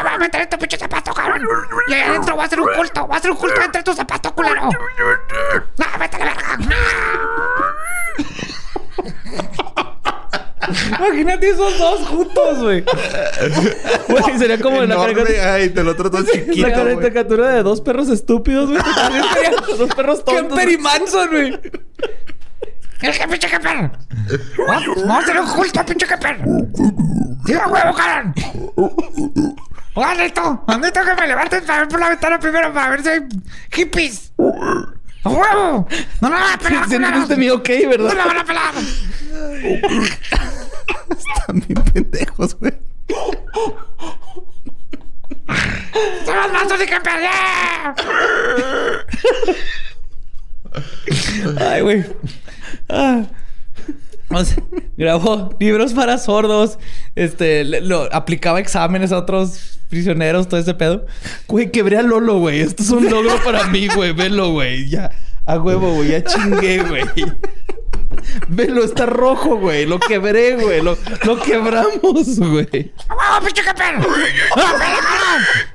va 0.03 0.15
a 0.15 0.19
meter 0.19 0.41
este 0.43 0.59
pinche 0.59 0.79
zapato, 0.79 1.13
cabrón. 1.13 1.43
Y 1.89 1.93
ahí 1.95 2.01
adentro 2.03 2.37
va 2.37 2.45
a 2.45 2.49
ser 2.49 2.61
un 2.61 2.69
culto. 2.77 3.07
Va 3.07 3.17
a 3.17 3.21
ser 3.21 3.31
un 3.31 3.37
culto 3.37 3.61
entre 3.63 3.83
tus 3.83 3.95
zapatos, 3.97 4.33
culero. 4.33 4.63
No, 4.65 4.71
vete 6.01 6.17
a 6.17 6.19
la 6.19 6.25
verga. 6.35 6.59
Imagínate 10.99 11.51
esos 11.51 11.79
dos 11.79 12.01
juntos, 12.07 12.59
güey. 12.61 12.85
Güey, 14.09 14.39
sería 14.39 14.59
como 14.61 14.79
la 14.79 14.85
Enorme, 14.95 15.15
caricatura. 15.15 15.55
ay, 15.55 15.69
del 15.69 15.89
otro 15.89 16.11
todo 16.11 16.25
chiquito, 16.25 16.69
La 16.69 16.83
güey. 16.83 16.97
caricatura 16.99 17.49
de 17.51 17.63
dos 17.63 17.81
perros 17.81 18.09
estúpidos, 18.09 18.71
güey. 18.71 18.83
dos 19.79 19.95
perros 19.95 20.25
tontos. 20.25 20.59
Kemper 20.59 20.71
y 20.71 20.79
Manson, 20.79 21.29
güey. 21.31 21.61
¡Es 23.03 23.19
que 23.19 23.29
pinche 23.29 23.49
Kemper! 23.49 23.91
¡Vamos 24.67 25.11
a 25.11 25.19
hacer 25.19 25.41
un 25.41 25.47
culto, 25.49 25.85
pinche 25.85 26.07
Kemper! 26.07 26.39
¡Sí, 27.47 27.53
a 27.55 27.67
huevo, 27.67 27.95
cabrón! 27.95 28.35
¡Oigan, 29.95 30.17
Neto! 30.19 30.65
¡Necesito 30.69 31.01
que 31.05 31.15
me 31.21 31.27
levanten 31.27 31.65
para 31.67 31.81
ver 31.81 31.89
por 31.89 32.01
la 32.01 32.09
ventana 32.11 32.39
primero 32.39 32.73
para 32.73 32.91
ver 32.91 33.03
si 33.03 33.09
hay 33.09 33.21
hippies! 33.73 34.33
¡A 35.25 35.29
huevo! 35.29 35.89
¡No 36.21 36.29
la 36.31 36.37
van 36.37 36.53
a 36.55 36.59
pelar, 36.59 37.15
este 37.23 37.37
mío 37.37 37.57
ok, 37.57 37.69
¡No 37.83 37.89
¿verdad? 37.91 38.15
la 38.17 38.25
van 38.27 38.39
a 38.39 38.45
pelar! 38.45 38.75
Están 41.11 41.61
bien 41.67 41.85
pendejos, 41.93 42.57
güey. 42.59 42.73
¡Se 46.25 46.35
los 46.35 46.53
mansos 46.53 46.81
y 46.83 46.87
Kemper! 46.87 47.21
¡Yeah! 47.21 47.95
Ay, 51.61 51.81
güey. 51.83 52.05
Ah. 52.93 53.25
Grabó 54.97 55.57
libros 55.59 55.95
para 55.95 56.19
sordos. 56.19 56.79
Este, 57.17 57.65
lo, 57.65 58.13
aplicaba 58.15 58.61
exámenes 58.61 59.13
a 59.13 59.19
otros 59.19 59.81
prisioneros, 59.89 60.49
todo 60.49 60.61
ese 60.61 60.75
pedo. 60.75 61.07
Güey, 61.49 61.71
quebré 61.71 61.99
a 61.99 62.03
Lolo, 62.03 62.39
güey. 62.39 62.61
Esto 62.61 62.83
es 62.83 62.91
un 62.91 63.11
logro 63.11 63.33
para 63.45 63.67
mí, 63.69 63.89
güey. 63.89 64.13
Velo, 64.13 64.53
güey. 64.53 64.89
Ya. 64.89 65.11
A 65.45 65.59
huevo, 65.59 65.95
güey. 65.95 66.11
Ya 66.11 66.25
chingué, 66.25 66.83
güey. 66.83 67.05
Velo, 68.49 68.85
está 68.85 69.07
rojo, 69.07 69.57
güey. 69.57 69.87
Lo 69.87 69.99
quebré, 69.99 70.57
güey. 70.57 70.83
Lo, 70.83 70.97
lo 71.25 71.41
quebramos, 71.41 72.39
güey. 72.39 72.93
¡A 73.09 73.15
huevo, 73.15 73.47
pinche 73.47 73.63
cabrón! 73.63 74.07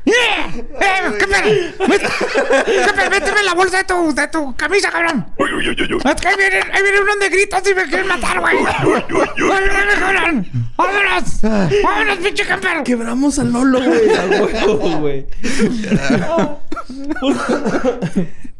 ¡Yeah! 0.05 0.47
¡Eh, 0.55 1.17
Kemper! 1.19 1.73
Met- 1.87 2.85
¡Kemper, 2.85 3.09
méteme 3.09 3.43
la 3.43 3.53
bolsa 3.53 3.77
de 3.77 3.83
tu, 3.85 4.13
de 4.13 4.27
tu 4.27 4.55
camisa, 4.55 4.89
cabrón! 4.91 5.25
Es 5.37 6.21
que 6.21 6.27
ahí 6.27 6.35
vienen, 6.37 6.63
ahí 6.71 6.81
vienen 6.83 7.01
unos 7.03 7.17
negritos 7.19 7.61
y 7.69 7.73
me 7.75 7.83
quieren 7.85 8.07
matar, 8.07 8.39
güey. 8.39 8.55
¡Vámonos, 8.57 9.95
cabrón! 9.99 10.47
¡Vámonos! 10.77 11.41
¡Vámonos, 11.83 12.17
pinche 12.19 12.45
Kemper! 12.45 12.83
Quebramos 12.83 13.39
a 13.39 13.43
Lolo, 13.43 13.81
güey. 13.83 14.15
A 14.15 14.25
huevo, 14.25 14.89
güey. 14.99 15.25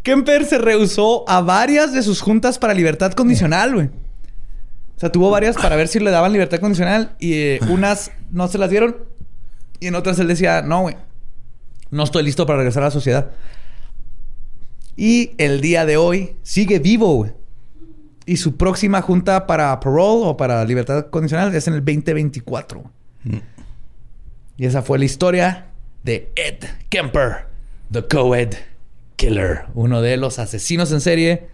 Kemper 0.08 0.46
se 0.46 0.58
rehusó 0.58 1.26
a 1.28 1.42
varias 1.42 1.92
de 1.92 2.02
sus 2.02 2.22
juntas 2.22 2.58
para 2.58 2.74
libertad 2.74 3.12
condicional, 3.12 3.74
güey. 3.74 3.88
O 3.88 5.00
sea, 5.02 5.12
tuvo 5.12 5.30
varias 5.30 5.58
para 5.58 5.76
ver 5.76 5.90
si 5.90 6.00
le 6.00 6.12
daban 6.12 6.32
libertad 6.32 6.62
condicional 6.62 7.18
y 7.20 7.34
eh, 7.34 7.60
unas 7.68 8.12
no 8.32 8.48
se 8.48 8.58
las 8.58 8.70
dieron 8.70 8.96
y 9.82 9.88
en 9.88 9.96
otras 9.96 10.18
él 10.20 10.30
decía, 10.30 10.62
no, 10.62 10.84
güey, 10.84 10.96
no 11.92 12.04
estoy 12.06 12.24
listo 12.24 12.46
para 12.46 12.60
regresar 12.60 12.84
a 12.84 12.86
la 12.86 12.92
sociedad. 12.92 13.32
Y 14.96 15.32
el 15.40 15.60
día 15.60 15.86
de 15.86 15.98
hoy 15.98 16.38
sigue 16.42 16.80
vivo, 16.80 17.14
güey. 17.14 17.34
Y 18.26 18.38
su 18.38 18.56
próxima 18.56 19.02
junta 19.02 19.46
para 19.46 19.78
parole 19.82 20.22
o 20.24 20.38
para 20.38 20.64
libertad 20.64 21.08
condicional 21.08 21.54
es 21.54 21.68
en 21.68 21.74
el 21.74 21.84
2024. 21.84 22.82
güey. 22.82 23.42
Y 24.56 24.66
esa 24.66 24.82
fue 24.82 25.00
la 25.00 25.04
historia 25.06 25.66
de 26.04 26.32
Ed 26.38 26.64
Kemper, 26.88 27.48
The 27.92 28.08
Co-Ed 28.08 28.56
Killer, 29.18 29.66
uno 29.74 30.02
de 30.02 30.16
los 30.16 30.40
asesinos 30.40 30.92
en 30.94 31.02
serie 31.02 31.48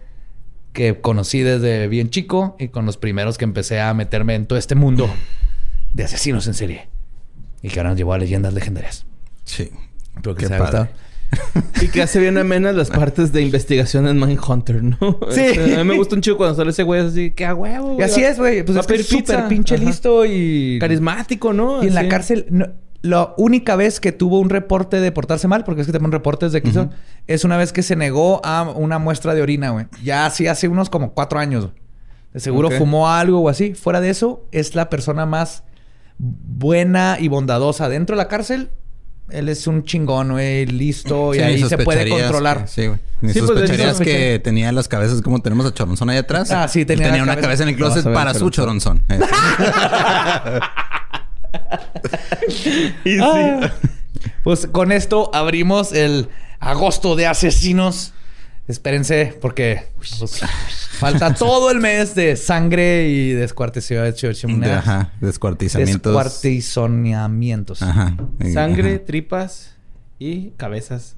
que 0.72 1.00
conocí 1.00 1.40
desde 1.40 1.88
bien 1.88 2.10
chico 2.10 2.56
y 2.58 2.68
con 2.68 2.84
los 2.86 2.96
primeros 2.96 3.38
que 3.38 3.44
empecé 3.44 3.80
a 3.80 3.92
meterme 3.94 4.34
en 4.34 4.46
todo 4.46 4.58
este 4.58 4.74
mundo 4.74 5.08
de 5.92 6.04
asesinos 6.04 6.46
en 6.46 6.54
serie. 6.54 6.88
Y 7.62 7.68
que 7.70 7.80
ahora 7.80 7.90
nos 7.90 7.98
llevó 7.98 8.12
a 8.12 8.18
leyendas 8.18 8.52
legendarias. 8.52 9.06
Sí. 9.44 9.70
Espero 10.14 10.34
que 10.36 10.46
gustado. 10.46 10.88
Y 11.82 11.88
que 11.88 12.02
hace 12.02 12.20
bien 12.20 12.38
amenas 12.38 12.76
las 12.76 12.90
partes 12.90 13.32
de 13.32 13.42
investigación 13.42 14.06
en 14.06 14.20
Mindhunter, 14.20 14.82
¿no? 14.84 15.18
Sí. 15.30 15.40
Este, 15.40 15.74
a 15.74 15.78
mí 15.78 15.90
me 15.90 15.96
gusta 15.96 16.14
un 16.14 16.20
chico 16.20 16.36
cuando 16.36 16.54
sale 16.54 16.70
ese 16.70 16.84
güey 16.84 17.00
así, 17.00 17.32
que 17.32 17.44
a 17.44 17.54
huevo. 17.54 17.96
Y 17.98 18.02
así 18.02 18.22
es, 18.22 18.38
güey. 18.38 18.62
Pues 18.62 18.76
Va 18.76 18.82
es 18.82 19.06
súper 19.06 19.48
pinche 19.48 19.74
Ajá. 19.74 19.84
listo 19.84 20.24
y... 20.26 20.78
Carismático, 20.78 21.52
¿no? 21.52 21.82
Y 21.82 21.88
en 21.88 21.94
la 21.94 22.08
cárcel, 22.08 22.46
no- 22.50 22.68
la 23.04 23.34
única 23.36 23.76
vez 23.76 24.00
que 24.00 24.12
tuvo 24.12 24.40
un 24.40 24.48
reporte 24.48 24.98
de 24.98 25.12
portarse 25.12 25.46
mal, 25.46 25.62
porque 25.64 25.82
es 25.82 25.86
que 25.86 25.92
te 25.92 25.98
ponen 25.98 26.12
reportes 26.12 26.52
de 26.52 26.62
que 26.62 26.70
hizo, 26.70 26.88
es 27.26 27.44
una 27.44 27.58
vez 27.58 27.70
que 27.72 27.82
se 27.82 27.96
negó 27.96 28.40
a 28.44 28.62
una 28.62 28.98
muestra 28.98 29.34
de 29.34 29.42
orina, 29.42 29.70
güey. 29.70 29.86
Ya 30.02 30.24
así 30.24 30.46
hace 30.46 30.68
unos 30.68 30.88
como 30.88 31.12
cuatro 31.12 31.38
años. 31.38 31.64
güey. 31.66 31.76
De 32.32 32.40
seguro 32.40 32.70
fumó 32.70 33.10
algo 33.10 33.40
o 33.40 33.48
así. 33.50 33.74
Fuera 33.74 34.00
de 34.00 34.08
eso, 34.08 34.46
es 34.52 34.74
la 34.74 34.88
persona 34.88 35.26
más 35.26 35.64
buena 36.18 37.18
y 37.20 37.28
bondadosa. 37.28 37.90
Dentro 37.90 38.16
de 38.16 38.22
la 38.22 38.28
cárcel, 38.28 38.70
él 39.28 39.48
es 39.50 39.66
un 39.66 39.84
chingón, 39.84 40.32
güey, 40.32 40.64
listo. 40.64 41.34
y 41.34 41.40
ahí 41.40 41.62
se 41.62 41.76
puede 41.76 42.08
controlar. 42.08 42.62
que- 42.62 42.68
sí, 42.68 42.86
güey. 42.86 42.98
Ni 43.20 43.32
Sí, 43.34 43.40
pues, 43.40 43.50
sospecharías 43.50 44.00
que 44.00 44.38
tenía 44.42 44.72
las 44.72 44.88
cabezas 44.88 45.20
como 45.20 45.40
tenemos 45.42 45.66
a 45.66 45.74
Choronzón 45.74 46.08
ahí 46.10 46.16
atrás. 46.18 46.50
Ah, 46.50 46.68
sí, 46.68 46.80
Él 46.80 46.86
tenía 46.86 47.08
la 47.08 47.22
una 47.22 47.26
cabeza- 47.34 47.40
cabeza 47.42 47.62
en 47.64 47.68
el 47.68 47.76
closet 47.76 48.04
para 48.14 48.32
su 48.34 48.48
Choronzón. 48.50 49.02
Ah. 53.20 53.70
Pues 54.42 54.66
con 54.66 54.92
esto 54.92 55.30
abrimos 55.34 55.92
el 55.92 56.28
agosto 56.60 57.16
de 57.16 57.26
asesinos. 57.26 58.12
Espérense, 58.66 59.36
porque 59.42 59.88
pues, 59.98 60.42
falta 60.98 61.34
todo 61.38 61.70
el 61.70 61.80
mes 61.80 62.14
de 62.14 62.34
sangre 62.36 63.08
y 63.08 63.32
descuartización. 63.32 64.60
De- 64.60 64.72
Ajá. 64.72 65.12
Descuartizamientos. 65.20 66.14
Descuartizonamientos. 66.14 67.82
Ajá. 67.82 68.16
Y- 68.40 68.52
Sangre, 68.52 68.94
ajá. 68.94 69.04
tripas 69.04 69.74
y 70.18 70.52
cabezas 70.56 71.16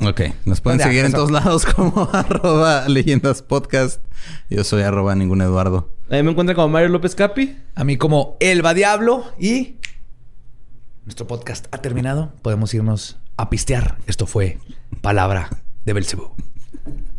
Ok. 0.00 0.20
Nos 0.44 0.60
pueden 0.60 0.78
Ya, 0.78 0.86
seguir 0.86 1.04
en 1.04 1.12
todos 1.12 1.30
lados 1.30 1.64
como 1.64 2.08
arroba 2.12 2.88
leyendas 2.88 3.42
podcast. 3.42 4.02
Yo 4.50 4.64
soy 4.64 4.82
arroba 4.82 5.14
ningún 5.14 5.40
Eduardo. 5.40 5.88
Ahí 6.10 6.22
me 6.22 6.30
encuentran 6.32 6.54
como 6.56 6.68
Mario 6.68 6.90
López 6.90 7.14
Capi. 7.14 7.56
A 7.74 7.84
mí 7.84 7.96
como 7.96 8.36
Elba 8.40 8.74
Diablo 8.74 9.24
y 9.38 9.76
nuestro 11.04 11.26
podcast 11.26 11.66
ha 11.72 11.78
terminado. 11.78 12.32
Podemos 12.42 12.74
irnos 12.74 13.18
a 13.36 13.48
pistear. 13.48 13.96
Esto 14.06 14.26
fue 14.26 14.58
Palabra 15.00 15.48
de 15.84 15.92
Belcebú. 15.92 16.32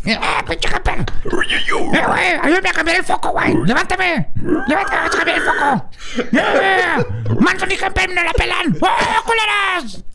¡Eh, 0.05 0.18
pinche 0.47 0.69
Kemper! 0.69 0.99
¡Eh, 1.01 2.03
güey! 2.07 2.34
¡Ayúdame 2.41 2.69
a 2.69 2.73
cambiar 2.73 2.97
el 2.97 3.03
foco, 3.03 3.31
güey! 3.31 3.53
¡Levántame! 3.65 4.30
¡Levántame! 4.35 4.97
¡Vamos 5.01 5.14
a 5.14 5.18
cambiar 5.18 5.38
el 5.38 5.43
foco! 5.43 5.89
¡Eh! 6.31 7.35
¡Manson 7.41 7.72
y 7.72 7.76
Kemper 7.76 8.09
no 8.14 8.23
la 8.23 8.31
pelan! 8.34 8.77
¡Oh, 8.80 9.23
culeras! 9.26 10.05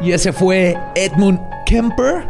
Y 0.00 0.12
ese 0.12 0.32
fue 0.32 0.78
Edmund 0.94 1.40
Kemper. 1.66 2.26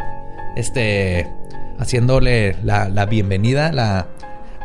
Este. 0.55 1.31
Haciéndole 1.77 2.57
la, 2.63 2.89
la 2.89 3.05
bienvenida. 3.05 3.71
La. 3.71 4.07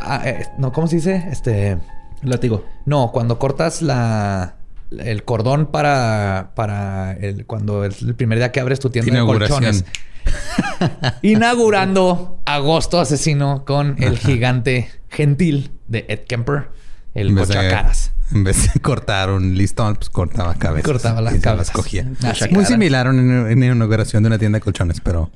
ah, 0.01 0.23
eh, 0.25 0.47
no, 0.59 0.73
¿cómo 0.73 0.87
se 0.87 0.97
dice? 0.97 1.29
Este. 1.31 1.79
Látigo. 2.23 2.65
No, 2.87 3.13
cuando 3.13 3.39
cortas 3.39 3.83
la. 3.83 4.57
El 5.01 5.25
cordón 5.25 5.67
para. 5.67 6.53
Para 6.55 7.13
el. 7.13 7.47
Cuando 7.47 7.85
es 7.85 8.03
el 8.03 8.15
primer 8.15 8.39
día 8.39 8.53
que 8.53 8.61
abres 8.61 8.81
tu 8.81 8.91
tienda 8.91 9.21
de 9.21 9.27
colchones. 9.27 9.85
Inaugurando 11.23 12.41
Agosto 12.47 13.01
Asesino 13.01 13.65
con 13.65 14.03
el 14.03 14.19
gigante 14.19 14.91
gentil 15.09 15.73
de 15.89 16.07
Ed 16.09 16.21
Kemper. 16.27 16.71
El 17.15 17.35
cochacaras. 17.35 18.11
En 18.33 18.43
vez 18.43 18.73
de 18.73 18.81
cortar 18.81 19.31
un 19.31 19.55
listón, 19.57 19.95
pues 19.97 20.11
cortaba 20.11 20.55
cabezas. 20.55 20.91
Cortaba 20.91 21.21
las 21.21 21.37
Y 21.37 21.41
cabezas. 21.41 21.71
cogía. 21.71 22.11
Así. 22.23 22.49
Muy 22.51 22.65
similar 22.65 23.07
a 23.07 23.11
una, 23.11 23.53
inauguración 23.53 24.23
de 24.23 24.29
una 24.29 24.39
tienda 24.39 24.57
de 24.57 24.61
colchones, 24.63 25.01
pero... 25.01 25.31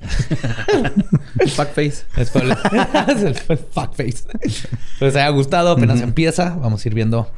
Fuckface. 1.55 2.05
Es 2.17 2.35
el, 2.35 2.51
el 3.27 3.35
fuckface. 3.37 4.25
Pues 4.41 4.65
les 5.01 5.17
haya 5.17 5.29
gustado, 5.29 5.71
apenas 5.71 6.01
empieza. 6.01 6.57
Vamos 6.57 6.85
a 6.85 6.89
ir 6.89 6.95
viendo. 6.95 7.31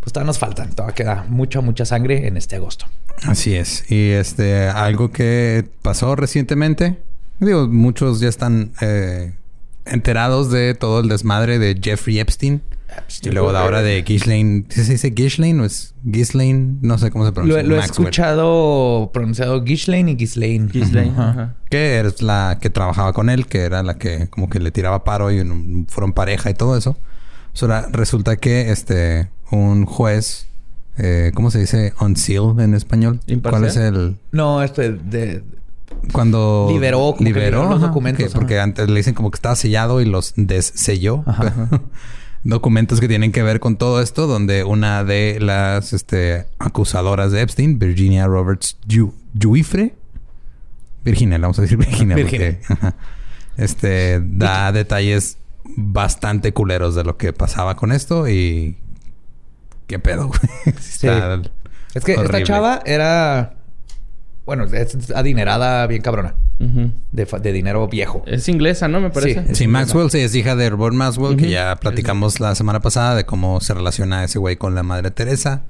Pues 0.00 0.12
todavía 0.12 0.26
nos 0.28 0.38
faltan. 0.38 0.70
Todavía 0.70 0.94
queda 0.94 1.26
mucha, 1.28 1.60
mucha 1.60 1.84
sangre 1.84 2.26
en 2.26 2.36
este 2.36 2.56
agosto. 2.56 2.86
Así 3.24 3.54
es. 3.54 3.84
Y 3.90 4.10
este, 4.10 4.66
algo 4.68 5.10
que 5.10 5.68
pasó 5.82 6.16
recientemente. 6.16 7.02
Digo, 7.38 7.68
muchos 7.68 8.20
ya 8.20 8.28
están 8.28 8.72
eh, 8.80 9.34
enterados 9.84 10.50
de 10.50 10.74
todo 10.74 11.00
el 11.00 11.08
desmadre 11.08 11.58
de 11.58 11.78
Jeffrey 11.82 12.18
Epstein. 12.18 12.62
Y 13.22 13.30
luego 13.30 13.50
ahora 13.50 13.82
de 13.82 14.02
Ghislaine... 14.02 14.64
¿Sí 14.68 14.84
se 14.84 14.92
dice 14.92 15.10
Ghislaine 15.10 15.60
o 15.60 15.64
es 15.64 15.94
Ghislaine? 16.02 16.78
No 16.82 16.98
sé 16.98 17.10
cómo 17.12 17.24
se 17.24 17.30
pronuncia. 17.32 17.62
lo 17.62 17.76
he 17.76 17.78
escuchado 17.78 19.10
pronunciado 19.14 19.62
Ghislaine 19.62 20.10
y 20.10 20.14
Ghislaine. 20.16 20.66
Ghislaine. 20.72 21.14
Que 21.70 22.00
es 22.00 22.20
la 22.20 22.58
que 22.60 22.68
trabajaba 22.68 23.12
con 23.12 23.30
él, 23.30 23.46
que 23.46 23.60
era 23.60 23.82
la 23.84 23.94
que 23.96 24.28
como 24.28 24.50
que 24.50 24.58
le 24.58 24.70
tiraba 24.72 25.04
paro 25.04 25.30
y 25.30 25.38
un- 25.40 25.86
fueron 25.88 26.12
pareja 26.12 26.50
y 26.50 26.54
todo 26.54 26.76
eso. 26.76 26.96
Ahora 27.60 27.88
resulta 27.92 28.36
que 28.36 28.70
este 28.70 29.28
un 29.50 29.84
juez, 29.86 30.46
eh, 30.96 31.32
¿cómo 31.34 31.50
se 31.50 31.58
dice? 31.60 31.92
Unsealed 32.00 32.60
en 32.60 32.74
español. 32.74 33.20
Imparcial. 33.26 33.60
¿Cuál 33.62 33.70
es 33.70 33.76
el 33.76 34.16
No, 34.32 34.62
este 34.62 34.92
de... 34.92 35.42
cuando 36.12 36.68
Liberó, 36.70 37.14
como 37.16 37.26
liberó 37.28 37.68
los 37.68 37.80
documentos, 37.80 38.26
que- 38.26 38.30
porque 38.32 38.60
antes 38.60 38.88
le 38.88 38.96
dicen 38.96 39.14
como 39.14 39.30
que 39.30 39.36
estaba 39.36 39.56
sellado 39.56 40.00
y 40.00 40.04
los 40.06 40.32
desselló. 40.36 41.24
Documentos 42.42 43.00
que 43.00 43.08
tienen 43.08 43.32
que 43.32 43.42
ver 43.42 43.60
con 43.60 43.76
todo 43.76 44.00
esto, 44.00 44.26
donde 44.26 44.64
una 44.64 45.04
de 45.04 45.38
las 45.40 45.92
este, 45.92 46.46
acusadoras 46.58 47.32
de 47.32 47.42
Epstein, 47.42 47.78
Virginia 47.78 48.26
Roberts 48.26 48.78
Ju- 48.88 49.12
Juifre, 49.38 49.94
Virginia, 51.04 51.36
vamos 51.38 51.58
a 51.58 51.62
decir 51.62 51.76
Virginia, 51.76 52.16
Virginia. 52.16 52.58
porque 52.66 52.92
este 53.58 54.22
da 54.24 54.72
detalles 54.72 55.36
bastante 55.64 56.52
culeros 56.52 56.94
de 56.94 57.04
lo 57.04 57.16
que 57.16 57.32
pasaba 57.32 57.76
con 57.76 57.92
esto 57.92 58.28
y 58.28 58.76
qué 59.86 59.98
pedo, 59.98 60.28
güey. 60.28 60.40
Sí 60.80 61.06
Es 61.94 62.04
que 62.04 62.14
esta 62.14 62.42
chava 62.42 62.82
era... 62.84 63.54
Bueno, 64.46 64.64
es 64.64 65.10
adinerada 65.12 65.86
bien 65.86 66.02
cabrona. 66.02 66.34
De, 66.58 67.52
dinero 67.52 67.88
viejo. 67.88 68.22
Es 68.26 68.48
inglesa, 68.48 68.86
¿no? 68.88 69.00
Me 69.00 69.10
parece. 69.10 69.46
Sí. 69.48 69.54
Sí, 69.54 69.66
Maxwell 69.66 70.10
sí 70.10 70.18
es 70.18 70.34
hija 70.34 70.56
de 70.56 70.68
Robert 70.68 70.94
Maxwell, 70.94 71.36
que 71.36 71.44
Ujú. 71.44 71.52
ya 71.52 71.76
platicamos 71.76 72.38
la 72.38 72.54
semana 72.54 72.80
pasada 72.80 73.14
de 73.14 73.24
cómo 73.24 73.60
se 73.60 73.72
relaciona 73.72 74.24
ese 74.24 74.38
güey 74.38 74.56
con 74.56 74.74
la 74.74 74.82
madre 74.82 75.10
Teresa. 75.10 75.62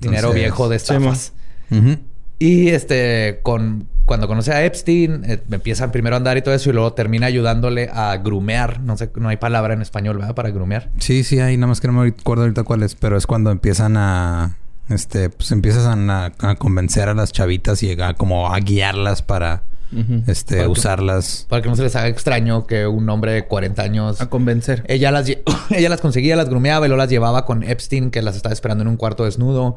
Dinero 0.00 0.28
Entonces- 0.28 0.42
viejo 0.42 0.68
de 0.68 0.76
estafas. 0.76 1.32
Ujú. 1.70 1.98
Y 2.38 2.68
este, 2.68 3.40
con 3.42 3.86
cuando 4.06 4.26
conoce 4.28 4.52
a 4.52 4.64
Epstein, 4.64 5.22
eh, 5.26 5.40
empiezan 5.50 5.90
primero 5.92 6.16
a 6.16 6.18
andar 6.18 6.36
y 6.36 6.42
todo 6.42 6.54
eso, 6.54 6.70
y 6.70 6.72
luego 6.72 6.92
termina 6.92 7.26
ayudándole 7.26 7.88
a 7.92 8.16
grumear. 8.18 8.80
No 8.80 8.96
sé, 8.96 9.10
no 9.16 9.28
hay 9.28 9.36
palabra 9.38 9.74
en 9.74 9.82
español, 9.82 10.18
¿verdad? 10.18 10.34
Para 10.34 10.50
grumear. 10.50 10.90
Sí, 10.98 11.24
sí, 11.24 11.40
hay, 11.40 11.56
nada 11.56 11.68
más 11.68 11.80
que 11.80 11.86
no 11.88 11.94
me 11.94 12.08
acuerdo 12.08 12.42
ahorita 12.44 12.62
cuál 12.64 12.82
es, 12.82 12.94
pero 12.94 13.16
es 13.16 13.26
cuando 13.26 13.50
empiezan 13.50 13.96
a. 13.96 14.56
Este, 14.90 15.30
pues 15.30 15.50
empiezan 15.50 16.10
a, 16.10 16.32
a 16.40 16.54
convencer 16.56 17.08
a 17.08 17.14
las 17.14 17.32
chavitas 17.32 17.82
y 17.82 17.98
a 17.98 18.12
como 18.14 18.52
a 18.52 18.58
guiarlas 18.60 19.22
para 19.22 19.62
este 20.26 20.56
Para 20.56 20.66
que- 20.66 20.70
usarlas. 20.72 21.46
Para 21.48 21.62
que 21.62 21.68
no 21.70 21.76
se 21.76 21.82
les 21.84 21.96
haga 21.96 22.08
extraño 22.08 22.66
que 22.66 22.86
un 22.86 23.08
hombre 23.08 23.32
de 23.32 23.46
40 23.46 23.80
años. 23.82 24.20
A 24.20 24.28
convencer. 24.28 24.84
Ella 24.88 25.10
las, 25.10 25.26
ella 25.70 25.88
las 25.88 26.00
conseguía, 26.02 26.36
las 26.36 26.50
grumeaba 26.50 26.84
y 26.84 26.88
luego 26.90 26.98
las 26.98 27.08
llevaba 27.08 27.46
con 27.46 27.62
Epstein, 27.62 28.10
que 28.10 28.20
las 28.20 28.36
estaba 28.36 28.52
esperando 28.52 28.82
en 28.82 28.88
un 28.88 28.96
cuarto 28.98 29.24
desnudo. 29.24 29.76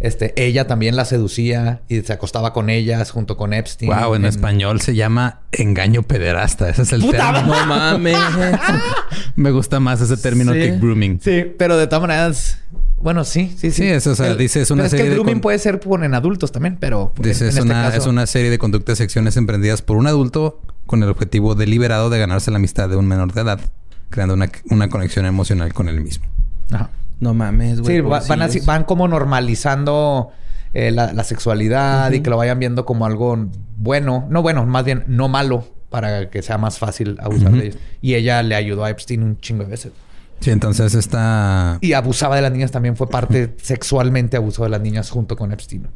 Este, 0.00 0.32
ella 0.36 0.66
también 0.68 0.94
las 0.94 1.08
seducía 1.08 1.82
y 1.88 2.00
se 2.02 2.12
acostaba 2.12 2.52
con 2.52 2.70
ellas 2.70 3.10
junto 3.10 3.36
con 3.36 3.52
Epstein. 3.52 3.90
Wow, 3.92 4.14
en, 4.14 4.24
español 4.26 4.80
se 4.80 4.94
llama 4.94 5.40
engaño 5.50 6.04
pederasta. 6.04 6.68
Ese 6.68 6.82
es 6.82 6.92
el 6.92 7.00
¡Puta 7.00 7.32
término. 7.32 7.56
No 7.56 7.66
mames. 7.66 8.16
Me 9.36 9.50
gusta 9.50 9.80
más 9.80 10.00
ese 10.00 10.16
término 10.16 10.52
Sí. 10.52 10.58
que 10.60 10.78
grooming. 10.78 11.20
Sí, 11.20 11.44
pero 11.58 11.76
de 11.76 11.86
todas 11.86 12.02
maneras. 12.02 12.58
Bueno, 13.00 13.24
sí, 13.24 13.54
sí, 13.56 13.70
sí. 13.70 13.82
Sí, 13.82 13.86
eso, 13.88 14.10
o 14.12 14.14
sea, 14.16 14.34
dice, 14.34 14.60
es 14.60 14.70
una 14.72 14.82
pero 14.82 14.86
es 14.86 14.92
que 14.92 14.96
serie 14.98 15.06
el 15.06 15.10
de 15.10 15.14
grooming 15.16 15.34
con- 15.34 15.40
puede 15.42 15.58
ser 15.58 15.78
por 15.80 16.02
en 16.04 16.14
adultos 16.14 16.50
también, 16.52 16.76
pero. 16.80 17.12
Dice, 17.16 17.44
en 17.44 17.50
es, 17.50 17.56
este 17.56 17.62
una, 17.62 17.82
caso- 17.84 17.96
es 17.98 18.06
una 18.06 18.26
serie 18.26 18.50
de 18.50 18.58
conductas 18.58 18.98
y 19.00 19.04
acciones 19.04 19.36
emprendidas 19.36 19.82
por 19.82 19.96
un 19.96 20.06
adulto 20.08 20.60
con 20.86 21.02
el 21.02 21.08
objetivo 21.08 21.54
deliberado 21.54 22.08
de 22.10 22.18
ganarse 22.18 22.50
la 22.50 22.56
amistad 22.56 22.88
de 22.88 22.96
un 22.96 23.06
menor 23.06 23.32
de 23.34 23.40
edad, 23.42 23.60
creando 24.10 24.34
una, 24.34 24.50
una 24.70 24.88
conexión 24.88 25.26
emocional 25.26 25.72
con 25.74 25.88
él 25.88 26.00
mismo. 26.00 26.26
Ajá. 26.72 26.90
No 27.20 27.34
mames, 27.34 27.80
güey. 27.80 27.96
Sí, 27.96 28.00
va- 28.00 28.08
van, 28.08 28.20
así- 28.20 28.28
pobrecillos. 28.36 28.66
van 28.66 28.84
como 28.84 29.08
normalizando 29.08 30.30
eh, 30.74 30.90
la, 30.90 31.12
la 31.12 31.24
sexualidad 31.24 32.12
y 32.12 32.20
que 32.20 32.30
lo 32.30 32.36
vayan 32.36 32.58
viendo 32.58 32.84
como 32.84 33.06
algo 33.06 33.48
bueno. 33.76 34.26
No 34.30 34.42
bueno, 34.42 34.64
más 34.66 34.84
bien 34.84 35.04
no 35.06 35.28
malo 35.28 35.66
para 35.90 36.28
que 36.30 36.42
sea 36.42 36.58
más 36.58 36.78
fácil 36.78 37.16
abusar 37.20 37.52
de 37.52 37.66
ellos. 37.68 37.78
Y 38.02 38.14
ella 38.14 38.42
le 38.42 38.54
ayudó 38.54 38.84
a 38.84 38.90
Epstein 38.90 39.22
un 39.22 39.38
chingo 39.40 39.64
de 39.64 39.70
veces. 39.70 39.92
Sí, 40.40 40.50
entonces 40.52 40.94
esta... 40.94 41.78
Y 41.80 41.94
abusaba 41.94 42.36
de 42.36 42.42
las 42.42 42.52
niñas 42.52 42.70
también. 42.70 42.94
Fue 42.96 43.08
parte 43.08 43.56
sexualmente 43.60 44.36
abusó 44.36 44.62
de 44.64 44.68
las 44.70 44.80
niñas 44.80 45.10
junto 45.10 45.34
con 45.36 45.50
Epstein. 45.50 45.88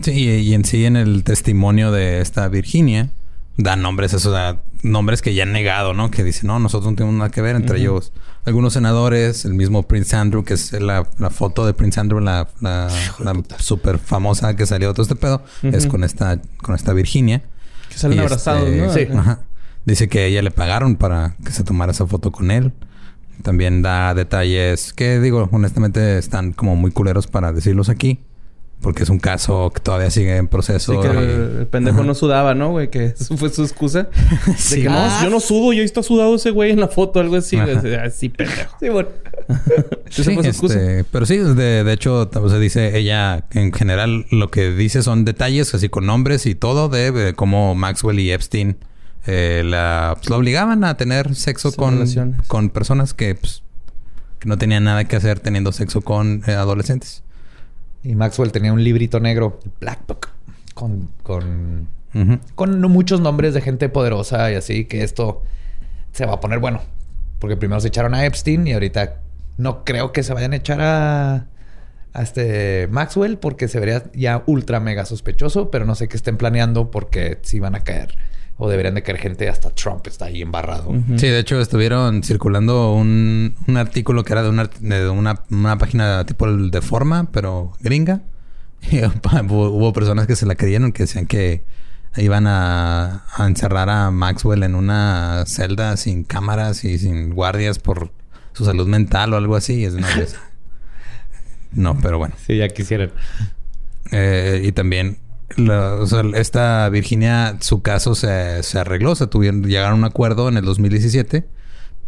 Sí, 0.00 0.12
y 0.12 0.54
en 0.54 0.64
sí 0.64 0.86
en 0.86 0.96
el 0.96 1.22
testimonio 1.24 1.92
de 1.92 2.20
esta 2.20 2.48
Virginia 2.48 3.10
da 3.56 3.76
nombres, 3.76 4.12
esos 4.12 4.56
nombres 4.82 5.22
que 5.22 5.34
ya 5.34 5.44
han 5.44 5.52
negado, 5.52 5.94
¿no? 5.94 6.10
Que 6.10 6.24
dicen, 6.24 6.48
no, 6.48 6.58
nosotros 6.58 6.92
no 6.92 6.96
tenemos 6.96 7.16
nada 7.16 7.30
que 7.30 7.40
ver, 7.40 7.56
entre 7.56 7.78
ellos 7.78 8.12
algunos 8.44 8.74
senadores, 8.74 9.44
el 9.44 9.54
mismo 9.54 9.84
Prince 9.84 10.14
Andrew, 10.16 10.44
que 10.44 10.54
es 10.54 10.72
la, 10.72 11.06
la 11.18 11.30
foto 11.30 11.64
de 11.64 11.72
Prince 11.72 11.98
Andrew, 11.98 12.20
la, 12.20 12.48
la, 12.60 12.90
la 13.20 13.42
súper 13.58 13.98
famosa 13.98 14.54
que 14.54 14.66
salió 14.66 14.88
de 14.88 14.94
todo 14.94 15.02
este 15.02 15.16
pedo, 15.16 15.42
es 15.62 15.86
con 15.86 16.04
esta, 16.04 16.40
con 16.58 16.74
esta 16.74 16.92
Virginia. 16.92 17.42
Que 17.88 17.98
salen 17.98 18.20
abrazados, 18.20 18.68
este, 18.68 18.80
¿no? 18.80 18.92
Sí. 18.92 19.18
Ajá. 19.18 19.20
Ajá. 19.20 19.40
Dice 19.84 20.08
que 20.08 20.20
a 20.20 20.24
ella 20.24 20.42
le 20.42 20.50
pagaron 20.50 20.96
para 20.96 21.36
que 21.44 21.52
se 21.52 21.62
tomara 21.62 21.92
esa 21.92 22.06
foto 22.06 22.32
con 22.32 22.50
él. 22.50 22.72
También 23.42 23.82
da 23.82 24.14
detalles 24.14 24.92
que, 24.92 25.20
digo, 25.20 25.48
honestamente 25.52 26.18
están 26.18 26.52
como 26.52 26.76
muy 26.76 26.90
culeros 26.90 27.26
para 27.26 27.52
decirlos 27.52 27.88
aquí. 27.88 28.20
Porque 28.84 29.02
es 29.02 29.08
un 29.08 29.18
caso 29.18 29.72
que 29.74 29.80
todavía 29.80 30.10
sigue 30.10 30.36
en 30.36 30.46
proceso. 30.46 30.92
Sí, 30.92 30.98
que 31.00 31.06
y- 31.14 31.16
el, 31.18 31.56
el 31.60 31.66
pendejo 31.66 31.96
Ajá. 31.98 32.06
no 32.06 32.14
sudaba, 32.14 32.54
¿no, 32.54 32.70
güey? 32.70 32.90
Que 32.90 33.06
eso 33.06 33.36
fue 33.38 33.48
su 33.50 33.62
excusa. 33.62 34.04
De 34.46 34.54
Sí. 34.56 34.82
que 34.82 34.88
no, 34.90 34.98
Ah. 34.98 35.20
yo 35.24 35.30
no 35.30 35.40
sudo, 35.40 35.72
yo 35.72 35.82
está 35.82 36.02
sudado 36.02 36.34
ese 36.36 36.50
güey 36.50 36.70
en 36.70 36.78
la 36.80 36.88
foto, 36.88 37.18
algo 37.18 37.34
así. 37.36 37.56
güey. 37.58 37.72
Ajá. 37.76 38.04
Ah, 38.04 38.10
Sí, 38.10 38.28
pendejo. 38.28 38.76
Sí, 38.78 38.88
bueno. 38.90 39.08
Sí, 40.10 40.22
fue 40.22 40.44
su 40.44 40.48
excusa. 40.50 40.74
este, 40.78 41.04
pero 41.10 41.26
sí, 41.26 41.38
de, 41.38 41.82
de 41.82 41.92
hecho, 41.92 42.30
o 42.32 42.48
sea, 42.48 42.58
dice 42.60 42.96
ella, 42.96 43.44
en 43.52 43.72
general, 43.72 44.26
lo 44.30 44.48
que 44.50 44.70
dice 44.70 45.02
son 45.02 45.24
detalles, 45.24 45.74
así 45.74 45.88
con 45.88 46.06
nombres 46.06 46.46
y 46.46 46.54
todo, 46.54 46.88
de, 46.88 47.10
de 47.10 47.34
cómo 47.34 47.74
Maxwell 47.74 48.20
y 48.20 48.30
Epstein 48.30 48.76
eh, 49.26 49.62
la, 49.64 50.12
pues, 50.18 50.30
la 50.30 50.36
obligaban 50.36 50.84
a 50.84 50.96
tener 50.96 51.34
sexo 51.34 51.72
con, 51.72 51.94
relaciones. 51.94 52.46
con 52.46 52.68
personas 52.70 53.12
que, 53.14 53.34
pues, 53.34 53.62
que 54.38 54.48
no 54.48 54.56
tenían 54.58 54.84
nada 54.84 55.04
que 55.04 55.16
hacer 55.16 55.40
teniendo 55.40 55.72
sexo 55.72 56.02
con 56.02 56.42
eh, 56.46 56.52
adolescentes. 56.52 57.22
Y 58.04 58.14
Maxwell 58.14 58.52
tenía 58.52 58.72
un 58.72 58.84
librito 58.84 59.18
negro, 59.18 59.58
Black 59.80 60.06
Book, 60.06 60.28
con, 60.74 61.08
con, 61.22 61.88
con 62.54 62.80
no 62.80 62.88
muchos 62.88 63.20
nombres 63.20 63.54
de 63.54 63.62
gente 63.62 63.88
poderosa 63.88 64.52
y 64.52 64.54
así, 64.54 64.84
que 64.84 65.02
esto 65.02 65.42
se 66.12 66.26
va 66.26 66.34
a 66.34 66.40
poner 66.40 66.58
bueno. 66.58 66.82
Porque 67.38 67.56
primero 67.56 67.80
se 67.80 67.88
echaron 67.88 68.14
a 68.14 68.24
Epstein 68.26 68.66
y 68.66 68.74
ahorita 68.74 69.20
no 69.56 69.84
creo 69.84 70.12
que 70.12 70.22
se 70.22 70.34
vayan 70.34 70.52
a 70.52 70.56
echar 70.56 70.80
a, 70.82 71.46
a 72.12 72.22
este 72.22 72.88
Maxwell 72.90 73.38
porque 73.38 73.68
se 73.68 73.80
vería 73.80 74.04
ya 74.14 74.42
ultra 74.46 74.80
mega 74.80 75.06
sospechoso, 75.06 75.70
pero 75.70 75.86
no 75.86 75.94
sé 75.94 76.06
qué 76.08 76.16
estén 76.16 76.36
planeando 76.36 76.90
porque 76.90 77.38
si 77.42 77.58
van 77.58 77.74
a 77.74 77.80
caer 77.80 78.16
o 78.56 78.68
deberían 78.68 78.94
de 78.94 79.02
caer 79.02 79.18
gente, 79.18 79.48
hasta 79.48 79.70
Trump 79.70 80.06
está 80.06 80.26
ahí 80.26 80.40
embarrado. 80.42 80.92
Sí, 81.16 81.26
de 81.26 81.38
hecho 81.40 81.60
estuvieron 81.60 82.22
circulando 82.22 82.92
un, 82.94 83.56
un 83.66 83.76
artículo 83.76 84.22
que 84.24 84.32
era 84.32 84.42
de 84.42 84.48
una, 84.48 84.70
de 84.80 85.08
una, 85.08 85.42
una 85.50 85.76
página 85.78 86.24
tipo 86.24 86.46
el 86.46 86.70
de 86.70 86.80
forma, 86.82 87.28
pero 87.32 87.72
gringa. 87.80 88.20
Y 88.90 88.98
hubo, 89.02 89.70
hubo 89.70 89.92
personas 89.94 90.26
que 90.26 90.36
se 90.36 90.44
la 90.46 90.54
creyeron, 90.56 90.92
que 90.92 91.04
decían 91.04 91.26
que 91.26 91.64
iban 92.16 92.46
a, 92.46 93.24
a 93.34 93.46
encerrar 93.46 93.88
a 93.90 94.10
Maxwell 94.10 94.62
en 94.62 94.74
una 94.74 95.42
celda 95.46 95.96
sin 95.96 96.22
cámaras 96.22 96.84
y 96.84 96.98
sin 96.98 97.30
guardias 97.34 97.78
por 97.78 98.12
su 98.52 98.64
salud 98.66 98.86
mental 98.86 99.32
o 99.32 99.36
algo 99.38 99.56
así. 99.56 99.80
Y 99.80 99.84
es, 99.86 99.94
no, 99.94 100.06
es- 100.06 100.36
no, 101.72 101.98
pero 102.00 102.18
bueno. 102.18 102.34
Sí, 102.46 102.58
ya 102.58 102.68
quisieran. 102.68 103.10
Eh, 104.12 104.60
y 104.64 104.72
también, 104.72 105.16
la- 105.56 105.94
o 105.94 106.06
sea, 106.06 106.22
esta 106.34 106.88
Virginia, 106.88 107.56
su 107.60 107.82
caso 107.82 108.14
se, 108.14 108.62
se 108.62 108.78
arregló, 108.78 109.14
se 109.14 109.26
tuvieron, 109.26 109.62
llegaron 109.64 109.92
a 109.92 109.94
un 109.96 110.04
acuerdo 110.04 110.48
en 110.48 110.56
el 110.56 110.64
2017, 110.64 111.44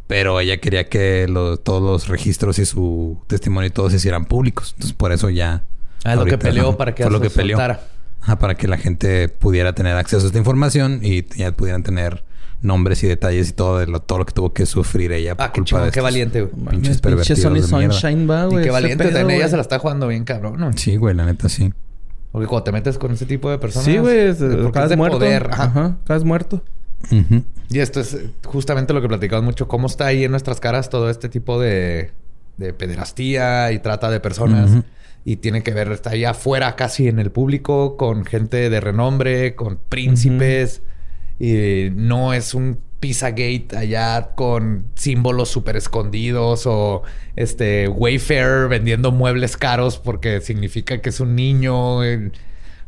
pero 0.06 0.38
ella 0.40 0.58
quería 0.58 0.88
que 0.88 1.26
lo- 1.28 1.56
todos 1.56 1.82
los 1.82 2.08
registros 2.08 2.58
y 2.58 2.66
su 2.66 3.18
testimonio 3.26 3.68
y 3.68 3.70
todo 3.70 3.90
se 3.90 3.96
hicieran 3.96 4.24
públicos. 4.24 4.72
Entonces, 4.74 4.96
por 4.96 5.12
eso 5.12 5.30
ya. 5.30 5.62
Ah, 6.04 6.14
lo 6.14 6.24
que 6.24 6.38
peleó 6.38 6.76
para 6.76 6.94
que 6.94 7.04
lo 7.08 7.20
que 7.20 7.30
peleó. 7.30 7.58
Ajá, 7.58 8.38
para 8.38 8.54
que 8.56 8.66
la 8.68 8.76
gente 8.76 9.28
pudiera 9.28 9.72
tener 9.74 9.96
acceso 9.96 10.24
a 10.24 10.26
esta 10.26 10.38
información 10.38 11.00
y 11.02 11.24
ya 11.36 11.52
pudieran 11.52 11.82
tener 11.84 12.24
nombres 12.62 13.04
y 13.04 13.06
detalles 13.06 13.50
y 13.50 13.52
todo 13.52 13.78
de 13.78 13.86
lo, 13.86 14.00
todo 14.00 14.18
lo 14.18 14.26
que 14.26 14.32
tuvo 14.32 14.52
que 14.52 14.66
sufrir 14.66 15.12
ella 15.12 15.36
por 15.36 15.44
Ah, 15.46 15.52
qué 15.52 15.60
culpa 15.60 15.68
chingón, 15.68 15.84
de 15.84 15.90
qué 15.92 16.00
valiente, 16.00 16.40
güey. 16.42 16.52
Mames, 16.56 16.70
pinches 16.70 16.88
pinche 16.96 17.02
pervertidos 17.02 17.40
Sonny 17.42 17.60
de 17.60 17.66
mierda. 17.76 17.94
Sunshine, 17.94 18.30
va, 18.30 18.44
güey. 18.46 18.64
qué 18.64 18.70
valiente 18.70 19.04
pedo. 19.08 19.28
Ella 19.30 19.48
se 19.48 19.56
la 19.56 19.62
está 19.62 19.78
jugando 19.78 20.08
bien, 20.08 20.24
cabrón. 20.24 20.58
¿no? 20.58 20.72
Sí, 20.72 20.96
güey, 20.96 21.14
la 21.14 21.24
neta 21.26 21.48
sí. 21.48 21.72
Porque 22.36 22.48
cuando 22.48 22.64
te 22.64 22.72
metes 22.72 22.98
con 22.98 23.12
ese 23.12 23.24
tipo 23.24 23.50
de 23.50 23.56
personas... 23.56 23.86
Sí, 23.86 23.96
güey. 23.96 24.34
de 24.34 24.94
muerto. 24.94 25.18
poder. 25.18 25.48
Ajá. 25.50 25.62
Ajá. 25.62 25.96
Acabas 26.04 26.22
muerto. 26.22 26.62
Y 27.70 27.78
esto 27.78 27.98
es 28.00 28.14
justamente 28.44 28.92
lo 28.92 29.00
que 29.00 29.08
platicamos 29.08 29.42
mucho. 29.42 29.66
Cómo 29.68 29.86
está 29.86 30.04
ahí 30.04 30.24
en 30.24 30.32
nuestras 30.32 30.60
caras 30.60 30.90
todo 30.90 31.08
este 31.08 31.30
tipo 31.30 31.58
de, 31.58 32.10
de 32.58 32.74
pederastía 32.74 33.72
y 33.72 33.78
trata 33.78 34.10
de 34.10 34.20
personas. 34.20 34.70
Y 35.24 35.36
tiene 35.36 35.62
que 35.62 35.72
ver, 35.72 35.90
está 35.92 36.10
ahí 36.10 36.26
afuera 36.26 36.76
casi 36.76 37.08
en 37.08 37.20
el 37.20 37.30
público 37.30 37.96
con 37.96 38.26
gente 38.26 38.68
de 38.68 38.80
renombre, 38.82 39.54
con 39.54 39.78
príncipes. 39.88 40.82
Y 41.38 41.88
no 41.94 42.34
es 42.34 42.52
un 42.52 42.80
Pizzagate 43.06 43.68
allá 43.76 44.30
con 44.34 44.86
símbolos 44.96 45.48
súper 45.48 45.76
escondidos 45.76 46.66
o 46.66 47.02
este 47.36 47.86
Wayfair 47.86 48.66
vendiendo 48.68 49.12
muebles 49.12 49.56
caros 49.56 49.98
porque 49.98 50.40
significa 50.40 51.00
que 51.00 51.10
es 51.10 51.20
un 51.20 51.36
niño. 51.36 52.02
eh, 52.02 52.32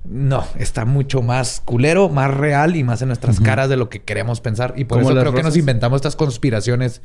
No, 0.05 0.45
está 0.59 0.85
mucho 0.85 1.23
más 1.23 1.63
culero, 1.65 2.09
más 2.09 2.35
real 2.35 2.75
y 2.75 2.83
más 2.83 3.01
en 3.03 3.09
nuestras 3.09 3.39
caras 3.39 3.69
de 3.69 3.77
lo 3.77 3.89
que 3.89 4.01
queremos 4.03 4.41
pensar. 4.41 4.75
Y 4.77 4.85
por 4.87 4.99
eso 5.03 5.11
creo 5.21 5.33
que 5.33 5.43
nos 5.45 5.57
inventamos 5.61 5.99
estas 5.99 6.17
conspiraciones 6.17 7.01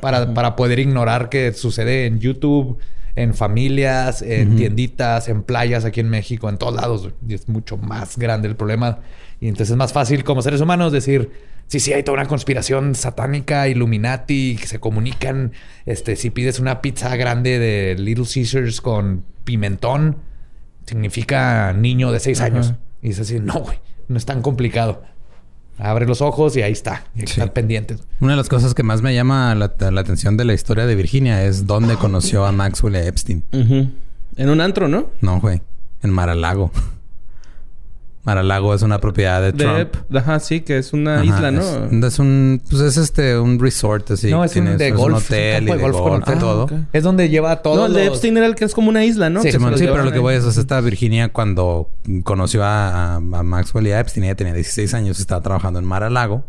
para, 0.00 0.34
para 0.34 0.56
poder 0.56 0.80
ignorar 0.80 1.28
que 1.28 1.52
sucede 1.52 2.06
en 2.06 2.18
YouTube, 2.18 2.78
en 3.14 3.32
familias, 3.34 4.22
en 4.22 4.56
tienditas, 4.56 5.28
en 5.28 5.44
playas 5.44 5.84
aquí 5.84 6.00
en 6.00 6.08
México, 6.08 6.48
en 6.48 6.58
todos 6.58 6.74
lados. 6.74 7.10
Y 7.28 7.34
es 7.34 7.48
mucho 7.48 7.76
más 7.76 8.18
grande 8.18 8.48
el 8.48 8.56
problema. 8.56 8.98
Y 9.40 9.46
entonces 9.46 9.70
es 9.70 9.76
más 9.76 9.92
fácil 9.92 10.24
como 10.24 10.42
seres 10.42 10.60
humanos 10.60 10.90
decir, 10.92 11.30
sí, 11.66 11.80
sí, 11.80 11.92
hay 11.92 12.02
toda 12.02 12.18
una 12.18 12.26
conspiración 12.28 12.94
satánica, 12.94 13.68
Illuminati, 13.68 14.56
que 14.60 14.66
se 14.66 14.78
comunican. 14.80 15.52
Este, 15.84 16.16
si 16.16 16.30
pides 16.30 16.58
una 16.60 16.80
pizza 16.80 17.14
grande 17.16 17.58
de 17.58 17.94
Little 17.98 18.24
Caesars 18.32 18.80
con 18.80 19.24
pimentón, 19.44 20.16
significa 20.86 21.72
niño 21.72 22.12
de 22.12 22.20
seis 22.20 22.40
años. 22.40 22.74
Y 23.02 23.10
es 23.10 23.20
así, 23.20 23.38
no, 23.40 23.54
güey, 23.60 23.78
no 24.08 24.16
es 24.16 24.26
tan 24.26 24.42
complicado. 24.42 25.02
Abre 25.78 26.06
los 26.06 26.22
ojos 26.22 26.56
y 26.56 26.62
ahí 26.62 26.72
está. 26.72 27.04
Y 27.14 27.18
hay 27.20 27.24
que 27.26 27.32
Sí. 27.32 27.40
estar 27.40 27.52
pendientes. 27.52 28.02
Una 28.20 28.32
de 28.32 28.36
las 28.38 28.48
cosas 28.48 28.72
que 28.72 28.82
más 28.82 29.02
me 29.02 29.14
llama 29.14 29.54
la, 29.54 29.74
la 29.90 30.00
atención 30.00 30.36
de 30.38 30.46
la 30.46 30.54
historia 30.54 30.86
de 30.86 30.94
Virginia 30.94 31.44
es 31.44 31.66
dónde 31.66 31.96
conoció 31.96 32.46
a 32.46 32.52
Maxwell 32.52 32.96
Epstein. 32.96 33.42
En 33.52 34.48
un 34.48 34.60
antro, 34.62 34.88
¿no? 34.88 35.10
No, 35.20 35.38
güey. 35.40 35.60
En 36.02 36.10
Maralago. 36.10 36.70
Maralago 38.26 38.74
es 38.74 38.82
una 38.82 38.98
propiedad 38.98 39.40
de 39.40 39.52
De, 39.52 39.64
Trump. 39.86 40.14
ajá, 40.16 40.40
sí, 40.40 40.60
que 40.60 40.76
es 40.78 40.92
una 40.92 41.14
Ajá, 41.20 41.24
isla, 41.24 41.50
¿no? 41.52 41.62
Es, 41.62 42.04
es 42.14 42.18
un... 42.18 42.60
Pues 42.68 42.82
es 42.82 42.96
este... 42.96 43.38
Un 43.38 43.58
resort 43.58 44.10
así. 44.10 44.30
no, 44.30 44.42
es 44.44 44.54
un 44.56 44.76
de 44.76 44.88
es 44.88 44.94
golf. 44.94 45.14
un 45.14 45.22
es 45.22 45.30
un 45.30 45.34
hotel 45.36 45.62
y 45.62 45.66
de 45.72 45.78
golf, 45.78 45.96
con- 45.96 46.20
y 46.20 46.24
Ah, 46.26 46.38
todo. 46.38 46.64
ok. 46.64 46.72
Es 46.92 47.04
donde 47.04 47.28
lleva 47.28 47.62
todo. 47.62 47.76
no, 47.76 47.86
el 47.86 47.92
de 47.94 48.06
Epstein 48.06 48.36
era 48.36 48.46
el 48.46 48.56
que 48.56 48.64
es 48.64 48.74
como 48.74 48.88
una 48.88 49.04
isla, 49.04 49.30
¿no? 49.30 49.40
Sí, 49.42 49.52
sí, 49.52 49.58
pero 49.60 50.02
lo 50.04 50.10
que 50.12 50.18
voy 50.18 50.34
es, 50.34 50.44
o 50.44 50.50
sea, 50.50 50.60
esta 50.60 50.80
Virginia 50.80 51.28
cuando 51.32 51.88
conoció 52.24 52.64
a, 52.64 53.14
a- 53.14 53.16
a 53.16 53.20
Maxwell 53.20 53.86
y 53.86 53.92
a 53.92 54.00
Epstein, 54.00 54.24
ella 54.24 54.34
tenía 54.34 54.52
16 54.54 54.92
años, 54.94 55.20
estaba 55.20 55.40
trabajando 55.40 55.78
en 55.78 55.84
Mar-a-Lago. 55.86 56.44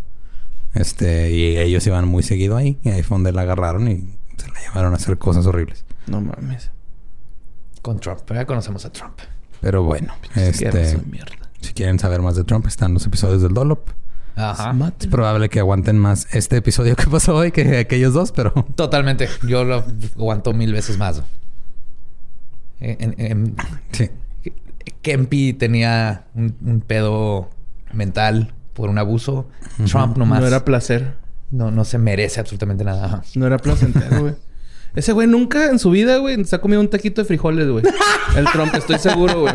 Este, 0.73 1.31
y 1.31 1.57
ellos 1.57 1.85
iban 1.87 2.07
muy 2.07 2.23
seguido 2.23 2.57
ahí. 2.57 2.77
Y 2.83 2.89
ahí 2.89 3.03
fue 3.03 3.15
donde 3.15 3.31
la 3.31 3.41
agarraron 3.43 3.87
y 3.87 3.97
se 4.37 4.47
la 4.47 4.59
llevaron 4.61 4.93
a 4.93 4.97
hacer 4.97 5.17
cosas 5.17 5.45
horribles. 5.45 5.85
No 6.07 6.21
mames. 6.21 6.71
Con 7.81 7.99
Trump. 7.99 8.19
Pero 8.25 8.39
ya 8.41 8.45
conocemos 8.45 8.83
a 8.85 8.91
Trump. 8.91 9.19
Pero 9.61 9.83
bueno, 9.83 10.13
este, 10.35 10.97
mierda. 11.09 11.46
Si 11.61 11.73
quieren 11.73 11.99
saber 11.99 12.21
más 12.21 12.35
de 12.35 12.43
Trump, 12.43 12.65
están 12.67 12.93
los 12.93 13.05
episodios 13.05 13.41
del 13.41 13.53
Dolop. 13.53 13.89
Ajá. 14.35 14.75
Es 14.99 15.07
probable 15.07 15.49
que 15.49 15.59
aguanten 15.59 15.97
más 15.97 16.27
este 16.33 16.57
episodio 16.57 16.95
que 16.95 17.07
pasó 17.07 17.35
hoy 17.35 17.51
que 17.51 17.77
aquellos 17.79 18.13
dos, 18.13 18.31
pero 18.31 18.51
Totalmente. 18.75 19.27
Yo 19.47 19.63
lo 19.63 19.83
aguanto 20.15 20.53
mil 20.53 20.71
veces 20.73 20.97
más. 20.97 21.23
En, 22.79 23.15
en- 23.17 23.31
en- 23.31 23.55
sí. 23.91 24.09
Kempi 25.01 25.53
tenía 25.53 26.25
un, 26.35 26.55
un 26.63 26.81
pedo 26.81 27.49
mental 27.93 28.53
por 28.73 28.89
un 28.89 28.97
abuso. 28.99 29.49
Trump 29.89 30.17
nomás 30.17 30.39
No 30.39 30.41
no, 30.41 30.47
era 30.47 30.63
placer. 30.65 31.15
no, 31.49 31.83
se 31.83 31.97
merece 31.97 32.39
absolutamente 32.39 32.83
nada. 32.83 33.05
Ajá. 33.05 33.21
No 33.35 33.47
era 33.47 33.57
placentero, 33.57 34.19
güey. 34.21 34.35
Ese 34.97 35.11
güey 35.11 35.27
nunca 35.27 35.69
en 35.69 35.77
su 35.77 35.91
vida, 35.91 36.17
güey, 36.17 36.43
se 36.43 36.55
ha 36.55 36.59
comido 36.59 36.81
un 36.81 36.89
taquito 36.89 37.21
de 37.21 37.25
frijoles, 37.27 37.67
güey. 37.69 37.83
El 38.35 38.45
Trump, 38.45 38.73
estoy 38.73 38.97
seguro, 38.97 39.41
güey. 39.41 39.53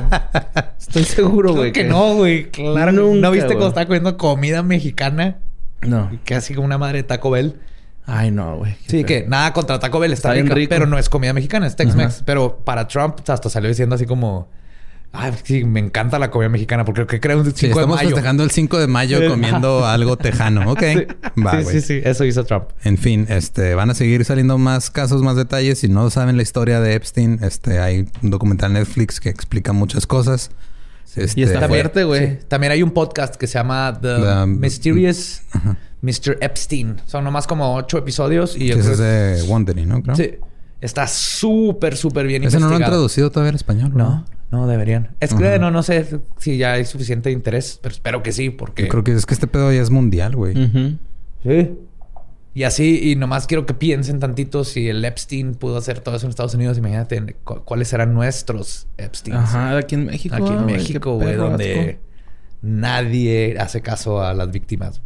Estoy 0.79 1.03
seguro, 1.03 1.53
güey. 1.53 1.73
Creo 1.73 1.85
que 1.85 1.91
no, 1.91 2.15
güey. 2.15 2.49
Claro. 2.51 2.93
Nunca, 2.93 3.21
¿No 3.23 3.31
viste 3.33 3.47
güey. 3.49 3.59
cómo 3.59 3.69
estaba 3.69 3.87
comiendo 3.87 4.17
comida 4.17 4.63
mexicana? 4.63 5.39
No. 5.81 6.11
Que 6.25 6.37
así 6.37 6.55
como 6.55 6.65
una 6.67 6.79
madre 6.79 6.99
de 6.99 7.03
Taco 7.03 7.31
Bell. 7.33 7.57
Ay, 8.07 8.31
no, 8.31 8.59
güey. 8.59 8.77
Sí, 8.87 9.03
que 9.03 9.27
nada 9.27 9.53
contra 9.53 9.81
Taco 9.81 9.99
Bell 9.99 10.13
está, 10.13 10.29
Está 10.29 10.43
bien 10.43 10.55
rico. 10.55 10.71
pero 10.71 10.87
no 10.87 10.97
es 10.97 11.09
comida 11.09 11.33
mexicana, 11.33 11.67
es 11.67 11.75
Tex-Mex. 11.75 12.23
Pero 12.25 12.59
para 12.65 12.87
Trump 12.87 13.17
hasta 13.27 13.51
salió 13.51 13.69
diciendo 13.69 13.97
así 13.97 14.07
como... 14.07 14.49
Ay, 15.15 15.33
sí, 15.45 15.65
me 15.65 15.79
encanta 15.81 16.19
la 16.19 16.31
comida 16.31 16.49
mexicana 16.49 16.85
porque 16.87 17.01
creo 17.03 17.07
que 17.07 17.21
crea 17.21 17.37
un 17.37 17.45
5 17.45 17.57
Sí, 17.59 17.67
de 17.67 17.73
estamos 17.73 17.97
mayo. 17.97 18.09
festejando 18.09 18.45
el 18.45 18.51
5 18.51 18.79
de 18.79 18.87
mayo 18.87 19.29
comiendo 19.29 19.87
algo 19.87 20.17
tejano. 20.17 20.71
Ok. 20.73 20.83
Va, 21.45 21.59
sí, 21.59 21.63
güey. 21.65 21.67
sí, 21.67 21.81
sí. 21.83 22.01
Eso 22.03 22.25
hizo 22.25 22.45
Trump. 22.45 22.65
En 22.83 22.97
fin, 22.97 23.27
este, 23.29 23.75
van 23.75 23.91
a 23.91 23.95
seguir 23.95 24.25
saliendo 24.25 24.57
más 24.57 24.91
casos, 24.91 25.23
más 25.23 25.37
detalles. 25.37 25.79
Si 25.81 25.89
no 25.89 26.09
saben 26.09 26.37
la 26.37 26.43
historia 26.43 26.81
de 26.81 26.95
Epstein, 26.95 27.41
este, 27.43 27.79
hay 27.79 28.09
un 28.23 28.31
documental 28.31 28.71
en 28.71 28.79
Netflix 28.79 29.21
que 29.21 29.29
explica 29.29 29.73
muchas 29.75 30.07
cosas. 30.07 30.51
Este, 31.15 31.41
Y 31.41 31.43
está 31.45 31.61
También- 31.61 31.83
fuerte, 31.83 32.05
güey. 32.05 32.27
sí. 32.27 32.39
También 32.49 32.73
hay 32.73 32.83
un 32.83 32.93
podcast 32.93 33.35
que 33.37 33.47
se 33.47 33.59
llama 33.59 33.99
The 34.01 34.17
The- 34.17 34.47
Mysterious 34.47 35.43
Mr. 36.01 36.39
Epstein. 36.41 36.97
Son 37.07 37.23
nomás 37.23 37.47
como 37.47 37.75
ocho 37.75 37.99
episodios 37.99 38.57
y 38.57 38.71
ese 38.71 38.81
creo- 38.81 38.93
es 38.93 38.99
de 39.47 39.85
¿no? 39.87 40.03
Creo. 40.03 40.17
Sí. 40.17 40.31
Está 40.81 41.07
súper, 41.07 41.97
súper 41.99 42.27
bien 42.27 42.43
Ese 42.45 42.59
no 42.59 42.69
lo 42.71 42.77
han 42.77 42.85
traducido 42.85 43.31
todavía 43.31 43.51
al 43.51 43.57
español, 43.57 43.93
No, 43.95 44.05
no 44.09 44.25
deberían. 44.67 45.17
Es 45.21 45.35
que 45.35 45.49
Ajá. 45.49 45.59
no, 45.59 45.71
no 45.71 45.83
sé 45.83 46.21
si 46.39 46.59
ya 46.59 46.73
hay 46.75 46.85
suficiente 46.85 47.31
interés, 47.31 47.79
pero 47.83 47.95
espero 47.95 48.23
que 48.23 48.33
sí, 48.33 48.51
porque... 48.51 48.83
Yo 48.85 48.89
creo 48.89 49.05
que 49.05 49.13
es 49.13 49.25
que 49.27 49.35
este 49.35 49.47
pedo 49.47 49.73
ya 49.73 49.81
es 49.81 49.91
mundial, 49.91 50.37
güey. 50.37 50.55
Sí. 51.43 51.71
Y 52.55 52.65
así, 52.65 53.01
y 53.11 53.17
nomás 53.17 53.47
quiero 53.47 53.65
que 53.65 53.73
piensen 53.73 54.21
tantito 54.21 54.63
si 54.65 54.89
el 54.89 55.03
Epstein 55.07 55.55
pudo 55.55 55.79
hacer 55.79 56.01
todo 56.01 56.17
eso 56.17 56.27
en 56.27 56.31
Estados 56.31 56.53
Unidos. 56.55 56.77
Imagínate 56.77 57.35
cu- 57.45 57.63
cuáles 57.65 57.89
serán 57.89 58.13
nuestros 58.13 58.87
Epsteins. 58.99 59.39
Ajá, 59.41 59.79
aquí 59.79 59.95
en 59.95 60.05
México. 60.05 60.35
Aquí 60.35 60.53
en 60.53 60.67
México, 60.67 61.15
güey, 61.17 61.35
donde 61.35 61.99
nadie 62.61 63.57
hace 63.59 63.81
caso 63.81 64.23
a 64.23 64.35
las 64.35 64.51
víctimas. 64.51 65.01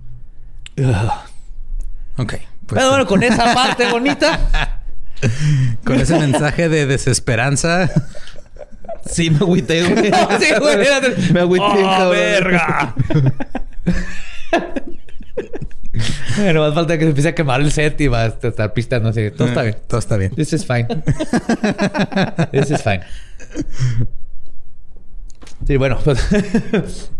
Ok. 2.17 2.33
pues, 2.35 2.41
Pero 2.67 2.89
bueno, 2.91 3.07
con 3.07 3.23
esa 3.23 3.45
parte 3.55 3.91
bonita. 3.91 4.83
con 5.85 6.01
ese 6.01 6.19
mensaje 6.19 6.69
de 6.69 6.87
desesperanza. 6.87 7.89
Sí, 9.05 9.31
me 9.31 9.39
agüité, 9.39 9.83
güey. 9.83 10.07
Sí, 10.41 10.47
güey, 10.59 10.75
era- 10.87 11.01
Me 11.33 11.41
agüité, 11.41 11.65
¡Oh, 11.67 11.83
cabrón. 11.83 12.11
verga! 12.13 12.95
bueno, 16.39 16.61
más 16.61 16.75
falta 16.75 16.99
que 16.99 17.05
se 17.05 17.09
empiece 17.09 17.29
a 17.31 17.35
quemar 17.35 17.61
el 17.61 17.73
set 17.73 18.01
y 18.01 18.09
va 18.09 18.23
a 18.25 18.27
estar 18.27 18.73
pisteando 18.73 19.09
así. 19.11 19.31
Todo 19.31 19.49
está 19.49 19.63
bien. 19.63 19.77
Todo 19.89 19.99
está 19.99 20.17
bien. 20.17 20.33
This 20.35 20.53
is 20.53 20.67
fine. 20.67 20.87
This 22.53 22.71
is 22.71 22.83
fine. 22.83 23.01
Sí, 25.67 25.77
bueno, 25.77 25.99
pues 26.05 26.19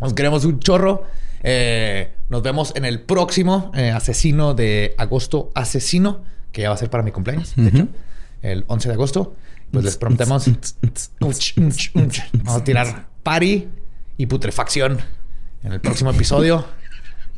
nos 0.00 0.14
queremos 0.14 0.44
un 0.44 0.60
chorro. 0.60 1.04
Eh, 1.42 2.12
nos 2.28 2.42
vemos 2.42 2.72
en 2.76 2.84
el 2.84 3.00
próximo 3.00 3.72
eh, 3.74 3.90
asesino 3.90 4.54
de 4.54 4.94
agosto 4.98 5.50
asesino, 5.54 6.22
que 6.52 6.62
ya 6.62 6.68
va 6.68 6.74
a 6.74 6.78
ser 6.78 6.90
para 6.90 7.02
mi 7.02 7.10
cumpleaños, 7.10 7.54
de 7.56 7.68
hecho, 7.68 7.88
el 8.42 8.64
11 8.68 8.88
de 8.88 8.94
agosto. 8.94 9.34
Pues 9.72 9.84
les 9.84 9.96
prometemos. 9.96 10.50
Vamos 11.20 12.56
a 12.56 12.64
tirar 12.64 13.08
party 13.22 13.68
y 14.16 14.26
putrefacción 14.26 14.98
en 15.62 15.72
el 15.72 15.80
próximo 15.80 16.10
episodio 16.10 16.66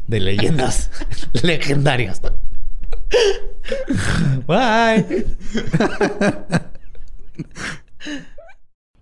de 0.07 0.21
leyendas 0.21 0.91
legendarias. 1.43 2.21
Bye. 4.47 5.27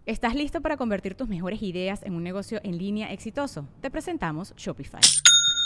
¿Estás 0.06 0.34
listo 0.34 0.60
para 0.60 0.76
convertir 0.76 1.14
tus 1.14 1.28
mejores 1.28 1.62
ideas 1.62 2.02
en 2.02 2.14
un 2.14 2.24
negocio 2.24 2.60
en 2.64 2.78
línea 2.78 3.12
exitoso? 3.12 3.68
Te 3.80 3.90
presentamos 3.90 4.54
Shopify. 4.56 5.00